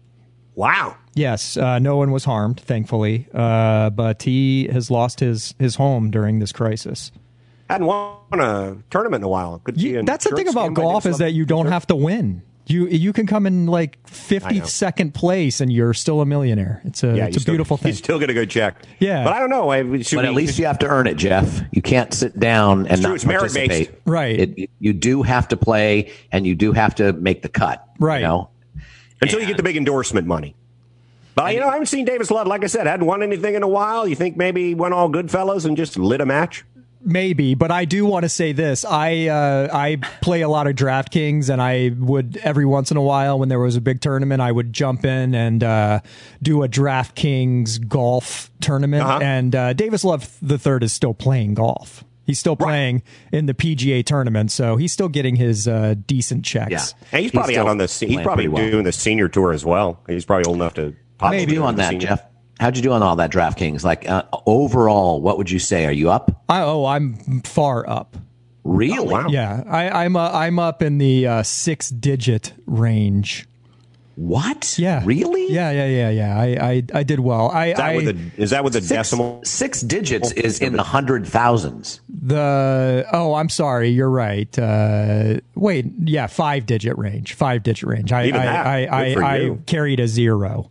wow. 0.55 0.95
Yes, 1.13 1.57
uh, 1.57 1.79
no 1.79 1.97
one 1.97 2.11
was 2.11 2.23
harmed, 2.23 2.59
thankfully, 2.61 3.27
uh, 3.33 3.89
but 3.89 4.23
he 4.23 4.67
has 4.71 4.89
lost 4.89 5.19
his 5.19 5.53
his 5.59 5.75
home 5.75 6.09
during 6.11 6.39
this 6.39 6.51
crisis. 6.51 7.11
I 7.69 7.73
hadn't 7.73 7.87
won 7.87 8.17
a 8.39 8.77
tournament 8.89 9.21
in 9.21 9.25
a 9.25 9.29
while. 9.29 9.59
Could 9.63 9.81
You- 9.81 10.03
that's 10.03 10.25
the 10.29 10.35
thing 10.35 10.47
about 10.47 10.73
golf 10.73 11.05
is 11.05 11.17
that 11.19 11.33
you 11.33 11.45
don't 11.45 11.67
have 11.67 11.85
to 11.87 11.95
win. 11.95 12.43
You 12.67 12.87
you 12.87 13.11
can 13.11 13.27
come 13.27 13.45
in 13.47 13.65
like 13.65 13.97
I 14.05 14.09
fifty 14.09 14.59
know. 14.59 14.65
second 14.65 15.13
place 15.13 15.59
and 15.59 15.73
you're 15.73 15.93
still 15.93 16.21
a 16.21 16.25
millionaire. 16.25 16.81
It's 16.85 17.03
a 17.03 17.07
Yeah, 17.07 17.25
it's 17.25 17.35
you 17.35 17.39
a 17.39 17.41
still- 17.41 17.51
beautiful 17.53 17.75
thing. 17.75 17.89
You 17.89 17.95
still 17.95 18.19
get 18.19 18.29
a 18.29 18.33
good 18.33 18.49
check. 18.49 18.75
Yeah. 18.99 19.23
but 19.25 19.33
I 19.33 19.39
don't 19.39 19.49
know. 19.49 19.69
I, 19.69 19.83
But 19.83 20.11
we, 20.13 20.17
at 20.19 20.33
least 20.33 20.59
you 20.59 20.65
have 20.67 20.79
to 20.79 20.87
earn 20.87 21.07
it, 21.07 21.15
Jeff. 21.15 21.61
You 21.71 21.81
can't 21.81 22.13
sit 22.13 22.39
down 22.39 22.87
and 22.87 23.01
true, 23.01 23.09
not 23.09 23.15
it's 23.15 23.25
merit-based. 23.25 23.55
participate. 23.55 24.01
Right. 24.05 24.39
It, 24.57 24.69
you 24.79 24.93
do 24.93 25.23
have 25.23 25.47
to 25.49 25.57
play, 25.57 26.11
and 26.31 26.45
you 26.47 26.55
do 26.55 26.71
have 26.71 26.95
to 26.95 27.11
make 27.13 27.41
the 27.41 27.49
cut. 27.49 27.85
Right. 27.99 28.21
You 28.21 28.27
know? 28.27 28.49
until 29.21 29.39
you 29.41 29.47
get 29.47 29.57
the 29.57 29.63
big 29.63 29.75
endorsement 29.75 30.25
money. 30.27 30.55
But 31.35 31.53
you 31.53 31.59
know, 31.59 31.67
I 31.67 31.73
haven't 31.73 31.87
seen 31.87 32.05
Davis 32.05 32.29
Love. 32.31 32.47
Like 32.47 32.63
I 32.63 32.67
said, 32.67 32.87
hadn't 32.87 33.05
won 33.05 33.23
anything 33.23 33.55
in 33.55 33.63
a 33.63 33.67
while. 33.67 34.07
You 34.07 34.15
think 34.15 34.37
maybe 34.37 34.69
he 34.69 34.75
went 34.75 34.93
all 34.93 35.09
Goodfellas 35.09 35.65
and 35.65 35.77
just 35.77 35.97
lit 35.97 36.21
a 36.21 36.25
match? 36.25 36.65
Maybe, 37.03 37.55
but 37.55 37.71
I 37.71 37.85
do 37.85 38.05
want 38.05 38.23
to 38.23 38.29
say 38.29 38.51
this. 38.51 38.85
I 38.85 39.27
uh, 39.27 39.69
I 39.73 39.95
play 40.21 40.41
a 40.41 40.49
lot 40.49 40.67
of 40.67 40.75
DraftKings, 40.75 41.49
and 41.49 41.59
I 41.59 41.91
would 41.97 42.37
every 42.43 42.65
once 42.65 42.91
in 42.91 42.97
a 42.97 43.01
while, 43.01 43.39
when 43.39 43.49
there 43.49 43.59
was 43.59 43.75
a 43.75 43.81
big 43.81 44.01
tournament, 44.01 44.39
I 44.39 44.51
would 44.51 44.71
jump 44.71 45.03
in 45.03 45.33
and 45.33 45.63
uh, 45.63 46.01
do 46.43 46.63
a 46.63 46.69
DraftKings 46.69 47.87
golf 47.87 48.51
tournament. 48.59 49.03
Uh-huh. 49.03 49.19
And 49.21 49.55
uh, 49.55 49.73
Davis 49.73 50.03
Love 50.03 50.37
the 50.43 50.59
third 50.59 50.83
is 50.83 50.93
still 50.93 51.15
playing 51.15 51.55
golf. 51.55 52.03
He's 52.27 52.39
still 52.39 52.55
playing 52.55 53.01
in 53.31 53.47
the 53.47 53.53
PGA 53.53 54.05
tournament, 54.05 54.51
so 54.51 54.75
he's 54.75 54.93
still 54.93 55.09
getting 55.09 55.35
his 55.35 55.67
uh, 55.67 55.95
decent 56.05 56.45
checks. 56.45 56.71
Yeah. 56.71 57.07
And 57.11 57.23
he's 57.23 57.31
probably 57.31 57.55
still 57.55 57.65
out 57.65 57.69
on 57.71 57.77
the. 57.77 57.87
He's 57.87 58.21
probably 58.21 58.45
pretty 58.45 58.47
well. 58.47 58.71
doing 58.71 58.83
the 58.85 58.91
senior 58.91 59.27
tour 59.27 59.51
as 59.51 59.65
well. 59.65 59.99
He's 60.07 60.23
probably 60.23 60.45
old 60.45 60.57
enough 60.57 60.75
to. 60.75 60.95
Possibly 61.21 61.39
How'd 61.39 61.49
you 61.49 61.55
do 61.55 61.63
on 61.63 61.75
that, 61.77 61.97
Jeff? 61.99 62.23
How'd 62.59 62.75
you 62.75 62.83
do 62.83 62.91
on 62.91 63.01
all 63.01 63.15
that 63.15 63.31
DraftKings? 63.31 63.83
Like 63.83 64.07
uh, 64.09 64.23
overall, 64.45 65.21
what 65.21 65.37
would 65.37 65.49
you 65.49 65.59
say? 65.59 65.85
Are 65.85 65.91
you 65.91 66.11
up? 66.11 66.43
I, 66.49 66.61
oh, 66.61 66.85
I'm 66.85 67.41
far 67.41 67.87
up. 67.89 68.17
Really? 68.63 69.11
wow. 69.13 69.27
Yeah, 69.29 69.63
I, 69.67 70.03
I'm 70.05 70.15
uh, 70.15 70.29
I'm 70.31 70.59
up 70.59 70.81
in 70.83 70.97
the 70.99 71.25
uh, 71.25 71.43
six 71.43 71.89
digit 71.89 72.53
range. 72.67 73.47
What? 74.15 74.77
Yeah, 74.77 75.01
Really? 75.03 75.51
Yeah, 75.51 75.71
yeah, 75.71 75.87
yeah, 75.87 76.09
yeah. 76.09 76.39
I 76.39 76.45
I, 76.69 76.83
I 76.93 77.03
did 77.03 77.21
well. 77.21 77.49
I, 77.49 77.67
Is 77.67 77.77
that 77.77 77.85
I 77.89 77.95
with 77.95 78.05
the? 78.05 78.41
Is 78.43 78.49
that 78.51 78.63
with 78.63 78.73
the 78.73 78.81
Six, 78.81 78.89
decimal? 78.89 79.41
six 79.43 79.81
digits 79.81 80.31
is 80.33 80.59
in 80.59 80.73
the 80.73 80.83
hundred 80.83 81.25
thousands. 81.25 82.01
the 82.09 83.07
oh, 83.11 83.33
I'm 83.33 83.49
sorry, 83.49 83.89
you're 83.89 84.09
right. 84.11 84.59
Uh, 84.59 85.39
wait, 85.55 85.85
yeah, 86.03 86.27
five 86.27 86.67
digit 86.67 86.95
range, 86.99 87.33
five 87.33 87.63
digit 87.63 87.87
range. 87.89 88.11
I 88.11 88.25
Even 88.27 88.41
I 88.41 88.45
that. 88.45 88.67
I, 88.67 89.05
Good 89.05 89.13
for 89.15 89.23
I, 89.23 89.35
I 89.37 89.57
carried 89.65 89.99
a 89.99 90.07
zero. 90.07 90.69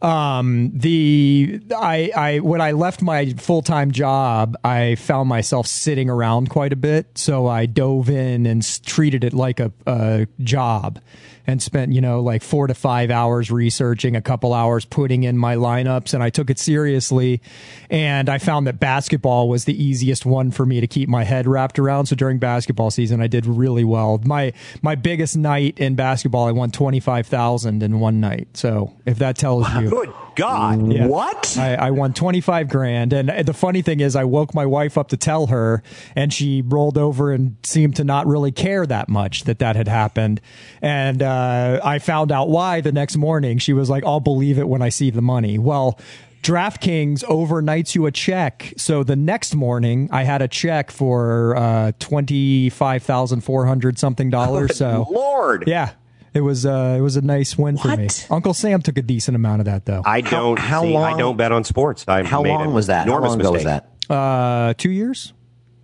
Um, 0.00 0.70
the 0.74 1.60
I 1.76 2.10
I 2.14 2.38
when 2.38 2.60
I 2.60 2.72
left 2.72 3.02
my 3.02 3.32
full 3.32 3.62
time 3.62 3.90
job, 3.90 4.56
I 4.62 4.94
found 4.94 5.28
myself 5.28 5.66
sitting 5.66 6.08
around 6.08 6.50
quite 6.50 6.72
a 6.72 6.76
bit, 6.76 7.18
so 7.18 7.46
I 7.46 7.66
dove 7.66 8.08
in 8.08 8.46
and 8.46 8.62
treated 8.84 9.24
it 9.24 9.32
like 9.32 9.58
a, 9.58 9.72
a 9.86 10.26
job, 10.40 11.00
and 11.48 11.62
spent 11.62 11.92
you 11.92 12.00
know 12.02 12.20
like 12.20 12.42
four 12.42 12.66
to 12.66 12.74
five 12.74 13.10
hours 13.10 13.50
researching, 13.50 14.14
a 14.14 14.20
couple 14.20 14.52
hours 14.52 14.84
putting 14.84 15.24
in 15.24 15.38
my 15.38 15.56
lineups, 15.56 16.12
and 16.12 16.22
I 16.22 16.28
took 16.28 16.50
it 16.50 16.58
seriously, 16.58 17.40
and 17.88 18.28
I 18.28 18.36
found 18.36 18.66
that 18.66 18.78
basketball 18.78 19.48
was 19.48 19.64
the 19.64 19.82
easiest 19.82 20.26
one 20.26 20.50
for 20.50 20.66
me 20.66 20.80
to 20.80 20.86
keep 20.86 21.08
my 21.08 21.24
head 21.24 21.46
wrapped 21.46 21.78
around. 21.78 22.06
So 22.06 22.14
during 22.14 22.38
basketball 22.38 22.90
season, 22.90 23.22
I 23.22 23.26
did 23.28 23.46
really 23.46 23.84
well. 23.84 24.20
My 24.24 24.52
my 24.82 24.94
biggest 24.94 25.36
night 25.38 25.78
in 25.78 25.94
basketball, 25.96 26.46
I 26.46 26.52
won 26.52 26.70
twenty 26.70 27.00
five 27.00 27.26
thousand 27.26 27.82
in 27.82 27.98
one 27.98 28.20
night. 28.20 28.48
So 28.52 28.94
if 29.06 29.18
that 29.18 29.36
tells 29.36 29.68
you. 29.74 29.88
Good 29.88 30.12
God. 30.38 30.92
Yeah. 30.92 31.08
What? 31.08 31.56
I, 31.58 31.74
I 31.74 31.90
won 31.90 32.14
25 32.14 32.68
grand. 32.68 33.12
And 33.12 33.44
the 33.44 33.52
funny 33.52 33.82
thing 33.82 33.98
is, 33.98 34.14
I 34.14 34.22
woke 34.22 34.54
my 34.54 34.66
wife 34.66 34.96
up 34.96 35.08
to 35.08 35.16
tell 35.16 35.48
her, 35.48 35.82
and 36.14 36.32
she 36.32 36.62
rolled 36.62 36.96
over 36.96 37.32
and 37.32 37.56
seemed 37.64 37.96
to 37.96 38.04
not 38.04 38.24
really 38.28 38.52
care 38.52 38.86
that 38.86 39.08
much 39.08 39.44
that 39.44 39.58
that 39.58 39.74
had 39.74 39.88
happened. 39.88 40.40
And 40.80 41.24
uh, 41.24 41.37
I 41.82 41.98
found 41.98 42.32
out 42.32 42.48
why 42.48 42.80
the 42.80 42.92
next 42.92 43.16
morning. 43.16 43.58
She 43.58 43.72
was 43.72 43.88
like, 43.90 44.04
I'll 44.04 44.20
believe 44.20 44.58
it 44.58 44.68
when 44.68 44.82
I 44.82 44.88
see 44.88 45.10
the 45.10 45.22
money. 45.22 45.58
Well, 45.58 45.98
DraftKings 46.42 47.24
overnights 47.24 47.94
you 47.94 48.06
a 48.06 48.10
check. 48.12 48.72
So 48.76 49.02
the 49.02 49.16
next 49.16 49.54
morning, 49.54 50.08
I 50.12 50.22
had 50.22 50.40
a 50.40 50.48
check 50.48 50.90
for 50.90 51.56
uh, 51.56 51.92
twenty 51.98 52.70
five 52.70 53.02
thousand 53.02 53.42
four 53.42 53.66
hundred 53.66 53.98
something 53.98 54.30
dollars. 54.30 54.68
So 54.78 55.06
Lord. 55.10 55.64
yeah, 55.66 55.92
it 56.34 56.40
was 56.40 56.64
uh, 56.64 56.94
it 56.96 57.00
was 57.00 57.16
a 57.16 57.22
nice 57.22 57.58
win 57.58 57.76
for 57.76 57.96
me. 57.96 58.08
Uncle 58.30 58.54
Sam 58.54 58.80
took 58.80 58.96
a 58.96 59.02
decent 59.02 59.34
amount 59.34 59.60
of 59.60 59.64
that 59.66 59.84
though. 59.86 60.02
I 60.04 60.20
don't 60.20 60.58
how 60.58 60.82
see, 60.82 60.96
I 60.96 61.18
don't 61.18 61.36
bet 61.36 61.50
on 61.52 61.64
sports. 61.64 62.04
I 62.06 62.22
How 62.22 62.42
made 62.42 62.50
long 62.50 62.68
an 62.68 62.72
was 62.74 62.86
that? 62.86 63.06
How 63.06 63.16
enormous 63.16 63.30
long 63.30 63.40
ago 63.40 63.52
was 63.52 63.64
that? 63.64 63.90
Uh, 64.08 64.74
two 64.78 64.90
years, 64.90 65.32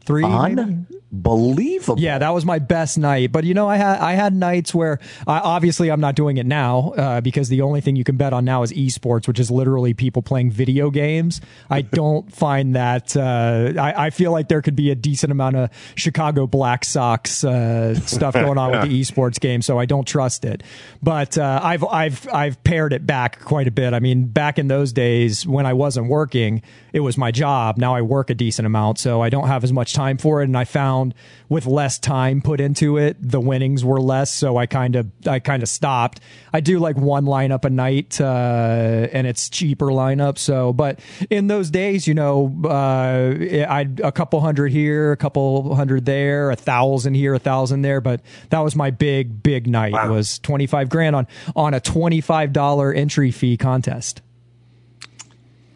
three. 0.05 0.23
maybe? 0.23 0.87
Unbelievable. 1.15 2.01
Yeah, 2.01 2.19
that 2.19 2.31
was 2.31 2.45
my 2.45 2.59
best 2.59 2.99
night. 2.99 3.31
But 3.31 3.45
you 3.45 3.55
know, 3.55 3.69
I 3.69 3.77
had 3.77 3.99
I 4.01 4.15
had 4.15 4.35
nights 4.35 4.75
where 4.75 4.99
uh, 5.27 5.41
obviously 5.45 5.91
I'm 5.91 6.01
not 6.01 6.17
doing 6.17 6.39
it 6.39 6.47
now 6.47 6.93
uh, 6.97 7.21
because 7.21 7.49
the 7.49 7.61
only 7.61 7.81
thing 7.81 7.95
you 7.95 8.03
can 8.03 8.17
bet 8.17 8.33
on 8.33 8.45
now 8.45 8.63
is 8.65 8.73
esports, 8.73 9.29
which 9.29 9.39
is 9.39 9.49
literally 9.51 9.95
people 9.95 10.23
playing 10.23 10.51
video 10.51 10.91
games. 10.91 11.41
I 11.71 11.83
don't 12.01 12.33
find 12.33 12.75
that. 12.75 13.17
Uh, 13.17 13.81
I, 13.81 14.07
I 14.07 14.11
feel 14.11 14.33
like 14.33 14.49
there 14.49 14.61
could 14.61 14.75
be 14.75 14.91
a 14.91 14.97
decent 14.97 15.31
amount 15.31 15.55
of 15.57 15.71
Chicago 15.95 16.49
Black 16.49 16.85
Sox 16.85 17.45
uh, 17.45 17.95
stuff 17.95 18.35
going 18.35 18.59
on 18.59 18.73
with 18.73 18.83
the 18.83 19.01
esports 19.01 19.39
game, 19.39 19.63
so 19.63 19.79
I 19.79 19.87
don't 19.87 20.07
trust 20.07 20.45
it. 20.45 20.65
But 21.01 21.39
uh, 21.39 21.61
I've 21.63 21.85
I've 21.85 22.29
I've 22.33 22.65
pared 22.65 22.93
it 22.93 23.07
back 23.07 23.41
quite 23.41 23.69
a 23.69 23.73
bit. 23.73 23.95
I 23.95 24.01
mean, 24.01 24.27
back 24.27 24.59
in 24.59 24.67
those 24.67 24.93
days 24.93 25.47
when 25.47 25.65
I 25.65 25.75
wasn't 25.75 26.09
working, 26.09 26.63
it 26.95 27.01
was 27.01 27.19
my 27.19 27.33
job. 27.33 27.77
Now 27.77 27.97
I 27.97 28.03
work 28.03 28.31
a 28.31 28.35
decent 28.35 28.67
amount, 28.67 29.01
so 29.01 29.21
I 29.21 29.29
don't 29.29 29.49
have 29.49 29.65
as 29.65 29.73
much 29.73 29.95
time 29.95 30.17
for 30.17 30.41
it. 30.41 30.45
And 30.45 30.57
I 30.57 30.63
found 30.63 31.13
with 31.49 31.67
less 31.67 31.99
time 31.99 32.41
put 32.41 32.61
into 32.61 32.99
it, 32.99 33.17
the 33.21 33.41
winnings 33.41 33.85
were 33.85 34.01
less. 34.01 34.33
So 34.33 34.57
I 34.57 34.67
kind 34.67 34.95
of 34.95 35.11
I 35.27 35.41
kind 35.41 35.65
of 35.65 35.69
stopped. 35.69 36.21
I 36.53 36.61
do 36.61 36.79
like 36.79 36.97
one 36.97 37.25
lineup 37.25 37.65
a 37.65 37.71
night, 37.71 38.21
uh, 38.21 39.09
and 39.13 39.27
it's 39.27 39.49
cheaper 39.49 39.87
lineup. 39.87 40.39
So, 40.39 40.73
but 40.73 41.01
in 41.31 41.49
those 41.49 41.69
days, 41.69 42.07
you 42.07 42.15
know, 42.15 42.55
uh, 42.65 43.35
I 43.69 43.89
a 44.05 44.13
couple 44.13 44.41
hundred 44.41 44.71
here, 44.71 45.11
a 45.11 45.17
couple 45.17 45.75
hundred 45.75 46.05
there, 46.05 46.53
a 46.53 46.57
thousand 46.57 47.15
here, 47.15 47.35
a 47.35 47.41
thousand 47.41 47.83
there. 47.83 48.01
But 48.01 48.21
that 48.51 48.61
was 48.61 48.77
my 48.77 48.93
big 48.93 49.43
big 49.43 49.67
night. 49.67 49.95
Was 50.09 50.39
twenty 50.39 50.69
five 50.69 50.91
grand 50.91 51.17
on 51.17 51.27
on 51.57 51.75
a 51.75 51.81
twenty 51.81 52.21
five 52.21 52.53
dollar 52.53 52.93
entry 52.93 53.33
fee 53.33 53.57
contest. 53.57 54.23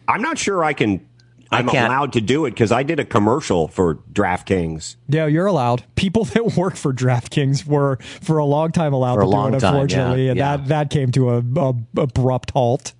I'm 0.07 0.21
not 0.21 0.37
sure 0.37 0.63
I 0.63 0.71
can. 0.71 1.08
I 1.51 1.59
I'm 1.59 1.67
can't- 1.67 1.87
allowed 1.87 2.13
to 2.13 2.21
do 2.21 2.45
it 2.45 2.51
because 2.51 2.71
I 2.71 2.83
did 2.83 2.99
a 2.99 3.05
commercial 3.05 3.67
for 3.67 3.95
DraftKings. 4.13 4.95
Yeah, 5.07 5.25
you're 5.25 5.47
allowed. 5.47 5.83
People 5.95 6.23
that 6.35 6.55
work 6.55 6.75
for 6.75 6.93
DraftKings 6.93 7.65
were 7.65 7.97
for 8.21 8.37
a 8.37 8.45
long 8.45 8.71
time 8.71 8.93
allowed 8.93 9.15
For 9.15 9.21
to 9.21 9.25
do 9.25 9.31
it, 9.31 9.59
time, 9.59 9.73
unfortunately, 9.75 10.25
yeah, 10.25 10.29
and 10.31 10.37
yeah. 10.37 10.57
that 10.57 10.67
that 10.67 10.89
came 10.89 11.11
to 11.13 11.29
a, 11.31 11.37
a 11.39 11.73
abrupt 11.97 12.51
halt. 12.51 12.93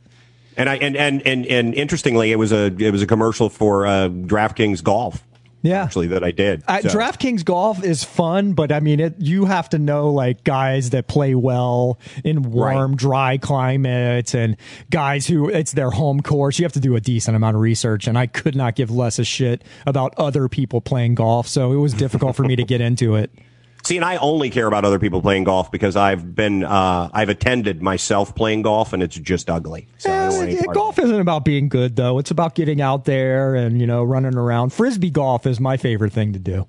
And 0.58 0.68
I 0.70 0.76
and, 0.78 0.98
and 0.98 1.22
and 1.26 1.46
and 1.46 1.74
interestingly, 1.74 2.32
it 2.32 2.36
was 2.38 2.52
a 2.52 2.66
it 2.78 2.92
was 2.92 3.02
a 3.02 3.08
commercial 3.08 3.50
for 3.50 3.86
uh, 3.88 4.10
DraftKings 4.10 4.84
Golf. 4.84 5.24
Yeah. 5.62 5.84
actually, 5.84 6.08
that 6.08 6.24
I 6.24 6.32
did. 6.32 6.64
Uh, 6.68 6.82
So- 6.82 6.90
DraftKings 6.90 7.44
golf 7.44 7.84
is 7.84 8.04
fun, 8.04 8.54
but 8.54 8.72
I 8.72 8.80
mean, 8.80 9.00
it, 9.00 9.16
you 9.20 9.46
have 9.46 9.68
to 9.70 9.80
know 9.80 10.10
like 10.12 10.44
guys 10.44 10.92
that 10.92 11.08
play 11.08 11.36
well 11.36 12.00
in 12.24 12.44
warm, 12.44 12.92
Right. 12.92 12.98
dry 12.98 13.38
climates, 13.38 14.34
and 14.34 14.56
guys 14.90 15.28
who 15.28 15.50
it's 15.50 15.74
their 15.74 15.90
home 15.92 16.22
course. 16.22 16.60
You 16.60 16.66
have 16.66 16.74
to 16.74 16.80
do 16.80 16.96
a 16.96 17.02
decent 17.02 17.36
amount 17.36 17.56
of 17.56 17.62
research, 17.62 18.08
and 18.08 18.18
I 18.18 18.28
could 18.28 18.56
not 18.56 18.76
give 18.76 18.90
less 18.90 19.20
a 19.20 19.24
shit 19.26 19.64
about 19.86 20.14
other 20.18 20.48
people 20.48 20.80
playing 20.82 21.16
golf, 21.16 21.48
so 21.48 21.72
it 21.74 21.78
was 21.78 21.94
difficult 21.94 22.36
for 22.36 22.44
me 22.44 22.56
to 22.56 22.64
get 22.64 22.80
into 22.82 23.16
it. 23.16 23.32
See, 23.86 23.96
and 23.96 24.06
I 24.06 24.18
only 24.18 24.50
care 24.50 24.68
about 24.68 24.86
other 24.86 25.00
people 25.00 25.22
playing 25.22 25.46
golf 25.46 25.72
because 25.72 25.96
I've 25.96 26.36
been 26.36 26.64
uh, 26.64 27.10
I've 27.12 27.30
attended 27.30 27.82
myself 27.82 28.36
playing 28.36 28.62
golf, 28.64 28.94
and 28.94 29.02
it's 29.02 29.16
just 29.16 29.50
ugly. 29.50 29.88
So 29.98 30.12
I 30.12 30.28
don't 30.28 30.38
want 30.38 30.50
any 30.50 30.56
part 30.58 30.68
of 30.68 30.74
golf 30.76 31.00
isn't 31.00 31.20
about 31.20 31.46
being 31.46 31.70
good 31.70 31.96
though. 31.96 32.20
It's 32.20 32.30
about 32.30 32.56
getting 32.56 32.82
out 32.82 33.06
there 33.06 33.56
and 33.56 33.80
you 33.80 33.88
know 33.88 34.04
running 34.04 34.36
around. 34.36 34.74
Frisbee 34.74 35.10
golf 35.10 35.48
is 35.48 35.60
my 35.60 35.78
favorite 35.78 36.14
thing 36.14 36.34
to 36.34 36.40
do. 36.40 36.68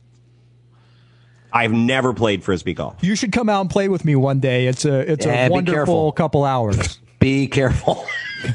I've 1.52 1.72
never 1.72 2.14
played 2.14 2.44
frisbee 2.44 2.74
golf. 2.74 2.96
You 3.02 3.16
should 3.16 3.32
come 3.32 3.48
out 3.48 3.62
and 3.62 3.70
play 3.70 3.88
with 3.88 4.04
me 4.04 4.14
one 4.14 4.38
day. 4.40 4.66
It's 4.68 4.84
a 4.84 5.00
it's 5.12 5.26
Yeah, 5.26 5.48
a 5.48 5.50
wonderful 5.50 6.12
couple 6.12 6.44
hours. 6.44 7.00
Be 7.18 7.48
careful. 7.48 8.06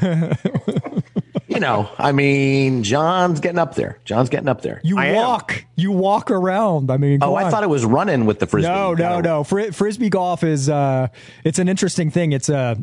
you 1.56 1.60
know, 1.60 1.90
I 1.98 2.12
mean, 2.12 2.82
John's 2.82 3.40
getting 3.40 3.58
up 3.58 3.74
there. 3.74 3.98
John's 4.04 4.28
getting 4.28 4.48
up 4.48 4.60
there. 4.62 4.80
You 4.84 4.98
I 4.98 5.06
am. 5.06 5.16
walk, 5.16 5.64
you 5.74 5.90
walk 5.92 6.30
around. 6.30 6.90
I 6.90 6.96
mean, 6.96 7.18
oh, 7.22 7.26
come 7.26 7.34
I 7.36 7.44
on. 7.44 7.50
thought 7.50 7.62
it 7.64 7.70
was 7.70 7.84
running 7.84 8.26
with 8.26 8.38
the 8.38 8.46
frisbee. 8.46 8.68
No, 8.70 8.94
no, 8.94 9.20
no. 9.20 9.42
Fri- 9.44 9.70
Frisbee 9.70 10.08
golf 10.10 10.44
is 10.44 10.68
uh, 10.68 11.08
it's 11.44 11.58
an 11.58 11.68
interesting 11.68 12.10
thing. 12.10 12.32
It's 12.32 12.48
a 12.48 12.76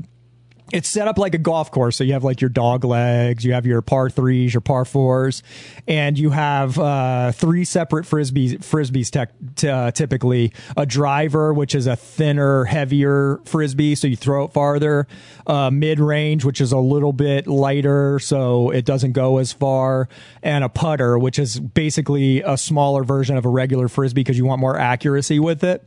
it's 0.73 0.89
set 0.89 1.07
up 1.07 1.19
like 1.19 1.35
a 1.35 1.37
golf 1.37 1.69
course. 1.69 1.95
So 1.95 2.03
you 2.03 2.13
have 2.13 2.23
like 2.23 2.41
your 2.41 2.49
dog 2.49 2.83
legs, 2.83 3.45
you 3.45 3.53
have 3.53 3.67
your 3.67 3.81
par 3.83 4.09
threes, 4.09 4.53
your 4.53 4.61
par 4.61 4.85
fours, 4.85 5.43
and 5.87 6.17
you 6.17 6.31
have 6.31 6.79
uh, 6.79 7.31
three 7.31 7.63
separate 7.63 8.05
frisbees. 8.05 8.57
Frisbees 8.57 9.11
t- 9.55 9.69
uh, 9.69 9.91
typically 9.91 10.51
a 10.75 10.87
driver, 10.87 11.53
which 11.53 11.75
is 11.75 11.85
a 11.85 11.95
thinner, 11.95 12.65
heavier 12.65 13.39
frisbee, 13.45 13.93
so 13.93 14.07
you 14.07 14.15
throw 14.15 14.45
it 14.45 14.53
farther. 14.53 15.07
Uh, 15.45 15.69
Mid 15.69 15.99
range, 15.99 16.43
which 16.43 16.59
is 16.59 16.71
a 16.71 16.79
little 16.79 17.13
bit 17.13 17.45
lighter, 17.45 18.17
so 18.17 18.71
it 18.71 18.83
doesn't 18.83 19.11
go 19.11 19.37
as 19.37 19.53
far, 19.53 20.09
and 20.41 20.63
a 20.63 20.69
putter, 20.69 21.19
which 21.19 21.37
is 21.37 21.59
basically 21.59 22.41
a 22.41 22.57
smaller 22.57 23.03
version 23.03 23.37
of 23.37 23.45
a 23.45 23.49
regular 23.49 23.87
frisbee 23.87 24.21
because 24.21 24.39
you 24.39 24.45
want 24.45 24.59
more 24.59 24.77
accuracy 24.77 25.39
with 25.39 25.63
it. 25.63 25.85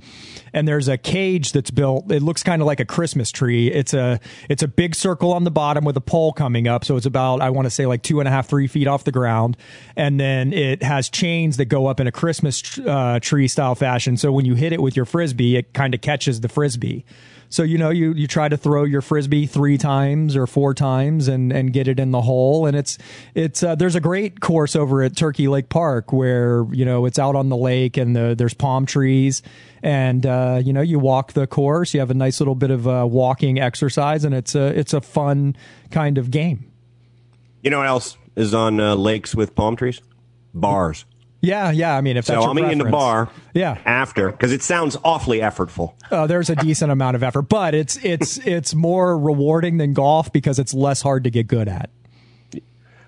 And 0.57 0.66
there's 0.66 0.88
a 0.88 0.96
cage 0.96 1.52
that's 1.52 1.70
built. 1.70 2.11
It 2.11 2.22
looks 2.22 2.42
kind 2.42 2.62
of 2.62 2.66
like 2.66 2.80
a 2.80 2.86
Christmas 2.86 3.30
tree. 3.30 3.68
It's 3.70 3.92
a 3.92 4.18
it's 4.48 4.62
a 4.62 4.68
big 4.68 4.94
circle 4.94 5.34
on 5.34 5.44
the 5.44 5.50
bottom 5.50 5.84
with 5.84 5.98
a 5.98 6.00
pole 6.00 6.32
coming 6.32 6.66
up. 6.66 6.82
So 6.82 6.96
it's 6.96 7.04
about 7.04 7.42
I 7.42 7.50
want 7.50 7.66
to 7.66 7.70
say 7.70 7.84
like 7.84 8.02
two 8.02 8.20
and 8.20 8.26
a 8.26 8.30
half, 8.30 8.48
three 8.48 8.66
feet 8.66 8.86
off 8.86 9.04
the 9.04 9.12
ground, 9.12 9.59
and 9.96 10.18
then 10.18 10.54
it 10.54 10.82
has 10.82 11.11
chains 11.11 11.59
that 11.59 11.66
go 11.66 11.88
up 11.88 12.00
in 12.00 12.07
a 12.07 12.12
Christmas 12.12 12.78
uh, 12.78 13.20
tree 13.20 13.48
style 13.48 13.74
fashion. 13.74 14.16
So 14.16 14.32
when 14.32 14.46
you 14.46 14.54
hit 14.54 14.72
it 14.72 14.80
with 14.80 14.96
your 14.96 15.04
frisbee, 15.04 15.57
it 15.57 15.74
kind 15.74 15.94
of 15.94 16.00
catches 16.00 16.40
the 16.40 16.48
frisbee. 16.48 17.04
So 17.49 17.62
you 17.62 17.78
know 17.78 17.90
you 17.90 18.12
you 18.12 18.26
try 18.26 18.49
to 18.49 18.57
throw 18.57 18.84
your 18.84 19.03
frisbee 19.03 19.47
three 19.47 19.78
times 19.78 20.36
or 20.36 20.47
four 20.47 20.74
times 20.74 21.28
and 21.28 21.53
and 21.53 21.72
get 21.72 21.88
it 21.88 22.01
in 22.01 22.11
the 22.11 22.22
hole 22.22 22.66
and 22.66 22.76
it's 22.76 22.99
it's 23.34 23.62
uh, 23.62 23.74
there's 23.74 23.94
a 23.94 24.01
great 24.01 24.40
course 24.40 24.74
over 24.74 25.03
at 25.03 25.16
Turkey 25.16 25.49
Lake 25.49 25.68
Park 25.68 26.12
where 26.12 26.64
you 26.72 26.84
know 26.84 27.07
it's 27.07 27.18
out 27.18 27.36
on 27.36 27.49
the 27.49 27.57
lake 27.57 27.97
and 27.97 28.16
the, 28.16 28.34
there's 28.36 28.55
palm 28.55 28.86
trees 28.86 29.42
and 29.82 30.26
uh, 30.26 30.61
you 30.62 30.72
know 30.72 30.80
you 30.80 30.99
walk 30.99 31.32
the 31.32 31.47
course 31.47 31.94
you 31.94 32.01
have 32.01 32.11
a 32.11 32.14
nice 32.14 32.40
little 32.40 32.55
bit 32.55 32.70
of 32.70 32.88
uh, 32.88 33.07
walking 33.09 33.61
exercise 33.61 34.24
and 34.24 34.34
it's 34.34 34.55
a 34.55 34.66
it's 34.78 34.92
a 34.92 35.01
fun 35.01 35.57
kind 35.90 36.18
of 36.18 36.30
game. 36.30 36.70
You 37.62 37.70
know 37.70 37.78
what 37.78 37.88
else 37.88 38.16
is 38.34 38.55
on 38.55 38.80
uh, 38.80 38.94
lakes 38.94 39.34
with 39.34 39.55
palm 39.55 39.76
trees? 39.76 40.01
Bars. 40.55 41.05
Yeah, 41.47 41.70
yeah. 41.70 41.97
I 41.97 42.01
mean, 42.01 42.16
if 42.16 42.26
that's 42.26 42.36
So 42.36 42.40
your 42.40 42.49
I'll 42.49 42.55
meet 42.55 42.64
you 42.64 42.70
in 42.70 42.78
the 42.78 42.84
bar. 42.86 43.30
Yeah. 43.55 43.78
After 43.84 44.30
because 44.30 44.53
it 44.53 44.62
sounds 44.62 44.97
awfully 45.05 45.38
effortful. 45.38 45.94
Uh, 46.11 46.26
there's 46.26 46.51
a 46.51 46.57
decent 46.57 46.90
amount 46.90 47.14
of 47.14 47.22
effort, 47.22 47.42
but 47.42 47.74
it's 47.74 47.97
it's 48.05 48.38
it's 48.38 48.74
more 48.74 49.18
rewarding 49.18 49.78
than 49.78 49.92
golf 49.92 50.32
because 50.32 50.59
it's 50.59 50.74
less 50.74 51.03
hard 51.03 51.24
to 51.24 51.30
get 51.30 51.47
good 51.47 51.68
at. 51.68 51.90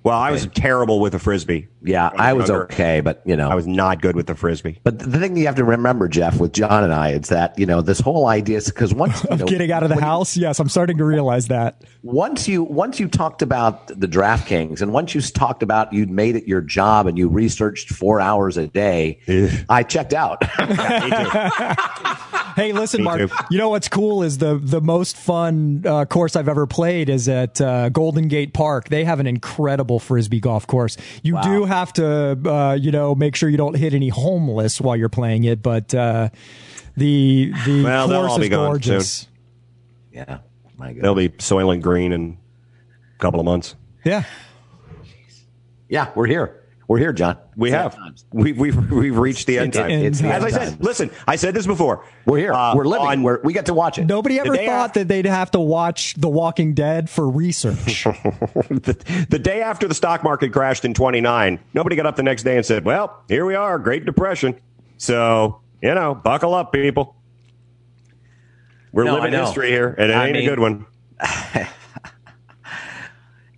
Well, 0.05 0.19
I 0.19 0.31
was 0.31 0.47
terrible 0.55 1.01
with 1.01 1.15
a 1.15 1.19
frisbee. 1.19 1.69
Yeah, 1.83 2.11
I 2.17 2.33
was 2.33 2.49
younger. 2.49 2.65
okay, 2.65 3.01
but 3.01 3.23
you 3.25 3.37
know, 3.37 3.49
I 3.49 3.55
was 3.55 3.67
not 3.67 4.01
good 4.03 4.17
with 4.17 4.27
the 4.27 4.35
frisbee. 4.35 4.81
But 4.83 4.99
the 4.99 5.19
thing 5.19 5.37
you 5.37 5.47
have 5.47 5.55
to 5.57 5.65
remember, 5.65 6.09
Jeff, 6.09 6.41
with 6.41 6.53
John 6.53 6.83
and 6.85 6.93
I, 6.93 7.11
is 7.13 7.29
that 7.29 7.59
you 7.59 7.67
know 7.67 7.83
this 7.83 8.01
whole 8.01 8.27
idea 8.27 8.57
is 8.59 8.67
because 8.67 8.93
once 8.95 9.23
you 9.25 9.37
know, 9.37 9.47
Getting 9.47 9.71
out 9.73 9.83
of 9.83 9.89
the 9.89 9.95
when 9.97 10.03
you- 10.05 10.09
house, 10.09 10.37
yes, 10.37 10.59
I'm 10.61 10.69
starting 10.69 10.97
to 10.99 11.05
realize 11.05 11.49
that. 11.49 11.83
once 12.03 12.49
you 12.49 12.63
once 12.65 12.99
you 12.99 13.07
talked 13.09 13.43
about 13.43 13.87
the 13.89 14.09
DraftKings 14.09 14.81
and 14.83 14.93
once 14.93 15.15
you 15.15 15.21
talked 15.21 15.63
about 15.63 15.93
you'd 15.93 16.11
made 16.11 16.35
it 16.37 16.47
your 16.49 16.61
job 16.61 17.07
and 17.07 17.17
you 17.19 17.29
researched 17.29 17.91
four 17.91 18.21
hours 18.21 18.57
a 18.57 18.67
day, 18.67 19.21
I 19.69 19.83
checked 19.83 20.15
out. 20.15 20.43
hey, 22.59 22.73
listen, 22.75 23.03
Mark. 23.03 23.19
too. 23.19 23.31
You 23.51 23.59
know 23.59 23.71
what's 23.71 23.89
cool 23.89 24.23
is 24.23 24.39
the 24.39 24.59
the 24.63 24.81
most 24.81 25.17
fun 25.17 25.83
uh, 25.87 26.05
course 26.05 26.37
I've 26.37 26.49
ever 26.49 26.67
played 26.67 27.09
is 27.09 27.29
at 27.29 27.61
uh, 27.61 27.89
Golden 27.91 28.29
Gate 28.29 28.53
Park. 28.53 28.89
They 28.89 29.05
have 29.05 29.21
an 29.21 29.27
incredible 29.27 29.99
frisbee 29.99 30.41
golf 30.41 30.67
course. 30.67 30.97
You 31.23 31.39
do 31.43 31.65
have 31.65 31.93
to, 31.95 32.39
uh, 32.45 32.79
you 32.81 32.91
know, 32.91 33.15
make 33.15 33.37
sure 33.37 33.49
you 33.49 33.57
don't 33.57 33.77
hit 33.77 33.95
any 33.95 34.09
homeless 34.09 34.81
while 34.81 34.97
you're 34.97 35.09
playing 35.09 35.45
it, 35.45 35.63
but 35.63 35.95
uh, 35.95 36.31
the 36.97 37.53
the 37.65 37.85
Well, 37.85 38.09
course 38.09 38.31
all 38.31 38.39
be 38.39 38.45
is 38.45 38.51
gone 38.51 38.67
gorgeous. 38.67 39.29
Yeah, 40.13 40.39
my 40.77 40.93
God. 40.93 41.03
They'll 41.03 41.15
be 41.15 41.29
Soylent 41.29 41.83
Green 41.83 42.13
in 42.13 42.39
a 43.15 43.19
couple 43.19 43.41
of 43.41 43.47
months. 43.47 43.77
Yeah. 44.05 44.25
Yeah, 45.89 46.11
we're 46.15 46.27
here. 46.27 46.68
We're 46.89 46.97
here, 46.99 47.13
John. 47.13 47.37
We 47.55 47.69
It's 47.69 47.75
have. 47.77 47.93
that 47.93 47.99
times. 47.99 48.25
We, 48.33 48.55
we've 48.55 48.91
we've 48.91 49.19
reached 49.19 49.47
the 49.47 49.59
end 49.59 49.69
It's 49.69 49.77
time. 49.77 49.91
end 49.91 50.05
It's 50.07 50.21
the 50.23 50.29
time. 50.29 50.37
As 50.37 50.45
I 50.45 50.51
said, 50.51 50.69
time. 50.71 50.79
listen, 50.81 51.11
I 51.27 51.37
said 51.37 51.53
this 51.53 51.67
before. 51.67 52.07
We're 52.25 52.39
here. 52.39 52.55
Uh, 52.55 52.75
we're 52.75 52.87
living. 52.87 53.07
on- 53.07 53.23
we're, 53.23 53.41
we 53.43 53.53
get 53.53 53.67
to 53.67 53.75
watch 53.75 53.99
it. 53.99 54.07
Nobody 54.07 54.41
ever 54.41 54.57
thought 54.57 54.65
after- 54.67 55.01
that 55.01 55.09
they'd 55.09 55.27
have 55.27 55.51
to 55.51 55.61
watch 55.61 56.15
The 56.15 56.31
Walking 56.31 56.73
Dead 56.73 57.11
for 57.11 57.29
research. 57.29 58.05
the, 58.05 59.27
the 59.29 59.39
day 59.39 59.61
after 59.61 59.87
the 59.87 59.95
stock 59.95 60.25
market 60.25 60.51
crashed 60.51 60.87
in 60.87 60.95
29, 60.95 61.59
nobody 61.75 61.95
got 61.95 62.07
up 62.07 62.17
the 62.17 62.23
next 62.23 62.45
day 62.45 62.57
and 62.57 62.65
said, 62.65 62.87
well, 62.87 63.23
here 63.29 63.45
we 63.45 63.55
are, 63.55 63.79
Great 63.79 64.07
Depression. 64.07 64.59
So, 64.97 65.61
you 65.83 65.95
know, 65.95 66.15
buckle 66.15 66.55
up, 66.55 66.73
people. 66.73 67.17
We're 68.93 69.05
No, 69.05 69.17
living 69.17 69.39
history 69.39 69.69
here, 69.69 69.95
and 69.99 70.11
it 70.11 70.15
I 70.17 70.29
ain't 70.29 70.37
mean- 70.39 70.47
a 70.47 70.51
good 70.51 70.59
one. 70.59 70.87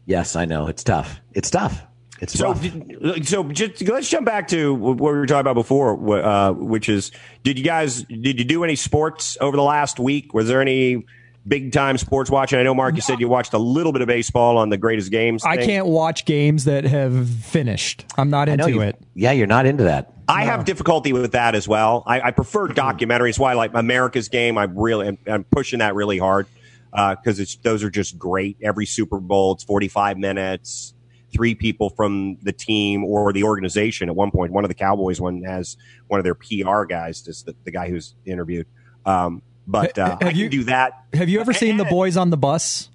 Yes, 0.06 0.34
I 0.34 0.44
know. 0.44 0.66
It's 0.66 0.82
tough. 0.82 1.20
It's 1.34 1.50
tough. 1.50 1.82
It's 2.20 2.38
So, 2.38 2.52
rough. 2.52 3.24
so 3.24 3.44
just, 3.44 3.82
let's 3.88 4.08
jump 4.08 4.26
back 4.26 4.48
to 4.48 4.74
what 4.74 4.96
we 4.96 5.02
were 5.02 5.26
talking 5.26 5.40
about 5.40 5.54
before, 5.54 6.22
uh, 6.22 6.52
which 6.52 6.88
is, 6.88 7.10
did 7.42 7.58
you 7.58 7.64
guys, 7.64 8.02
did 8.04 8.38
you 8.38 8.44
do 8.44 8.62
any 8.64 8.76
sports 8.76 9.38
over 9.40 9.56
the 9.56 9.62
last 9.62 9.98
week? 9.98 10.34
Was 10.34 10.46
there 10.48 10.60
any 10.60 11.04
big 11.48 11.72
time 11.72 11.96
sports 11.96 12.30
watching? 12.30 12.58
I 12.58 12.62
know, 12.62 12.74
Mark, 12.74 12.94
you 12.94 13.00
said 13.00 13.20
you 13.20 13.28
watched 13.28 13.54
a 13.54 13.58
little 13.58 13.92
bit 13.92 14.02
of 14.02 14.08
baseball 14.08 14.58
on 14.58 14.68
the 14.68 14.76
greatest 14.76 15.10
games. 15.10 15.44
I 15.44 15.56
can't 15.56 15.86
watch 15.86 16.26
games 16.26 16.64
that 16.64 16.84
have 16.84 17.28
finished. 17.28 18.04
I'm 18.18 18.28
not 18.28 18.48
into 18.48 18.80
it. 18.80 18.96
Yeah, 19.14 19.32
you're 19.32 19.46
not 19.46 19.64
into 19.66 19.84
that. 19.84 20.12
I 20.28 20.44
have 20.44 20.64
difficulty 20.64 21.12
with 21.12 21.32
that 21.32 21.54
as 21.54 21.66
well. 21.66 22.04
I, 22.06 22.20
I 22.20 22.30
prefer 22.30 22.68
documentaries. 22.68 23.38
Why, 23.38 23.54
like 23.54 23.72
America's 23.74 24.28
Game, 24.28 24.58
I'm 24.58 24.78
really, 24.78 25.08
I'm, 25.08 25.18
I'm 25.26 25.44
pushing 25.44 25.80
that 25.80 25.94
really 25.94 26.18
hard 26.18 26.46
because 26.92 27.40
it's 27.40 27.56
those 27.56 27.82
are 27.82 27.90
just 27.90 28.18
great. 28.18 28.58
Every 28.62 28.86
Super 28.86 29.18
Bowl, 29.18 29.52
it's 29.54 29.64
45 29.64 30.18
minutes. 30.18 30.94
Three 31.32 31.54
people 31.54 31.90
from 31.90 32.36
the 32.42 32.52
team 32.52 33.04
or 33.04 33.32
the 33.32 33.44
organization. 33.44 34.08
At 34.08 34.16
one 34.16 34.30
point, 34.30 34.52
one 34.52 34.64
of 34.64 34.68
the 34.68 34.74
Cowboys 34.74 35.20
one 35.20 35.42
has 35.44 35.76
one 36.08 36.18
of 36.18 36.24
their 36.24 36.34
PR 36.34 36.84
guys, 36.84 37.22
just 37.22 37.46
the, 37.46 37.54
the 37.64 37.70
guy 37.70 37.88
who's 37.88 38.14
interviewed. 38.24 38.66
Um, 39.06 39.42
but 39.66 39.98
uh, 39.98 40.10
Have 40.10 40.22
I 40.22 40.30
can 40.30 40.36
you- 40.36 40.48
do 40.48 40.64
that. 40.64 41.04
Have 41.12 41.28
you 41.28 41.40
ever 41.40 41.52
seen 41.52 41.76
the 41.76 41.84
boys 41.84 42.16
on 42.16 42.30
the 42.30 42.36
bus? 42.36 42.88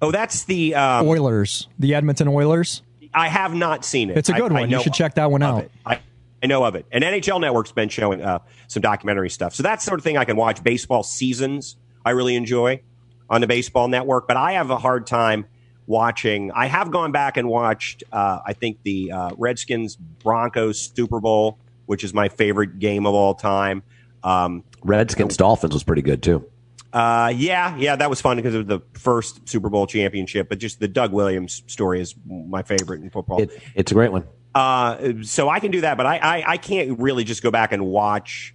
Oh, 0.00 0.10
that's 0.10 0.44
the. 0.44 0.74
Um, 0.74 1.06
Oilers, 1.06 1.68
the 1.78 1.94
Edmonton 1.94 2.28
Oilers. 2.28 2.82
I 3.14 3.28
have 3.28 3.54
not 3.54 3.84
seen 3.84 4.10
it. 4.10 4.16
It's 4.18 4.28
a 4.28 4.34
good 4.34 4.52
I- 4.52 4.56
I 4.56 4.60
one. 4.60 4.70
You 4.70 4.82
should 4.82 4.92
check 4.94 5.14
that 5.14 5.30
one 5.30 5.42
out. 5.42 5.70
I, 5.84 6.00
I 6.42 6.46
know 6.46 6.64
of 6.64 6.74
it. 6.74 6.86
And 6.92 7.02
NHL 7.02 7.40
Network's 7.40 7.72
been 7.72 7.88
showing 7.88 8.20
uh, 8.22 8.40
some 8.68 8.82
documentary 8.82 9.30
stuff. 9.30 9.54
So 9.54 9.62
that's 9.62 9.84
the 9.84 9.88
sort 9.88 10.00
of 10.00 10.04
thing 10.04 10.16
I 10.16 10.24
can 10.24 10.36
watch. 10.36 10.62
Baseball 10.62 11.02
seasons, 11.02 11.76
I 12.04 12.10
really 12.10 12.36
enjoy 12.36 12.82
on 13.30 13.40
the 13.40 13.46
Baseball 13.46 13.88
Network. 13.88 14.28
But 14.28 14.36
I 14.36 14.52
have 14.52 14.70
a 14.70 14.76
hard 14.76 15.06
time 15.06 15.46
watching. 15.86 16.50
I 16.52 16.66
have 16.66 16.90
gone 16.90 17.12
back 17.12 17.36
and 17.36 17.48
watched, 17.48 18.04
uh, 18.12 18.40
I 18.44 18.52
think, 18.52 18.82
the 18.82 19.12
uh, 19.12 19.30
Redskins 19.36 19.96
Broncos 19.96 20.92
Super 20.94 21.20
Bowl, 21.20 21.58
which 21.86 22.04
is 22.04 22.12
my 22.12 22.28
favorite 22.28 22.78
game 22.78 23.06
of 23.06 23.14
all 23.14 23.34
time. 23.34 23.82
Um, 24.22 24.64
Redskins 24.82 25.36
Dolphins 25.36 25.74
was 25.74 25.84
pretty 25.84 26.02
good 26.02 26.22
too. 26.22 26.44
uh, 26.92 27.32
yeah, 27.34 27.76
yeah, 27.76 27.96
that 27.96 28.08
was 28.10 28.20
fun 28.20 28.36
because 28.36 28.54
of 28.54 28.66
the 28.66 28.80
first 28.94 29.48
Super 29.48 29.68
Bowl 29.68 29.86
championship. 29.86 30.48
But 30.48 30.58
just 30.58 30.80
the 30.80 30.88
Doug 30.88 31.12
Williams 31.12 31.62
story 31.66 32.00
is 32.00 32.14
my 32.26 32.62
favorite 32.62 33.02
in 33.02 33.10
football. 33.10 33.42
It, 33.42 33.62
it's 33.74 33.90
a 33.92 33.94
great 33.94 34.12
one. 34.12 34.24
Uh, 34.54 35.22
so 35.22 35.50
I 35.50 35.60
can 35.60 35.70
do 35.70 35.82
that, 35.82 35.98
but 35.98 36.06
I, 36.06 36.16
I, 36.16 36.52
I 36.52 36.56
can't 36.56 36.98
really 36.98 37.24
just 37.24 37.42
go 37.42 37.50
back 37.50 37.72
and 37.72 37.84
watch 37.84 38.54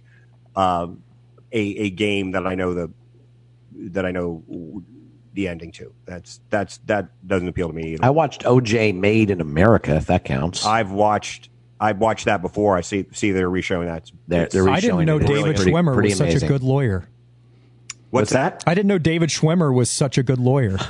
um, 0.56 1.04
a, 1.52 1.60
a 1.60 1.90
game 1.90 2.32
that 2.32 2.44
I 2.46 2.56
know 2.56 2.74
the 2.74 2.90
that 3.74 4.04
I 4.04 4.10
know 4.10 4.42
the 5.34 5.48
ending 5.48 5.72
too. 5.72 5.92
That's 6.04 6.40
that's 6.50 6.78
that 6.86 7.08
doesn't 7.26 7.48
appeal 7.48 7.68
to 7.68 7.74
me 7.74 7.94
either. 7.94 8.04
I 8.04 8.10
watched 8.10 8.42
OJ 8.44 8.94
Made 8.94 9.30
in 9.30 9.40
America, 9.40 9.94
if 9.96 10.06
that 10.06 10.24
counts. 10.24 10.64
I've 10.66 10.90
watched 10.92 11.48
I've 11.80 11.98
watched 11.98 12.26
that 12.26 12.42
before. 12.42 12.76
I 12.76 12.80
see 12.82 13.06
see 13.12 13.32
they're 13.32 13.50
reshowing 13.50 13.86
that. 13.86 14.10
They're- 14.28 14.46
they're 14.50 14.68
I 14.68 14.80
didn't 14.80 15.04
know 15.04 15.16
it. 15.18 15.26
David 15.26 15.56
pretty- 15.56 15.72
Schwimmer 15.72 15.94
pretty 15.94 16.08
was 16.10 16.18
such 16.18 16.42
a 16.42 16.46
good 16.46 16.62
lawyer. 16.62 17.04
What's 18.12 18.30
that? 18.32 18.62
I 18.66 18.74
didn't 18.74 18.88
know 18.88 18.98
David 18.98 19.30
Schwimmer 19.30 19.74
was 19.74 19.90
such 19.90 20.18
a 20.18 20.22
good 20.22 20.38
lawyer. 20.38 20.78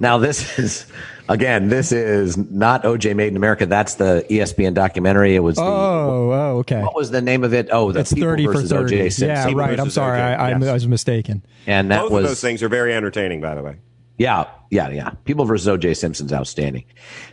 Now 0.00 0.18
this 0.18 0.58
is 0.58 0.86
again, 1.28 1.68
this 1.68 1.92
is 1.92 2.36
not 2.36 2.82
OJ 2.82 3.14
Made 3.14 3.28
in 3.28 3.36
America. 3.36 3.66
That's 3.66 3.94
the 3.94 4.26
ESPN 4.28 4.74
documentary. 4.74 5.36
It 5.36 5.40
was 5.40 5.56
the 5.56 5.62
oh, 5.62 6.30
oh, 6.32 6.58
okay. 6.58 6.82
what 6.82 6.94
was 6.94 7.10
the 7.10 7.22
name 7.22 7.44
of 7.44 7.54
it? 7.54 7.68
Oh, 7.70 7.92
the 7.92 8.00
It's 8.00 8.12
People 8.12 8.28
thirty 8.28 8.46
for 8.46 8.52
versus 8.54 8.70
thirty. 8.70 8.96
OJ 8.96 9.12
Simpson. 9.12 9.28
Yeah, 9.28 9.46
People 9.46 9.60
right. 9.60 9.78
I'm 9.80 9.90
sorry. 9.90 10.20
I, 10.20 10.34
I, 10.34 10.58
yes. 10.58 10.68
I 10.68 10.72
was 10.72 10.88
mistaken. 10.88 11.44
and 11.66 11.90
that 11.90 12.02
Both 12.02 12.12
was 12.12 12.24
of 12.24 12.30
those 12.30 12.40
things 12.40 12.62
are 12.62 12.68
very 12.68 12.92
entertaining, 12.94 13.40
by 13.40 13.54
the 13.54 13.62
way. 13.62 13.76
Yeah, 14.18 14.46
yeah, 14.70 14.90
yeah. 14.90 15.10
People 15.24 15.44
versus 15.44 15.66
OJ 15.66 15.96
Simpson's 15.96 16.32
outstanding. 16.32 16.84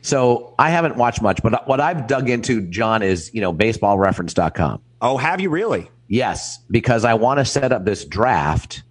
So 0.02 0.56
I 0.58 0.70
haven't 0.70 0.98
watched 0.98 1.22
much, 1.22 1.42
but 1.44 1.68
what 1.68 1.80
I've 1.80 2.08
dug 2.08 2.30
into, 2.30 2.62
John, 2.70 3.02
is 3.02 3.32
you 3.34 3.42
know 3.42 3.54
baseballreference.com. 3.54 4.82
Oh, 5.02 5.18
have 5.18 5.42
you 5.42 5.50
really? 5.50 5.90
Yes, 6.08 6.60
because 6.70 7.06
I 7.06 7.14
want 7.14 7.40
to 7.40 7.46
set 7.46 7.72
up 7.72 7.86
this 7.86 8.04
draft 8.06 8.84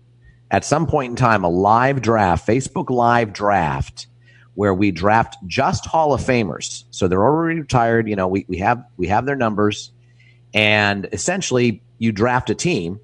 at 0.50 0.64
some 0.64 0.86
point 0.86 1.10
in 1.10 1.16
time, 1.16 1.44
a 1.44 1.48
live 1.48 2.02
draft, 2.02 2.46
Facebook 2.46 2.90
live 2.90 3.32
draft, 3.32 4.06
where 4.54 4.74
we 4.74 4.90
draft 4.90 5.36
just 5.46 5.86
Hall 5.86 6.12
of 6.12 6.20
Famers. 6.20 6.84
So 6.90 7.06
they're 7.08 7.24
already 7.24 7.60
retired. 7.60 8.08
You 8.08 8.16
know, 8.16 8.28
we, 8.28 8.44
we 8.48 8.58
have 8.58 8.84
we 8.96 9.06
have 9.08 9.26
their 9.26 9.36
numbers, 9.36 9.92
and 10.52 11.08
essentially 11.12 11.82
you 11.98 12.12
draft 12.12 12.50
a 12.50 12.54
team, 12.54 13.00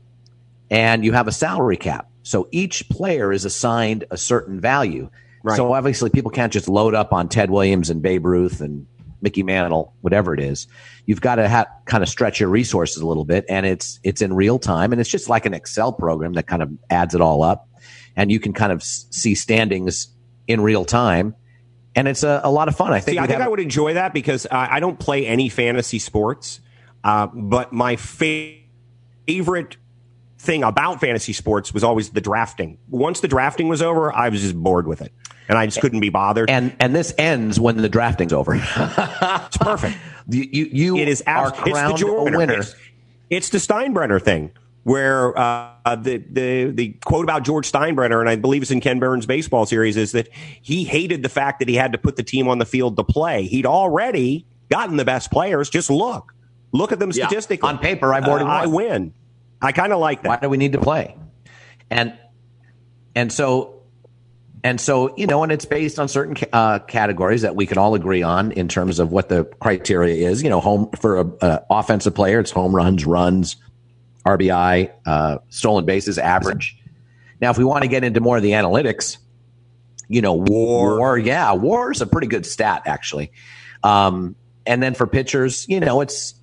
and 0.71 1.05
you 1.05 1.13
have 1.13 1.29
a 1.29 1.33
salary 1.33 1.77
cap. 1.77 2.11
So 2.23 2.49
each 2.51 2.89
player 2.89 3.33
is 3.33 3.45
assigned 3.45 4.05
a 4.11 4.17
certain 4.17 4.61
value. 4.61 5.11
Right. 5.45 5.57
So 5.57 5.73
obviously, 5.73 6.11
people 6.11 6.33
can't 6.33 6.53
just 6.53 6.69
load 6.69 6.95
up 6.95 7.13
on 7.13 7.29
Ted 7.29 7.51
Williams 7.51 7.91
and 7.91 8.03
Babe 8.03 8.27
Ruth 8.27 8.61
and 8.61 8.87
Mickey 9.23 9.43
Mantle, 9.43 9.95
whatever 10.01 10.35
it 10.35 10.41
is. 10.41 10.67
You've 11.07 11.21
got 11.21 11.37
to 11.37 11.49
ha- 11.49 11.67
kind 11.85 12.03
of 12.03 12.09
stretch 12.09 12.41
your 12.41 12.49
resources 12.49 13.03
a 13.03 13.07
little 13.07 13.25
bit, 13.25 13.45
and 13.49 13.65
it's 13.67 13.99
it's 14.03 14.23
in 14.23 14.33
real 14.35 14.59
time, 14.59 14.93
and 14.93 15.01
it's 15.01 15.11
just 15.11 15.29
like 15.29 15.47
an 15.47 15.55
Excel 15.55 15.93
program 15.93 16.35
that 16.35 16.47
kind 16.47 16.63
of 16.63 16.71
adds 16.91 17.15
it 17.15 17.21
all 17.21 17.43
up, 17.43 17.69
and 18.17 18.31
you 18.31 18.41
can 18.41 18.53
kind 18.53 18.73
of 18.73 18.81
s- 18.81 19.07
see 19.11 19.35
standings 19.35 20.09
in 20.49 20.61
real 20.61 20.85
time, 20.85 21.35
and 21.95 22.07
it's 22.09 22.23
a, 22.23 22.41
a 22.45 22.51
lot 22.51 22.69
of 22.69 22.77
fun. 22.77 22.93
I 22.93 23.01
think. 23.01 23.17
See, 23.17 23.19
I 23.19 23.27
think 23.27 23.39
have- 23.39 23.47
I 23.47 23.51
would 23.51 23.61
enjoy 23.61 23.95
that 23.95 24.13
because 24.13 24.47
I, 24.51 24.77
I 24.77 24.81
don't 24.81 24.99
play 24.99 25.27
any 25.27 25.49
fantasy 25.49 25.99
sports, 25.99 26.61
uh, 27.05 27.27
but 27.33 27.73
my 27.73 27.97
fa- 27.97 28.55
favorite 29.27 29.77
thing 30.39 30.63
about 30.63 31.01
fantasy 31.01 31.33
sports 31.33 31.73
was 31.73 31.83
always 31.83 32.11
the 32.11 32.21
drafting. 32.21 32.79
Once 32.89 33.21
the 33.21 33.29
drafting 33.29 33.69
was 33.69 33.83
over, 33.83 34.13
I 34.15 34.29
was 34.29 34.43
just 34.43 34.55
bored 34.55 34.87
with 34.87 35.01
it, 35.03 35.13
and 35.49 35.57
I 35.59 35.67
just 35.67 35.81
couldn't 35.81 36.01
be 36.01 36.09
bothered. 36.11 36.51
and 36.51 36.75
and 36.81 36.95
this 36.95 37.15
ends 37.19 37.59
when 37.61 37.77
the 37.79 37.89
drafting's 37.89 38.33
over. 38.33 38.55
it's 38.61 39.57
perfect. 39.59 39.97
you 40.29 40.49
you, 40.51 40.65
you 40.73 40.97
It 40.97 41.09
is 41.09 41.23
are 41.27 41.49
abs- 41.49 41.59
it's 41.59 41.65
the 41.65 41.71
crowned 41.73 42.03
a 42.35 42.37
winner. 42.39 42.59
It's, 42.61 42.75
it's 43.31 43.49
the 43.51 43.59
Steinbrenner 43.59 44.21
thing. 44.23 44.51
Where 44.85 45.37
uh, 45.37 45.97
the 45.97 46.19
the 46.31 46.71
the 46.71 46.89
quote 47.05 47.25
about 47.25 47.43
George 47.43 47.71
Steinbrenner, 47.71 48.21
and 48.21 48.29
I 48.29 48.37
believe 48.37 48.63
it's 48.63 48.71
in 48.71 48.81
Ken 48.81 49.01
Burns' 49.01 49.27
baseball 49.27 49.67
series, 49.67 49.97
is 49.97 50.13
that 50.13 50.29
he 50.63 50.85
hated 50.85 51.25
the 51.25 51.29
fact 51.29 51.59
that 51.59 51.69
he 51.69 51.75
had 51.75 51.91
to 51.91 51.99
put 51.99 52.15
the 52.15 52.23
team 52.23 52.47
on 52.47 52.59
the 52.59 52.65
field 52.65 52.97
to 52.97 53.03
play. 53.03 53.47
He'd 53.49 53.67
already 53.67 54.47
gotten 54.71 54.97
the 54.97 55.05
best 55.05 55.33
players. 55.33 55.69
Just 55.71 55.91
look, 55.91 56.33
look 56.71 56.93
at 56.93 57.01
them 57.01 57.11
Yeah. 57.13 57.27
statistically. 57.27 57.69
On 57.69 57.79
paper, 57.79 58.15
I've 58.15 58.29
already 58.29 58.45
Uh, 58.45 58.49
I 58.49 58.67
win. 58.67 59.13
I 59.61 59.73
kind 59.73 59.93
of 59.93 59.99
like 59.99 60.23
that. 60.23 60.29
why 60.29 60.37
do 60.37 60.49
we 60.49 60.57
need 60.57 60.73
to 60.75 60.81
play 60.81 61.17
and 61.91 62.13
and 63.17 63.33
so 63.33 63.76
and 64.67 64.81
so 64.81 65.15
you 65.17 65.29
know 65.29 65.45
and 65.45 65.53
it's 65.53 65.65
based 65.65 66.01
on 66.01 66.09
certain 66.09 66.37
uh, 66.53 66.81
categories 66.81 67.43
that 67.43 67.55
we 67.55 67.67
can 67.67 67.79
all 67.79 67.95
agree 67.95 68.25
on 68.25 68.51
in 68.51 68.67
terms 68.67 68.99
of 68.99 69.13
what 69.13 69.29
the 69.29 69.45
criteria 69.61 70.29
is. 70.29 70.43
You 70.43 70.51
know 70.51 70.59
home 70.59 70.91
for 71.01 71.21
a, 71.21 71.27
a 71.41 71.65
offensive 71.71 72.17
player 72.17 72.41
it's 72.41 72.51
home 72.51 72.75
runs 72.75 73.07
runs 73.07 73.57
rbi 74.27 74.91
uh, 75.07 75.39
stolen 75.51 75.85
bases 75.85 76.19
average. 76.19 76.77
Now 77.41 77.51
if 77.51 77.59
we 77.59 77.65
want 77.65 77.83
to 77.83 77.89
get 77.89 78.03
into 78.03 78.21
more 78.21 78.39
of 78.39 78.43
the 78.43 78.51
analytics 78.51 79.19
you 80.09 80.21
know 80.21 80.35
war, 80.35 80.99
war 80.99 81.17
yeah 81.17 81.53
war 81.53 81.93
is 81.93 82.01
a 82.01 82.07
pretty 82.07 82.27
good 82.27 82.45
stat 82.45 82.83
actually. 82.87 83.31
Um, 83.85 84.35
and 84.67 84.83
then 84.83 84.95
for 84.95 85.07
pitchers 85.07 85.65
you 85.69 85.79
know 85.79 86.01
it's 86.01 86.35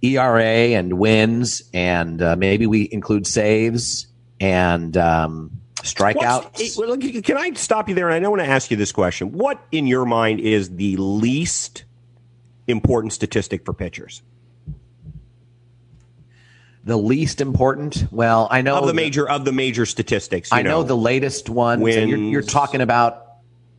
ERA 0.00 0.42
and 0.42 0.94
wins, 0.94 1.62
and 1.74 2.22
uh, 2.22 2.34
maybe 2.36 2.66
we 2.66 2.88
include 2.90 3.26
saves 3.26 4.06
and 4.40 4.96
um, 4.96 5.55
strikeouts. 5.86 6.44
What's- 6.44 6.76
well, 6.78 6.96
Can 6.96 7.36
I 7.36 7.52
stop 7.54 7.88
you 7.88 7.94
there? 7.94 8.08
And 8.08 8.14
I 8.16 8.20
don't 8.20 8.30
want 8.30 8.42
to 8.42 8.48
ask 8.48 8.70
you 8.70 8.76
this 8.76 8.92
question: 8.92 9.32
What, 9.32 9.60
in 9.72 9.86
your 9.86 10.04
mind, 10.04 10.40
is 10.40 10.76
the 10.76 10.96
least 10.96 11.84
important 12.66 13.12
statistic 13.12 13.64
for 13.64 13.72
pitchers? 13.72 14.22
the 16.84 16.96
least 16.96 17.40
important. 17.40 18.06
Well, 18.12 18.46
I 18.50 18.62
know 18.62 18.76
of 18.76 18.86
the 18.86 18.94
major 18.94 19.28
of 19.28 19.44
the 19.44 19.52
major 19.52 19.86
statistics. 19.86 20.52
you 20.52 20.58
I 20.58 20.62
know, 20.62 20.82
the 20.84 20.96
latest 20.96 21.48
one. 21.50 21.80
You're, 21.80 22.16
you're 22.16 22.42
talking 22.42 22.80
about 22.80 23.24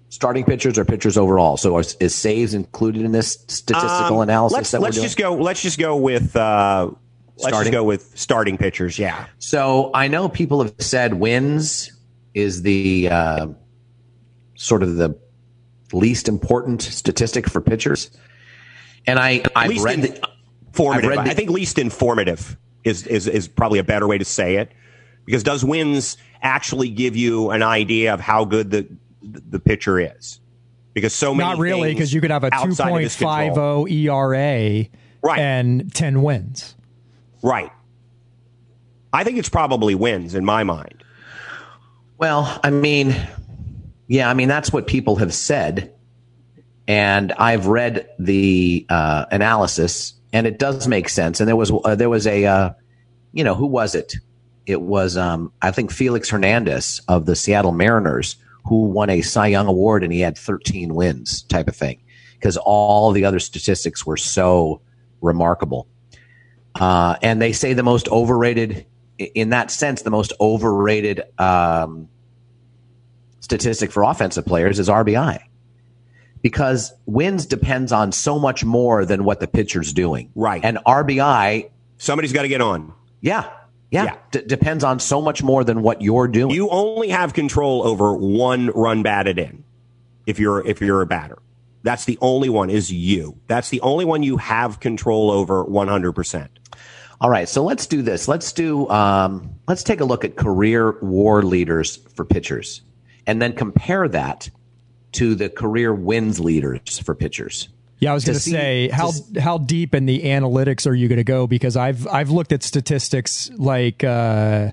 starting 0.09 0.43
pitchers 0.43 0.77
or 0.77 0.83
pitchers 0.85 1.17
overall. 1.17 1.55
So 1.57 1.77
is, 1.77 1.95
is 2.01 2.13
saves 2.13 2.53
included 2.53 3.03
in 3.03 3.13
this 3.13 3.43
statistical 3.47 4.17
Um, 4.17 4.23
analysis 4.23 4.55
Let's 4.57 4.71
that 4.71 4.81
let's 4.81 4.95
we're 4.97 5.01
doing? 5.01 5.05
just 5.05 5.17
go. 5.17 5.35
Let's 5.35 5.61
just 5.61 5.79
go 5.79 5.95
with. 5.95 6.35
Uh, 6.35 6.91
let's 7.37 7.47
Starting? 7.49 7.71
just 7.71 7.71
go 7.71 7.83
with 7.85 8.11
starting 8.17 8.57
pitchers. 8.57 8.99
Yeah. 8.99 9.25
So 9.39 9.91
I 9.93 10.07
know 10.09 10.27
people 10.27 10.61
have 10.63 10.73
said 10.79 11.13
wins 11.13 11.93
is 12.37 12.61
the 12.61 13.09
uh, 13.09 13.47
sort 14.55 14.83
of 14.83 14.95
the 14.97 15.17
least 15.91 16.27
important 16.29 16.81
statistic 16.83 17.49
for 17.49 17.59
pitchers, 17.61 18.11
and 19.07 19.17
I 19.19 19.43
I've 19.55 19.69
least 19.69 19.83
read 19.85 19.95
in- 19.95 20.01
the, 20.01 20.29
Formative. 20.73 21.09
I've 21.11 21.17
read 21.17 21.25
the- 21.27 21.31
I 21.31 21.33
think 21.33 21.49
least 21.49 21.79
informative 21.79 22.55
is, 22.83 23.07
is 23.07 23.27
is 23.27 23.47
probably 23.47 23.79
a 23.79 23.83
better 23.83 24.07
way 24.07 24.17
to 24.19 24.25
say 24.25 24.57
it, 24.57 24.71
because 25.25 25.41
does 25.43 25.65
wins 25.65 26.17
actually 26.43 26.89
give 26.89 27.15
you 27.15 27.49
an 27.49 27.63
idea 27.63 28.13
of 28.13 28.19
how 28.19 28.45
good 28.45 28.69
the 28.69 28.87
the 29.23 29.59
pitcher 29.59 29.99
is? 29.99 30.39
Because 30.93 31.13
so 31.13 31.33
many 31.33 31.49
Not 31.49 31.57
really, 31.59 31.93
because 31.93 32.13
you 32.13 32.21
could 32.21 32.31
have 32.31 32.43
a 32.43 32.53
outside 32.53 32.91
of 32.91 32.99
his 33.01 33.15
control. 33.15 33.85
2.50 33.87 33.91
ERA 33.91 34.85
Right. 35.23 35.39
and 35.39 35.93
10 35.93 36.21
wins. 36.23 36.75
Right. 37.43 37.71
I 39.13 39.23
think 39.23 39.37
it's 39.37 39.49
probably 39.49 39.93
wins 39.95 40.33
in 40.35 40.43
my 40.45 40.63
mind. 40.63 40.96
Well, 42.17 42.59
I 42.63 42.71
mean, 42.71 43.15
yeah, 44.07 44.29
I 44.29 44.33
mean 44.33 44.47
that's 44.47 44.73
what 44.73 44.87
people 44.87 45.17
have 45.17 45.33
said, 45.33 45.93
and 46.87 47.31
I've 47.33 47.67
read 47.67 48.09
the 48.17 48.85
uh, 48.89 49.25
analysis, 49.31 50.13
and 50.33 50.47
it 50.47 50.59
does 50.59 50.87
make 50.87 51.09
sense. 51.09 51.39
And 51.39 51.47
there 51.47 51.55
was 51.55 51.71
uh, 51.71 51.95
there 51.95 52.09
was 52.09 52.25
a, 52.25 52.45
uh, 52.45 52.69
you 53.33 53.43
know, 53.43 53.55
who 53.55 53.67
was 53.67 53.95
it? 53.95 54.15
It 54.65 54.81
was 54.81 55.15
um, 55.15 55.51
I 55.61 55.71
think 55.71 55.91
Felix 55.91 56.29
Hernandez 56.29 57.01
of 57.07 57.25
the 57.25 57.35
Seattle 57.35 57.71
Mariners 57.71 58.37
who 58.67 58.85
won 58.85 59.09
a 59.09 59.21
Cy 59.21 59.47
Young 59.47 59.67
award, 59.67 60.03
and 60.03 60.11
he 60.11 60.19
had 60.19 60.37
13 60.37 60.93
wins, 60.93 61.43
type 61.43 61.67
of 61.67 61.75
thing, 61.75 62.01
because 62.33 62.57
all 62.57 63.11
the 63.11 63.25
other 63.25 63.39
statistics 63.39 64.05
were 64.05 64.17
so 64.17 64.81
remarkable. 65.21 65.87
Uh, 66.75 67.15
and 67.21 67.41
they 67.41 67.53
say 67.53 67.73
the 67.73 67.83
most 67.83 68.07
overrated, 68.09 68.85
in 69.19 69.49
that 69.49 69.71
sense, 69.71 70.01
the 70.03 70.09
most 70.11 70.33
overrated 70.39 71.23
um, 71.39 72.07
statistic 73.39 73.91
for 73.91 74.03
offensive 74.03 74.45
players 74.45 74.79
is 74.79 74.89
RBI, 74.89 75.39
because 76.41 76.93
wins 77.05 77.45
depends 77.45 77.91
on 77.91 78.11
so 78.11 78.39
much 78.39 78.63
more 78.63 79.05
than 79.05 79.23
what 79.23 79.39
the 79.39 79.47
pitcher's 79.47 79.93
doing. 79.93 80.31
Right. 80.35 80.63
And 80.63 80.77
RBI, 80.85 81.69
Somebody's 81.97 82.33
got 82.33 82.43
to 82.43 82.47
get 82.47 82.61
on. 82.61 82.93
yeah, 83.21 83.49
yeah, 83.89 84.03
Yeah. 84.03 84.15
d- 84.31 84.41
depends 84.45 84.83
on 84.83 84.99
so 84.99 85.21
much 85.21 85.41
more 85.41 85.63
than 85.63 85.81
what 85.81 86.01
you're 86.01 86.27
doing. 86.27 86.53
You 86.53 86.69
only 86.69 87.09
have 87.09 87.33
control 87.33 87.83
over 87.87 88.13
one 88.15 88.67
run 88.67 89.01
batted 89.03 89.39
in 89.39 89.63
if 90.25 90.39
you're 90.39 90.65
if 90.67 90.81
you're 90.81 91.01
a 91.01 91.05
batter. 91.07 91.39
That's 91.83 92.05
the 92.05 92.17
only 92.21 92.49
one 92.49 92.69
is 92.69 92.91
you. 92.91 93.37
That's 93.47 93.69
the 93.69 93.79
only 93.81 94.03
one 94.03 94.21
you 94.21 94.37
have 94.37 94.79
control 94.81 95.31
over 95.31 95.63
100%. 95.63 96.49
All 97.19 97.29
right, 97.29 97.49
so 97.49 97.63
let's 97.63 97.87
do 97.87 98.01
this. 98.01 98.27
Let's 98.27 98.51
do. 98.51 98.87
Um, 98.89 99.55
let's 99.67 99.83
take 99.83 100.01
a 100.01 100.05
look 100.05 100.23
at 100.23 100.35
career 100.35 100.97
WAR 101.01 101.41
leaders 101.41 101.95
for 102.15 102.23
pitchers, 102.25 102.81
and 103.25 103.41
then 103.41 103.53
compare 103.53 104.07
that 104.07 104.49
to 105.13 105.33
the 105.33 105.49
career 105.49 105.93
wins 105.93 106.39
leaders 106.39 106.99
for 106.99 107.15
pitchers. 107.15 107.69
Yeah, 107.99 108.11
I 108.11 108.13
was 108.13 108.25
going 108.25 108.35
to 108.35 108.39
say 108.39 108.89
how 108.89 109.09
to- 109.09 109.41
how 109.41 109.57
deep 109.57 109.95
in 109.95 110.05
the 110.05 110.21
analytics 110.21 110.85
are 110.85 110.93
you 110.93 111.07
going 111.07 111.17
to 111.17 111.23
go? 111.23 111.47
Because 111.47 111.75
I've 111.75 112.05
I've 112.07 112.29
looked 112.29 112.51
at 112.51 112.61
statistics 112.61 113.49
like 113.57 114.03
uh, 114.03 114.71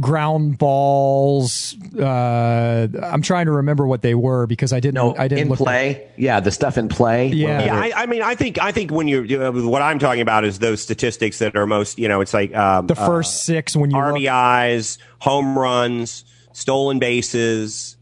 ground 0.00 0.58
balls. 0.58 1.74
Uh, 1.98 2.86
I'm 3.02 3.22
trying 3.22 3.46
to 3.46 3.52
remember 3.52 3.86
what 3.86 4.02
they 4.02 4.14
were 4.14 4.46
because 4.46 4.72
I 4.72 4.80
didn't 4.80 4.94
No, 4.94 5.16
I 5.16 5.28
didn't 5.28 5.42
in 5.44 5.48
look 5.48 5.60
at- 5.60 5.64
play. 5.64 6.08
Yeah, 6.16 6.40
the 6.40 6.50
stuff 6.50 6.76
in 6.78 6.88
play. 6.88 7.28
Yeah. 7.28 7.64
Yeah, 7.64 7.74
I, 7.76 8.02
I 8.02 8.06
mean, 8.06 8.22
I 8.22 8.34
think 8.34 8.58
I 8.60 8.72
think 8.72 8.90
when 8.90 9.08
you're 9.08 9.24
uh, 9.46 9.52
what 9.52 9.82
I'm 9.82 9.98
talking 9.98 10.20
about 10.20 10.44
is 10.44 10.58
those 10.58 10.82
statistics 10.82 11.38
that 11.38 11.56
are 11.56 11.66
most, 11.66 11.98
you 11.98 12.08
know, 12.08 12.20
it's 12.20 12.34
like 12.34 12.54
um, 12.54 12.86
the 12.86 12.94
first 12.94 13.44
six 13.44 13.74
when 13.74 13.90
you 13.90 13.96
look- 13.96 14.16
RBIs, 14.16 14.98
home 15.18 15.58
runs, 15.58 16.24
stolen 16.52 16.98
bases, 16.98 17.96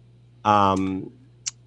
um, 0.45 1.11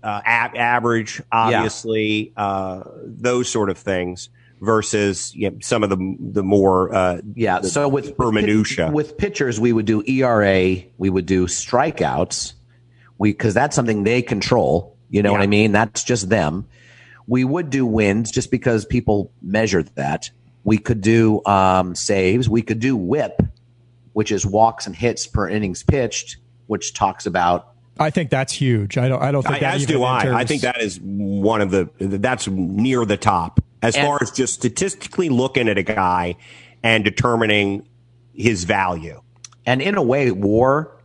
uh, 0.03 0.21
a- 0.25 0.57
average, 0.57 1.21
obviously, 1.31 2.31
uh, 2.37 2.83
those 3.03 3.49
sort 3.49 3.69
of 3.69 3.77
things 3.77 4.29
versus 4.61 5.33
you 5.35 5.49
know, 5.49 5.57
some 5.61 5.83
of 5.83 5.89
the 5.89 6.15
the 6.19 6.43
more 6.43 6.93
uh, 6.93 7.21
Yeah. 7.35 7.59
the 7.59 7.69
So 7.69 7.87
with 7.87 8.17
per 8.17 8.25
with 8.27 8.35
pit- 8.35 8.45
minutia. 8.45 8.91
with 8.91 9.17
pitchers, 9.17 9.59
we 9.59 9.73
would 9.73 9.85
do 9.85 10.03
ERA, 10.07 10.77
we 10.97 11.09
would 11.09 11.25
do 11.25 11.45
strikeouts, 11.47 12.53
we 13.17 13.31
because 13.31 13.53
that's 13.53 13.75
something 13.75 14.03
they 14.03 14.21
control. 14.21 14.95
You 15.09 15.23
know 15.23 15.31
what 15.31 15.41
I 15.41 15.47
mean? 15.47 15.71
That's 15.71 16.03
just 16.03 16.29
them. 16.29 16.65
We 17.27 17.43
would 17.43 17.69
do 17.69 17.85
wins 17.85 18.31
just 18.31 18.51
because 18.51 18.85
people 18.85 19.31
measure 19.41 19.83
that. 19.83 20.29
We 20.63 20.77
could 20.77 20.99
do 21.01 21.43
um, 21.45 21.95
saves. 21.95 22.49
We 22.49 22.61
could 22.61 22.79
do 22.81 22.97
WHIP, 22.97 23.41
which 24.13 24.31
is 24.33 24.45
walks 24.45 24.85
and 24.85 24.93
hits 24.95 25.25
per 25.27 25.47
innings 25.47 25.81
pitched, 25.83 26.37
which 26.67 26.93
talks 26.93 27.25
about 27.25 27.69
I 27.99 28.09
think 28.11 28.29
that's 28.29 28.53
huge. 28.53 28.97
I 28.97 29.07
don't 29.07 29.21
I 29.21 29.31
don't 29.31 29.43
think 29.43 29.55
I, 29.55 29.59
that 29.59 29.75
as 29.75 29.83
even 29.83 29.95
do 29.95 30.03
I. 30.03 30.39
I 30.39 30.43
think 30.45 30.61
that 30.63 30.81
is 30.81 30.99
one 31.01 31.61
of 31.61 31.71
the 31.71 31.89
that's 31.99 32.47
near 32.47 33.05
the 33.05 33.17
top 33.17 33.59
as 33.81 33.95
And- 33.95 34.05
far 34.05 34.19
as 34.21 34.31
just 34.31 34.53
statistically 34.53 35.29
looking 35.29 35.67
at 35.69 35.77
a 35.77 35.83
guy 35.83 36.35
and 36.83 37.03
determining 37.03 37.83
his 38.33 38.63
value. 38.65 39.21
and 39.65 39.81
in 39.81 39.95
a 39.95 40.01
way, 40.01 40.31
war 40.31 40.95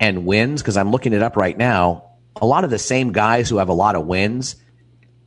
and 0.00 0.26
wins, 0.26 0.62
because 0.62 0.76
I'm 0.76 0.90
looking 0.90 1.12
it 1.12 1.22
up 1.22 1.36
right 1.36 1.56
now, 1.56 2.04
a 2.40 2.46
lot 2.46 2.64
of 2.64 2.70
the 2.70 2.78
same 2.78 3.12
guys 3.12 3.48
who 3.48 3.58
have 3.58 3.68
a 3.68 3.72
lot 3.72 3.94
of 3.94 4.04
wins 4.06 4.56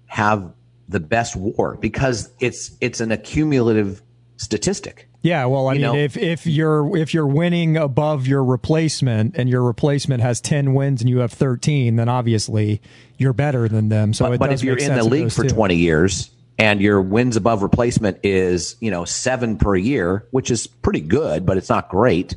have 0.07 0.51
the 0.89 0.99
best 0.99 1.35
war 1.35 1.77
because 1.79 2.29
it's 2.41 2.71
it's 2.81 2.99
an 2.99 3.11
accumulative 3.11 4.01
statistic. 4.37 5.07
Yeah, 5.21 5.45
well, 5.45 5.67
I 5.67 5.73
You 5.75 5.79
mean, 5.79 5.91
know- 5.93 5.95
if 5.97 6.17
if 6.17 6.45
you're 6.45 6.97
if 6.97 7.13
you're 7.13 7.27
winning 7.27 7.77
above 7.77 8.27
your 8.27 8.43
replacement 8.43 9.35
and 9.37 9.47
your 9.49 9.63
replacement 9.63 10.21
has 10.21 10.41
ten 10.41 10.73
wins 10.73 10.99
and 11.01 11.09
you 11.09 11.19
have 11.19 11.31
thirteen, 11.31 11.95
then 11.95 12.09
obviously 12.09 12.81
you're 13.17 13.31
better 13.31 13.69
than 13.69 13.87
them. 13.89 14.13
So, 14.13 14.25
But, 14.25 14.33
it 14.33 14.39
but 14.39 14.49
does 14.49 14.59
if 14.61 14.65
you're 14.65 14.77
in 14.77 14.93
the 14.95 15.03
league 15.05 15.31
for 15.31 15.43
two. 15.43 15.49
20 15.49 15.75
years 15.75 16.29
and 16.57 16.81
your 16.81 17.01
wins 17.01 17.35
above 17.35 17.63
replacement 17.63 18.19
is, 18.23 18.75
you 18.79 18.91
know, 18.91 19.05
seven 19.05 19.57
per 19.57 19.75
year, 19.75 20.27
which 20.31 20.51
is 20.51 20.67
pretty 20.67 21.01
good, 21.01 21.45
but 21.45 21.57
it's 21.57 21.69
not 21.69 21.89
great. 21.89 22.35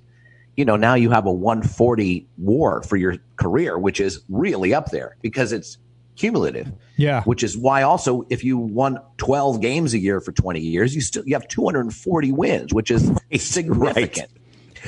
You 0.56 0.64
know, 0.64 0.76
now 0.76 0.94
you 0.94 1.10
have 1.10 1.26
a 1.26 1.32
140 1.32 2.26
war 2.38 2.82
for 2.82 2.96
your 2.96 3.16
career, 3.36 3.78
which 3.78 4.00
is 4.00 4.20
really 4.28 4.72
up 4.72 4.90
there 4.90 5.16
because 5.20 5.52
it's 5.52 5.76
cumulative. 6.16 6.72
Yeah. 6.96 7.22
Which 7.24 7.42
is 7.42 7.58
why 7.58 7.82
also 7.82 8.26
if 8.30 8.42
you 8.42 8.56
won 8.56 8.98
12 9.18 9.60
games 9.60 9.92
a 9.92 9.98
year 9.98 10.20
for 10.20 10.32
20 10.32 10.60
years, 10.60 10.94
you 10.94 11.02
still 11.02 11.22
you 11.26 11.34
have 11.34 11.46
240 11.46 12.32
wins, 12.32 12.72
which 12.72 12.90
is 12.90 13.10
significant. 13.36 14.30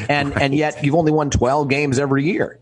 And 0.08 0.40
and 0.40 0.54
yet 0.54 0.82
you've 0.82 0.94
only 0.94 1.12
won 1.12 1.28
12 1.28 1.68
games 1.68 1.98
every 1.98 2.24
year. 2.24 2.60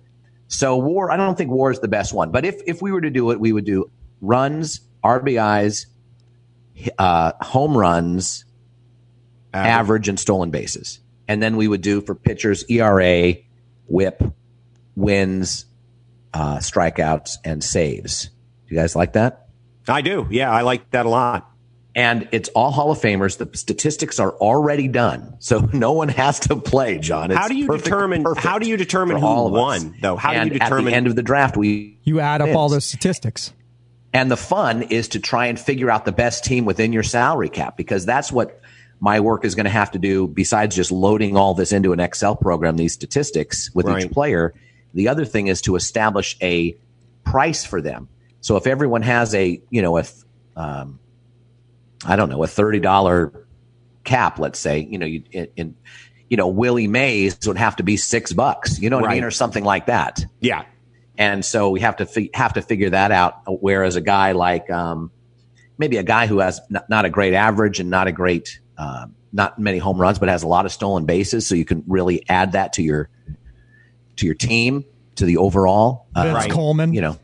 So 0.48 0.76
war, 0.76 1.10
I 1.10 1.16
don't 1.16 1.36
think 1.36 1.50
war 1.50 1.70
is 1.70 1.80
the 1.80 1.88
best 1.88 2.12
one. 2.12 2.32
But 2.32 2.44
if 2.44 2.60
if 2.66 2.82
we 2.82 2.90
were 2.90 3.00
to 3.00 3.10
do 3.10 3.30
it, 3.30 3.38
we 3.38 3.52
would 3.52 3.64
do 3.64 3.90
runs, 4.20 4.80
RBIs, 5.04 5.86
uh, 6.98 7.32
home 7.40 7.76
runs, 7.76 8.44
average. 9.54 10.08
and 10.08 10.18
stolen 10.18 10.50
bases, 10.50 11.00
and 11.28 11.42
then 11.42 11.56
we 11.56 11.68
would 11.68 11.80
do 11.82 12.00
for 12.00 12.14
pitchers 12.14 12.64
ERA, 12.68 13.34
WHIP, 13.86 14.22
wins, 14.94 15.66
uh, 16.34 16.56
strikeouts, 16.58 17.36
and 17.44 17.62
saves. 17.62 18.24
Do 18.68 18.74
you 18.74 18.80
guys 18.80 18.96
like 18.96 19.12
that? 19.14 19.48
I 19.88 20.00
do. 20.00 20.26
Yeah, 20.30 20.50
I 20.50 20.62
like 20.62 20.90
that 20.90 21.06
a 21.06 21.08
lot. 21.08 21.50
And 21.94 22.28
it's 22.32 22.50
all 22.50 22.72
Hall 22.72 22.90
of 22.90 22.98
Famers. 22.98 23.38
The 23.38 23.48
statistics 23.56 24.18
are 24.20 24.32
already 24.32 24.86
done, 24.88 25.36
so 25.38 25.60
no 25.72 25.92
one 25.92 26.08
has 26.08 26.40
to 26.40 26.56
play. 26.56 26.98
John, 26.98 27.30
It's 27.30 27.38
How 27.40 27.48
do 27.48 27.54
you 27.56 27.66
perfect- 27.68 27.84
determine 27.84 28.22
perfect 28.22 28.44
how 28.46 28.58
do 28.58 28.68
you 28.68 28.76
determine 28.76 29.16
for 29.16 29.20
who 29.20 29.26
all 29.26 29.46
of 29.46 29.54
us. 29.54 29.58
won 29.84 29.94
though? 30.02 30.16
How 30.16 30.32
and 30.32 30.50
do 30.50 30.54
you 30.54 30.60
determine 30.60 30.88
at 30.88 30.90
the 30.90 30.96
end 30.96 31.06
of 31.06 31.16
the 31.16 31.22
draft 31.22 31.56
we 31.56 31.98
you 32.02 32.20
add 32.20 32.42
up 32.42 32.50
all 32.54 32.64
wins. 32.64 32.72
those 32.72 32.84
statistics. 32.84 33.52
And 34.16 34.30
the 34.30 34.36
fun 34.36 34.82
is 34.84 35.08
to 35.08 35.20
try 35.20 35.46
and 35.46 35.60
figure 35.60 35.90
out 35.90 36.06
the 36.06 36.12
best 36.12 36.42
team 36.42 36.64
within 36.64 36.90
your 36.90 37.02
salary 37.02 37.50
cap 37.50 37.76
because 37.76 38.06
that's 38.06 38.32
what 38.32 38.58
my 38.98 39.20
work 39.20 39.44
is 39.44 39.54
going 39.54 39.64
to 39.64 39.70
have 39.70 39.90
to 39.90 39.98
do 39.98 40.26
besides 40.26 40.74
just 40.74 40.90
loading 40.90 41.36
all 41.36 41.52
this 41.52 41.70
into 41.70 41.92
an 41.92 42.00
Excel 42.00 42.34
program, 42.34 42.76
these 42.76 42.94
statistics 42.94 43.70
with 43.74 43.84
Right. 43.84 44.06
each 44.06 44.10
player. 44.10 44.54
The 44.94 45.08
other 45.08 45.26
thing 45.26 45.48
is 45.48 45.60
to 45.62 45.76
establish 45.76 46.34
a 46.40 46.74
price 47.24 47.66
for 47.66 47.82
them. 47.82 48.08
So 48.40 48.56
if 48.56 48.66
everyone 48.66 49.02
has 49.02 49.34
a, 49.34 49.60
you 49.68 49.82
know, 49.82 49.98
a, 49.98 50.04
um, 50.56 50.98
I 52.06 52.16
don't 52.16 52.30
know, 52.30 52.42
a 52.42 52.46
$30 52.46 53.44
cap, 54.04 54.38
let's 54.38 54.58
say, 54.58 54.78
you 54.78 54.96
know, 54.96 55.04
you, 55.04 55.24
in, 55.30 55.48
in, 55.56 55.74
you 56.30 56.38
know, 56.38 56.48
Willie 56.48 56.88
Mays 56.88 57.38
would 57.46 57.58
have 57.58 57.76
to 57.76 57.82
be 57.82 57.98
six 57.98 58.32
bucks, 58.32 58.78
you 58.78 58.88
know 58.88 58.98
what 58.98 59.10
I 59.10 59.14
mean? 59.14 59.24
Or 59.24 59.30
something 59.30 59.62
like 59.64 59.86
that 59.86 60.24
Yeah. 60.40 60.64
And 61.18 61.44
so 61.44 61.70
we 61.70 61.80
have 61.80 61.96
to 61.96 62.06
fi- 62.06 62.30
have 62.34 62.54
to 62.54 62.62
figure 62.62 62.90
that 62.90 63.12
out. 63.12 63.40
Whereas 63.46 63.96
a 63.96 64.00
guy 64.00 64.32
like 64.32 64.70
um, 64.70 65.10
maybe 65.78 65.96
a 65.96 66.02
guy 66.02 66.26
who 66.26 66.38
has 66.38 66.60
n- 66.74 66.82
not 66.88 67.04
a 67.04 67.10
great 67.10 67.34
average 67.34 67.80
and 67.80 67.90
not 67.90 68.06
a 68.06 68.12
great 68.12 68.60
uh, 68.78 69.06
not 69.32 69.58
many 69.58 69.78
home 69.78 70.00
runs, 70.00 70.18
but 70.18 70.28
has 70.28 70.42
a 70.42 70.48
lot 70.48 70.66
of 70.66 70.72
stolen 70.72 71.04
bases. 71.06 71.46
So 71.46 71.54
you 71.54 71.64
can 71.64 71.84
really 71.86 72.24
add 72.28 72.52
that 72.52 72.74
to 72.74 72.82
your 72.82 73.08
to 74.16 74.26
your 74.26 74.34
team, 74.34 74.84
to 75.16 75.24
the 75.24 75.36
overall. 75.38 76.06
Vince 76.14 76.46
uh, 76.46 76.48
Coleman. 76.48 76.94
You 76.94 77.00
know. 77.00 77.18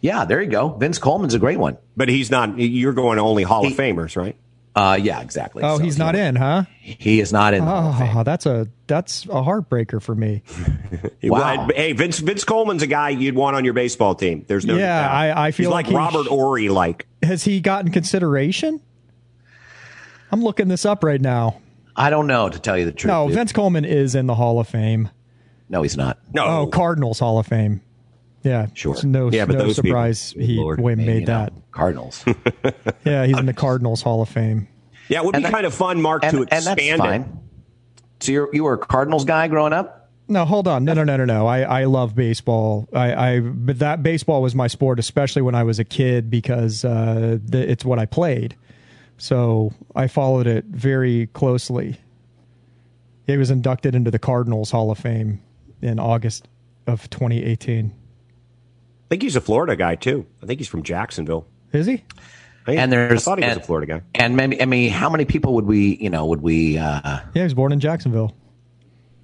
Yeah, 0.00 0.26
there 0.26 0.42
you 0.42 0.50
go. 0.50 0.68
Vince 0.68 0.98
Coleman's 0.98 1.32
a 1.32 1.38
great 1.38 1.58
one. 1.58 1.78
But 1.96 2.10
he's 2.10 2.30
not. 2.30 2.58
You're 2.58 2.92
going 2.92 3.16
to 3.16 3.22
only 3.22 3.42
Hall 3.42 3.64
He- 3.64 3.72
of 3.72 3.78
Famers, 3.78 4.16
right? 4.16 4.36
Uh, 4.76 4.98
yeah, 5.00 5.20
exactly. 5.20 5.62
Oh, 5.62 5.78
So 5.78 5.84
he's 5.84 5.98
not 5.98 6.14
you- 6.16 6.20
in, 6.22 6.34
huh? 6.36 6.64
He 6.80 7.20
is 7.20 7.32
not 7.32 7.54
in. 7.54 7.64
the 7.64 7.70
Hall 7.70 7.90
of 7.90 7.98
Fame. 7.98 8.16
Oh, 8.16 8.22
that's 8.24 8.44
a 8.44 8.66
that's 8.88 9.24
a 9.26 9.42
heartbreaker 9.42 10.02
for 10.02 10.14
me. 10.14 10.42
Wow. 11.22 11.38
Well, 11.66 11.70
hey, 11.74 11.92
Vince 11.94 12.18
Vince 12.18 12.44
Coleman's 12.44 12.82
a 12.82 12.86
guy 12.86 13.08
you'd 13.08 13.34
want 13.34 13.56
on 13.56 13.64
your 13.64 13.72
baseball 13.72 14.14
team. 14.14 14.44
There's 14.46 14.66
no. 14.66 14.76
Yeah, 14.76 15.00
doubt. 15.02 15.10
I- 15.14 15.46
I 15.46 15.50
feel 15.52 15.70
he's 15.70 15.72
like 15.72 15.86
like, 15.86 15.96
Robert 15.96 16.24
sh- 16.24 16.28
Horry. 16.28 16.68
Like 16.68 17.06
Has 17.22 17.44
he 17.44 17.60
gotten 17.60 17.90
consideration? 17.92 18.80
I'm 20.30 20.42
looking 20.42 20.68
this 20.68 20.84
up 20.84 21.02
right 21.04 21.20
now. 21.20 21.60
I 21.96 22.10
don't 22.10 22.26
know 22.26 22.48
to 22.48 22.58
tell 22.58 22.76
you 22.76 22.84
the 22.84 22.92
truth. 22.92 23.08
No, 23.08 23.26
dude. 23.28 23.36
Vince 23.36 23.52
Coleman 23.52 23.84
is 23.84 24.14
in 24.14 24.26
the 24.26 24.34
Hall 24.34 24.58
of 24.60 24.68
Fame. 24.68 25.08
No, 25.68 25.82
he's 25.82 25.96
not. 25.96 26.18
no, 26.32 26.44
Oh, 26.44 26.66
Cardinals 26.66 27.18
Hall 27.20 27.38
of 27.38 27.46
Fame. 27.46 27.80
Yeah, 28.44 28.66
Sure. 28.74 28.92
It's 28.94 29.02
No, 29.04 29.30
Yeah, 29.30 29.46
but 29.46 29.54
no 29.54 29.64
those 29.64 29.76
people- 29.76 29.88
surprise 29.90 30.34
he 30.38 30.56
Lord, 30.56 30.78
went 30.80 30.98
and 31.00 31.06
made 31.06 31.20
you 31.22 31.26
know, 31.26 31.38
that. 31.44 31.52
Cardinals. 31.72 32.24
Yeah, 33.04 33.26
he's 33.26 33.38
in 33.38 33.46
the 33.46 33.52
Cardinals 33.66 34.02
Hall 34.02 34.22
of 34.22 34.28
Fame. 34.28 34.68
yeah, 35.08 35.18
it 35.20 35.24
would 35.24 35.34
be 35.34 35.42
that- 35.42 35.50
kind 35.52 35.66
of 35.66 35.74
fun, 35.74 36.00
Mark, 36.00 36.22
and, 36.24 36.32
to 36.32 36.38
and 36.42 36.48
that's 36.50 36.66
expand 36.66 37.00
it. 37.00 37.04
fine. 37.04 37.40
So 38.20 38.32
you're 38.32 38.48
you 38.54 38.64
were 38.64 38.74
a 38.74 38.78
Cardinals 38.78 39.24
guy 39.24 39.48
growing 39.48 39.72
up? 39.72 40.10
No, 40.28 40.44
hold 40.46 40.66
on. 40.68 40.84
No, 40.84 40.94
no, 40.94 41.04
no, 41.04 41.16
no, 41.18 41.24
no. 41.26 41.46
I, 41.46 41.60
I 41.82 41.84
love 41.84 42.14
baseball. 42.14 42.88
I, 42.94 43.14
I, 43.34 43.40
but 43.40 43.78
that 43.80 44.02
baseball 44.02 44.40
was 44.40 44.54
my 44.54 44.68
sport, 44.68 44.98
especially 44.98 45.42
when 45.42 45.54
I 45.54 45.64
was 45.64 45.78
a 45.78 45.84
kid, 45.84 46.30
because 46.30 46.82
uh, 46.84 47.36
the, 47.44 47.70
it's 47.70 47.84
what 47.84 47.98
I 47.98 48.06
played. 48.06 48.56
So 49.18 49.74
I 49.94 50.06
followed 50.06 50.46
it 50.46 50.64
very 50.64 51.26
closely. 51.28 51.98
He 53.26 53.36
was 53.36 53.50
inducted 53.50 53.94
into 53.94 54.10
the 54.10 54.18
Cardinals 54.18 54.70
Hall 54.70 54.90
of 54.90 54.98
Fame 54.98 55.42
in 55.82 55.98
August 55.98 56.48
of 56.86 57.08
2018. 57.10 57.92
I 59.14 59.16
think 59.16 59.22
he's 59.22 59.36
a 59.36 59.40
Florida 59.40 59.76
guy 59.76 59.94
too. 59.94 60.26
I 60.42 60.46
think 60.46 60.58
he's 60.58 60.66
from 60.66 60.82
Jacksonville. 60.82 61.46
Is 61.72 61.86
he? 61.86 62.02
I, 62.66 62.72
And 62.74 62.90
there's 62.90 63.22
I 63.22 63.24
thought 63.24 63.38
he 63.38 63.44
was 63.44 63.52
and- 63.52 63.60
a 63.60 63.64
Florida 63.64 63.86
guy. 63.86 64.02
And 64.12 64.36
maybe 64.36 64.60
I 64.60 64.64
mean, 64.64 64.90
how 64.90 65.08
many 65.08 65.24
people 65.24 65.54
would 65.54 65.66
we, 65.66 65.96
you 66.00 66.10
know, 66.10 66.26
would 66.26 66.42
we? 66.42 66.78
uh 66.78 67.00
Yeah, 67.04 67.20
he 67.32 67.42
was 67.42 67.54
born 67.54 67.70
in 67.70 67.78
Jacksonville. 67.78 68.34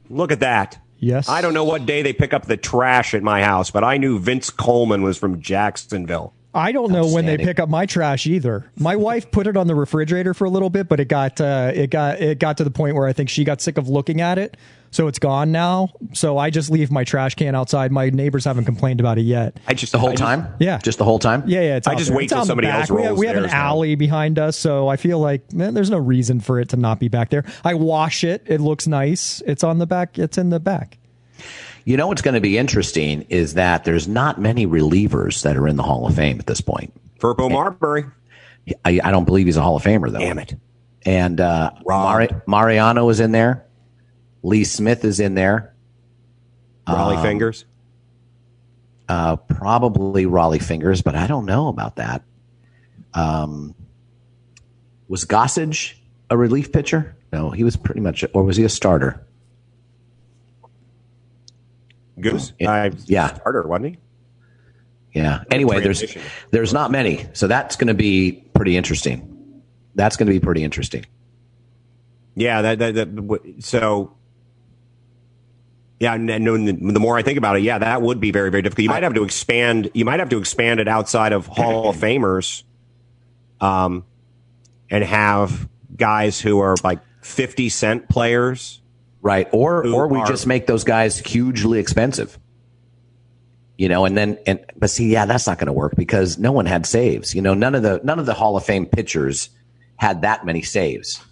Look 0.08 0.30
at 0.30 0.38
that. 0.40 0.78
Yes. 0.98 1.28
I 1.28 1.40
don't 1.40 1.54
know 1.54 1.64
what 1.64 1.86
day 1.86 2.02
they 2.02 2.12
pick 2.12 2.32
up 2.32 2.46
the 2.46 2.56
trash 2.56 3.14
at 3.14 3.22
my 3.24 3.42
house, 3.42 3.72
but 3.72 3.82
I 3.82 3.96
knew 3.96 4.20
Vince 4.20 4.48
Coleman 4.50 5.02
was 5.02 5.18
from 5.18 5.40
Jacksonville. 5.40 6.34
I 6.54 6.70
don't 6.70 6.92
know 6.92 7.08
when 7.12 7.26
they 7.26 7.36
pick 7.36 7.58
up 7.58 7.68
my 7.68 7.86
trash 7.86 8.28
either. 8.28 8.70
My 8.76 8.94
wife 8.94 9.32
put 9.32 9.48
it 9.48 9.56
on 9.56 9.66
the 9.66 9.74
refrigerator 9.74 10.34
for 10.34 10.44
a 10.44 10.50
little 10.50 10.70
bit, 10.70 10.88
but 10.88 11.00
it 11.00 11.08
got 11.08 11.40
uh, 11.40 11.72
it 11.74 11.90
got 11.90 12.20
it 12.20 12.38
got 12.38 12.58
to 12.58 12.64
the 12.64 12.70
point 12.70 12.94
where 12.94 13.08
I 13.08 13.12
think 13.12 13.28
she 13.28 13.42
got 13.42 13.60
sick 13.60 13.76
of 13.76 13.88
looking 13.88 14.20
at 14.20 14.38
it, 14.38 14.56
so 14.90 15.06
it's 15.06 15.18
gone 15.18 15.52
now. 15.52 15.88
So 16.12 16.36
I 16.38 16.50
just 16.50 16.70
leave 16.70 16.90
my 16.90 17.04
trash 17.04 17.34
can 17.34 17.54
outside. 17.54 17.92
My 17.92 18.10
neighbors 18.10 18.44
haven't 18.44 18.64
complained 18.64 19.00
about 19.00 19.18
it 19.18 19.22
yet. 19.22 19.58
I 19.66 19.74
just 19.74 19.92
The 19.92 19.98
whole 19.98 20.10
I 20.10 20.12
just- 20.12 20.22
time? 20.22 20.54
Yeah. 20.58 20.78
just 20.78 20.98
the 20.98 21.04
whole 21.04 21.18
time. 21.18 21.42
Yeah, 21.46 21.60
yeah. 21.60 21.76
It's 21.76 21.86
I 21.86 21.94
just 21.94 22.08
there. 22.08 22.16
wait 22.16 22.24
It's 22.24 22.32
till 22.32 22.38
out 22.38 22.42
in 22.42 22.46
the 22.46 22.50
somebody 22.50 22.66
back. 22.68 22.80
else 22.80 22.90
We 22.90 23.02
have, 23.02 23.18
we 23.18 23.26
have 23.26 23.36
an 23.36 23.42
theirs 23.42 23.52
down. 23.52 23.66
alley 23.66 23.94
behind 23.94 24.38
us, 24.38 24.56
so 24.56 24.88
I 24.88 24.96
feel 24.96 25.18
like 25.20 25.52
man, 25.52 25.74
there's 25.74 25.90
no 25.90 25.98
reason 25.98 26.40
for 26.40 26.58
it 26.60 26.68
to 26.70 26.76
not 26.76 26.98
be 27.00 27.08
back 27.08 27.30
there. 27.30 27.44
I 27.64 27.74
wash 27.74 28.24
it. 28.24 28.42
It 28.46 28.60
looks 28.60 28.86
nice. 28.86 29.42
It's 29.46 29.62
on 29.64 29.78
the 29.78 29.86
back. 29.86 30.18
It's 30.18 30.38
in 30.38 30.50
the 30.50 30.60
back. 30.60 30.98
You 31.84 31.96
know 31.96 32.06
what's 32.08 32.20
going 32.22 32.34
to 32.34 32.40
be 32.42 32.58
interesting 32.58 33.22
is 33.30 33.54
that 33.54 33.84
there's 33.84 34.06
not 34.06 34.38
many 34.40 34.66
relievers 34.66 35.42
that 35.42 35.56
are 35.56 35.66
in 35.66 35.76
the 35.76 35.82
Hall 35.82 36.06
of 36.06 36.14
Fame 36.14 36.38
at 36.38 36.46
this 36.46 36.60
point. 36.60 36.92
Firpo 37.18 37.48
Marberry. 37.50 38.10
I, 38.84 39.00
I 39.02 39.10
don't 39.10 39.24
believe 39.24 39.46
he's 39.46 39.56
a 39.56 39.62
Hall 39.62 39.76
of 39.76 39.82
Famer 39.82 40.12
though. 40.12 40.18
Damn 40.18 40.38
it. 40.38 40.54
And 41.06 41.40
uh, 41.40 41.70
Robbed. 41.86 42.30
Mari- 42.32 42.42
Mariano 42.46 43.08
is 43.08 43.20
in 43.20 43.32
there. 43.32 43.64
Lee 44.42 44.64
Smith 44.64 45.04
is 45.04 45.20
in 45.20 45.34
there. 45.34 45.74
Rollie 46.86 47.16
Um, 47.16 47.22
Fingers. 47.22 47.64
Uh, 49.08 49.36
probably 49.36 50.24
Rollie 50.24 50.62
Fingers, 50.62 51.02
but 51.02 51.14
I 51.14 51.26
don't 51.26 51.46
know 51.46 51.68
about 51.68 51.96
that. 51.96 52.22
Um, 53.12 53.74
was 55.08 55.24
Gossage 55.24 55.94
a 56.30 56.36
relief 56.36 56.72
pitcher? 56.72 57.16
No, 57.32 57.50
he 57.50 57.64
was 57.64 57.76
pretty 57.76 58.00
much, 58.00 58.24
or 58.32 58.44
was 58.44 58.56
he 58.56 58.64
a 58.64 58.68
starter? 58.68 59.26
Goose. 62.20 62.52
yeah. 62.58 62.70
I, 62.70 62.92
Yeah. 63.06 63.34
Starter, 63.34 63.66
wasn't 63.66 63.86
he? 63.86 63.98
Yeah. 65.20 65.42
Anyway, 65.50 65.80
there's 65.80 66.16
there's 66.50 66.72
not 66.72 66.90
many, 66.90 67.26
so 67.32 67.48
that's 67.48 67.76
going 67.76 67.88
to 67.88 67.94
be 67.94 68.44
pretty 68.54 68.76
interesting. 68.76 69.62
That's 69.96 70.16
going 70.16 70.26
to 70.28 70.32
be 70.32 70.38
pretty 70.38 70.62
interesting. 70.62 71.04
Yeah, 72.36 72.62
that, 72.62 72.78
that, 72.78 72.94
that 72.94 73.54
so. 73.58 74.16
Yeah, 76.00 76.14
and, 76.14 76.30
and 76.30 76.46
the 76.66 76.92
the 76.92 76.98
more 77.00 77.18
I 77.18 77.22
think 77.22 77.36
about 77.36 77.56
it, 77.56 77.62
yeah, 77.62 77.78
that 77.78 78.00
would 78.00 78.20
be 78.20 78.30
very, 78.30 78.50
very 78.50 78.62
difficult. 78.62 78.84
You 78.84 78.88
might 78.88 79.02
have 79.02 79.12
to 79.14 79.22
expand. 79.22 79.90
You 79.92 80.06
might 80.06 80.18
have 80.18 80.30
to 80.30 80.38
expand 80.38 80.80
it 80.80 80.88
outside 80.88 81.32
of 81.34 81.46
Hall 81.46 81.90
of 81.90 81.96
Famers, 81.98 82.62
um, 83.60 84.04
and 84.90 85.04
have 85.04 85.68
guys 85.94 86.40
who 86.40 86.58
are 86.60 86.74
like 86.82 87.00
fifty 87.20 87.68
cent 87.68 88.08
players. 88.08 88.80
Right. 89.20 89.46
Or 89.52 89.86
or 89.86 90.08
we 90.08 90.18
are- 90.20 90.26
just 90.26 90.46
make 90.46 90.66
those 90.66 90.84
guys 90.84 91.18
hugely 91.18 91.78
expensive. 91.78 92.38
You 93.76 93.90
know, 93.90 94.06
and 94.06 94.16
then 94.16 94.38
and 94.46 94.64
but 94.76 94.88
see, 94.88 95.12
yeah, 95.12 95.26
that's 95.26 95.46
not 95.46 95.58
going 95.58 95.66
to 95.66 95.72
work 95.74 95.96
because 95.96 96.38
no 96.38 96.52
one 96.52 96.64
had 96.64 96.86
saves. 96.86 97.34
You 97.34 97.42
know, 97.42 97.52
none 97.52 97.74
of 97.74 97.82
the 97.82 98.00
none 98.02 98.18
of 98.18 98.24
the 98.24 98.32
Hall 98.34 98.56
of 98.56 98.64
Fame 98.64 98.86
pitchers 98.86 99.50
had 99.96 100.22
that 100.22 100.46
many 100.46 100.62
saves. 100.62 101.22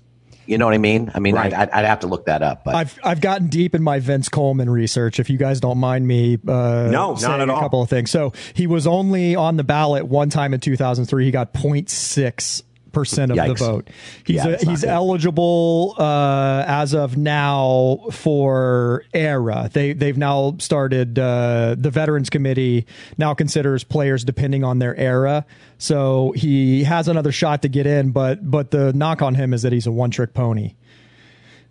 You 0.49 0.57
know 0.59 0.65
what 0.65 0.75
I 0.75 0.79
mean? 0.79 1.11
I 1.15 1.19
mean, 1.21 1.35
Right. 1.35 1.53
I'd, 1.53 1.69
I'd, 1.69 1.71
I'd 1.71 1.85
have 1.85 2.01
to 2.01 2.07
look 2.07 2.25
that 2.27 2.43
up. 2.43 2.65
But 2.65 2.75
I've 2.75 2.99
I've 3.05 3.21
gotten 3.21 3.49
deep 3.49 3.75
in 3.75 3.83
my 3.83 3.99
Vince 4.01 4.29
Coleman 4.31 4.71
research. 4.71 5.21
If 5.21 5.29
you 5.29 5.37
guys 5.37 5.61
don't 5.61 5.79
mind 5.79 6.07
me, 6.09 6.35
uh, 6.49 6.89
No, 6.91 7.11
not 7.11 7.21
saying 7.21 7.41
at 7.43 7.49
a 7.49 7.53
all. 7.53 7.61
couple 7.61 7.83
of 7.83 7.91
things. 7.91 8.11
So 8.11 8.33
he 8.55 8.67
was 8.67 8.87
only 8.87 9.37
on 9.37 9.57
the 9.59 9.65
ballot 9.65 10.07
one 10.07 10.31
time 10.31 10.55
in 10.55 10.61
2003. 10.61 11.25
He 11.27 11.31
got 11.31 11.53
0.6 11.53 12.63
percent 12.93 13.31
of 13.31 13.37
the 13.37 13.55
vote. 13.55 13.89
He's 14.25 14.37
Yeah, 14.37 14.49
a, 14.49 14.65
he's 14.65 14.81
good. 14.83 14.91
eligible 14.91 15.95
uh, 15.99 16.65
as 16.67 16.95
of 16.95 17.17
now 17.17 18.01
for 18.11 19.05
ERA. 19.15 19.71
They 19.73 19.93
they've 19.93 20.17
now 20.19 20.57
started 20.59 21.19
uh, 21.19 21.77
the 21.79 21.91
Veterans 21.91 22.31
Committee 22.31 22.87
now 23.17 23.35
considers 23.35 23.85
players 23.85 24.25
depending 24.25 24.65
on 24.65 24.79
their 24.79 24.97
era. 24.97 25.45
So 25.79 26.33
he 26.37 26.85
has 26.85 27.09
another 27.09 27.33
shot 27.33 27.63
to 27.63 27.69
get 27.69 27.87
in, 27.87 28.11
but 28.11 28.51
but 28.51 28.71
the 28.71 28.93
knock 28.93 29.23
on 29.23 29.35
him 29.35 29.55
is 29.55 29.63
that 29.63 29.73
he's 29.73 29.87
a 29.87 29.93
one 29.93 30.11
trick 30.11 30.35
pony. 30.35 30.75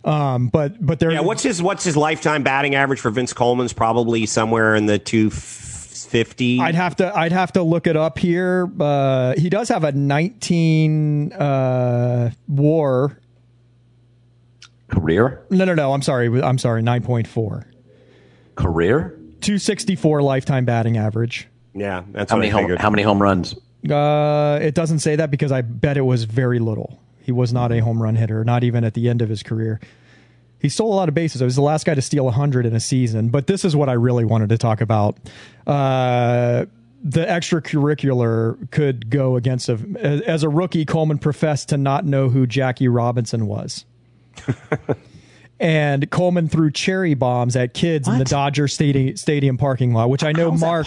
Um, 0.04 0.48
but 0.48 0.84
but 0.84 1.00
there 1.00 1.10
Yeah, 1.10 1.20
what's 1.20 1.42
his 1.42 1.60
what's 1.60 1.84
his 1.84 1.96
lifetime 1.96 2.42
batting 2.42 2.74
average 2.74 3.00
for 3.00 3.10
Vince 3.10 3.32
Coleman's? 3.32 3.72
Probably 3.72 4.26
somewhere 4.26 4.74
in 4.74 4.86
the 4.86 4.98
two 4.98 5.28
fifty. 6.08 6.58
I'd 6.60 6.74
have 6.74 6.96
to 6.96 7.16
I'd 7.16 7.32
have 7.32 7.52
to 7.52 7.62
look 7.62 7.86
it 7.86 7.96
up 7.96 8.18
here. 8.18 8.70
Uh, 8.80 9.34
he 9.36 9.48
does 9.50 9.68
have 9.68 9.84
a 9.84 9.92
19 9.92 11.32
uh, 11.32 12.30
WAR. 12.48 13.18
career, 14.88 15.42
No, 15.50 15.64
no, 15.64 15.74
no. 15.74 15.92
I'm 15.92 16.02
sorry. 16.02 16.42
I'm 16.42 16.58
sorry. 16.58 16.82
9.4. 16.82 17.64
career. 18.56 19.14
264 19.40 20.22
lifetime 20.22 20.64
batting 20.64 20.96
average. 20.96 21.46
Yeah, 21.74 22.02
that's 22.12 22.30
How 22.30 22.36
what 22.36 22.40
many 22.40 22.50
I 22.50 22.54
home, 22.54 22.62
figured. 22.64 22.80
how 22.80 22.90
many 22.90 23.02
home 23.02 23.22
runs? 23.22 23.54
Uh, 23.88 24.58
it 24.60 24.74
doesn't 24.74 24.98
say 24.98 25.14
that 25.16 25.30
because 25.30 25.52
I 25.52 25.60
bet 25.62 25.96
it 25.96 26.00
was 26.02 26.24
very 26.24 26.58
little. 26.58 27.00
He 27.22 27.30
was 27.30 27.52
not 27.52 27.70
a 27.70 27.78
home 27.80 28.02
run 28.02 28.16
hitter, 28.16 28.42
not 28.44 28.64
even 28.64 28.82
at 28.82 28.94
the 28.94 29.08
end 29.08 29.22
of 29.22 29.28
his 29.28 29.42
career. 29.44 29.78
He 30.60 30.68
stole 30.68 30.92
a 30.92 30.96
lot 30.96 31.08
of 31.08 31.14
bases. 31.14 31.40
I 31.40 31.44
was 31.44 31.56
the 31.56 31.62
last 31.62 31.86
guy 31.86 31.94
to 31.94 32.02
steal 32.02 32.24
100 32.24 32.66
in 32.66 32.74
a 32.74 32.80
season. 32.80 33.28
But 33.28 33.46
this 33.46 33.64
is 33.64 33.76
what 33.76 33.88
I 33.88 33.92
really 33.92 34.24
wanted 34.24 34.48
to 34.48 34.58
talk 34.58 34.80
about. 34.80 35.16
Uh, 35.66 36.66
the 37.02 37.24
extracurricular 37.24 38.70
could 38.70 39.08
go 39.08 39.36
against 39.36 39.68
a, 39.68 39.78
as 40.26 40.42
a 40.42 40.48
rookie. 40.48 40.84
Coleman 40.84 41.18
professed 41.18 41.68
to 41.68 41.76
not 41.76 42.04
know 42.04 42.28
who 42.28 42.46
Jackie 42.46 42.88
Robinson 42.88 43.46
was. 43.46 43.84
and 45.60 46.10
Coleman 46.10 46.48
threw 46.48 46.70
cherry 46.70 47.14
bombs 47.14 47.54
at 47.54 47.74
kids 47.74 48.08
in 48.08 48.18
the 48.18 48.24
Dodger 48.24 48.66
stadium, 48.66 49.16
stadium 49.16 49.56
parking 49.56 49.92
lot, 49.92 50.10
which 50.10 50.24
I 50.24 50.32
know 50.32 50.50
How's 50.50 50.60
Mark. 50.60 50.86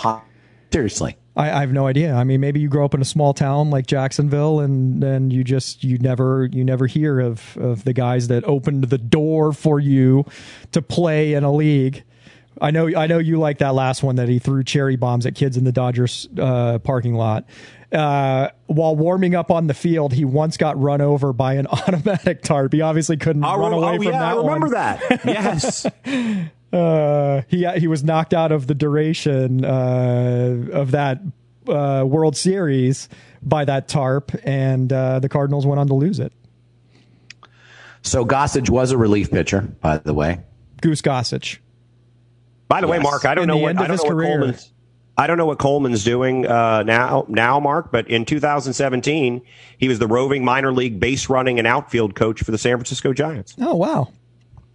Seriously. 0.72 1.18
I, 1.35 1.49
I 1.51 1.59
have 1.61 1.71
no 1.71 1.87
idea. 1.87 2.13
I 2.13 2.23
mean, 2.23 2.41
maybe 2.41 2.59
you 2.59 2.67
grow 2.67 2.83
up 2.83 2.93
in 2.93 3.01
a 3.01 3.05
small 3.05 3.33
town 3.33 3.69
like 3.69 3.87
Jacksonville, 3.87 4.59
and 4.59 5.01
then 5.01 5.31
you 5.31 5.43
just 5.43 5.83
you 5.83 5.97
never 5.97 6.49
you 6.51 6.63
never 6.63 6.87
hear 6.87 7.19
of 7.19 7.57
of 7.57 7.83
the 7.83 7.93
guys 7.93 8.27
that 8.27 8.43
opened 8.43 8.85
the 8.85 8.97
door 8.97 9.53
for 9.53 9.79
you 9.79 10.25
to 10.71 10.81
play 10.81 11.33
in 11.33 11.43
a 11.43 11.51
league. 11.51 12.03
I 12.59 12.71
know 12.71 12.93
I 12.95 13.07
know 13.07 13.17
you 13.17 13.39
like 13.39 13.59
that 13.59 13.73
last 13.73 14.03
one 14.03 14.17
that 14.17 14.27
he 14.27 14.39
threw 14.39 14.63
cherry 14.63 14.97
bombs 14.97 15.25
at 15.25 15.35
kids 15.35 15.55
in 15.55 15.63
the 15.63 15.71
Dodgers 15.71 16.27
uh, 16.37 16.79
parking 16.79 17.15
lot. 17.15 17.45
Uh, 17.91 18.49
while 18.67 18.95
warming 18.95 19.35
up 19.35 19.51
on 19.51 19.67
the 19.67 19.73
field, 19.73 20.13
he 20.13 20.23
once 20.23 20.55
got 20.55 20.79
run 20.81 21.01
over 21.01 21.33
by 21.33 21.55
an 21.55 21.67
automatic 21.71 22.41
tarp. 22.41 22.73
He 22.73 22.81
obviously 22.81 23.17
couldn't 23.17 23.41
run 23.41 23.73
away 23.73 23.93
oh, 23.93 23.95
from 23.95 24.03
yeah, 24.03 24.11
that 24.11 24.21
I 24.21 24.35
remember 24.35 24.67
one. 24.67 24.71
that. 24.71 25.21
Yes. 25.25 25.85
Uh, 26.73 27.41
he 27.48 27.68
he 27.77 27.88
was 27.88 28.03
knocked 28.03 28.34
out 28.34 28.52
of 28.52 28.68
the 28.68 28.76
duration 28.76 29.65
uh, 29.65 30.56
of 30.72 30.91
that 30.91 31.19
uh, 31.68 32.03
World 32.07 32.38
Series 32.38 33.10
by 33.41 33.65
that 33.65 33.88
tarp, 33.88 34.31
and 34.43 34.91
uh, 34.91 35.19
the 35.19 35.30
Cardinals 35.30 35.65
went 35.65 35.80
on 35.80 35.88
to 35.88 35.93
lose 35.93 36.19
it. 36.19 36.31
So 38.03 38.26
Gossage 38.26 38.69
was 38.69 38.91
a 38.91 38.98
relief 38.98 39.30
pitcher, 39.31 39.61
by 39.61 39.98
the 39.98 40.14
way. 40.14 40.41
Goose 40.81 41.02
Gossage. 41.02 41.60
By 42.68 42.81
the 42.81 42.88
way, 42.88 42.99
Mark, 42.99 43.26
I 43.26 43.35
don't 43.35 43.43
In 43.43 43.48
know 43.49 43.57
what 43.57 43.77
I 43.77 43.88
don't 43.88 43.98
know 43.98 44.03
what 44.03 44.11
career. 44.11 44.38
Coleman's. 44.38 44.72
I 45.18 45.27
don't 45.27 45.38
know 45.38 45.45
what 45.45 45.60
Coleman's 45.60 46.03
doing 46.03 46.48
uh, 46.48 46.84
now, 46.84 47.26
now, 47.27 47.60
Mark. 47.60 47.91
But 47.91 48.10
in 48.10 48.26
2017, 48.26 49.41
he 49.77 49.88
was 49.88 49.99
the 49.99 50.07
roving 50.07 50.45
minor 50.45 50.72
league 50.72 50.99
base 50.99 51.30
running 51.30 51.60
and 51.60 51.68
outfield 51.68 52.15
coach 52.15 52.41
for 52.41 52.52
the 52.52 52.57
San 52.57 52.77
Francisco 52.77 53.14
Giants. 53.14 53.56
Oh 53.60 53.76
wow. 53.76 54.07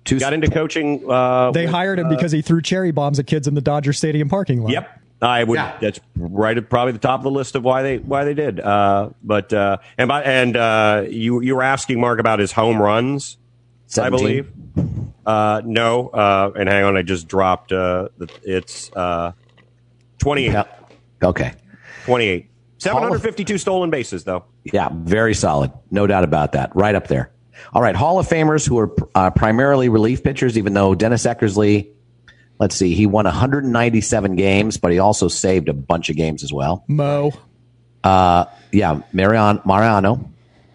Two, 0.06 0.18
Got 0.18 0.32
into 0.32 0.48
coaching. 0.48 1.04
Uh, 1.08 1.50
They 1.50 1.64
with- 1.66 1.74
hired 1.74 1.98
him 1.98 2.08
because 2.08 2.32
he 2.32 2.40
threw 2.40 2.62
cherry 2.62 2.92
bombs 2.92 3.18
at 3.18 3.26
kids 3.26 3.46
in 3.46 3.54
the 3.54 3.60
Dodger 3.60 3.92
Stadium 3.92 4.28
parking 4.28 4.62
lot. 4.62 4.70
Yep. 4.72 5.00
I 5.22 5.44
would. 5.44 5.56
Yeah. 5.56 5.76
That's 5.80 5.98
right 6.16 6.56
at 6.56 6.68
probably 6.68 6.92
the 6.92 6.98
top 6.98 7.20
of 7.20 7.24
the 7.24 7.30
list 7.30 7.54
of 7.56 7.64
why 7.64 7.82
they 7.82 7.98
why 7.98 8.24
they 8.24 8.34
did. 8.34 8.60
Uh, 8.60 9.10
but 9.22 9.52
uh, 9.52 9.78
and 9.96 10.08
by, 10.08 10.22
and 10.22 10.56
uh, 10.56 11.04
you 11.08 11.40
you 11.40 11.56
were 11.56 11.62
asking 11.62 12.00
Mark 12.00 12.20
about 12.20 12.38
his 12.38 12.52
home 12.52 12.80
runs, 12.80 13.38
I 13.98 14.10
believe. 14.10 14.50
Uh, 15.24 15.62
no, 15.64 16.08
uh, 16.08 16.52
and 16.56 16.68
hang 16.68 16.84
on, 16.84 16.96
I 16.96 17.02
just 17.02 17.28
dropped. 17.28 17.72
Uh, 17.72 18.08
the, 18.18 18.28
it's 18.44 18.92
uh, 18.94 19.32
28, 20.18 20.52
Yeah. 20.52 20.64
Okay. 21.22 21.52
28. 22.04 22.48
752 22.78 23.58
stolen 23.58 23.88
bases 23.90 24.24
though. 24.24 24.44
Yeah, 24.64 24.90
very 24.92 25.34
solid. 25.34 25.72
No 25.90 26.06
doubt 26.06 26.24
about 26.24 26.52
that. 26.52 26.76
Right 26.76 26.94
up 26.94 27.08
there. 27.08 27.30
All 27.72 27.82
right. 27.82 27.94
Hall 27.96 28.18
of 28.18 28.28
Famers 28.28 28.66
who 28.66 28.78
are 28.78 28.90
uh, 29.14 29.30
primarily 29.30 29.88
relief 29.88 30.22
pitchers, 30.22 30.56
even 30.58 30.72
though 30.74 30.94
Dennis 30.94 31.24
Eckersley, 31.26 31.88
let's 32.58 32.74
see, 32.74 32.94
he 32.94 33.06
won 33.06 33.24
197 33.24 34.36
games, 34.36 34.76
but 34.76 34.92
he 34.92 34.98
also 34.98 35.28
saved 35.28 35.68
a 35.68 35.72
bunch 35.74 36.08
of 36.10 36.16
games 36.16 36.42
as 36.44 36.52
well. 36.52 36.84
Mo. 36.88 37.32
Yeah, 38.04 39.00
Mariano, 39.12 39.62
Mariano 39.64 40.30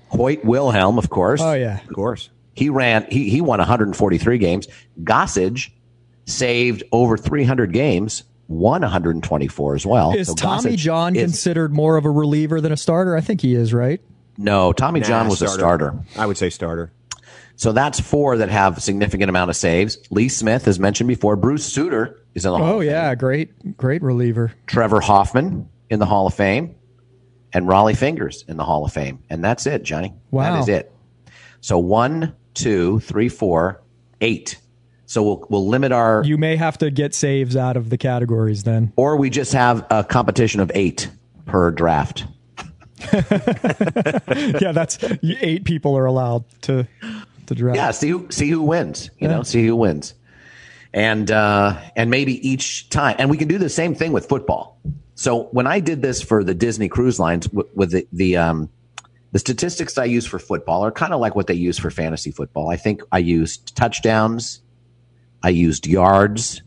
Hoyt 0.09 0.43
Wilhelm, 0.43 0.97
of 0.97 1.09
course. 1.09 1.41
Oh 1.41 1.53
yeah. 1.53 1.79
Of 1.81 1.93
course. 1.93 2.29
He 2.53 2.69
ran, 2.69 3.05
he, 3.09 3.29
he 3.29 3.39
won 3.41 3.59
143 3.59 4.37
games. 4.37 4.67
Gossage 5.01 5.71
saved 6.25 6.83
over 6.91 7.17
300 7.17 7.71
games, 7.71 8.23
won 8.47 8.81
124 8.81 9.75
as 9.75 9.85
well. 9.85 10.13
Is 10.13 10.27
So 10.27 10.35
Tommy 10.35 10.71
Gossage 10.71 10.77
John 10.77 11.15
is- 11.15 11.23
considered 11.23 11.73
more 11.73 11.95
of 11.95 12.03
a 12.05 12.09
reliever 12.11 12.59
than 12.59 12.71
a 12.73 12.77
starter? 12.77 13.15
I 13.15 13.21
think 13.21 13.39
he 13.41 13.55
is, 13.55 13.73
right? 13.73 14.01
No, 14.43 14.73
Tommy 14.73 15.01
John 15.01 15.25
Nah, 15.25 15.29
was 15.31 15.41
a 15.41 15.47
starter. 15.47 15.93
I 16.17 16.25
would 16.25 16.37
say 16.37 16.49
starter. 16.49 16.91
So 17.55 17.71
that's 17.73 17.99
four 17.99 18.37
that 18.37 18.49
have 18.49 18.81
significant 18.81 19.29
amount 19.29 19.49
of 19.51 19.55
saves. 19.55 19.97
Lee 20.09 20.29
Smith, 20.29 20.67
as 20.67 20.79
mentioned 20.79 21.07
before, 21.07 21.35
Bruce 21.35 21.71
Sutter 21.71 22.19
is 22.33 22.43
in 22.45 22.51
the 22.51 22.57
oh, 22.57 22.59
Hall 22.59 22.67
Oh 22.67 22.75
of 22.77 22.81
Fame. 22.81 22.89
yeah, 22.91 23.13
great, 23.15 23.77
great 23.77 24.01
reliever. 24.01 24.51
Trevor 24.65 24.99
Hoffman 24.99 25.69
in 25.89 25.99
the 25.99 26.05
Hall 26.07 26.25
of 26.25 26.33
Fame, 26.33 26.75
and 27.53 27.67
Rollie 27.67 27.95
Fingers 27.97 28.43
in 28.47 28.57
the 28.57 28.63
Hall 28.63 28.83
of 28.85 28.91
Fame, 28.93 29.19
and 29.29 29.43
that's 29.43 29.67
it, 29.67 29.83
Johnny. 29.83 30.13
Wow. 30.31 30.53
that 30.53 30.59
is 30.61 30.69
it. 30.69 30.91
So 31.59 31.77
one, 31.77 32.33
two, 32.55 32.99
three, 33.01 33.29
four, 33.29 33.81
eight. 34.21 34.57
So 35.05 35.21
we'll 35.21 35.45
we'll 35.49 35.67
limit 35.67 35.91
our, 35.91 36.23
You 36.23 36.37
may 36.37 36.55
have 36.55 36.77
to 36.79 36.89
get 36.89 37.13
saves 37.13 37.55
out 37.57 37.75
of 37.77 37.89
the 37.89 37.97
categories 37.97 38.63
then. 38.63 38.93
or 38.95 39.17
we 39.17 39.29
just 39.29 39.51
have 39.53 39.85
a 39.91 40.03
competition 40.03 40.61
of 40.61 40.71
eight 40.73 41.09
per 41.45 41.69
draft. 41.69 42.25
yeah, 44.61 44.71
that's 44.71 44.97
eight 45.23 45.63
people 45.65 45.97
are 45.97 46.05
allowed 46.05 46.43
to 46.63 46.87
to 47.47 47.55
draft. 47.55 47.75
Yeah, 47.75 47.91
see 47.91 48.09
who 48.09 48.27
see 48.31 48.49
who 48.49 48.61
wins. 48.61 49.09
You 49.19 49.27
know, 49.27 49.43
see 49.43 49.65
who 49.65 49.75
wins, 49.75 50.13
and 50.93 51.29
uh, 51.29 51.79
and 51.95 52.09
maybe 52.09 52.47
each 52.47 52.89
time, 52.89 53.15
and 53.19 53.29
we 53.29 53.37
can 53.37 53.47
do 53.47 53.57
the 53.57 53.69
same 53.69 53.95
thing 53.95 54.11
with 54.11 54.27
football. 54.27 54.79
So 55.15 55.43
when 55.51 55.67
I 55.67 55.79
did 55.79 56.01
this 56.01 56.21
for 56.21 56.43
the 56.43 56.53
Disney 56.53 56.89
Cruise 56.89 57.19
Lines 57.19 57.47
w- 57.47 57.69
with 57.75 57.91
the 57.91 58.07
the 58.11 58.37
um, 58.37 58.69
the 59.31 59.39
statistics 59.39 59.97
I 59.97 60.05
use 60.05 60.25
for 60.25 60.39
football 60.39 60.83
are 60.83 60.91
kind 60.91 61.13
of 61.13 61.19
like 61.19 61.35
what 61.35 61.47
they 61.47 61.53
use 61.53 61.77
for 61.77 61.91
fantasy 61.91 62.31
football. 62.31 62.69
I 62.69 62.75
think 62.75 63.01
I 63.11 63.19
used 63.19 63.75
touchdowns, 63.75 64.61
I 65.43 65.49
used 65.49 65.87
yards, 65.87 66.61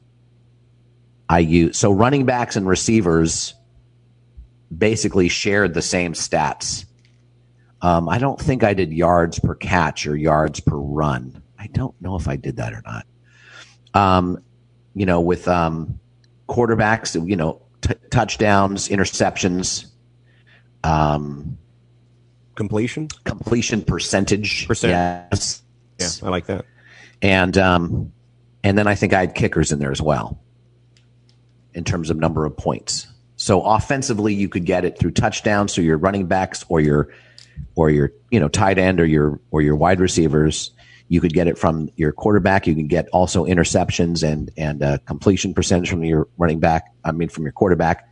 I 1.28 1.40
used 1.40 1.76
so 1.76 1.90
running 1.90 2.26
backs 2.26 2.56
and 2.56 2.66
receivers 2.66 3.54
basically 4.78 5.28
shared 5.28 5.74
the 5.74 5.82
same 5.82 6.12
stats. 6.12 6.84
Um, 7.82 8.08
I 8.08 8.18
don't 8.18 8.40
think 8.40 8.64
I 8.64 8.74
did 8.74 8.92
yards 8.92 9.38
per 9.38 9.54
catch 9.54 10.06
or 10.06 10.16
yards 10.16 10.60
per 10.60 10.76
run. 10.76 11.42
I 11.58 11.66
don't 11.68 11.94
know 12.00 12.16
if 12.16 12.28
I 12.28 12.36
did 12.36 12.56
that 12.56 12.72
or 12.72 12.82
not. 12.84 13.06
Um, 13.94 14.42
you 14.94 15.06
know, 15.06 15.20
with 15.20 15.46
um, 15.48 15.98
quarterbacks, 16.48 17.14
you 17.28 17.36
know, 17.36 17.62
t- 17.82 17.94
touchdowns, 18.10 18.88
interceptions, 18.88 19.86
um, 20.82 21.58
Completion. 22.54 23.08
completion 23.24 23.82
percentage. 23.82 24.66
Percent. 24.68 24.92
Yes. 24.92 25.62
Yeah, 25.98 26.08
I 26.26 26.30
like 26.30 26.46
that. 26.46 26.64
And 27.20 27.56
um, 27.58 28.12
and 28.62 28.78
then 28.78 28.86
I 28.86 28.94
think 28.94 29.12
I 29.12 29.20
had 29.20 29.34
kickers 29.34 29.72
in 29.72 29.78
there 29.78 29.90
as 29.90 30.00
well, 30.00 30.40
in 31.74 31.84
terms 31.84 32.10
of 32.10 32.16
number 32.16 32.44
of 32.46 32.56
points. 32.56 33.08
So 33.44 33.60
offensively, 33.60 34.32
you 34.32 34.48
could 34.48 34.64
get 34.64 34.86
it 34.86 34.98
through 34.98 35.10
touchdowns, 35.10 35.74
through 35.74 35.84
your 35.84 35.98
running 35.98 36.24
backs, 36.24 36.64
or 36.70 36.80
your 36.80 37.10
or 37.74 37.90
your 37.90 38.10
you 38.30 38.40
know 38.40 38.48
tight 38.48 38.78
end, 38.78 39.00
or 39.00 39.04
your 39.04 39.38
or 39.50 39.60
your 39.60 39.76
wide 39.76 40.00
receivers. 40.00 40.70
You 41.08 41.20
could 41.20 41.34
get 41.34 41.46
it 41.46 41.58
from 41.58 41.90
your 41.96 42.10
quarterback. 42.10 42.66
You 42.66 42.74
can 42.74 42.86
get 42.86 43.06
also 43.12 43.44
interceptions 43.44 44.22
and 44.26 44.50
and 44.56 44.82
uh, 44.82 44.96
completion 45.04 45.52
percentage 45.52 45.90
from 45.90 46.02
your 46.04 46.26
running 46.38 46.58
back. 46.58 46.84
I 47.04 47.12
mean, 47.12 47.28
from 47.28 47.42
your 47.42 47.52
quarterback. 47.52 48.08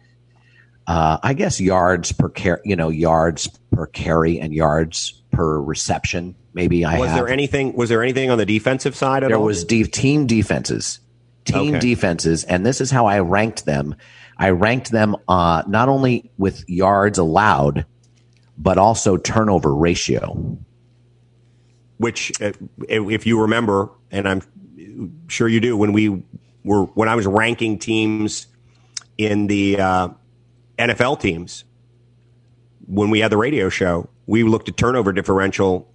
Uh, 0.86 1.16
I 1.22 1.32
guess 1.32 1.59
yards 1.62 2.12
per 2.12 2.28
carry, 2.28 2.60
you 2.66 2.76
know, 2.76 2.90
yards 2.90 3.48
per 3.70 3.86
carry 3.86 4.38
and 4.38 4.52
yards 4.52 5.22
per 5.30 5.59
reception. 5.62 6.34
Maybe 6.52 6.84
I 6.84 6.98
Was 6.98 7.09
have. 7.09 7.16
there 7.20 7.28
anything? 7.30 7.72
Was 7.72 7.88
there 7.88 8.02
anything 8.02 8.30
on 8.30 8.36
the 8.36 8.44
defensive 8.44 8.94
side 8.94 9.22
There 9.22 9.36
all? 9.36 9.44
was 9.44 9.64
de- 9.64 9.84
team 9.84 10.26
defenses, 10.26 11.00
team 11.46 11.76
Okay. 11.76 11.78
defenses, 11.80 12.44
and 12.44 12.66
this 12.66 12.82
is 12.82 12.90
how 12.90 13.06
I 13.06 13.20
ranked 13.20 13.64
them. 13.64 13.94
I 14.38 14.50
ranked 14.50 14.90
them 14.90 15.16
uh, 15.28 15.62
not 15.66 15.88
only 15.88 16.30
with 16.38 16.68
yards 16.68 17.18
allowed, 17.18 17.86
but 18.59 18.78
also 18.78 19.16
turnover 19.16 19.74
ratio. 19.74 20.59
which 21.98 22.32
uh, 22.42 22.52
if 22.88 23.26
you 23.26 23.40
remember 23.40 23.88
and 24.10 24.28
i'm 24.28 24.42
sure 25.28 25.48
you 25.48 25.60
do 25.60 25.76
when 25.76 25.92
we 25.92 26.22
were 26.64 26.84
when 26.94 27.09
i 27.09 27.14
was 27.14 27.26
ranking 27.26 27.78
teams 27.78 28.46
in 29.18 29.46
the 29.46 29.78
uh, 29.78 30.09
nfl 30.78 31.18
teams 31.18 31.64
when 32.86 33.09
we 33.10 33.20
had 33.20 33.30
the 33.30 33.36
radio 33.36 33.68
show 33.68 34.09
we 34.26 34.42
looked 34.42 34.68
at 34.68 34.76
turnover 34.76 35.12
differential 35.12 35.88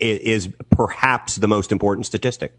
is 0.00 0.48
perhaps 0.70 1.36
the 1.36 1.48
most 1.48 1.70
important 1.70 2.06
statistic 2.06 2.54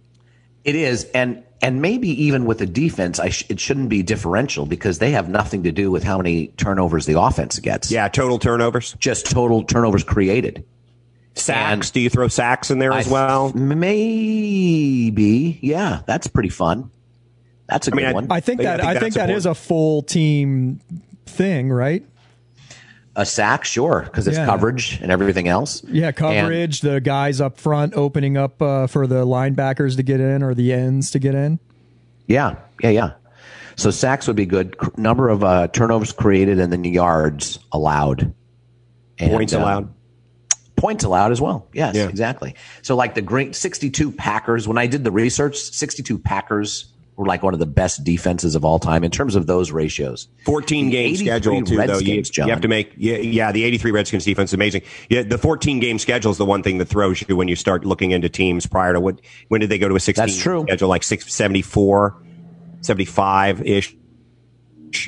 It 0.64 0.76
is, 0.76 1.06
and 1.14 1.44
and 1.62 1.82
maybe 1.82 2.10
even 2.26 2.46
with 2.46 2.58
the 2.60 2.66
defense, 2.66 3.20
I 3.20 3.30
sh- 3.30 3.46
it 3.50 3.60
shouldn't 3.60 3.90
be 3.90 4.04
differential 4.04 4.66
because 4.66 5.00
they 5.00 5.12
have 5.12 5.30
nothing 5.30 5.64
to 5.64 5.72
do 5.72 5.92
with 5.92 6.04
how 6.04 6.18
many 6.18 6.48
turnovers 6.58 7.06
the 7.06 7.20
offense 7.20 7.60
gets. 7.60 7.92
yeah 7.92 8.08
total 8.10 8.40
turnovers 8.40 8.96
just 9.00 9.26
total 9.30 9.64
turnovers 9.64 10.04
created. 10.04 10.66
sacks 11.36 11.90
do 11.92 12.00
you 12.00 12.10
throw 12.10 12.28
sacks 12.28 12.70
in 12.72 12.80
there 12.80 12.92
as 12.94 13.08
I- 13.08 13.12
well 13.12 13.52
maybe, 13.54 15.60
yeah, 15.62 16.02
that's 16.06 16.28
pretty 16.28 16.50
fun. 16.50 16.90
That's 17.68 17.88
a 17.88 17.92
good 17.92 18.04
I- 18.04 18.14
one. 18.14 18.28
I 18.30 18.40
think 18.40 18.62
Yeah, 18.62 18.74
I 18.74 18.78
that 18.78 18.84
think 18.84 18.98
I 18.98 19.00
think 19.00 19.14
that's 19.16 19.28
that 19.28 19.36
is 19.36 19.46
a 19.46 19.56
full 19.56 20.04
team 20.04 20.80
thing, 21.26 21.72
right? 21.72 22.06
A 23.16 23.26
sack, 23.26 23.64
sure, 23.64 24.02
because 24.06 24.28
it's 24.28 24.38
Yeah. 24.38 24.46
coverage 24.46 25.00
and 25.02 25.12
everything 25.12 25.48
else. 25.48 25.84
Yeah, 25.88 26.08
And- 26.08 26.16
coverage, 26.16 26.82
the 26.82 27.00
guys 27.00 27.40
up 27.40 27.60
front 27.60 27.94
opening 27.96 28.38
up 28.38 28.62
uh, 28.62 28.88
for 28.88 29.06
the 29.08 29.26
linebackers 29.26 29.96
to 29.98 30.04
get 30.04 30.20
in 30.20 30.42
or 30.42 30.54
the 30.56 30.74
ends 30.74 31.12
to 31.12 31.20
get 31.20 31.36
in. 31.36 31.60
Yeah, 32.28 32.56
yeah, 32.82 32.90
yeah. 32.90 33.12
So 33.76 33.92
sacks 33.92 34.28
would 34.28 34.36
be 34.36 34.46
good. 34.46 34.76
C- 34.82 34.88
number 34.98 35.30
of 35.30 35.44
uh, 35.44 35.68
turnovers 35.68 36.12
created 36.12 36.60
and 36.60 36.72
then 36.72 36.84
yards 36.84 37.60
allowed. 37.72 38.34
And, 39.20 39.32
points 39.32 39.54
uh, 39.54 39.60
allowed 39.60 39.90
Points 40.76 41.04
allowed 41.04 41.32
as 41.32 41.40
well. 41.40 41.68
Yes, 41.72 41.96
Yeah. 41.96 42.08
exactly. 42.10 42.56
So 42.82 42.96
like 42.96 43.14
the 43.16 43.22
great 43.22 43.56
62 43.56 44.12
Packers, 44.12 44.68
when 44.68 44.78
I 44.78 44.88
did 44.88 45.04
the 45.04 45.12
research, 45.12 45.56
62 45.58 46.18
Packers 46.20 46.86
were 46.86 46.93
like 47.18 47.44
one 47.44 47.54
of 47.54 47.60
the 47.60 47.66
best 47.66 48.04
defenses 48.04 48.56
of 48.56 48.66
all 48.66 48.80
time 48.80 49.04
in 49.04 49.12
terms 49.12 49.36
of 49.36 49.46
those 49.48 49.72
ratios. 49.72 50.28
14 50.46 50.86
The 50.86 50.92
game 50.92 51.16
schedule 51.16 51.62
too 51.64 51.76
though. 51.78 52.00
You, 52.00 52.16
Redskins, 52.18 52.38
you 52.38 52.44
have 52.46 52.62
to 52.62 52.68
make 52.68 52.94
yeah, 52.98 53.18
yeah 53.18 53.52
the 53.52 53.64
83 53.64 53.92
redskins 53.92 54.26
defense 54.26 54.50
is 54.50 54.54
amazing. 54.54 54.82
Yeah 55.10 55.24
the 55.24 55.38
14 55.38 55.80
game 55.80 56.00
schedule 56.00 56.32
is 56.32 56.38
the 56.38 56.46
one 56.46 56.64
thing 56.64 56.78
that 56.80 56.86
throws 56.86 57.24
you 57.28 57.36
when 57.36 57.48
you 57.48 57.56
start 57.56 57.86
looking 57.86 58.12
into 58.12 58.30
teams 58.30 58.66
prior 58.66 58.94
to 58.94 59.00
what 59.00 59.22
when 59.50 59.62
did 59.62 59.70
they 59.70 59.78
go 59.78 59.88
to 59.88 59.96
a 59.96 60.00
16 60.00 60.26
That's 60.26 60.38
true. 60.38 60.64
schedule 60.64 60.90
like 60.90 61.04
674 61.04 62.22
75 62.82 63.62
ish 63.62 63.96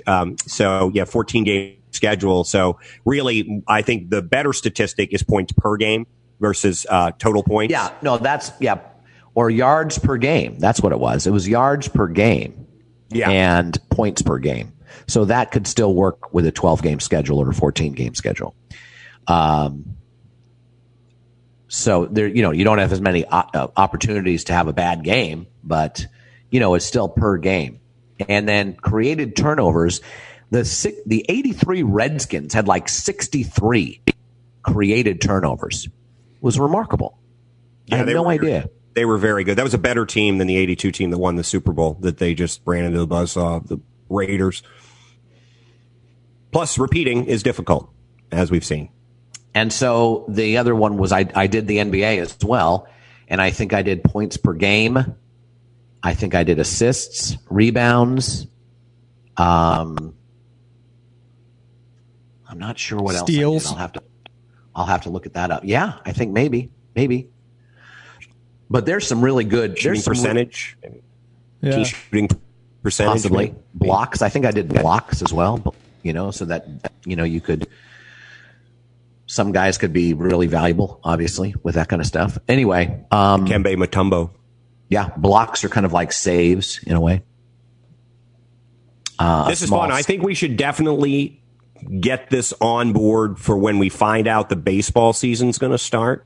um, 0.08 0.38
so 0.40 0.92
yeah 0.94 1.06
14 1.06 1.44
game 1.44 1.78
schedule. 1.92 2.44
So 2.44 2.80
really 3.06 3.64
i 3.68 3.82
think 3.82 4.10
the 4.10 4.22
better 4.22 4.54
statistic 4.54 5.14
is 5.14 5.24
points 5.24 5.54
per 5.54 5.78
game 5.78 6.06
versus 6.40 6.86
uh, 6.90 7.12
total 7.18 7.44
points. 7.44 7.72
Yeah, 7.72 7.94
no, 8.02 8.18
that's 8.18 8.52
yeah, 8.60 8.80
or 9.36 9.50
yards 9.50 10.00
per 10.00 10.18
game. 10.18 10.58
That's 10.60 10.82
what 10.82 10.92
it 10.92 11.00
was. 11.00 11.28
It 11.28 11.32
was 11.32 11.48
yards 11.48 11.88
per 11.88 12.08
game. 12.08 12.62
Yeah. 13.12 13.30
and 13.30 13.78
points 13.92 14.24
per 14.24 14.40
game. 14.40 14.74
So 15.08 15.26
that 15.26 15.52
could 15.52 15.68
still 15.68 15.94
work 15.94 16.34
with 16.34 16.46
a 16.48 16.52
12 16.52 16.82
game 16.82 17.00
schedule 17.00 17.38
or 17.38 17.50
a 17.50 17.54
14 17.54 17.94
game 17.94 18.16
schedule. 18.16 18.56
Um, 19.28 19.96
So 21.68 22.06
there, 22.08 22.28
you 22.28 22.42
know, 22.42 22.52
you 22.52 22.64
don't 22.64 22.80
have 22.80 22.92
as 22.92 23.02
many 23.02 23.24
uh, 23.26 23.68
opportunities 23.78 24.46
to 24.46 24.54
have 24.54 24.68
a 24.68 24.74
bad 24.74 25.04
game, 25.04 25.46
but 25.64 26.06
you 26.50 26.60
know, 26.60 26.74
it's 26.74 26.86
still 26.86 27.08
per 27.08 27.38
game. 27.38 27.80
And 28.28 28.48
then 28.48 28.74
created 28.76 29.36
turnovers. 29.36 30.02
The 30.52 30.64
the 31.06 31.26
83 31.28 31.84
Redskins 31.84 32.54
had 32.54 32.68
like 32.68 32.88
63 32.90 34.02
created 34.64 35.22
turnovers. 35.22 35.86
It 35.86 36.42
was 36.42 36.60
remarkable. 36.60 37.18
Yeah, 37.88 37.96
I 37.96 37.98
had 38.00 38.08
no 38.08 38.24
were, 38.24 38.30
idea. 38.32 38.70
They 38.96 39.06
were 39.06 39.18
very 39.18 39.44
good. 39.44 39.58
That 39.58 39.64
was 39.64 39.74
a 39.74 39.78
better 39.78 40.06
team 40.06 40.38
than 40.38 40.48
the 40.48 40.56
82 40.56 40.92
team 40.92 41.12
that 41.12 41.18
won 41.18 41.36
the 41.36 41.44
Super 41.44 41.74
Bowl 41.74 41.98
that 42.00 42.18
they 42.18 42.34
just 42.34 42.62
ran 42.66 42.86
into 42.86 42.98
the 42.98 43.08
buzzsaw, 43.08 43.66
the 43.68 43.80
Raiders. 44.10 44.64
Plus, 46.52 46.80
repeating 46.80 47.26
is 47.26 47.44
difficult, 47.44 47.90
as 48.32 48.50
we've 48.50 48.64
seen. 48.64 48.90
And 49.54 49.72
so 49.72 50.26
the 50.30 50.58
other 50.58 50.74
one 50.74 50.98
was 50.98 51.12
I, 51.12 51.28
I 51.36 51.48
did 51.48 51.68
the 51.68 51.78
NBA 51.78 52.22
as 52.22 52.38
well. 52.42 52.88
And 53.28 53.42
I 53.42 53.52
think 53.52 53.74
I 53.74 53.82
did 53.82 54.04
points 54.04 54.38
per 54.38 54.54
game. 54.54 55.16
I 56.02 56.14
think 56.14 56.36
I 56.36 56.44
did 56.44 56.60
assists, 56.60 57.36
rebounds. 57.50 58.48
Um, 59.36 60.16
I'm 62.48 62.60
not 62.60 62.80
sure 62.80 63.00
what 63.00 63.16
Steals. 63.16 63.66
else. 63.66 63.74
I'll 63.74 63.80
have 63.80 63.94
to, 63.94 64.04
I'll 64.76 64.86
have 64.86 65.02
to 65.02 65.10
look 65.10 65.26
at 65.26 65.34
that 65.34 65.52
up. 65.52 65.64
Yeah, 65.66 65.98
I 66.06 66.14
think 66.14 66.32
maybe, 66.32 66.72
maybe. 66.96 67.30
But 68.70 68.86
there's 68.86 69.08
some 69.08 69.24
really 69.24 69.44
good 69.44 69.78
shooting 69.78 70.02
some 70.02 70.14
percentage. 70.14 70.78
Re- 70.84 71.02
yeah. 71.62 71.84
shooting 71.84 72.30
percentage, 72.84 73.14
possibly 73.14 73.48
maybe. 73.48 73.60
blocks. 73.74 74.22
I 74.22 74.30
think 74.30 74.46
I 74.46 74.52
did 74.52 74.70
blocks 74.70 75.22
as 75.22 75.32
well. 75.32 75.76
You 76.04 76.14
know, 76.14 76.32
so 76.32 76.46
that 76.46 76.68
you 77.06 77.16
know 77.16 77.24
you 77.24 77.42
could 77.42 77.68
some 79.28 79.52
guys 79.52 79.78
could 79.78 79.94
be 79.94 80.14
really 80.14 80.48
valuable, 80.48 81.00
obviously, 81.04 81.56
with 81.64 81.76
that 81.76 81.90
kind 81.90 82.02
of 82.02 82.08
stuff. 82.08 82.38
Anyway, 82.48 83.06
um, 83.12 83.48
Kembe 83.48 83.76
Mutombo. 83.76 84.32
Yeah, 84.88 85.10
blocks 85.18 85.64
are 85.64 85.70
kind 85.70 85.86
of 85.86 85.94
like 85.94 86.12
saves 86.12 86.80
in 86.84 86.96
a 86.96 87.02
way. 87.02 87.24
Uh, 89.18 89.50
this 89.50 89.62
is 89.62 89.70
fun. 89.70 89.92
I 89.92 90.04
think 90.04 90.22
we 90.22 90.36
should 90.36 90.58
definitely 90.58 91.42
get 92.00 92.30
this 92.30 92.54
on 92.62 92.94
board 92.94 93.40
for 93.40 93.58
when 93.58 93.80
we 93.80 93.90
find 93.90 94.28
out 94.28 94.50
the 94.50 94.56
baseball 94.56 95.14
season's 95.14 95.58
going 95.58 95.72
to 95.72 95.78
start. 95.78 96.26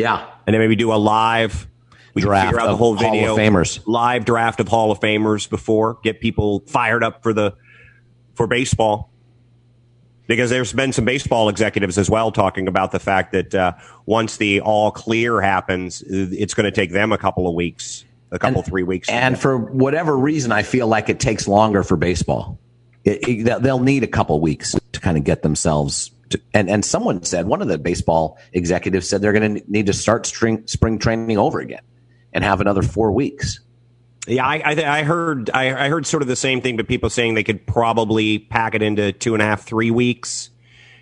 Yeah, 0.00 0.28
and 0.46 0.54
then 0.54 0.60
maybe 0.60 0.76
do 0.76 0.92
a 0.92 0.96
live 0.96 1.68
we 2.14 2.22
draft 2.22 2.48
figure 2.48 2.60
out 2.60 2.66
the 2.66 2.76
whole 2.76 2.94
video, 2.94 3.36
Hall 3.36 3.38
of 3.38 3.38
Famers, 3.38 3.80
live 3.86 4.24
draft 4.24 4.60
of 4.60 4.68
Hall 4.68 4.90
of 4.90 5.00
Famers 5.00 5.48
before 5.48 5.98
get 6.02 6.20
people 6.20 6.60
fired 6.66 7.04
up 7.04 7.22
for 7.22 7.32
the 7.32 7.54
for 8.34 8.46
baseball 8.46 9.10
because 10.30 10.48
there's 10.48 10.72
been 10.72 10.92
some 10.92 11.04
baseball 11.04 11.48
executives 11.48 11.98
as 11.98 12.08
well 12.08 12.30
talking 12.30 12.68
about 12.68 12.92
the 12.92 13.00
fact 13.00 13.32
that 13.32 13.52
uh, 13.52 13.72
once 14.06 14.36
the 14.36 14.60
all 14.60 14.92
clear 14.92 15.40
happens, 15.40 16.04
it's 16.06 16.54
going 16.54 16.64
to 16.64 16.70
take 16.70 16.92
them 16.92 17.10
a 17.10 17.18
couple 17.18 17.48
of 17.48 17.54
weeks, 17.54 18.04
a 18.30 18.38
couple 18.38 18.60
and, 18.60 18.66
three 18.66 18.84
weeks. 18.84 19.08
And 19.08 19.36
for 19.36 19.58
whatever 19.58 20.16
reason, 20.16 20.52
I 20.52 20.62
feel 20.62 20.86
like 20.86 21.08
it 21.08 21.18
takes 21.18 21.48
longer 21.48 21.82
for 21.82 21.96
baseball. 21.96 22.60
It, 23.02 23.28
it, 23.28 23.62
they'll 23.62 23.80
need 23.80 24.04
a 24.04 24.06
couple 24.06 24.36
of 24.36 24.42
weeks 24.42 24.76
to 24.92 25.00
kind 25.00 25.18
of 25.18 25.24
get 25.24 25.42
themselves. 25.42 26.12
And 26.54 26.70
and 26.70 26.84
someone 26.84 27.22
said 27.24 27.46
one 27.46 27.62
of 27.62 27.68
the 27.68 27.78
baseball 27.78 28.38
executives 28.52 29.08
said 29.08 29.20
they're 29.20 29.32
going 29.32 29.56
to 29.56 29.70
need 29.70 29.86
to 29.86 29.92
start 29.92 30.26
spring 30.26 30.66
spring 30.66 30.98
training 30.98 31.38
over 31.38 31.60
again 31.60 31.82
and 32.32 32.44
have 32.44 32.60
another 32.60 32.82
four 32.82 33.12
weeks. 33.12 33.60
Yeah, 34.26 34.46
I, 34.46 34.58
I, 34.58 34.98
I 35.00 35.02
heard 35.02 35.50
I, 35.52 35.86
I, 35.86 35.88
heard 35.88 36.06
sort 36.06 36.22
of 36.22 36.28
the 36.28 36.36
same 36.36 36.60
thing, 36.60 36.76
but 36.76 36.86
people 36.86 37.10
saying 37.10 37.34
they 37.34 37.42
could 37.42 37.66
probably 37.66 38.38
pack 38.38 38.74
it 38.74 38.82
into 38.82 39.12
two 39.12 39.34
and 39.34 39.42
a 39.42 39.46
half, 39.46 39.62
three 39.62 39.90
weeks, 39.90 40.50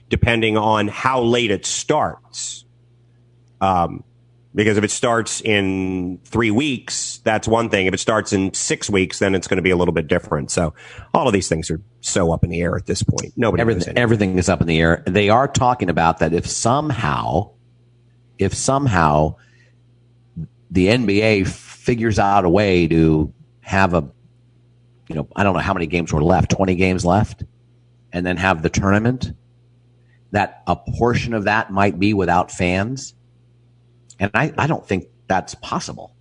depending 0.09 0.57
on 0.57 0.89
how 0.89 1.23
late 1.23 1.51
it 1.51 1.67
starts. 1.67 2.65
Um, 3.61 4.05
because 4.59 4.77
if 4.77 4.83
it 4.83 4.91
starts 4.91 5.41
in 5.41 6.19
three 6.25 6.51
weeks, 6.51 7.19
that's 7.19 7.47
one 7.47 7.71
thing. 7.71 7.87
If 7.87 7.95
it 7.95 8.01
starts 8.01 8.33
in 8.33 8.53
six 8.55 8.91
weeks, 8.91 9.21
then 9.21 9.37
it's 9.37 9.47
going 9.47 9.59
to 9.59 9.63
be 9.63 9.71
a 9.71 9.77
little 9.77 9.95
bit 9.95 10.09
different. 10.09 10.51
So 10.51 10.75
all 11.15 11.29
of 11.29 11.33
these 11.33 11.49
things 11.49 11.71
are 11.71 11.81
so 12.01 12.33
up 12.33 12.43
in 12.43 12.51
the 12.51 12.61
air 12.61 12.75
at 12.75 12.85
this 12.85 13.05
point. 13.05 13.35
Nobody 13.37 13.61
everything, 13.61 13.97
everything 13.97 14.37
is 14.37 14.49
up 14.49 14.61
in 14.61 14.67
the 14.67 14.81
air. 14.81 15.05
They 15.07 15.29
are 15.29 15.47
talking 15.47 15.89
about 15.89 16.19
that 16.19 16.33
if 16.33 16.45
somehow, 16.45 17.53
if 18.37 18.53
somehow 18.53 19.37
the 20.73 20.89
NBA 20.89 21.47
figures 21.47 22.19
out 22.19 22.45
a 22.45 22.51
way 22.51 22.89
to 22.89 23.33
have 23.61 23.95
a, 23.95 24.11
you 25.09 25.15
know, 25.15 25.29
I 25.37 25.45
don't 25.45 25.55
know 25.55 25.61
how 25.61 25.73
many 25.73 25.87
games 25.87 26.13
were 26.13 26.25
left, 26.25 26.51
20 26.51 26.75
games 26.75 27.05
left, 27.05 27.45
and 28.13 28.27
then 28.27 28.37
have 28.39 28.65
the 28.65 28.71
tournament, 28.71 29.31
that 30.33 30.65
a 30.67 30.75
portion 30.75 31.33
of 31.33 31.45
that 31.45 31.71
might 31.71 32.01
be 32.01 32.13
without 32.13 32.51
fans. 32.51 33.15
And 34.19 34.31
I, 34.35 34.53
I 34.57 34.67
don't 34.67 34.87
think 34.87 35.09
that's 35.27 35.55
possible. 35.57 36.15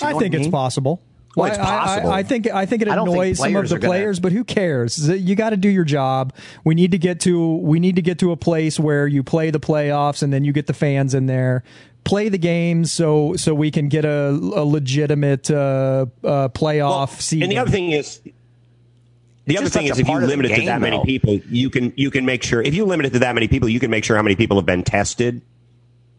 I 0.00 0.12
think 0.12 0.34
I 0.34 0.38
mean? 0.38 0.46
it's 0.46 0.48
possible. 0.50 1.02
Well, 1.36 1.48
it's 1.48 1.58
possible. 1.58 2.10
I, 2.10 2.16
I, 2.16 2.18
I, 2.18 2.22
think 2.22 2.50
I 2.50 2.66
think 2.66 2.82
it 2.82 2.88
annoys 2.88 3.38
think 3.38 3.54
some 3.54 3.56
of 3.56 3.68
the 3.68 3.78
players, 3.78 4.18
gonna... 4.18 4.22
but 4.22 4.32
who 4.32 4.44
cares? 4.44 5.08
You 5.08 5.36
got 5.36 5.50
to 5.50 5.56
do 5.56 5.68
your 5.68 5.84
job. 5.84 6.32
We 6.64 6.74
need 6.74 6.92
to 6.92 6.98
get 6.98 7.20
to 7.20 7.56
we 7.56 7.78
need 7.78 7.96
to 7.96 8.02
get 8.02 8.18
to 8.20 8.32
a 8.32 8.36
place 8.36 8.80
where 8.80 9.06
you 9.06 9.22
play 9.22 9.50
the 9.50 9.60
playoffs 9.60 10.22
and 10.22 10.32
then 10.32 10.44
you 10.44 10.52
get 10.52 10.66
the 10.66 10.74
fans 10.74 11.14
in 11.14 11.26
there 11.26 11.62
play 12.08 12.28
the 12.28 12.38
games 12.38 12.90
so 12.90 13.36
so 13.36 13.54
we 13.54 13.70
can 13.70 13.88
get 13.88 14.04
a, 14.04 14.28
a 14.30 14.64
legitimate 14.64 15.50
uh, 15.50 16.06
uh, 16.24 16.48
playoff 16.48 16.90
well, 16.90 17.06
season. 17.08 17.44
And 17.44 17.52
the 17.52 17.58
other 17.58 17.70
thing 17.70 17.90
is, 17.90 18.20
the 18.20 19.54
it's 19.54 19.60
other 19.60 19.70
thing 19.70 19.86
is, 19.86 19.98
if 19.98 20.08
you 20.08 20.18
limit 20.18 20.46
it 20.46 20.56
to 20.56 20.64
that 20.66 20.74
though. 20.74 20.78
many 20.78 21.04
people, 21.04 21.34
you 21.34 21.70
can 21.70 21.92
you 21.96 22.10
can 22.10 22.24
make 22.24 22.42
sure. 22.42 22.62
If 22.62 22.74
you 22.74 22.84
limit 22.84 23.06
it 23.06 23.12
to 23.14 23.18
that 23.20 23.34
many 23.34 23.48
people, 23.48 23.68
you 23.68 23.80
can 23.80 23.90
make 23.90 24.04
sure 24.04 24.16
how 24.16 24.22
many 24.22 24.36
people 24.36 24.56
have 24.56 24.66
been 24.66 24.82
tested. 24.82 25.42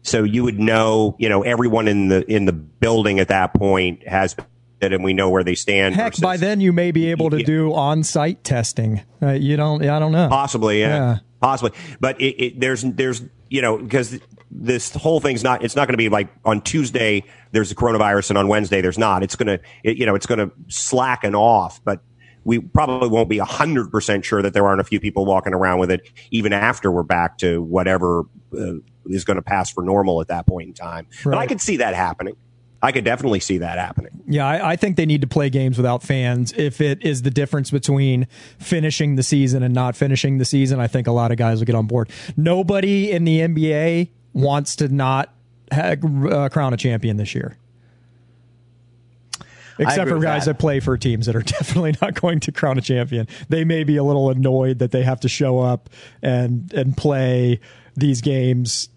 So 0.02 0.22
you 0.22 0.44
would 0.44 0.58
know, 0.58 1.16
you 1.18 1.28
know, 1.28 1.42
everyone 1.42 1.88
in 1.88 2.08
the 2.08 2.24
in 2.30 2.46
the 2.46 2.52
building 2.52 3.20
at 3.20 3.28
that 3.28 3.54
point 3.54 4.06
has 4.08 4.34
it, 4.80 4.92
and 4.92 5.04
we 5.04 5.12
know 5.12 5.30
where 5.30 5.44
they 5.44 5.54
stand. 5.54 5.94
Heck, 5.94 6.12
versus, 6.12 6.22
by 6.22 6.36
then 6.36 6.60
you 6.60 6.72
may 6.72 6.90
be 6.90 7.10
able 7.10 7.30
to 7.30 7.38
yeah. 7.38 7.46
do 7.46 7.74
on-site 7.74 8.42
testing. 8.44 9.02
Uh, 9.22 9.32
you 9.32 9.56
don't. 9.56 9.84
I 9.84 9.98
don't 9.98 10.12
know. 10.12 10.28
Possibly, 10.28 10.80
yeah, 10.80 10.88
yeah. 10.88 11.18
possibly. 11.40 11.78
But 12.00 12.20
it, 12.20 12.42
it, 12.42 12.60
there's 12.60 12.82
there's 12.82 13.22
you 13.48 13.62
know 13.62 13.76
because 13.76 14.18
this 14.50 14.94
whole 14.94 15.20
thing's 15.20 15.44
not 15.44 15.62
it's 15.62 15.76
not 15.76 15.86
going 15.86 15.94
to 15.94 15.98
be 15.98 16.08
like 16.08 16.28
on 16.44 16.60
Tuesday 16.60 17.22
there's 17.52 17.70
a 17.70 17.74
coronavirus 17.74 18.30
and 18.30 18.38
on 18.38 18.48
Wednesday 18.48 18.80
there's 18.80 18.98
not. 18.98 19.22
It's 19.22 19.36
going 19.36 19.58
to 19.58 19.94
you 19.94 20.06
know 20.06 20.14
it's 20.14 20.26
going 20.26 20.38
to 20.38 20.50
slacken 20.68 21.34
off, 21.34 21.82
but 21.84 22.02
we 22.44 22.58
probably 22.58 23.08
won't 23.08 23.28
be 23.28 23.38
100% 23.38 24.24
sure 24.24 24.42
that 24.42 24.54
there 24.54 24.66
aren't 24.66 24.80
a 24.80 24.84
few 24.84 25.00
people 25.00 25.26
walking 25.26 25.52
around 25.52 25.78
with 25.78 25.90
it 25.90 26.08
even 26.30 26.52
after 26.52 26.90
we're 26.90 27.02
back 27.02 27.38
to 27.38 27.62
whatever 27.62 28.24
uh, 28.56 28.74
is 29.06 29.24
going 29.24 29.36
to 29.36 29.42
pass 29.42 29.70
for 29.70 29.82
normal 29.82 30.20
at 30.20 30.28
that 30.28 30.46
point 30.46 30.68
in 30.68 30.74
time. 30.74 31.06
Right. 31.24 31.34
But 31.34 31.38
I 31.38 31.46
could 31.46 31.60
see 31.60 31.78
that 31.78 31.94
happening. 31.94 32.36
I 32.82 32.92
could 32.92 33.04
definitely 33.04 33.40
see 33.40 33.58
that 33.58 33.78
happening. 33.78 34.22
Yeah, 34.26 34.46
I, 34.46 34.70
I, 34.70 34.76
think 34.76 34.96
they 34.96 35.04
need 35.04 35.20
to 35.20 35.26
play 35.26 35.50
games 35.50 35.76
without 35.76 36.02
fans. 36.02 36.52
If 36.52 36.80
it 36.80 37.02
is 37.04 37.22
the 37.22 37.30
difference 37.30 37.70
between 37.70 38.26
finishing 38.58 39.16
the 39.16 39.22
season 39.22 39.62
and 39.62 39.74
not 39.74 39.96
finishing 39.96 40.38
the 40.38 40.46
season, 40.46 40.80
I 40.80 40.86
think 40.86 41.06
a 41.06 41.12
lot 41.12 41.30
of 41.30 41.36
guys 41.36 41.58
will 41.58 41.66
get 41.66 41.74
on 41.74 41.86
board. 41.86 42.08
Nobody 42.38 43.10
in 43.10 43.24
the 43.24 43.40
NBA 43.40 44.08
wants 44.32 44.76
to 44.76 44.88
not 44.88 45.34
uh, 45.70 46.48
crown 46.50 46.72
a 46.72 46.76
champion 46.78 47.18
this 47.18 47.34
year. 47.34 47.58
Except 49.80 50.10
for 50.10 50.18
guys 50.18 50.44
that. 50.44 50.52
that. 50.52 50.60
play 50.60 50.80
for 50.80 50.96
teams 50.96 51.26
that 51.26 51.34
are 51.34 51.42
definitely 51.58 51.94
not 52.00 52.20
going 52.20 52.40
to 52.40 52.52
crown 52.52 52.78
a 52.78 52.80
champion. 52.80 53.26
They 53.48 53.64
may 53.64 53.84
be 53.84 53.96
a 53.96 54.04
little 54.04 54.30
annoyed 54.30 54.78
that 54.80 54.90
they 54.90 55.02
have 55.02 55.20
to 55.20 55.28
show 55.28 55.58
up 55.58 55.88
and 56.22 56.72
and 56.72 56.96
play 56.96 57.60
these 57.96 58.20
games 58.20 58.88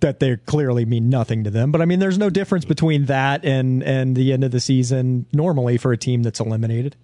that 0.00 0.18
they 0.18 0.36
clearly 0.36 0.84
mean 0.84 1.10
nothing 1.10 1.44
to 1.44 1.50
them. 1.50 1.70
But 1.70 1.82
I 1.82 1.84
mean, 1.84 1.98
there's 1.98 2.18
no 2.18 2.30
difference 2.30 2.64
between 2.64 3.06
that 3.06 3.44
and 3.44 3.82
and 3.82 4.16
the 4.16 4.32
end 4.32 4.44
of 4.44 4.50
the 4.50 4.60
season 4.60 5.26
normally 5.32 5.76
for 5.76 5.92
a 5.92 5.96
team 5.96 6.22
that's 6.22 6.40
eliminated. 6.40 6.96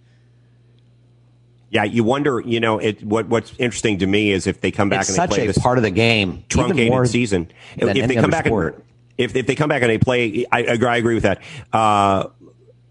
Yeah, 1.69 1.85
you 1.85 2.05
wonder. 2.05 2.41
You 2.41 2.61
know, 2.61 2.79
it, 2.79 3.03
what 3.03 3.29
what's 3.29 3.53
interesting 3.59 3.99
to 3.99 4.07
me 4.07 4.31
is 4.31 4.47
if 4.47 4.61
they 4.61 4.71
come 4.71 4.89
back 4.89 5.01
it's 5.03 5.11
and 5.11 5.19
they 5.19 5.35
play 5.35 5.45
a 5.45 5.47
this 5.49 5.59
part 5.59 5.79
of 5.79 5.83
the 5.85 5.91
game, 5.91 6.45
truncated 6.49 7.09
season. 7.09 7.51
If 7.77 8.09
they 8.09 8.15
come 8.15 8.31
back 8.31 8.47
sport. 8.47 8.75
and 8.77 8.83
if 9.19 9.35
if 9.35 9.47
they 9.47 9.55
come 9.55 9.69
back 9.69 9.83
and 9.83 9.91
they 9.91 9.99
play, 9.99 10.47
I, 10.51 10.65
I 10.65 10.97
agree 10.97 11.15
with 11.15 11.25
that. 11.25 11.43
Uh, 11.73 12.29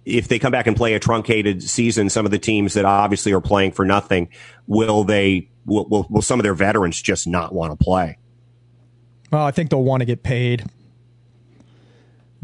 if 0.06 0.28
they 0.28 0.40
come 0.40 0.52
back 0.52 0.68
and 0.68 0.78
play 0.78 0.94
a 0.94 1.00
truncated 1.00 1.64
season, 1.64 2.10
some 2.10 2.26
of 2.26 2.32
the 2.32 2.40
teams 2.40 2.76
that 2.76 2.86
obviously 2.86 3.32
are 3.34 3.42
playing 3.42 3.72
for 3.72 3.86
nothing, 3.86 4.30
will 4.68 5.04
they? 5.04 5.50
Will, 5.66 5.88
will, 5.90 6.08
will 6.10 6.22
some 6.22 6.40
of 6.40 6.44
their 6.44 6.54
veterans 6.54 7.02
just 7.02 7.28
not 7.28 7.54
want 7.54 7.78
to 7.78 7.84
play? 7.84 8.20
Well, 9.32 9.44
I 9.44 9.52
think 9.52 9.72
they'll 9.72 9.84
want 9.84 10.02
to 10.02 10.06
get 10.06 10.22
paid 10.22 10.70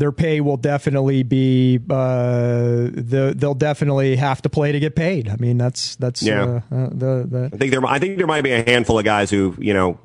their 0.02 0.12
pay 0.12 0.42
will 0.42 0.58
definitely 0.58 1.22
be 1.22 1.80
uh, 1.88 2.90
the, 2.92 3.34
they'll 3.38 3.54
definitely 3.54 4.16
have 4.16 4.42
to 4.42 4.50
play 4.50 4.72
to 4.72 4.80
get 4.80 4.96
paid. 4.96 5.30
I 5.30 5.36
mean, 5.36 5.60
that's 5.60 5.96
that's 5.98 6.24
yeah. 6.24 6.62
Uh, 6.72 6.76
uh, 6.76 6.90
the, 6.90 7.28
the 7.30 7.50
I 7.54 7.58
think 7.58 7.72
there 7.72 7.86
I 7.86 8.00
think 8.00 8.18
there 8.18 8.26
might 8.26 8.42
be 8.42 8.52
a 8.52 8.64
handful 8.64 8.98
of 8.98 9.06
guys 9.06 9.30
who 9.30 9.56
you 9.60 9.76
know 9.76 10.00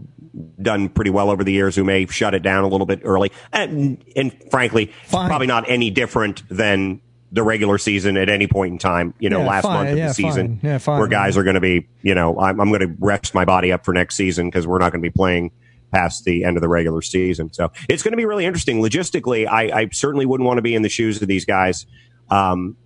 done 0.60 0.90
pretty 0.90 1.10
well 1.10 1.30
over 1.30 1.42
the 1.42 1.52
years 1.52 1.74
who 1.74 1.82
may 1.82 2.06
shut 2.06 2.34
it 2.34 2.42
down 2.42 2.62
a 2.64 2.68
little 2.68 2.84
bit 2.84 3.00
early, 3.04 3.32
and 3.54 4.04
and 4.14 4.36
frankly, 4.50 4.92
fine. 5.06 5.28
probably 5.28 5.46
not 5.46 5.64
any 5.66 5.90
different 5.90 6.42
than 6.50 7.00
the 7.32 7.42
regular 7.42 7.78
season 7.78 8.16
at 8.16 8.28
any 8.28 8.46
point 8.46 8.72
in 8.72 8.78
time, 8.78 9.14
you 9.18 9.28
know, 9.28 9.40
yeah, 9.40 9.46
last 9.46 9.62
fine. 9.62 9.74
month 9.74 9.90
of 9.90 9.98
yeah, 9.98 10.08
the 10.08 10.14
season, 10.14 10.60
yeah, 10.62 10.78
where 10.78 11.06
guys 11.08 11.36
are 11.36 11.42
going 11.42 11.54
to 11.54 11.60
be, 11.60 11.88
you 12.02 12.14
know, 12.14 12.38
I'm, 12.38 12.60
I'm 12.60 12.68
going 12.68 12.80
to 12.80 12.94
rest 12.98 13.34
my 13.34 13.44
body 13.44 13.72
up 13.72 13.84
for 13.84 13.92
next 13.92 14.14
season 14.16 14.48
because 14.48 14.66
we're 14.66 14.78
not 14.78 14.92
going 14.92 15.02
to 15.02 15.08
be 15.08 15.12
playing 15.12 15.50
past 15.92 16.24
the 16.24 16.44
end 16.44 16.56
of 16.56 16.60
the 16.60 16.68
regular 16.68 17.02
season. 17.02 17.52
So 17.52 17.72
it's 17.88 18.02
going 18.02 18.12
to 18.12 18.16
be 18.16 18.24
really 18.24 18.44
interesting. 18.44 18.80
Logistically, 18.80 19.46
I, 19.46 19.80
I 19.80 19.88
certainly 19.92 20.26
wouldn't 20.26 20.46
want 20.46 20.58
to 20.58 20.62
be 20.62 20.74
in 20.74 20.82
the 20.82 20.88
shoes 20.88 21.20
of 21.20 21.28
these 21.28 21.44
guys. 21.44 21.86
Um, 22.30 22.76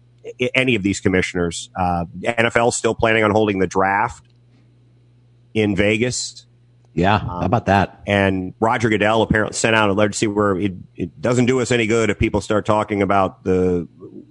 any 0.55 0.75
of 0.75 0.83
these 0.83 1.01
commissioners. 1.01 1.71
Uh, 1.79 2.05
NFL 2.23 2.73
still 2.73 2.95
planning 2.95 3.25
on 3.25 3.31
holding 3.31 3.59
the 3.59 3.67
draft 3.67 4.27
in 5.55 5.75
Vegas. 5.77 6.47
Yeah, 6.93 7.21
how 7.21 7.41
about 7.43 7.67
that? 7.67 8.03
And 8.07 8.55
Roger 8.59 8.89
Goodell 8.89 9.23
apparently 9.23 9.55
sent 9.55 9.77
out 9.77 9.91
a 9.91 9.93
letter 9.93 10.11
to 10.11 10.19
see 10.19 10.27
where 10.27 10.57
it, 10.59 10.73
it 10.97 11.21
doesn't 11.21 11.47
do 11.47 11.61
us 11.61 11.71
any 11.71 11.87
good 11.87 12.11
if 12.11 12.19
people 12.19 12.41
start 12.41 12.67
talking 12.67 13.01
about 13.01 13.45
the 13.45 13.87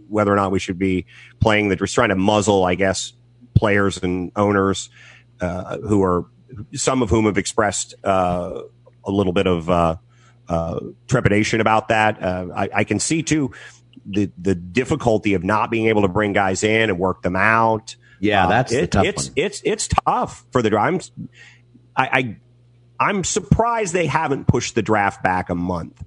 whether 0.09 0.33
or 0.33 0.35
not 0.35 0.51
we 0.51 0.59
should 0.59 0.77
be 0.77 1.05
playing 1.39 1.69
the 1.69 1.75
just 1.75 1.95
trying 1.95 2.09
to 2.09 2.15
muzzle, 2.15 2.65
I 2.65 2.75
guess, 2.75 3.13
players 3.53 3.97
and 3.99 4.31
owners 4.35 4.89
uh, 5.39 5.77
who 5.77 6.03
are 6.03 6.25
some 6.73 7.01
of 7.01 7.09
whom 7.09 7.25
have 7.25 7.37
expressed 7.37 7.95
uh, 8.03 8.61
a 9.05 9.11
little 9.11 9.33
bit 9.33 9.47
of 9.47 9.69
uh, 9.69 9.95
uh 10.47 10.79
trepidation 11.07 11.61
about 11.61 11.87
that. 11.89 12.21
Uh, 12.21 12.47
I, 12.55 12.69
I, 12.73 12.83
can 12.83 12.99
see 12.99 13.23
too 13.23 13.51
the 14.05 14.31
the 14.37 14.55
difficulty 14.55 15.33
of 15.35 15.43
not 15.43 15.69
being 15.69 15.87
able 15.87 16.01
to 16.01 16.07
bring 16.07 16.33
guys 16.33 16.63
in 16.63 16.89
and 16.89 16.99
work 16.99 17.21
them 17.21 17.35
out. 17.35 17.95
Yeah, 18.19 18.45
uh, 18.45 18.49
that's 18.49 18.71
it, 18.73 18.95
it's 18.95 19.27
one. 19.27 19.33
it's 19.35 19.61
it's 19.63 19.87
tough 20.05 20.45
for 20.51 20.61
the 20.61 20.75
I'm 20.77 20.99
I, 21.95 22.09
I 22.11 22.37
I'm 22.99 23.23
surprised 23.23 23.93
they 23.93 24.07
haven't 24.07 24.47
pushed 24.47 24.75
the 24.75 24.81
draft 24.81 25.23
back 25.23 25.49
a 25.49 25.55
month. 25.55 26.03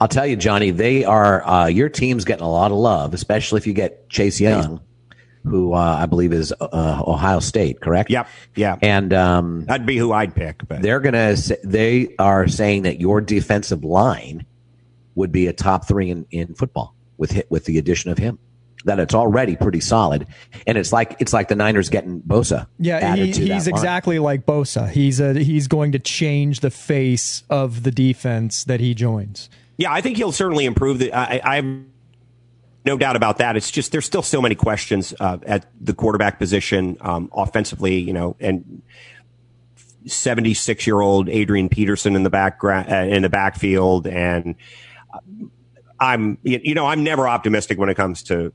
I'll 0.00 0.08
tell 0.08 0.26
you, 0.26 0.36
Johnny, 0.36 0.72
they 0.72 1.04
are 1.04 1.46
uh, 1.46 1.66
your 1.66 1.88
team's 1.88 2.24
getting 2.24 2.44
a 2.44 2.50
lot 2.50 2.72
of 2.72 2.78
love, 2.78 3.14
especially 3.14 3.58
if 3.58 3.68
you 3.68 3.72
get 3.72 4.08
Chase 4.08 4.40
Young, 4.40 4.80
who 5.44 5.74
uh, 5.74 5.78
I 5.78 6.06
believe 6.06 6.32
is 6.32 6.52
uh, 6.60 7.02
Ohio 7.06 7.38
State, 7.38 7.80
correct? 7.80 8.10
Yep, 8.10 8.28
yeah, 8.56 8.76
and 8.82 9.12
um, 9.12 9.64
that'd 9.64 9.86
be 9.86 9.96
who 9.96 10.12
I'd 10.12 10.34
pick. 10.34 10.66
But. 10.66 10.82
They're 10.82 10.98
gonna 10.98 11.36
they 11.62 12.16
are 12.18 12.48
saying 12.48 12.82
that 12.82 13.00
your 13.00 13.20
defensive 13.20 13.84
line 13.84 14.44
would 15.14 15.30
be 15.30 15.46
a 15.46 15.52
top 15.52 15.86
three 15.86 16.10
in, 16.10 16.26
in 16.32 16.54
football 16.54 16.96
with 17.16 17.40
with 17.48 17.64
the 17.66 17.78
addition 17.78 18.10
of 18.10 18.18
him. 18.18 18.40
That 18.84 18.98
it's 18.98 19.14
already 19.14 19.56
pretty 19.56 19.80
solid, 19.80 20.26
and 20.66 20.76
it's 20.76 20.92
like 20.92 21.16
it's 21.20 21.32
like 21.32 21.48
the 21.48 21.56
Niners 21.56 21.88
getting 21.88 22.20
Bosa. 22.20 22.66
Yeah, 22.78 23.14
he, 23.16 23.32
he's 23.32 23.66
exactly 23.66 24.18
like 24.18 24.44
Bosa. 24.44 24.90
He's 24.90 25.20
a 25.20 25.34
he's 25.34 25.68
going 25.68 25.92
to 25.92 25.98
change 25.98 26.60
the 26.60 26.70
face 26.70 27.44
of 27.48 27.82
the 27.82 27.90
defense 27.90 28.64
that 28.64 28.80
he 28.80 28.94
joins. 28.94 29.48
Yeah, 29.76 29.92
I 29.92 30.00
think 30.00 30.16
he'll 30.16 30.32
certainly 30.32 30.64
improve. 30.64 30.98
The, 30.98 31.12
I, 31.12 31.40
I 31.44 31.56
have 31.56 31.66
no 32.84 32.98
doubt 32.98 33.16
about 33.16 33.38
that. 33.38 33.56
It's 33.56 33.70
just 33.70 33.92
there's 33.92 34.06
still 34.06 34.22
so 34.22 34.42
many 34.42 34.54
questions 34.54 35.14
uh, 35.20 35.38
at 35.46 35.66
the 35.80 35.94
quarterback 35.94 36.38
position, 36.38 36.96
um, 37.00 37.30
offensively. 37.32 37.98
You 37.98 38.12
know, 38.12 38.36
and 38.40 38.82
76 40.06 40.86
year 40.86 41.00
old 41.00 41.28
Adrian 41.28 41.68
Peterson 41.68 42.16
in 42.16 42.22
the 42.22 42.30
background 42.30 42.92
uh, 42.92 43.14
in 43.14 43.22
the 43.22 43.28
backfield, 43.28 44.06
and 44.06 44.56
I'm 46.00 46.38
you 46.42 46.74
know 46.74 46.86
I'm 46.86 47.04
never 47.04 47.28
optimistic 47.28 47.78
when 47.78 47.88
it 47.88 47.94
comes 47.94 48.22
to 48.24 48.52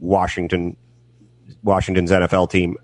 Washington 0.00 0.76
Washington's 1.62 2.10
NFL 2.10 2.50
team. 2.50 2.76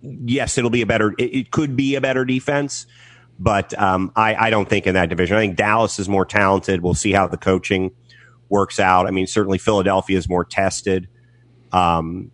Yes, 0.00 0.58
it'll 0.58 0.70
be 0.70 0.82
a 0.82 0.86
better. 0.86 1.14
It, 1.18 1.34
it 1.34 1.50
could 1.50 1.76
be 1.76 1.94
a 1.94 2.00
better 2.00 2.24
defense, 2.24 2.86
but 3.38 3.78
um, 3.80 4.12
I, 4.16 4.34
I 4.34 4.50
don't 4.50 4.68
think 4.68 4.86
in 4.86 4.94
that 4.94 5.08
division. 5.08 5.36
I 5.36 5.40
think 5.40 5.56
Dallas 5.56 5.98
is 5.98 6.08
more 6.08 6.24
talented. 6.24 6.82
We'll 6.82 6.94
see 6.94 7.12
how 7.12 7.26
the 7.26 7.36
coaching 7.36 7.92
works 8.48 8.80
out. 8.80 9.06
I 9.06 9.10
mean, 9.10 9.26
certainly 9.26 9.58
Philadelphia 9.58 10.18
is 10.18 10.28
more 10.28 10.44
tested. 10.44 11.08
Um, 11.72 12.30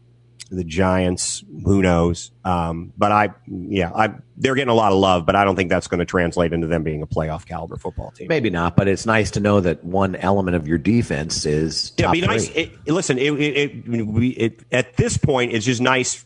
the 0.50 0.64
Giants, 0.64 1.44
who 1.64 1.82
knows? 1.82 2.30
Um, 2.44 2.92
but 2.96 3.12
I, 3.12 3.34
yeah, 3.46 3.90
I, 3.94 4.14
they're 4.36 4.54
getting 4.54 4.70
a 4.70 4.74
lot 4.74 4.92
of 4.92 4.98
love, 4.98 5.26
but 5.26 5.36
I 5.36 5.44
don't 5.44 5.56
think 5.56 5.68
that's 5.68 5.88
going 5.88 5.98
to 5.98 6.06
translate 6.06 6.52
into 6.52 6.66
them 6.66 6.82
being 6.82 7.02
a 7.02 7.06
playoff 7.06 7.44
caliber 7.44 7.76
football 7.76 8.10
team. 8.12 8.28
Maybe 8.28 8.48
not, 8.48 8.74
but 8.74 8.88
it's 8.88 9.04
nice 9.04 9.30
to 9.32 9.40
know 9.40 9.60
that 9.60 9.84
one 9.84 10.16
element 10.16 10.56
of 10.56 10.66
your 10.66 10.78
defense 10.78 11.44
is 11.44 11.92
yeah. 11.98 12.10
Be 12.10 12.22
nice. 12.22 12.48
It, 12.50 12.72
listen, 12.86 13.18
it, 13.18 13.32
it, 13.32 13.72
it, 13.86 14.60
at 14.72 14.96
this 14.96 15.18
point, 15.18 15.52
it's 15.52 15.66
just 15.66 15.82
nice 15.82 16.24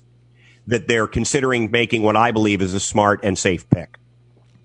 that 0.69 0.87
they're 0.87 1.09
considering 1.09 1.71
making 1.71 2.03
what 2.03 2.17
I 2.17 2.31
believe 2.31 2.63
is 2.63 2.75
a 2.75 2.81
smart 2.81 3.21
and 3.25 3.37
safe 3.37 3.69
pick. 3.71 3.99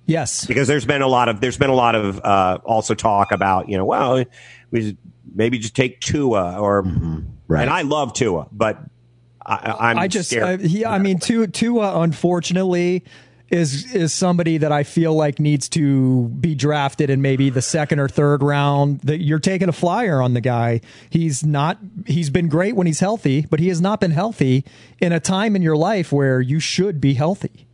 Yes, 0.05 0.45
because 0.45 0.67
there's 0.67 0.85
been 0.85 1.01
a 1.01 1.07
lot 1.07 1.27
of 1.27 1.41
there's 1.41 1.57
been 1.57 1.69
a 1.69 1.75
lot 1.75 1.95
of 1.95 2.23
uh, 2.23 2.59
also 2.63 2.93
talk 2.93 3.31
about 3.33 3.67
you 3.67 3.77
know 3.77 3.83
well 3.83 4.23
we 4.71 4.97
maybe 5.35 5.59
just 5.59 5.75
take 5.75 5.99
Tua 5.99 6.57
or 6.57 6.83
mm-hmm. 6.83 7.21
right. 7.47 7.63
and 7.63 7.69
I 7.69 7.81
love 7.81 8.13
Tua, 8.13 8.47
but 8.51 8.79
I, 9.47 9.91
am 9.91 9.99
I 9.99 10.07
just, 10.07 10.35
uh, 10.35 10.57
he, 10.57 10.85
I 10.85 10.99
mean, 10.99 11.19
Tua, 11.19 11.47
Tua, 11.47 12.01
unfortunately, 12.01 13.05
is 13.49 13.93
is 13.95 14.13
somebody 14.13 14.57
that 14.57 14.71
I 14.71 14.83
feel 14.83 15.13
like 15.13 15.39
needs 15.39 15.69
to 15.69 16.27
be 16.27 16.53
drafted 16.53 17.09
in 17.09 17.21
maybe 17.21 17.49
the 17.49 17.61
second 17.61 17.99
or 17.99 18.09
third 18.09 18.43
round. 18.43 18.99
That 19.01 19.21
you're 19.21 19.39
taking 19.39 19.69
a 19.69 19.73
flyer 19.73 20.21
on 20.21 20.33
the 20.33 20.41
guy. 20.41 20.81
He's 21.09 21.45
not. 21.45 21.77
He's 22.05 22.29
been 22.29 22.49
great 22.49 22.75
when 22.75 22.87
he's 22.87 22.99
healthy, 22.99 23.45
but 23.49 23.59
he 23.59 23.69
has 23.69 23.79
not 23.79 23.99
been 23.99 24.11
healthy 24.11 24.65
in 24.99 25.13
a 25.13 25.19
time 25.19 25.55
in 25.55 25.61
your 25.61 25.77
life 25.77 26.11
where 26.11 26.41
you 26.41 26.59
should 26.59 26.99
be 26.99 27.13
healthy. 27.13 27.66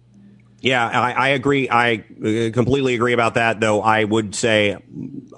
Yeah, 0.63 0.87
I, 0.87 1.11
I, 1.11 1.27
agree. 1.29 1.67
I 1.69 1.95
uh, 1.95 2.51
completely 2.53 2.95
agree 2.95 3.11
about 3.11 3.33
that, 3.33 3.59
though. 3.59 3.81
I 3.81 4.05
would 4.05 4.33
say 4.33 4.77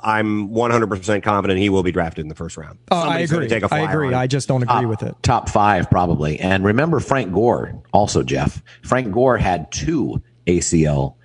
I'm 0.04 0.50
100% 0.50 1.24
confident 1.24 1.60
he 1.60 1.70
will 1.70 1.82
be 1.82 1.92
drafted 1.92 2.22
in 2.22 2.28
the 2.28 2.36
first 2.36 2.58
round. 2.58 2.78
Uh, 2.92 3.02
I 3.02 3.20
agree. 3.22 3.52
I 3.52 3.92
agree. 3.92 4.14
I 4.14 4.28
just 4.28 4.48
don't 4.48 4.62
agree 4.62 4.82
top, 4.82 4.86
with 4.86 5.02
it. 5.02 5.16
Top 5.24 5.50
five, 5.50 5.90
probably. 5.90 6.40
And 6.40 6.64
remember 6.64 7.00
Frank 7.00 7.34
Gore, 7.34 7.82
also, 7.92 8.22
Jeff. 8.22 8.62
Frank 8.84 9.12
Gore 9.12 9.38
had 9.38 9.72
two 9.72 10.22
ACL 10.46 11.16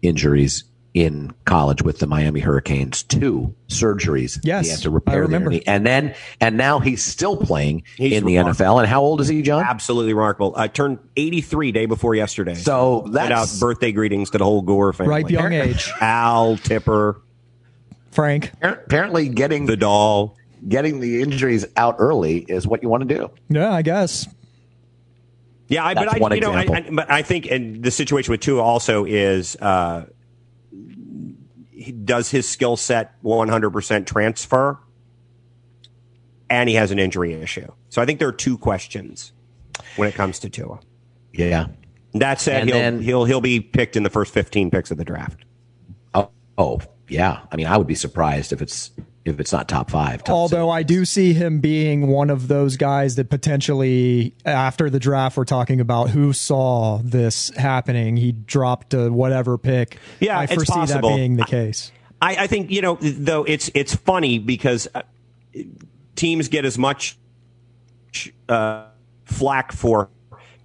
injuries 0.00 0.64
in 0.92 1.32
college 1.44 1.82
with 1.82 2.00
the 2.00 2.06
Miami 2.06 2.40
Hurricanes, 2.40 3.02
two 3.04 3.54
surgeries. 3.68 4.40
Yes, 4.42 4.64
he 4.66 4.70
had 4.72 4.80
to 4.80 4.90
repair 4.90 5.16
I 5.16 5.18
remember. 5.18 5.52
and 5.66 5.86
then 5.86 6.14
and 6.40 6.56
now 6.56 6.80
he's 6.80 7.04
still 7.04 7.36
playing 7.36 7.84
he's 7.96 8.12
in 8.12 8.24
remarkable. 8.24 8.54
the 8.54 8.64
NFL. 8.64 8.78
And 8.80 8.88
how 8.88 9.02
old 9.02 9.20
is 9.20 9.28
he, 9.28 9.42
John? 9.42 9.62
Absolutely 9.64 10.14
remarkable. 10.14 10.52
I 10.56 10.68
turned 10.68 10.98
83 11.16 11.72
day 11.72 11.86
before 11.86 12.14
yesterday. 12.14 12.54
So 12.54 13.06
that's 13.10 13.30
out 13.30 13.60
birthday 13.60 13.92
greetings 13.92 14.30
to 14.30 14.38
the 14.38 14.44
whole 14.44 14.62
Gore 14.62 14.92
family. 14.92 15.10
Right 15.10 15.30
young 15.30 15.52
age. 15.52 15.90
Al 16.00 16.56
Tipper, 16.56 17.20
Frank. 18.10 18.52
Apparently, 18.60 19.28
getting 19.28 19.66
the 19.66 19.76
doll, 19.76 20.36
getting 20.66 20.98
the 20.98 21.22
injuries 21.22 21.66
out 21.76 21.96
early 21.98 22.38
is 22.38 22.66
what 22.66 22.82
you 22.82 22.88
want 22.88 23.08
to 23.08 23.14
do. 23.14 23.30
Yeah, 23.48 23.72
I 23.72 23.82
guess. 23.82 24.26
Yeah, 25.68 25.84
I, 25.84 25.94
but 25.94 26.20
I, 26.20 26.34
you 26.34 26.40
know, 26.40 26.50
I, 26.50 26.62
I, 26.62 26.90
but 26.90 27.08
I 27.08 27.22
think, 27.22 27.46
and 27.48 27.80
the 27.80 27.92
situation 27.92 28.32
with 28.32 28.40
Tua 28.40 28.60
also 28.60 29.04
is. 29.04 29.54
Uh, 29.54 30.06
does 32.04 32.30
his 32.30 32.48
skill 32.48 32.76
set 32.76 33.20
100% 33.22 34.06
transfer? 34.06 34.78
And 36.48 36.68
he 36.68 36.74
has 36.74 36.90
an 36.90 36.98
injury 36.98 37.32
issue. 37.32 37.70
So 37.88 38.02
I 38.02 38.06
think 38.06 38.18
there 38.18 38.28
are 38.28 38.32
two 38.32 38.58
questions 38.58 39.32
when 39.96 40.08
it 40.08 40.14
comes 40.14 40.40
to 40.40 40.50
Tua. 40.50 40.80
Yeah. 41.32 41.66
That 42.14 42.40
said, 42.40 42.64
he'll, 42.64 42.74
then, 42.74 43.00
he'll 43.00 43.24
he'll 43.24 43.40
be 43.40 43.60
picked 43.60 43.96
in 43.96 44.02
the 44.02 44.10
first 44.10 44.34
15 44.34 44.70
picks 44.70 44.90
of 44.90 44.96
the 44.96 45.04
draft. 45.04 45.44
Oh, 46.12 46.30
oh, 46.58 46.80
yeah. 47.08 47.42
I 47.52 47.56
mean, 47.56 47.66
I 47.66 47.76
would 47.76 47.86
be 47.86 47.94
surprised 47.94 48.52
if 48.52 48.60
it's 48.60 48.90
if 49.24 49.38
it's 49.38 49.52
not 49.52 49.68
top 49.68 49.90
five. 49.90 50.24
Top 50.24 50.34
Although 50.34 50.68
six. 50.68 50.78
I 50.78 50.82
do 50.82 51.04
see 51.04 51.32
him 51.32 51.60
being 51.60 52.06
one 52.06 52.30
of 52.30 52.48
those 52.48 52.76
guys 52.76 53.16
that 53.16 53.28
potentially 53.28 54.34
after 54.44 54.88
the 54.88 54.98
draft 54.98 55.36
we're 55.36 55.44
talking 55.44 55.80
about 55.80 56.10
who 56.10 56.32
saw 56.32 57.00
this 57.02 57.50
happening. 57.50 58.16
He 58.16 58.32
dropped 58.32 58.94
a 58.94 59.10
whatever 59.10 59.58
pick. 59.58 59.98
Yeah, 60.20 60.38
I 60.38 60.46
foresee 60.46 60.72
possible. 60.72 61.10
that 61.10 61.16
being 61.16 61.36
the 61.36 61.44
case. 61.44 61.92
I, 62.22 62.44
I, 62.44 62.46
think 62.46 62.70
you 62.70 62.82
know 62.82 62.98
though 63.00 63.44
it's 63.44 63.70
it's 63.74 63.94
funny 63.94 64.38
because 64.38 64.88
uh, 64.94 65.02
teams 66.16 66.48
get 66.48 66.64
as 66.64 66.76
much 66.76 67.16
uh, 68.48 68.86
flack 69.24 69.72
for 69.72 70.10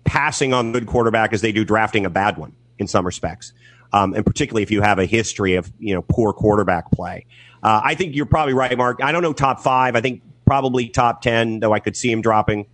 passing 0.04 0.54
on 0.54 0.72
good 0.72 0.86
quarterback 0.86 1.34
as 1.34 1.42
they 1.42 1.52
do 1.52 1.64
drafting 1.64 2.06
a 2.06 2.10
bad 2.10 2.38
one 2.38 2.54
in 2.78 2.88
some 2.88 3.06
respects. 3.06 3.54
Um, 3.94 4.14
and 4.14 4.26
particularly 4.26 4.64
if 4.64 4.72
you 4.72 4.82
have 4.82 5.00
a 5.00 5.06
history 5.06 5.56
of 5.56 5.72
you 5.80 5.94
know 5.94 6.02
poor 6.02 6.34
quarterback 6.34 6.92
play. 6.92 7.26
Uh, 7.66 7.82
I 7.84 7.96
think 7.96 8.16
you're 8.16 8.28
probably 8.28 8.54
right, 8.54 8.78
Mark. 8.78 9.00
I 9.02 9.12
don't 9.12 9.24
know 9.24 9.34
top 9.34 9.60
five. 9.60 9.96
I 9.96 10.02
think 10.02 10.22
probably 10.46 10.88
top 10.88 11.24
ten, 11.24 11.62
though 11.62 11.74
I 11.74 11.80
could 11.80 11.98
see 11.98 12.12
him 12.12 12.22
dropping 12.22 12.68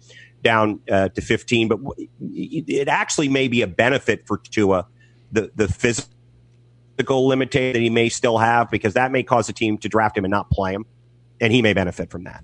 down 0.44 0.82
uh, 0.92 1.08
to 1.08 1.22
15. 1.22 1.70
But 1.70 1.80
it 2.20 2.90
actually 2.90 3.30
may 3.30 3.48
be 3.48 3.62
a 3.62 3.68
benefit 3.68 4.28
for 4.28 4.38
Tua, 4.38 4.86
the 5.32 5.50
the 5.56 5.70
physical 5.70 7.26
limitation 7.26 7.72
that 7.72 7.80
he 7.80 7.90
may 7.90 8.10
still 8.10 8.38
have, 8.38 8.70
because 8.70 8.94
that 8.96 9.14
may 9.14 9.24
cause 9.24 9.48
a 9.48 9.54
team 9.54 9.78
to 9.78 9.88
draft 9.88 10.18
him 10.18 10.26
and 10.26 10.32
not 10.32 10.50
play 10.50 10.74
him, 10.74 10.86
and 11.40 11.54
he 11.54 11.62
may 11.62 11.72
benefit 11.72 12.10
from 12.10 12.26
that. 12.26 12.44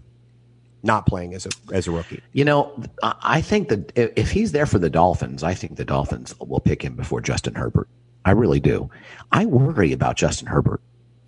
Not 0.83 1.05
playing 1.05 1.33
as 1.33 1.47
a 1.47 1.49
as 1.73 1.85
a 1.85 1.91
rookie. 1.91 2.21
You 2.31 2.45
know, 2.45 2.81
I 3.03 3.41
think 3.41 3.67
that 3.67 3.91
if 3.97 4.31
he's 4.31 4.53
there 4.53 4.65
for 4.65 4.79
the 4.79 4.89
Dolphins, 4.89 5.43
I 5.43 5.53
think 5.53 5.75
the 5.75 5.83
Dolphins 5.83 6.33
will 6.39 6.61
pick 6.61 6.81
him 6.81 6.95
before 6.95 7.19
Justin 7.19 7.55
Herbert. 7.55 7.89
I 8.23 8.31
really 8.31 8.61
do. 8.61 8.89
I 9.33 9.45
worry 9.47 9.91
about 9.91 10.15
Justin 10.15 10.47
Herbert. 10.47 10.79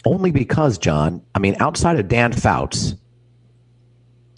Only 0.05 0.31
because, 0.31 0.77
John, 0.77 1.21
I 1.35 1.39
mean, 1.39 1.55
outside 1.59 1.99
of 1.99 2.07
Dan 2.07 2.31
Fouts, 2.31 2.95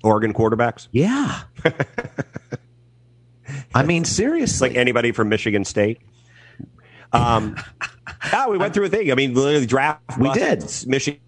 Oregon 0.04 0.34
quarterbacks? 0.34 0.88
Yeah. 0.92 1.42
I 3.74 3.84
mean, 3.84 4.06
seriously. 4.06 4.70
Like 4.70 4.78
anybody 4.78 5.12
from 5.12 5.30
Michigan 5.30 5.64
State? 5.66 6.00
Um, 7.14 7.56
yeah, 8.32 8.48
we 8.48 8.58
went 8.58 8.74
through 8.74 8.86
a 8.86 8.90
thing. 8.90 9.12
I 9.12 9.16
mean, 9.16 9.34
literally 9.34 9.66
draft. 9.66 10.18
We 10.18 10.32
did. 10.32 10.64
Michigan 10.88 11.20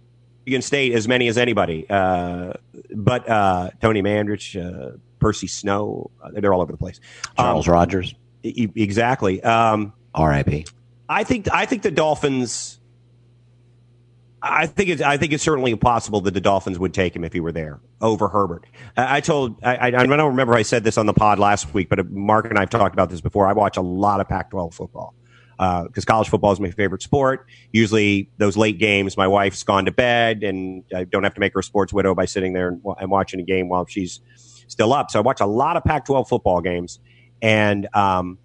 State 0.62 0.94
as 0.94 1.08
many 1.08 1.28
as 1.28 1.38
anybody. 1.38 1.86
Uh, 1.90 2.54
but 2.96 3.28
uh, 3.30 3.70
Tony 3.82 4.02
Mandarich, 4.02 4.60
uh, 4.60 4.98
Percy 5.20 5.48
Snow, 5.48 6.12
uh, 6.22 6.30
they're 6.34 6.54
all 6.54 6.62
over 6.62 6.72
the 6.72 6.78
place. 6.78 7.00
Charles 7.38 7.68
um, 7.68 7.74
Rogers. 7.74 8.16
E- 8.44 8.70
exactly. 8.76 9.42
Um, 9.44 9.94
R.I.P. 10.14 10.66
I 11.10 11.24
think 11.24 11.48
I 11.52 11.66
think 11.66 11.82
the 11.84 11.92
Dolphins. 11.92 12.80
I 14.46 14.68
think 14.68 14.90
it's 14.90 15.02
I 15.02 15.16
think 15.16 15.32
it's 15.32 15.44
certainly 15.44 15.72
impossible 15.72 16.20
that 16.22 16.34
the 16.34 16.42
Dolphins 16.42 16.78
would 16.78 16.94
take 16.94 17.16
him 17.16 17.24
if 17.24 17.32
he 17.32 17.40
were 17.40 17.54
there 17.54 17.80
over 18.02 18.28
Herbert. 18.28 18.66
I, 18.98 19.18
I 19.18 19.22
told 19.22 19.64
I, 19.64 19.88
I, 19.88 19.92
don't 19.92 20.10
remember 20.10 20.54
I 20.54 20.64
said 20.64 20.84
this 20.84 20.98
on 20.98 21.06
the 21.06 21.14
pod 21.14 21.40
last 21.40 21.74
week, 21.74 21.88
but 21.88 22.12
Mark 22.12 22.46
and 22.46 22.58
I 22.58 22.64
have 22.64 22.70
talked 22.70 22.94
about 22.94 23.10
this 23.10 23.22
before. 23.22 23.48
I 23.48 23.54
watch 23.54 23.78
a 23.78 23.82
lot 23.82 24.20
of 24.20 24.28
Pac-12 24.28 24.74
football 24.74 25.16
because 25.58 26.04
uh, 26.04 26.12
college 26.12 26.28
football 26.28 26.52
is 26.52 26.60
my 26.60 26.72
favorite 26.72 27.02
sport. 27.02 27.48
Usually, 27.72 28.30
those 28.38 28.58
late 28.58 28.80
games, 28.80 29.16
my 29.16 29.28
wife's 29.28 29.64
gone 29.64 29.86
to 29.86 29.92
bed, 29.92 30.44
and 30.44 30.84
I 30.94 31.06
don't 31.06 31.24
have 31.24 31.36
to 31.36 31.40
make 31.40 31.54
her 31.54 31.62
a 31.62 31.64
sports 31.64 31.94
widow 31.94 32.14
by 32.14 32.26
sitting 32.26 32.52
there 32.52 32.68
and, 32.68 32.82
and 33.00 33.10
watching 33.10 33.40
a 33.40 33.44
game 33.44 33.70
while 33.70 33.86
she's 33.86 34.20
still 34.68 34.92
up. 34.92 35.10
So 35.10 35.20
I 35.20 35.22
watch 35.22 35.40
a 35.40 35.46
lot 35.46 35.78
of 35.78 35.86
Pac-12 35.86 36.28
football 36.28 36.60
games, 36.60 37.00
and 37.42 37.88
um, 37.96 38.40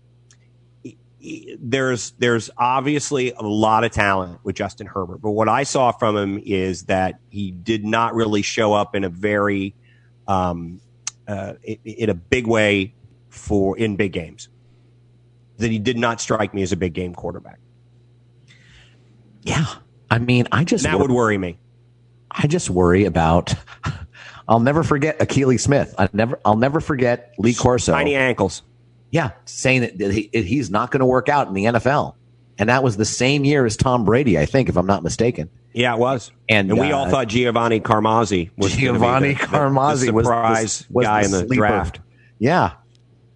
there's 1.21 2.13
there's 2.13 2.49
obviously 2.57 3.33
a 3.33 3.43
lot 3.43 3.85
of 3.85 3.91
talent 3.91 4.39
with 4.45 4.55
Justin 4.55 4.87
Herbert, 4.87 5.19
but 5.19 5.33
what 5.33 5.49
I 5.49 5.65
saw 5.65 5.91
from 5.91 6.17
him 6.17 6.41
is 6.45 6.85
that 6.85 7.19
he 7.31 7.51
did 7.51 7.85
not 7.85 8.15
really 8.15 8.43
show 8.43 8.73
up 8.73 8.95
in 8.95 9.05
a 9.05 9.09
very 9.09 9.75
um, 10.29 10.81
uh, 11.27 11.55
in 11.65 12.11
a 12.11 12.15
big 12.15 12.47
way 12.47 12.95
for 13.31 13.77
in 13.77 13.97
big 13.97 14.13
games. 14.13 14.49
That 15.57 15.73
he 15.73 15.81
did 15.81 15.99
not 15.99 16.21
strike 16.21 16.55
me 16.55 16.63
as 16.63 16.71
a 16.71 16.77
big 16.77 16.93
game 16.93 17.15
quarterback. 17.15 17.59
Yeah, 19.43 19.67
I 20.09 20.21
mean, 20.21 20.47
I 20.53 20.63
just 20.63 20.85
that 20.85 21.01
would 21.01 21.11
worry 21.11 21.39
me. 21.39 21.59
I 22.31 22.47
just 22.47 22.71
worry 22.71 23.07
about. 23.07 23.55
I'll 24.49 24.61
never 24.61 24.83
forget 24.83 25.19
Akili 25.19 25.59
Smith. 25.61 25.95
I 25.99 26.09
never. 26.13 26.39
I'll 26.45 26.57
never 26.57 26.81
forget 26.81 27.35
Lee 27.39 27.55
Corso. 27.55 27.93
Tiny 27.93 28.15
ankles 28.15 28.63
yeah, 29.11 29.33
saying 29.45 29.83
that, 29.83 29.99
that 29.99 30.13
he, 30.13 30.31
he's 30.33 30.71
not 30.71 30.91
going 30.91 31.01
to 31.01 31.07
work 31.07 31.29
out 31.29 31.49
in 31.49 31.55
the 31.55 31.65
NFL. 31.65 32.15
And 32.59 32.69
that 32.69 32.83
was 32.83 32.97
the 32.97 33.05
same 33.05 33.45
year 33.45 33.65
as 33.65 33.77
Tom 33.77 34.05
Brady, 34.05 34.39
I 34.39 34.45
think, 34.45 34.69
if 34.69 34.77
I'm 34.77 34.87
not 34.87 35.03
mistaken. 35.03 35.49
Yeah, 35.73 35.95
it 35.95 35.99
was. 35.99 36.33
And, 36.49 36.71
and 36.71 36.81
we 36.81 36.91
uh, 36.91 36.97
all 36.97 37.09
thought 37.09 37.29
Giovanni 37.29 37.81
Carmazzi 37.81 38.51
was 38.57 38.75
Giovanni 38.75 39.35
the, 39.35 39.41
Carmazzi 39.41 40.07
the, 40.07 40.13
the 40.13 40.25
surprise 40.25 40.63
was, 40.63 40.87
was, 40.91 40.91
was 40.91 41.07
guy 41.07 41.23
in 41.23 41.31
the 41.31 41.39
sleeper. 41.47 41.55
draft. 41.55 42.01
Yeah. 42.39 42.73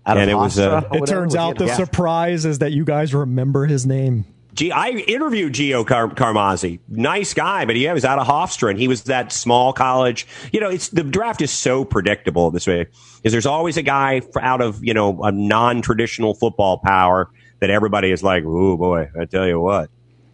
Out 0.04 0.18
and 0.18 0.28
it 0.28 0.34
was. 0.34 0.58
Uh, 0.58 0.82
it 0.92 1.06
turns 1.06 1.36
out 1.36 1.58
the 1.58 1.66
yeah. 1.66 1.76
surprise 1.76 2.44
is 2.44 2.58
that 2.58 2.72
you 2.72 2.84
guys 2.84 3.14
remember 3.14 3.66
his 3.66 3.86
name. 3.86 4.24
Gee, 4.54 4.70
I 4.70 4.90
interviewed 4.90 5.54
Gio 5.54 5.86
Car- 5.86 6.10
Carmazzi. 6.10 6.80
Nice 6.86 7.32
guy, 7.32 7.64
but 7.64 7.74
he 7.74 7.88
was 7.88 8.04
out 8.04 8.18
of 8.18 8.26
Hofstra 8.26 8.70
and 8.70 8.78
he 8.78 8.86
was 8.86 9.04
that 9.04 9.32
small 9.32 9.72
college. 9.72 10.26
You 10.52 10.60
know, 10.60 10.68
it's 10.68 10.88
the 10.88 11.02
draft 11.02 11.40
is 11.40 11.50
so 11.50 11.84
predictable 11.86 12.50
this 12.50 12.66
way 12.66 12.86
is 13.24 13.32
there's 13.32 13.46
always 13.46 13.78
a 13.78 13.82
guy 13.82 14.20
out 14.38 14.60
of, 14.60 14.84
you 14.84 14.92
know, 14.92 15.22
a 15.22 15.32
non-traditional 15.32 16.34
football 16.34 16.78
power 16.78 17.30
that 17.60 17.70
everybody 17.70 18.10
is 18.10 18.22
like, 18.22 18.44
oh 18.44 18.76
boy, 18.76 19.10
I 19.18 19.24
tell 19.24 19.46
you 19.46 19.58
what. 19.58 19.90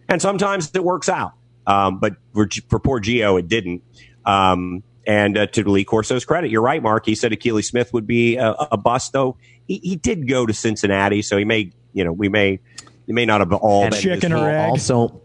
And 0.09 0.21
sometimes 0.21 0.71
it 0.75 0.83
works 0.83 1.09
out. 1.09 1.35
Um, 1.67 2.01
but 2.01 2.15
for, 2.35 2.49
for 2.69 2.81
poor 2.81 3.01
Gio, 3.01 3.39
it 3.39 3.47
didn't. 3.47 3.83
Um, 4.25 4.83
and 5.07 5.39
uh, 5.39 5.47
to 5.47 5.69
Lee 5.69 5.85
Corso's 5.85 6.25
credit, 6.25 6.51
you're 6.51 6.63
right, 6.63 6.83
Mark. 6.83 7.07
He 7.07 7.15
said 7.15 7.31
Akili 7.33 7.65
Smith 7.65 7.93
would 7.93 8.07
be 8.07 8.37
a, 8.37 8.51
a 8.53 8.77
bust, 8.77 9.13
though. 9.13 9.37
He, 9.67 9.79
he 9.79 9.97
did 9.97 10.27
go 10.29 10.45
to 10.45 10.53
Cincinnati, 10.53 11.23
so 11.23 11.37
he 11.37 11.45
may, 11.45 11.73
you 11.93 12.05
know, 12.05 12.13
we 12.13 12.29
may 12.29 12.61
it 13.09 13.15
may 13.15 13.25
not 13.25 13.41
have 13.41 13.53
all 13.55 13.85
and 13.85 13.95
chicken 13.95 14.33
or 14.33 14.49
egg. 14.49 14.71
Also, 14.71 15.21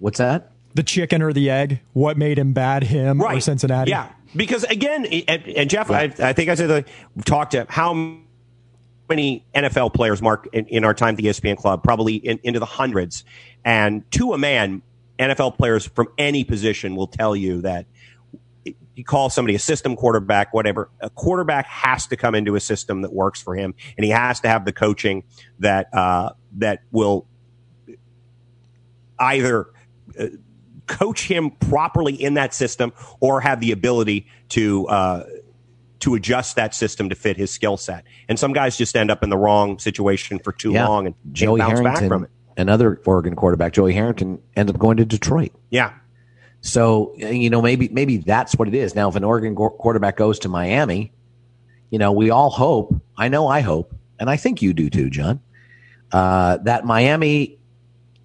what's 0.00 0.18
that? 0.18 0.50
The 0.74 0.82
chicken 0.82 1.22
or 1.22 1.32
the 1.32 1.48
egg? 1.48 1.80
What 1.92 2.18
made 2.18 2.38
him 2.38 2.52
bad, 2.52 2.82
him 2.82 3.22
right. 3.22 3.38
or 3.38 3.40
Cincinnati? 3.40 3.90
Yeah, 3.90 4.10
because 4.34 4.64
again, 4.64 5.06
and, 5.06 5.48
and 5.48 5.70
Jeff, 5.70 5.90
I, 5.90 6.12
I, 6.18 6.32
think 6.32 6.50
I 6.50 6.56
said 6.56 6.68
that 6.68 6.88
we 7.14 7.22
talked 7.22 7.52
to 7.52 7.66
how 7.68 7.94
many 9.08 9.46
NFL 9.54 9.94
players, 9.94 10.20
Mark, 10.20 10.48
in, 10.52 10.66
in 10.66 10.84
our 10.84 10.92
time 10.92 11.14
at 11.14 11.16
the 11.16 11.28
ESPN 11.28 11.56
Club, 11.56 11.84
probably 11.84 12.16
in, 12.16 12.40
into 12.42 12.58
the 12.58 12.66
hundreds, 12.66 13.24
and 13.64 14.10
to 14.10 14.32
a 14.32 14.38
man, 14.38 14.82
NFL 15.18 15.56
players 15.56 15.86
from 15.86 16.08
any 16.18 16.44
position 16.44 16.96
will 16.96 17.06
tell 17.06 17.34
you 17.34 17.62
that 17.62 17.86
you 18.96 19.04
call 19.04 19.30
somebody 19.30 19.54
a 19.54 19.58
system 19.58 19.94
quarterback, 19.94 20.52
whatever. 20.52 20.90
A 21.00 21.10
quarterback 21.10 21.66
has 21.66 22.06
to 22.08 22.16
come 22.16 22.34
into 22.34 22.56
a 22.56 22.60
system 22.60 23.02
that 23.02 23.12
works 23.12 23.40
for 23.40 23.54
him, 23.54 23.74
and 23.96 24.04
he 24.04 24.10
has 24.10 24.40
to 24.40 24.48
have 24.48 24.64
the 24.64 24.72
coaching 24.72 25.24
that 25.58 25.92
uh, 25.94 26.30
that 26.56 26.82
will 26.90 27.26
either 29.18 29.66
uh, 30.18 30.26
coach 30.86 31.26
him 31.26 31.50
properly 31.50 32.14
in 32.14 32.34
that 32.34 32.54
system 32.54 32.92
or 33.20 33.40
have 33.40 33.60
the 33.60 33.72
ability 33.72 34.26
to 34.50 34.86
uh, 34.88 35.24
to 36.00 36.14
adjust 36.14 36.56
that 36.56 36.74
system 36.74 37.08
to 37.08 37.14
fit 37.14 37.36
his 37.36 37.50
skill 37.50 37.76
set. 37.76 38.04
And 38.28 38.38
some 38.38 38.52
guys 38.52 38.76
just 38.76 38.96
end 38.96 39.10
up 39.10 39.22
in 39.22 39.30
the 39.30 39.36
wrong 39.36 39.78
situation 39.78 40.38
for 40.38 40.52
too 40.52 40.72
yeah. 40.72 40.86
long 40.86 41.06
and 41.06 41.14
Joey 41.32 41.58
bounce 41.58 41.80
Harrington, 41.80 41.94
back 41.94 42.08
from 42.08 42.24
it. 42.24 42.30
Another 42.56 43.00
Oregon 43.04 43.34
quarterback, 43.34 43.72
Joey 43.72 43.92
Harrington, 43.92 44.40
ended 44.54 44.74
up 44.74 44.80
going 44.80 44.98
to 44.98 45.04
Detroit. 45.04 45.52
Yeah. 45.70 45.92
So 46.60 47.14
you 47.16 47.50
know 47.50 47.62
maybe 47.62 47.88
maybe 47.88 48.18
that's 48.18 48.54
what 48.54 48.68
it 48.68 48.74
is. 48.74 48.94
Now, 48.94 49.08
if 49.08 49.16
an 49.16 49.24
Oregon 49.24 49.54
quarterback 49.54 50.16
goes 50.16 50.38
to 50.40 50.48
Miami, 50.48 51.12
you 51.90 51.98
know 51.98 52.12
we 52.12 52.30
all 52.30 52.50
hope. 52.50 52.94
I 53.16 53.28
know 53.28 53.46
I 53.46 53.60
hope, 53.60 53.94
and 54.18 54.28
I 54.28 54.36
think 54.36 54.62
you 54.62 54.72
do 54.72 54.90
too, 54.90 55.10
John 55.10 55.40
uh, 56.12 56.58
that 56.58 56.84
Miami, 56.84 57.58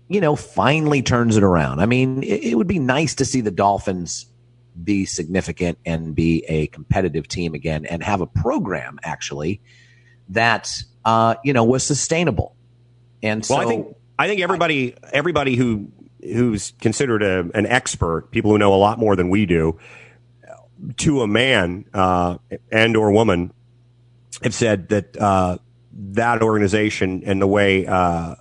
you 0.07 0.21
know, 0.21 0.35
finally 0.35 1.01
turns 1.01 1.37
it 1.37 1.43
around. 1.43 1.79
I 1.79 1.85
mean, 1.85 2.23
it, 2.23 2.43
it, 2.43 2.55
would 2.55 2.67
be 2.67 2.79
nice 2.79 3.15
to 3.15 3.25
see 3.25 3.41
the 3.41 3.51
Dolphins 3.51 4.27
be 4.81 5.05
significant 5.05 5.77
and 5.85 6.15
be 6.15 6.45
a 6.47 6.67
competitive 6.67 7.27
team 7.27 7.53
again 7.53 7.85
and 7.85 8.03
have 8.03 8.21
a 8.21 8.27
program 8.27 8.99
actually 9.03 9.61
that, 10.29 10.71
uh, 11.05 11.35
you 11.43 11.53
know, 11.53 11.63
was 11.63 11.83
sustainable. 11.83 12.55
And 13.23 13.45
so 13.45 13.55
well, 13.55 13.67
I 13.67 13.69
think, 13.69 13.95
I 14.17 14.27
think 14.27 14.41
everybody, 14.41 14.95
everybody 15.11 15.55
who, 15.55 15.89
who's 16.21 16.73
considered 16.79 17.23
a, 17.23 17.49
an 17.53 17.65
expert, 17.65 18.31
people 18.31 18.51
who 18.51 18.57
know 18.57 18.73
a 18.73 18.77
lot 18.77 18.99
more 18.99 19.15
than 19.15 19.29
we 19.29 19.45
do, 19.45 19.79
to 20.97 21.21
a 21.21 21.27
man 21.27 21.85
uh, 21.93 22.37
and 22.71 22.95
or 22.95 23.11
woman, 23.11 23.51
have 24.43 24.53
said 24.53 24.89
that 24.89 25.17
uh, 25.17 25.57
that 25.93 26.41
organization 26.41 27.23
and 27.25 27.41
the 27.41 27.47
way 27.47 27.85
uh, 27.85 28.35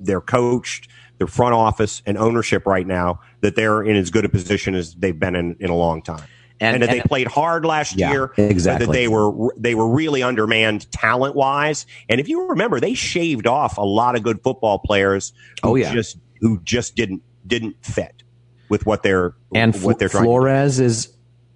they're 0.00 0.20
coached, 0.20 0.88
their 1.18 1.26
front 1.26 1.54
office 1.54 2.02
and 2.06 2.18
ownership 2.18 2.66
right 2.66 2.86
now, 2.86 3.20
that 3.40 3.56
they're 3.56 3.82
in 3.82 3.96
as 3.96 4.10
good 4.10 4.24
a 4.24 4.28
position 4.28 4.74
as 4.74 4.94
they've 4.94 5.18
been 5.18 5.36
in 5.36 5.56
in 5.60 5.70
a 5.70 5.76
long 5.76 6.02
time. 6.02 6.26
And, 6.60 6.74
and 6.74 6.82
that 6.82 6.90
and, 6.90 7.00
they 7.00 7.02
played 7.02 7.26
hard 7.26 7.64
last 7.64 7.96
yeah, 7.96 8.12
year. 8.12 8.32
Exactly. 8.36 8.86
That 8.86 8.92
they 8.92 9.08
were 9.08 9.52
they 9.56 9.74
were 9.74 9.88
really 9.88 10.22
undermanned 10.22 10.90
talent 10.92 11.34
wise. 11.34 11.84
And 12.08 12.20
if 12.20 12.28
you 12.28 12.48
remember, 12.48 12.80
they 12.80 12.94
shaved 12.94 13.46
off 13.46 13.76
a 13.76 13.82
lot 13.82 14.16
of 14.16 14.22
good 14.22 14.42
football 14.42 14.78
players. 14.78 15.32
Who 15.62 15.70
oh 15.70 15.74
yeah. 15.74 15.92
Just 15.92 16.18
who 16.40 16.60
just 16.62 16.94
didn't 16.94 17.22
didn't 17.46 17.76
fit 17.84 18.22
with 18.68 18.86
what 18.86 19.02
they're 19.02 19.34
and 19.54 19.74
what 19.82 19.98
they're 19.98 20.08
trying. 20.08 20.24
Flores 20.24 20.80
is 20.80 21.14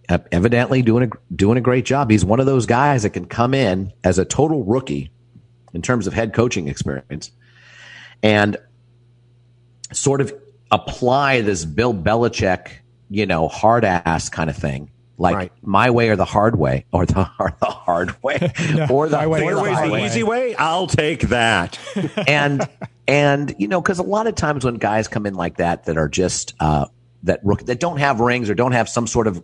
evidently 0.09 0.83
doing 0.83 1.05
a 1.05 1.35
doing 1.35 1.59
a 1.59 1.61
great 1.61 1.85
job. 1.85 2.11
He's 2.11 2.25
one 2.25 2.41
of 2.41 2.47
those 2.47 2.67
guys 2.67 3.03
that 3.03 3.11
can 3.11 3.27
come 3.27 3.55
in 3.55 3.93
as 4.05 4.19
a 4.19 4.25
total 4.25 4.65
rookie 4.65 5.11
in 5.75 5.83
terms 5.83 6.07
of 6.07 6.15
head 6.15 6.33
coaching 6.33 6.69
experience 6.69 7.31
and 8.23 8.57
sort 9.93 10.21
of 10.21 10.33
apply 10.71 11.41
this 11.43 11.65
Bill 11.65 11.95
Belichick, 11.95 12.69
you 13.11 13.27
know, 13.27 13.49
hard 13.49 13.85
ass 13.85 14.29
kind 14.29 14.51
of 14.51 14.57
thing. 14.57 14.91
Like 15.21 15.35
right. 15.35 15.53
my 15.63 15.91
way 15.91 16.11
or 16.11 16.17
the 16.17 16.25
hard 16.25 16.57
way, 16.57 16.85
or 16.93 17.05
the, 17.05 17.29
or 17.41 17.53
the 17.59 17.67
hard 17.67 18.23
way, 18.23 18.39
no, 18.75 18.87
or 18.87 19.09
the, 19.09 19.29
way, 19.29 19.43
or 19.43 19.55
the, 19.55 19.87
the 19.87 19.91
way. 19.91 20.07
easy 20.07 20.23
way. 20.23 20.55
I'll 20.55 20.87
take 20.87 21.23
that. 21.23 21.77
and 22.29 22.69
and 23.09 23.55
you 23.59 23.67
know, 23.67 23.81
because 23.81 23.99
a 23.99 24.05
lot 24.05 24.29
of 24.29 24.37
times 24.37 24.65
when 24.65 24.77
guys 24.77 25.09
come 25.09 25.27
in 25.27 25.35
like 25.35 25.57
that, 25.57 25.87
that 25.87 25.99
are 25.99 26.09
just 26.09 26.55
uh, 26.61 26.87
that 27.25 27.41
rook 27.43 27.67
that 27.67 27.81
don't 27.81 27.97
have 27.97 28.21
rings 28.21 28.49
or 28.49 28.55
don't 28.55 28.73
have 28.73 28.89
some 28.89 29.09
sort 29.09 29.27
of 29.27 29.43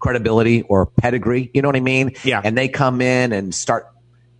credibility 0.00 0.62
or 0.62 0.86
pedigree. 0.86 1.50
You 1.54 1.62
know 1.62 1.68
what 1.68 1.76
I 1.76 1.80
mean? 1.80 2.16
Yeah. 2.24 2.40
And 2.42 2.58
they 2.58 2.68
come 2.68 3.00
in 3.00 3.32
and 3.32 3.54
start 3.54 3.86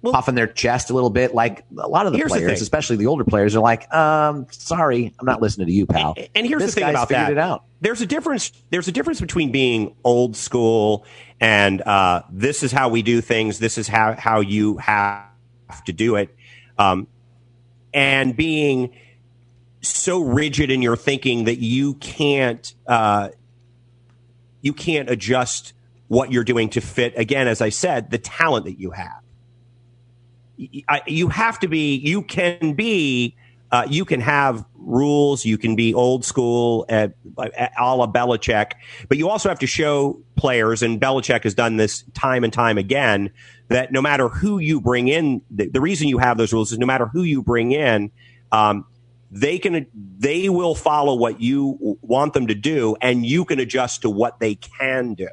well, 0.02 0.12
puffing 0.12 0.34
their 0.34 0.46
chest 0.46 0.90
a 0.90 0.94
little 0.94 1.10
bit. 1.10 1.34
Like 1.34 1.64
a 1.78 1.86
lot 1.86 2.06
of 2.06 2.12
the 2.12 2.18
players, 2.20 2.58
the 2.58 2.62
especially 2.62 2.96
the 2.96 3.06
older 3.06 3.24
players, 3.24 3.54
are 3.54 3.60
like, 3.60 3.92
um, 3.94 4.46
sorry, 4.50 5.14
I'm 5.18 5.26
not 5.26 5.40
listening 5.40 5.68
to 5.68 5.72
you, 5.72 5.86
pal. 5.86 6.14
And, 6.16 6.28
and 6.34 6.46
here's 6.46 6.62
this 6.62 6.74
the 6.74 6.80
thing 6.80 6.90
about 6.90 7.10
that. 7.10 7.30
It 7.30 7.38
out. 7.38 7.64
There's 7.80 8.00
a 8.00 8.06
difference. 8.06 8.52
There's 8.70 8.88
a 8.88 8.92
difference 8.92 9.20
between 9.20 9.52
being 9.52 9.94
old 10.02 10.36
school 10.36 11.06
and 11.40 11.80
uh, 11.80 12.22
this 12.30 12.62
is 12.62 12.70
how 12.70 12.90
we 12.90 13.02
do 13.02 13.20
things. 13.20 13.58
This 13.58 13.78
is 13.78 13.88
how 13.88 14.14
how 14.14 14.40
you 14.40 14.76
have 14.76 15.24
to 15.86 15.92
do 15.92 16.16
it, 16.16 16.34
um, 16.78 17.06
and 17.94 18.36
being 18.36 18.94
so 19.80 20.22
rigid 20.22 20.70
in 20.70 20.82
your 20.82 20.96
thinking 20.96 21.44
that 21.44 21.58
you 21.58 21.94
can't 21.94 22.74
uh, 22.86 23.30
you 24.60 24.72
can't 24.72 25.10
adjust 25.10 25.72
what 26.08 26.32
you're 26.32 26.44
doing 26.44 26.68
to 26.70 26.80
fit, 26.80 27.14
again, 27.16 27.46
as 27.48 27.60
I 27.60 27.68
said, 27.68 28.10
the 28.10 28.18
talent 28.18 28.64
that 28.64 28.78
you 28.78 28.90
have. 28.90 29.22
You 31.06 31.28
have 31.28 31.58
to 31.60 31.68
be, 31.68 31.96
you 31.96 32.22
can 32.22 32.74
be 32.74 33.36
uh, 33.72 33.86
you 33.88 34.04
can 34.04 34.20
have 34.20 34.64
rules, 34.74 35.44
you 35.44 35.56
can 35.56 35.76
be 35.76 35.94
old 35.94 36.24
school, 36.24 36.84
uh, 36.88 37.08
a 37.38 37.96
la 37.96 38.10
Belichick, 38.10 38.72
but 39.08 39.16
you 39.16 39.28
also 39.28 39.48
have 39.48 39.60
to 39.60 39.66
show 39.66 40.20
players, 40.36 40.82
and 40.82 41.00
Belichick 41.00 41.44
has 41.44 41.54
done 41.54 41.76
this 41.76 42.02
time 42.14 42.42
and 42.42 42.52
time 42.52 42.78
again, 42.78 43.30
that 43.68 43.92
no 43.92 44.02
matter 44.02 44.28
who 44.28 44.58
you 44.58 44.80
bring 44.80 45.06
in, 45.06 45.42
the, 45.50 45.68
the 45.68 45.80
reason 45.80 46.08
you 46.08 46.18
have 46.18 46.36
those 46.36 46.52
rules 46.52 46.72
is 46.72 46.78
no 46.78 46.86
matter 46.86 47.06
who 47.06 47.22
you 47.22 47.42
bring 47.42 47.70
in, 47.70 48.10
um, 48.50 48.84
they 49.30 49.58
can 49.58 49.86
they 50.18 50.48
will 50.48 50.74
follow 50.74 51.14
what 51.14 51.40
you 51.40 51.98
want 52.02 52.32
them 52.32 52.46
to 52.48 52.54
do, 52.54 52.96
and 53.00 53.24
you 53.24 53.44
can 53.44 53.60
adjust 53.60 54.02
to 54.02 54.10
what 54.10 54.40
they 54.40 54.56
can 54.56 55.14
do. 55.14 55.28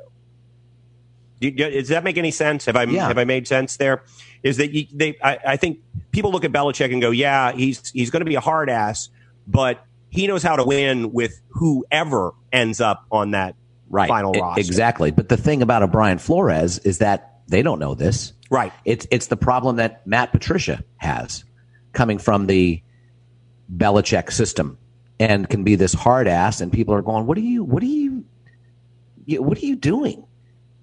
Does 1.39 1.89
that 1.89 2.03
make 2.03 2.17
any 2.17 2.31
sense? 2.31 2.65
Have 2.65 2.75
I 2.75 2.83
yeah. 2.83 3.07
have 3.07 3.17
I 3.17 3.23
made 3.23 3.47
sense 3.47 3.77
there? 3.77 4.03
Is 4.43 4.57
that 4.57 4.71
you, 4.71 4.87
they? 4.93 5.17
I, 5.23 5.39
I, 5.45 5.57
think 5.57 5.79
people 6.11 6.31
look 6.31 6.43
at 6.43 6.51
Belichick 6.51 6.91
and 6.91 7.01
go, 7.01 7.11
"Yeah, 7.11 7.51
he's 7.51 7.89
he's 7.89 8.09
going 8.09 8.21
to 8.21 8.25
be 8.25 8.35
a 8.35 8.39
hard 8.39 8.69
ass, 8.69 9.09
but 9.47 9.83
he 10.09 10.27
knows 10.27 10.41
how 10.41 10.55
to 10.55 10.63
win 10.63 11.11
with 11.11 11.41
whoever 11.49 12.31
ends 12.51 12.81
up 12.81 13.05
on 13.11 13.31
that 13.31 13.55
right. 13.89 14.07
final 14.07 14.33
it, 14.33 14.41
roster." 14.41 14.61
Exactly. 14.61 15.11
But 15.11 15.29
the 15.29 15.37
thing 15.37 15.61
about 15.61 15.83
a 15.83 15.87
Brian 15.87 16.17
Flores 16.17 16.79
is 16.79 16.99
that 16.99 17.39
they 17.47 17.61
don't 17.61 17.79
know 17.79 17.93
this. 17.93 18.33
Right. 18.49 18.73
It's 18.85 19.07
it's 19.11 19.27
the 19.27 19.37
problem 19.37 19.77
that 19.77 20.05
Matt 20.07 20.31
Patricia 20.31 20.83
has 20.97 21.43
coming 21.93 22.17
from 22.17 22.47
the 22.47 22.81
Belichick 23.75 24.31
system 24.31 24.77
and 25.19 25.49
can 25.49 25.63
be 25.63 25.75
this 25.75 25.93
hard 25.93 26.27
ass, 26.27 26.61
and 26.61 26.71
people 26.71 26.93
are 26.93 27.01
going, 27.01 27.25
"What 27.25 27.37
are 27.37 27.41
you? 27.41 27.63
What 27.63 27.83
are 27.83 27.87
you? 27.87 28.23
What 29.25 29.57
are 29.57 29.65
you 29.65 29.75
doing?" 29.75 30.23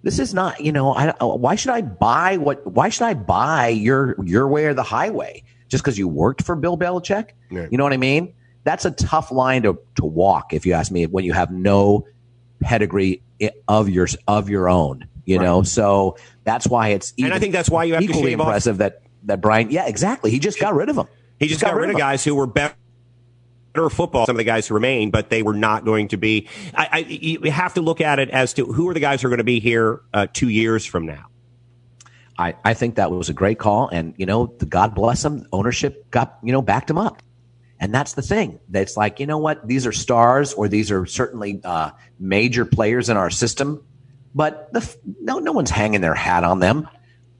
This 0.02 0.18
is 0.18 0.34
not, 0.34 0.60
you 0.60 0.70
know, 0.70 0.92
I, 0.92 1.08
uh, 1.18 1.28
why 1.28 1.54
should 1.54 1.70
I 1.70 1.80
buy 1.80 2.36
what? 2.36 2.66
Why 2.66 2.90
should 2.90 3.04
I 3.04 3.14
buy 3.14 3.68
your 3.68 4.22
your 4.22 4.46
way 4.48 4.66
or 4.66 4.74
the 4.74 4.82
highway 4.82 5.42
just 5.68 5.82
because 5.82 5.96
you 5.96 6.08
worked 6.08 6.42
for 6.42 6.54
Bill 6.56 6.76
Belichick? 6.76 7.30
Yeah. 7.50 7.68
You 7.70 7.78
know 7.78 7.84
what 7.84 7.94
I 7.94 7.98
mean? 7.98 8.34
That's 8.64 8.84
a 8.84 8.90
tough 8.90 9.32
line 9.32 9.62
to 9.62 9.78
to 9.96 10.04
walk, 10.04 10.52
if 10.52 10.66
you 10.66 10.74
ask 10.74 10.92
me. 10.92 11.06
When 11.06 11.24
you 11.24 11.32
have 11.32 11.50
no 11.50 12.06
pedigree 12.60 13.22
of 13.66 13.88
your 13.88 14.06
of 14.28 14.50
your 14.50 14.68
own, 14.68 15.08
you 15.24 15.38
right. 15.38 15.44
know, 15.44 15.62
so 15.62 16.18
that's 16.44 16.66
why 16.66 16.88
it's. 16.88 17.14
and 17.18 17.32
I 17.32 17.38
think 17.38 17.54
that's 17.54 17.70
why 17.70 17.84
you 17.84 17.94
have 17.94 18.02
equally 18.02 18.34
to 18.36 18.42
impressive 18.42 18.76
off. 18.76 18.78
that 18.80 19.02
that 19.24 19.40
Brian. 19.40 19.70
Yeah, 19.70 19.86
exactly. 19.86 20.30
He 20.30 20.38
just 20.38 20.60
got 20.60 20.74
rid 20.74 20.90
of 20.90 20.98
him. 20.98 21.06
He 21.38 21.48
just 21.48 21.60
got, 21.60 21.72
got 21.72 21.80
rid 21.80 21.90
of 21.90 21.96
guys 21.96 22.24
who 22.24 22.34
were 22.34 22.46
better 22.46 22.74
football, 23.90 24.26
some 24.26 24.36
of 24.36 24.38
the 24.38 24.44
guys 24.44 24.68
who 24.68 24.74
remain, 24.74 25.10
but 25.10 25.30
they 25.30 25.42
were 25.42 25.54
not 25.54 25.84
going 25.84 26.08
to 26.08 26.16
be. 26.16 26.48
I, 26.74 26.88
I, 26.92 26.98
you 26.98 27.50
have 27.50 27.74
to 27.74 27.80
look 27.80 28.00
at 28.00 28.18
it 28.18 28.30
as 28.30 28.54
to 28.54 28.66
who 28.66 28.88
are 28.88 28.94
the 28.94 29.00
guys 29.00 29.22
who 29.22 29.28
are 29.28 29.30
going 29.30 29.38
to 29.38 29.44
be 29.44 29.60
here 29.60 30.00
uh, 30.12 30.26
two 30.32 30.48
years 30.48 30.86
from 30.86 31.06
now. 31.06 31.26
I, 32.38 32.54
I 32.64 32.74
think 32.74 32.96
that 32.96 33.10
was 33.10 33.28
a 33.28 33.32
great 33.32 33.58
call, 33.58 33.88
and 33.88 34.14
you 34.16 34.26
know, 34.26 34.46
the 34.58 34.66
God 34.66 34.94
bless 34.94 35.22
them. 35.22 35.46
Ownership 35.52 36.10
got 36.10 36.38
you 36.42 36.52
know 36.52 36.62
backed 36.62 36.88
them 36.88 36.98
up, 36.98 37.22
and 37.78 37.94
that's 37.94 38.14
the 38.14 38.22
thing. 38.22 38.58
It's 38.72 38.96
like 38.96 39.20
you 39.20 39.26
know 39.26 39.38
what, 39.38 39.66
these 39.66 39.86
are 39.86 39.92
stars, 39.92 40.52
or 40.52 40.68
these 40.68 40.90
are 40.90 41.06
certainly 41.06 41.60
uh, 41.64 41.90
major 42.18 42.64
players 42.64 43.08
in 43.08 43.16
our 43.16 43.30
system, 43.30 43.84
but 44.34 44.72
the, 44.72 44.96
no 45.20 45.38
no 45.38 45.52
one's 45.52 45.70
hanging 45.70 46.00
their 46.00 46.14
hat 46.14 46.44
on 46.44 46.60
them. 46.60 46.88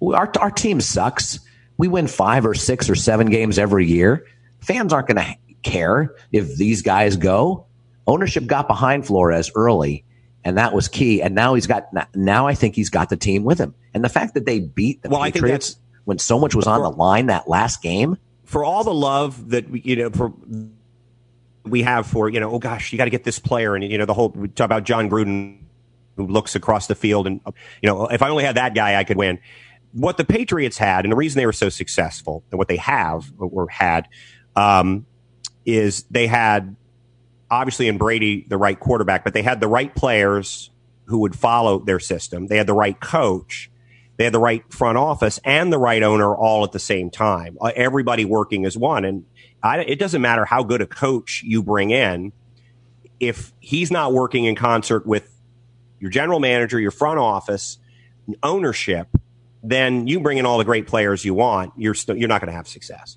Our 0.01 0.31
our 0.39 0.51
team 0.51 0.81
sucks. 0.81 1.41
We 1.77 1.89
win 1.89 2.07
five 2.07 2.47
or 2.47 2.55
six 2.55 2.89
or 2.89 2.95
seven 2.95 3.29
games 3.29 3.59
every 3.59 3.87
year. 3.87 4.27
Fans 4.61 4.93
aren't 4.93 5.09
going 5.09 5.25
to 5.25 5.37
care 5.63 6.15
if 6.33 6.57
these 6.57 6.83
guys 6.83 7.17
go. 7.17 7.67
Ownership 8.07 8.47
got 8.47 8.69
behind 8.69 9.07
Flores 9.07 9.51
early, 9.55 10.05
and 10.45 10.59
that 10.59 10.73
was 10.73 10.89
key. 10.89 11.23
And 11.23 11.35
now 11.35 11.55
he's 11.55 11.67
got 11.67 11.89
now 12.15 12.47
I 12.47 12.55
think 12.55 12.77
he's 12.77 12.91
got 12.91 13.09
the 13.09 13.17
team 13.17 13.45
with 13.45 13.59
him. 13.59 13.75
And 13.93 14.05
the 14.05 14.09
fact 14.09 14.35
that 14.35 14.45
they 14.47 14.61
beat 14.61 15.03
the 15.03 15.09
well, 15.09 15.23
Patriots 15.23 15.77
when 16.05 16.19
so 16.19 16.39
much 16.39 16.55
was 16.55 16.67
on 16.67 16.83
the 16.83 16.91
line 16.91 17.27
that 17.27 17.49
last 17.49 17.83
game. 17.83 18.19
For 18.45 18.63
all 18.63 18.85
the 18.85 18.95
love 18.95 19.51
that 19.51 19.85
you 19.85 19.97
know 19.97 20.11
for 20.11 20.33
we 21.65 21.83
have 21.83 22.07
for 22.07 22.29
you 22.29 22.41
know 22.41 22.51
oh 22.51 22.59
gosh 22.59 22.93
you 22.93 22.99
got 22.99 23.05
to 23.05 23.11
get 23.11 23.25
this 23.25 23.39
player 23.39 23.75
and 23.75 23.83
you 23.85 23.97
know 23.97 24.05
the 24.05 24.15
whole 24.15 24.29
we 24.31 24.49
talk 24.49 24.67
about 24.67 24.85
Jon 24.85 25.09
Gruden 25.09 25.61
who 26.17 26.27
looks 26.27 26.55
across 26.55 26.87
the 26.87 26.95
field 26.95 27.27
and 27.27 27.41
you 27.81 27.89
know 27.89 28.07
if 28.07 28.23
I 28.23 28.29
only 28.29 28.45
had 28.45 28.57
that 28.57 28.75
guy 28.75 28.97
I 28.97 29.05
could 29.05 29.17
win. 29.17 29.39
What 29.95 30.17
the 30.17 30.25
Patriots 30.25 30.77
had 30.77 31.05
and 31.05 31.13
the 31.13 31.17
reason 31.17 31.39
they 31.39 31.47
were 31.47 31.53
so 31.53 31.69
successful 31.69 32.45
and 32.51 32.59
what 32.59 32.69
they 32.69 32.77
have 32.77 33.33
or 33.39 33.69
had 33.69 34.09
um, 34.57 35.07
is 35.65 36.05
they 36.11 36.27
had 36.27 36.77
obviously 37.51 37.89
in 37.89 37.99
Brady 37.99 38.45
the 38.49 38.57
right 38.57 38.79
quarterback, 38.79 39.25
but 39.25 39.35
they 39.35 39.43
had 39.43 39.61
the 39.61 39.69
right 39.69 39.95
players 39.95 40.71
who 41.05 41.19
would 41.19 41.37
follow 41.37 41.79
their 41.79 42.01
system. 42.01 42.49
They 42.49 42.57
had 42.57 42.67
the 42.67 42.75
right 42.75 42.99
coach. 42.99 43.71
They 44.17 44.25
had 44.25 44.33
the 44.33 44.41
right 44.41 44.65
front 44.73 44.97
office 44.99 45.41
and 45.45 45.73
the 45.73 45.79
right 45.79 46.03
owner 46.03 46.35
all 46.35 46.65
at 46.65 46.73
the 46.73 46.79
same 46.79 47.11
time. 47.11 47.57
Uh, 47.61 47.73
everybody 47.75 48.25
working 48.25 48.65
as 48.65 48.77
one. 48.77 49.05
And 49.05 49.25
I, 49.63 49.81
it 49.81 49.99
doesn't 49.99 50.23
matter 50.23 50.45
how 50.45 50.63
good 50.63 50.81
a 50.81 50.87
coach 50.87 51.43
you 51.45 51.63
bring 51.63 51.91
in. 51.91 52.33
If 53.21 53.53
he's 53.61 53.91
not 53.91 54.13
working 54.13 54.45
in 54.45 54.55
concert 54.55 55.07
with 55.07 55.31
your 56.01 56.11
general 56.11 56.41
manager, 56.41 56.79
your 56.79 56.91
front 56.91 57.19
office, 57.19 57.79
ownership, 58.43 59.09
then 59.65 60.07
you 60.07 60.21
bring 60.21 60.39
in 60.39 60.47
all 60.47 60.59
the 60.59 60.65
great 60.65 60.87
players 60.87 61.25
you 61.25 61.35
want. 61.35 61.73
You're 61.77 61.95
still, 61.95 62.17
you're 62.17 62.29
not 62.29 62.41
going 62.41 62.51
to 62.51 62.57
have 62.57 62.69
success 62.69 63.17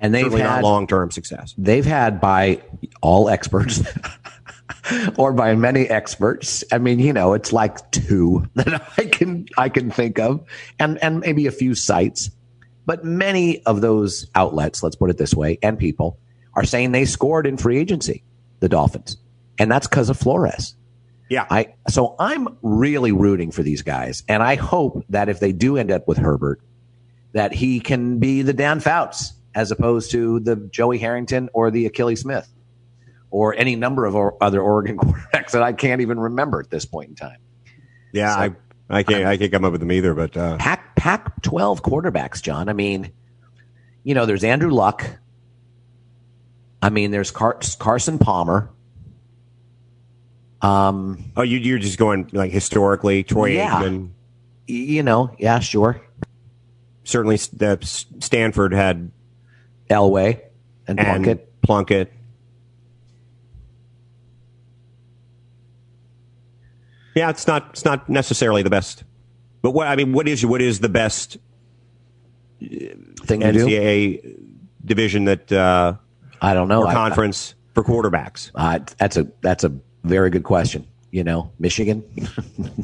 and 0.00 0.14
they've 0.14 0.24
Certainly 0.24 0.42
had 0.42 0.62
long 0.62 0.86
term 0.86 1.10
success. 1.10 1.54
They've 1.58 1.84
had 1.84 2.20
by 2.20 2.62
all 3.00 3.28
experts. 3.28 3.82
or 5.16 5.32
by 5.32 5.54
many 5.54 5.88
experts. 5.88 6.62
I 6.70 6.78
mean, 6.78 6.98
you 6.98 7.12
know, 7.12 7.32
it's 7.32 7.52
like 7.52 7.90
two 7.90 8.46
that 8.54 8.82
I 8.96 9.04
can 9.04 9.46
I 9.56 9.68
can 9.68 9.90
think 9.90 10.18
of, 10.18 10.44
and 10.78 11.02
and 11.02 11.20
maybe 11.20 11.46
a 11.46 11.52
few 11.52 11.74
sites, 11.74 12.30
but 12.86 13.04
many 13.04 13.64
of 13.64 13.80
those 13.80 14.26
outlets, 14.34 14.82
let's 14.82 14.96
put 14.96 15.10
it 15.10 15.18
this 15.18 15.34
way, 15.34 15.58
and 15.62 15.78
people 15.78 16.18
are 16.54 16.64
saying 16.64 16.92
they 16.92 17.04
scored 17.04 17.46
in 17.46 17.56
free 17.56 17.78
agency, 17.78 18.22
the 18.60 18.68
Dolphins, 18.68 19.16
and 19.58 19.70
that's 19.70 19.86
because 19.86 20.10
of 20.10 20.18
Flores. 20.18 20.74
Yeah, 21.28 21.46
I 21.50 21.74
so 21.88 22.14
I'm 22.18 22.56
really 22.62 23.12
rooting 23.12 23.50
for 23.50 23.62
these 23.62 23.82
guys, 23.82 24.22
and 24.28 24.42
I 24.42 24.54
hope 24.54 25.04
that 25.10 25.28
if 25.28 25.40
they 25.40 25.52
do 25.52 25.76
end 25.76 25.90
up 25.90 26.08
with 26.08 26.16
Herbert, 26.16 26.60
that 27.32 27.52
he 27.52 27.80
can 27.80 28.18
be 28.18 28.42
the 28.42 28.54
Dan 28.54 28.80
Fouts 28.80 29.34
as 29.54 29.70
opposed 29.70 30.10
to 30.12 30.40
the 30.40 30.56
Joey 30.56 30.98
Harrington 30.98 31.50
or 31.52 31.70
the 31.70 31.88
Akili 31.88 32.16
Smith 32.16 32.48
or 33.30 33.54
any 33.54 33.76
number 33.76 34.06
of 34.06 34.14
or 34.14 34.36
other 34.42 34.60
Oregon 34.60 34.96
quarterbacks 34.98 35.52
that 35.52 35.62
I 35.62 35.72
can't 35.72 36.00
even 36.00 36.18
remember 36.18 36.60
at 36.60 36.70
this 36.70 36.84
point 36.84 37.10
in 37.10 37.14
time. 37.14 37.38
Yeah, 38.12 38.34
so, 38.34 38.40
I 38.40 38.50
I 38.90 39.02
can't 39.02 39.26
I 39.26 39.36
can't 39.36 39.52
come 39.52 39.64
up 39.64 39.72
with 39.72 39.80
them 39.80 39.92
either. 39.92 40.14
But 40.14 40.36
uh. 40.36 40.56
Pac 40.56 40.96
Pac 40.96 41.42
twelve 41.42 41.82
quarterbacks, 41.82 42.40
John. 42.40 42.68
I 42.68 42.72
mean, 42.72 43.12
you 44.02 44.14
know, 44.14 44.26
there's 44.26 44.44
Andrew 44.44 44.70
Luck. 44.70 45.04
I 46.80 46.90
mean, 46.90 47.10
there's 47.10 47.30
Car- 47.30 47.60
Carson 47.78 48.18
Palmer. 48.18 48.70
Um, 50.60 51.32
oh, 51.36 51.42
you 51.42 51.58
you're 51.58 51.78
just 51.78 51.98
going 51.98 52.30
like 52.32 52.50
historically, 52.50 53.22
Troy 53.22 53.50
yeah. 53.50 53.82
Aikman. 53.82 54.10
You 54.66 55.02
know, 55.02 55.34
yeah, 55.38 55.60
sure. 55.60 56.02
Certainly, 57.04 57.38
Stanford 57.38 58.74
had 58.74 59.10
Elway 59.88 60.42
and 60.86 60.98
Plunkett. 60.98 61.38
And 61.38 61.62
Plunkett. 61.62 62.12
Yeah, 67.14 67.30
it's 67.30 67.46
not 67.46 67.70
it's 67.70 67.84
not 67.84 68.08
necessarily 68.08 68.62
the 68.62 68.70
best. 68.70 69.04
But 69.62 69.72
what 69.72 69.88
I 69.88 69.96
mean, 69.96 70.12
what 70.12 70.28
is 70.28 70.44
what 70.44 70.60
is 70.60 70.80
the 70.80 70.88
best 70.88 71.38
thing 72.60 73.40
NCAA 73.40 74.22
do? 74.22 74.44
division 74.84 75.24
that 75.24 75.50
uh, 75.50 75.94
I 76.40 76.54
don't 76.54 76.68
know 76.68 76.84
or 76.84 76.92
conference 76.92 77.54
I, 77.54 77.70
I, 77.70 77.74
for 77.74 77.84
quarterbacks? 77.84 78.50
Uh, 78.54 78.80
that's 78.98 79.16
a 79.16 79.28
that's 79.40 79.64
a 79.64 79.72
very 80.08 80.30
good 80.30 80.44
question. 80.44 80.86
You 81.10 81.24
know, 81.24 81.52
Michigan, 81.58 82.04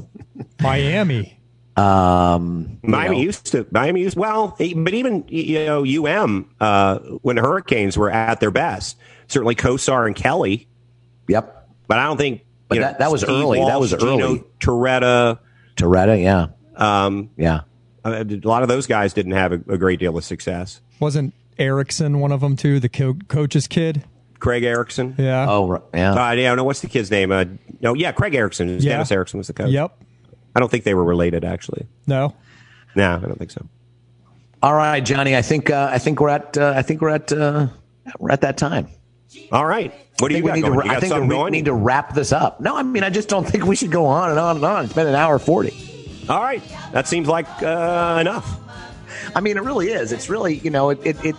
Miami. 0.61 1.39
Um, 1.77 2.79
Miami 2.83 3.17
know. 3.17 3.23
used 3.23 3.47
to 3.47 3.67
Miami 3.71 4.03
used 4.03 4.17
well, 4.17 4.57
but 4.59 4.95
even 4.95 5.25
you 5.29 5.65
know 5.67 5.85
UM 5.85 6.49
uh, 6.61 6.99
when 7.23 7.37
the 7.37 7.43
Hurricanes 7.43 7.99
were 7.99 8.11
at 8.11 8.41
their 8.41 8.53
best, 8.53 8.97
certainly 9.27 9.55
Kosar 9.55 10.07
and 10.07 10.15
Kelly. 10.15 10.69
Yep, 11.29 11.69
but 11.89 11.99
I 11.99 12.05
don't 12.05 12.17
think. 12.17 12.43
But 12.69 12.79
that, 12.79 12.93
know, 12.93 12.99
that 13.01 13.13
was 13.13 13.23
Steve 13.23 13.31
early. 13.31 13.59
Walsh, 13.59 13.71
that 13.71 13.81
was 13.81 13.95
early. 13.95 14.39
Gino 14.39 14.47
Torretta. 14.61 15.39
Torretta, 15.77 16.23
yeah, 16.23 16.47
um, 16.77 17.31
yeah. 17.37 17.63
A 18.05 18.25
lot 18.45 18.63
of 18.63 18.69
those 18.69 18.87
guys 18.87 19.13
didn't 19.13 19.33
have 19.33 19.53
a, 19.53 19.61
a 19.69 19.79
great 19.79 19.99
deal 19.99 20.17
of 20.17 20.25
success. 20.25 20.81
Wasn't 21.01 21.35
Erickson 21.59 22.21
one 22.21 22.33
of 22.33 22.41
them 22.41 22.55
too? 22.55 22.79
The 22.79 22.89
co- 22.89 23.19
coach's 23.29 23.67
kid. 23.67 24.05
Craig 24.45 24.63
Erickson. 24.63 25.15
Yeah. 25.17 25.47
Oh, 25.49 25.67
right. 25.69 25.83
yeah. 25.95 26.13
Uh, 26.13 26.33
yeah. 26.33 26.55
No, 26.55 26.65
what's 26.65 26.81
the 26.81 26.87
kid's 26.87 27.11
name? 27.11 27.33
Uh, 27.33 27.47
no, 27.81 27.95
yeah, 27.95 28.13
Craig 28.13 28.35
Erickson. 28.35 28.69
Yeah. 28.69 28.91
Dennis 28.91 29.11
Erickson 29.11 29.39
was 29.39 29.47
the 29.47 29.55
coach. 29.55 29.71
Yep. 29.71 29.99
I 30.55 30.61
don't 30.61 30.71
think 30.71 30.85
they 30.85 30.93
were 30.93 31.03
related, 31.03 31.47
actually. 31.47 31.87
No. 32.07 32.35
No, 32.95 33.15
I 33.15 33.19
don't 33.21 33.39
think 33.39 33.51
so. 33.51 33.67
All 34.63 34.75
right, 34.75 35.01
Johnny. 35.01 35.35
I 35.35 35.41
think 35.41 35.71
uh, 35.71 35.89
I 35.91 35.97
think 35.97 36.21
we're 36.21 36.29
at 36.29 36.59
uh, 36.59 36.75
I 36.77 36.83
think 36.83 37.01
we're 37.01 37.09
at 37.09 37.33
uh, 37.33 37.69
we're 38.19 38.33
at 38.33 38.43
that 38.43 38.59
time. 38.59 38.89
All 39.51 39.65
right. 39.65 39.95
What 40.19 40.29
do 40.29 40.37
you 40.37 40.43
got 40.43 40.57
need 40.57 40.61
going? 40.63 40.75
To, 40.75 40.85
you 40.85 40.91
got 40.91 40.97
I 40.99 41.01
think 41.01 41.15
we 41.15 41.29
going? 41.29 41.53
need 41.53 41.65
to 41.65 41.73
wrap 41.73 42.15
this 42.15 42.31
up. 42.31 42.61
No, 42.61 42.77
I 42.77 42.83
mean 42.83 43.03
I 43.03 43.09
just 43.09 43.31
don't 43.31 43.49
think 43.49 43.65
we 43.65 43.77
should 43.77 43.93
go 43.93 44.05
on 44.05 44.29
and 44.29 44.39
on 44.39 44.57
and 44.57 44.65
on. 44.65 44.85
It's 44.85 44.93
been 44.93 45.07
an 45.07 45.15
hour 45.15 45.39
forty. 45.39 45.73
All 46.29 46.41
right, 46.41 46.63
that 46.93 47.09
seems 47.09 47.29
like 47.29 47.47
uh, 47.63 48.19
enough. 48.21 48.59
I 49.35 49.41
mean, 49.41 49.57
it 49.57 49.63
really 49.63 49.89
is. 49.89 50.13
It's 50.13 50.29
really 50.29 50.57
you 50.59 50.71
know 50.71 50.91
it, 50.91 51.01
it, 51.05 51.25
it 51.25 51.37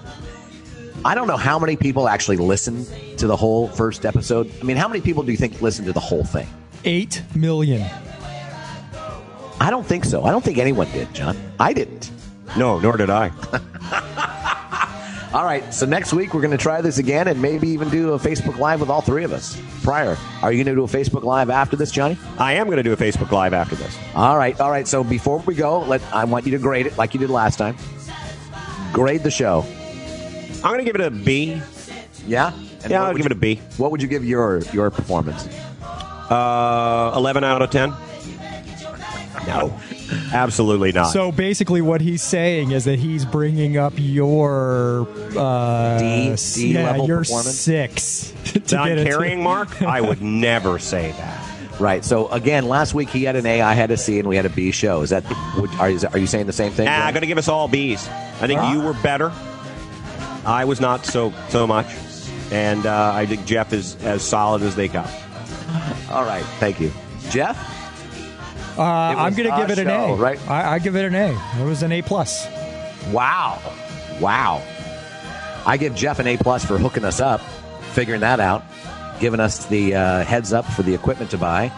I 1.05 1.13
don't 1.13 1.27
know 1.27 1.37
how 1.37 1.59
many 1.59 1.75
people 1.75 2.09
actually 2.09 2.37
listen 2.37 2.83
to 3.17 3.27
the 3.27 3.35
whole 3.35 3.67
first 3.67 4.07
episode. 4.07 4.51
I 4.59 4.63
mean, 4.63 4.75
how 4.75 4.87
many 4.87 5.01
people 5.01 5.21
do 5.21 5.31
you 5.31 5.37
think 5.37 5.61
listen 5.61 5.85
to 5.85 5.93
the 5.93 5.99
whole 5.99 6.23
thing? 6.23 6.47
Eight 6.83 7.21
million. 7.35 7.87
I 9.59 9.69
don't 9.69 9.85
think 9.85 10.03
so. 10.03 10.23
I 10.23 10.31
don't 10.31 10.43
think 10.43 10.57
anyone 10.57 10.89
did, 10.91 11.13
John. 11.13 11.37
I 11.59 11.73
didn't. 11.73 12.09
No, 12.57 12.79
nor 12.79 12.97
did 12.97 13.11
I. 13.11 13.29
All 15.33 15.45
right, 15.45 15.71
so 15.71 15.85
next 15.85 16.11
week 16.11 16.33
we're 16.33 16.41
going 16.41 16.51
to 16.51 16.57
try 16.57 16.81
this 16.81 16.97
again 16.97 17.27
and 17.27 17.39
maybe 17.39 17.67
even 17.67 17.89
do 17.89 18.13
a 18.13 18.19
Facebook 18.19 18.57
Live 18.57 18.79
with 18.79 18.89
all 18.89 19.01
three 19.01 19.25
of 19.25 19.33
us. 19.33 19.61
Prior, 19.83 20.17
are 20.41 20.51
you 20.51 20.63
going 20.63 20.73
to 20.73 20.79
do 20.79 20.85
a 20.85 21.01
Facebook 21.01 21.23
Live 21.23 21.49
after 21.49 21.75
this, 21.75 21.91
Johnny? 21.91 22.17
I 22.39 22.53
am 22.53 22.67
going 22.67 22.77
to 22.77 22.83
do 22.83 22.93
a 22.93 22.97
Facebook 22.97 23.31
Live 23.31 23.53
after 23.53 23.75
this. 23.75 23.97
All 24.15 24.37
right, 24.37 24.57
all 24.61 24.71
right. 24.71 24.87
So 24.87 25.03
before 25.03 25.39
we 25.39 25.53
go, 25.53 25.81
let 25.81 26.01
I 26.13 26.23
want 26.23 26.45
you 26.45 26.53
to 26.53 26.57
grade 26.57 26.87
it 26.87 26.97
like 26.97 27.13
you 27.13 27.19
did 27.19 27.29
last 27.29 27.57
time. 27.57 27.75
Grade 28.93 29.23
the 29.23 29.31
show. 29.31 29.65
I'm 30.65 30.71
going 30.71 30.83
to 30.85 30.91
give 30.91 30.95
it 30.99 31.05
a 31.05 31.11
B. 31.11 31.61
Yeah. 32.27 32.51
And 32.81 32.91
Yeah, 32.91 32.99
what 33.01 33.07
I'll 33.07 33.13
would 33.13 33.17
give 33.17 33.25
it 33.27 33.31
a 33.31 33.35
B. 33.35 33.61
What 33.77 33.91
would 33.91 34.01
you 34.01 34.07
give 34.07 34.25
your 34.25 34.59
your 34.73 34.89
performance? 34.89 35.47
Uh, 35.81 37.13
11 37.15 37.43
out 37.43 37.61
of 37.61 37.69
10. 37.69 37.93
No, 39.47 39.79
absolutely 40.33 40.91
not. 40.91 41.11
So 41.11 41.31
basically, 41.31 41.81
what 41.81 42.01
he's 42.01 42.23
saying 42.23 42.71
is 42.71 42.85
that 42.85 42.97
he's 42.97 43.25
bringing 43.25 43.77
up 43.77 43.93
your 43.95 45.07
uh, 45.37 45.99
D- 45.99 46.29
s- 46.31 46.55
D 46.55 46.73
yeah, 46.73 46.91
level 46.91 47.07
your 47.07 47.19
performance? 47.19 47.55
six. 47.59 48.33
to 48.45 48.75
non 48.75 48.87
get 48.87 48.97
it 48.97 49.03
to- 49.03 49.09
carrying 49.11 49.43
mark, 49.43 49.81
I 49.83 50.01
would 50.01 50.21
never 50.23 50.79
say 50.79 51.11
that. 51.11 51.79
Right. 51.79 52.03
So 52.03 52.27
again, 52.29 52.67
last 52.67 52.95
week 52.95 53.09
he 53.09 53.23
had 53.23 53.35
an 53.35 53.45
A, 53.45 53.61
I 53.61 53.73
had 53.73 53.91
a 53.91 53.97
C, 53.97 54.17
and 54.17 54.27
we 54.27 54.35
had 54.35 54.45
a 54.47 54.49
B 54.49 54.71
show. 54.71 55.01
Is 55.01 55.11
that 55.11 55.23
would, 55.59 55.69
are, 55.75 55.91
you, 55.91 55.99
are 56.11 56.17
you 56.17 56.27
saying 56.27 56.47
the 56.47 56.53
same 56.53 56.71
thing? 56.71 56.87
Ah, 56.87 57.05
I'm 57.05 57.13
going 57.13 57.21
to 57.21 57.27
give 57.27 57.37
us 57.37 57.47
all 57.49 57.67
B's. 57.67 58.07
I 58.07 58.47
think 58.47 58.61
you 58.71 58.81
were 58.81 58.93
better. 58.93 59.31
I 60.45 60.65
was 60.65 60.79
not 60.79 61.05
so 61.05 61.33
so 61.49 61.65
much, 61.67 61.87
and 62.51 62.85
uh, 62.85 63.11
I 63.13 63.25
think 63.25 63.45
Jeff 63.45 63.73
is 63.73 63.95
as 64.03 64.21
solid 64.23 64.61
as 64.61 64.75
they 64.75 64.87
come. 64.87 65.07
All 66.11 66.23
right. 66.23 66.43
Thank 66.59 66.79
you, 66.79 66.91
Jeff. 67.29 67.57
Uh, 68.77 68.81
I'm 68.83 69.33
going 69.35 69.49
to 69.49 69.55
give 69.57 69.69
it 69.71 69.79
an 69.79 69.87
show, 69.87 70.13
A. 70.13 70.15
right? 70.15 70.49
I, 70.49 70.73
I 70.75 70.79
give 70.79 70.95
it 70.97 71.05
an 71.05 71.15
A. 71.15 71.61
It 71.61 71.65
was 71.65 71.81
an 71.81 71.91
A 71.93 72.01
plus. 72.01 72.45
Wow. 73.11 73.61
Wow. 74.19 74.61
I 75.65 75.77
give 75.77 75.95
Jeff 75.95 76.19
an 76.19 76.27
A 76.27 76.37
plus 76.37 76.63
for 76.65 76.77
hooking 76.77 77.05
us 77.05 77.19
up, 77.21 77.39
figuring 77.93 78.19
that 78.21 78.39
out, 78.39 78.63
giving 79.19 79.39
us 79.39 79.65
the 79.67 79.95
uh, 79.95 80.23
heads 80.25 80.51
up 80.53 80.65
for 80.65 80.83
the 80.83 80.93
equipment 80.93 81.31
to 81.31 81.37
buy, 81.37 81.71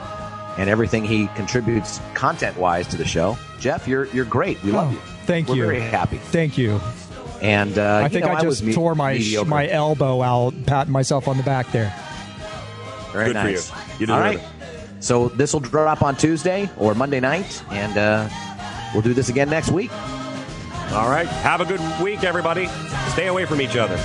and 0.57 0.69
everything 0.69 1.06
he 1.06 1.27
contributes 1.35 2.02
content 2.15 2.57
wise 2.57 2.88
to 2.88 2.98
the 2.98 3.06
show. 3.06 3.38
Jeff, 3.60 3.88
you're 3.88 4.06
you're 4.07 4.26
great. 4.26 4.61
We 4.64 4.72
love 4.72 4.89
Oh, 4.89 4.91
you. 4.91 4.98
thank 5.26 5.48
you. 5.49 5.53
We're 5.53 5.73
you. 5.73 5.80
very 5.80 5.81
happy. 5.91 6.18
Thank 6.18 6.57
you. 6.57 6.81
And 7.41 7.77
uh, 7.77 7.84
I 7.84 8.03
you 8.03 8.09
think 8.09 8.26
know, 8.26 8.31
I 8.31 8.43
was 8.43 8.57
just 8.57 8.64
me- 8.64 8.73
tore 8.73 8.95
my 8.95 9.14
mediocre. 9.14 9.49
my 9.49 9.68
elbow 9.69 10.22
out, 10.23 10.53
patting 10.65 10.91
myself 10.91 11.27
on 11.27 11.38
the 11.38 11.43
back 11.43 11.72
there. 11.72 11.93
Very 13.11 13.26
Good 13.26 13.35
for 13.38 13.43
nice. 13.43 13.72
you. 13.99 14.07
You 14.07 14.14
All 14.14 14.19
right. 14.19 14.39
it. 14.39 14.43
So 15.03 15.30
this 15.30 15.53
will 15.53 15.59
drop 15.59 16.01
on 16.01 16.15
Tuesday 16.15 16.69
or 16.77 16.95
Monday 16.95 17.19
night, 17.19 17.64
and 17.72 17.95
uh, 17.97 18.27
we'll 18.93 19.03
do 19.03 19.14
this 19.14 19.30
again 19.30 19.49
next 19.49 19.69
week. 19.72 19.91
All 20.93 21.09
right. 21.09 21.27
Have 21.27 21.61
a 21.61 21.65
good 21.65 21.81
week, 22.01 22.23
everybody. 22.23 22.68
Stay 23.09 23.27
away 23.27 23.45
from 23.45 23.61
each 23.61 23.76
other. 23.77 23.97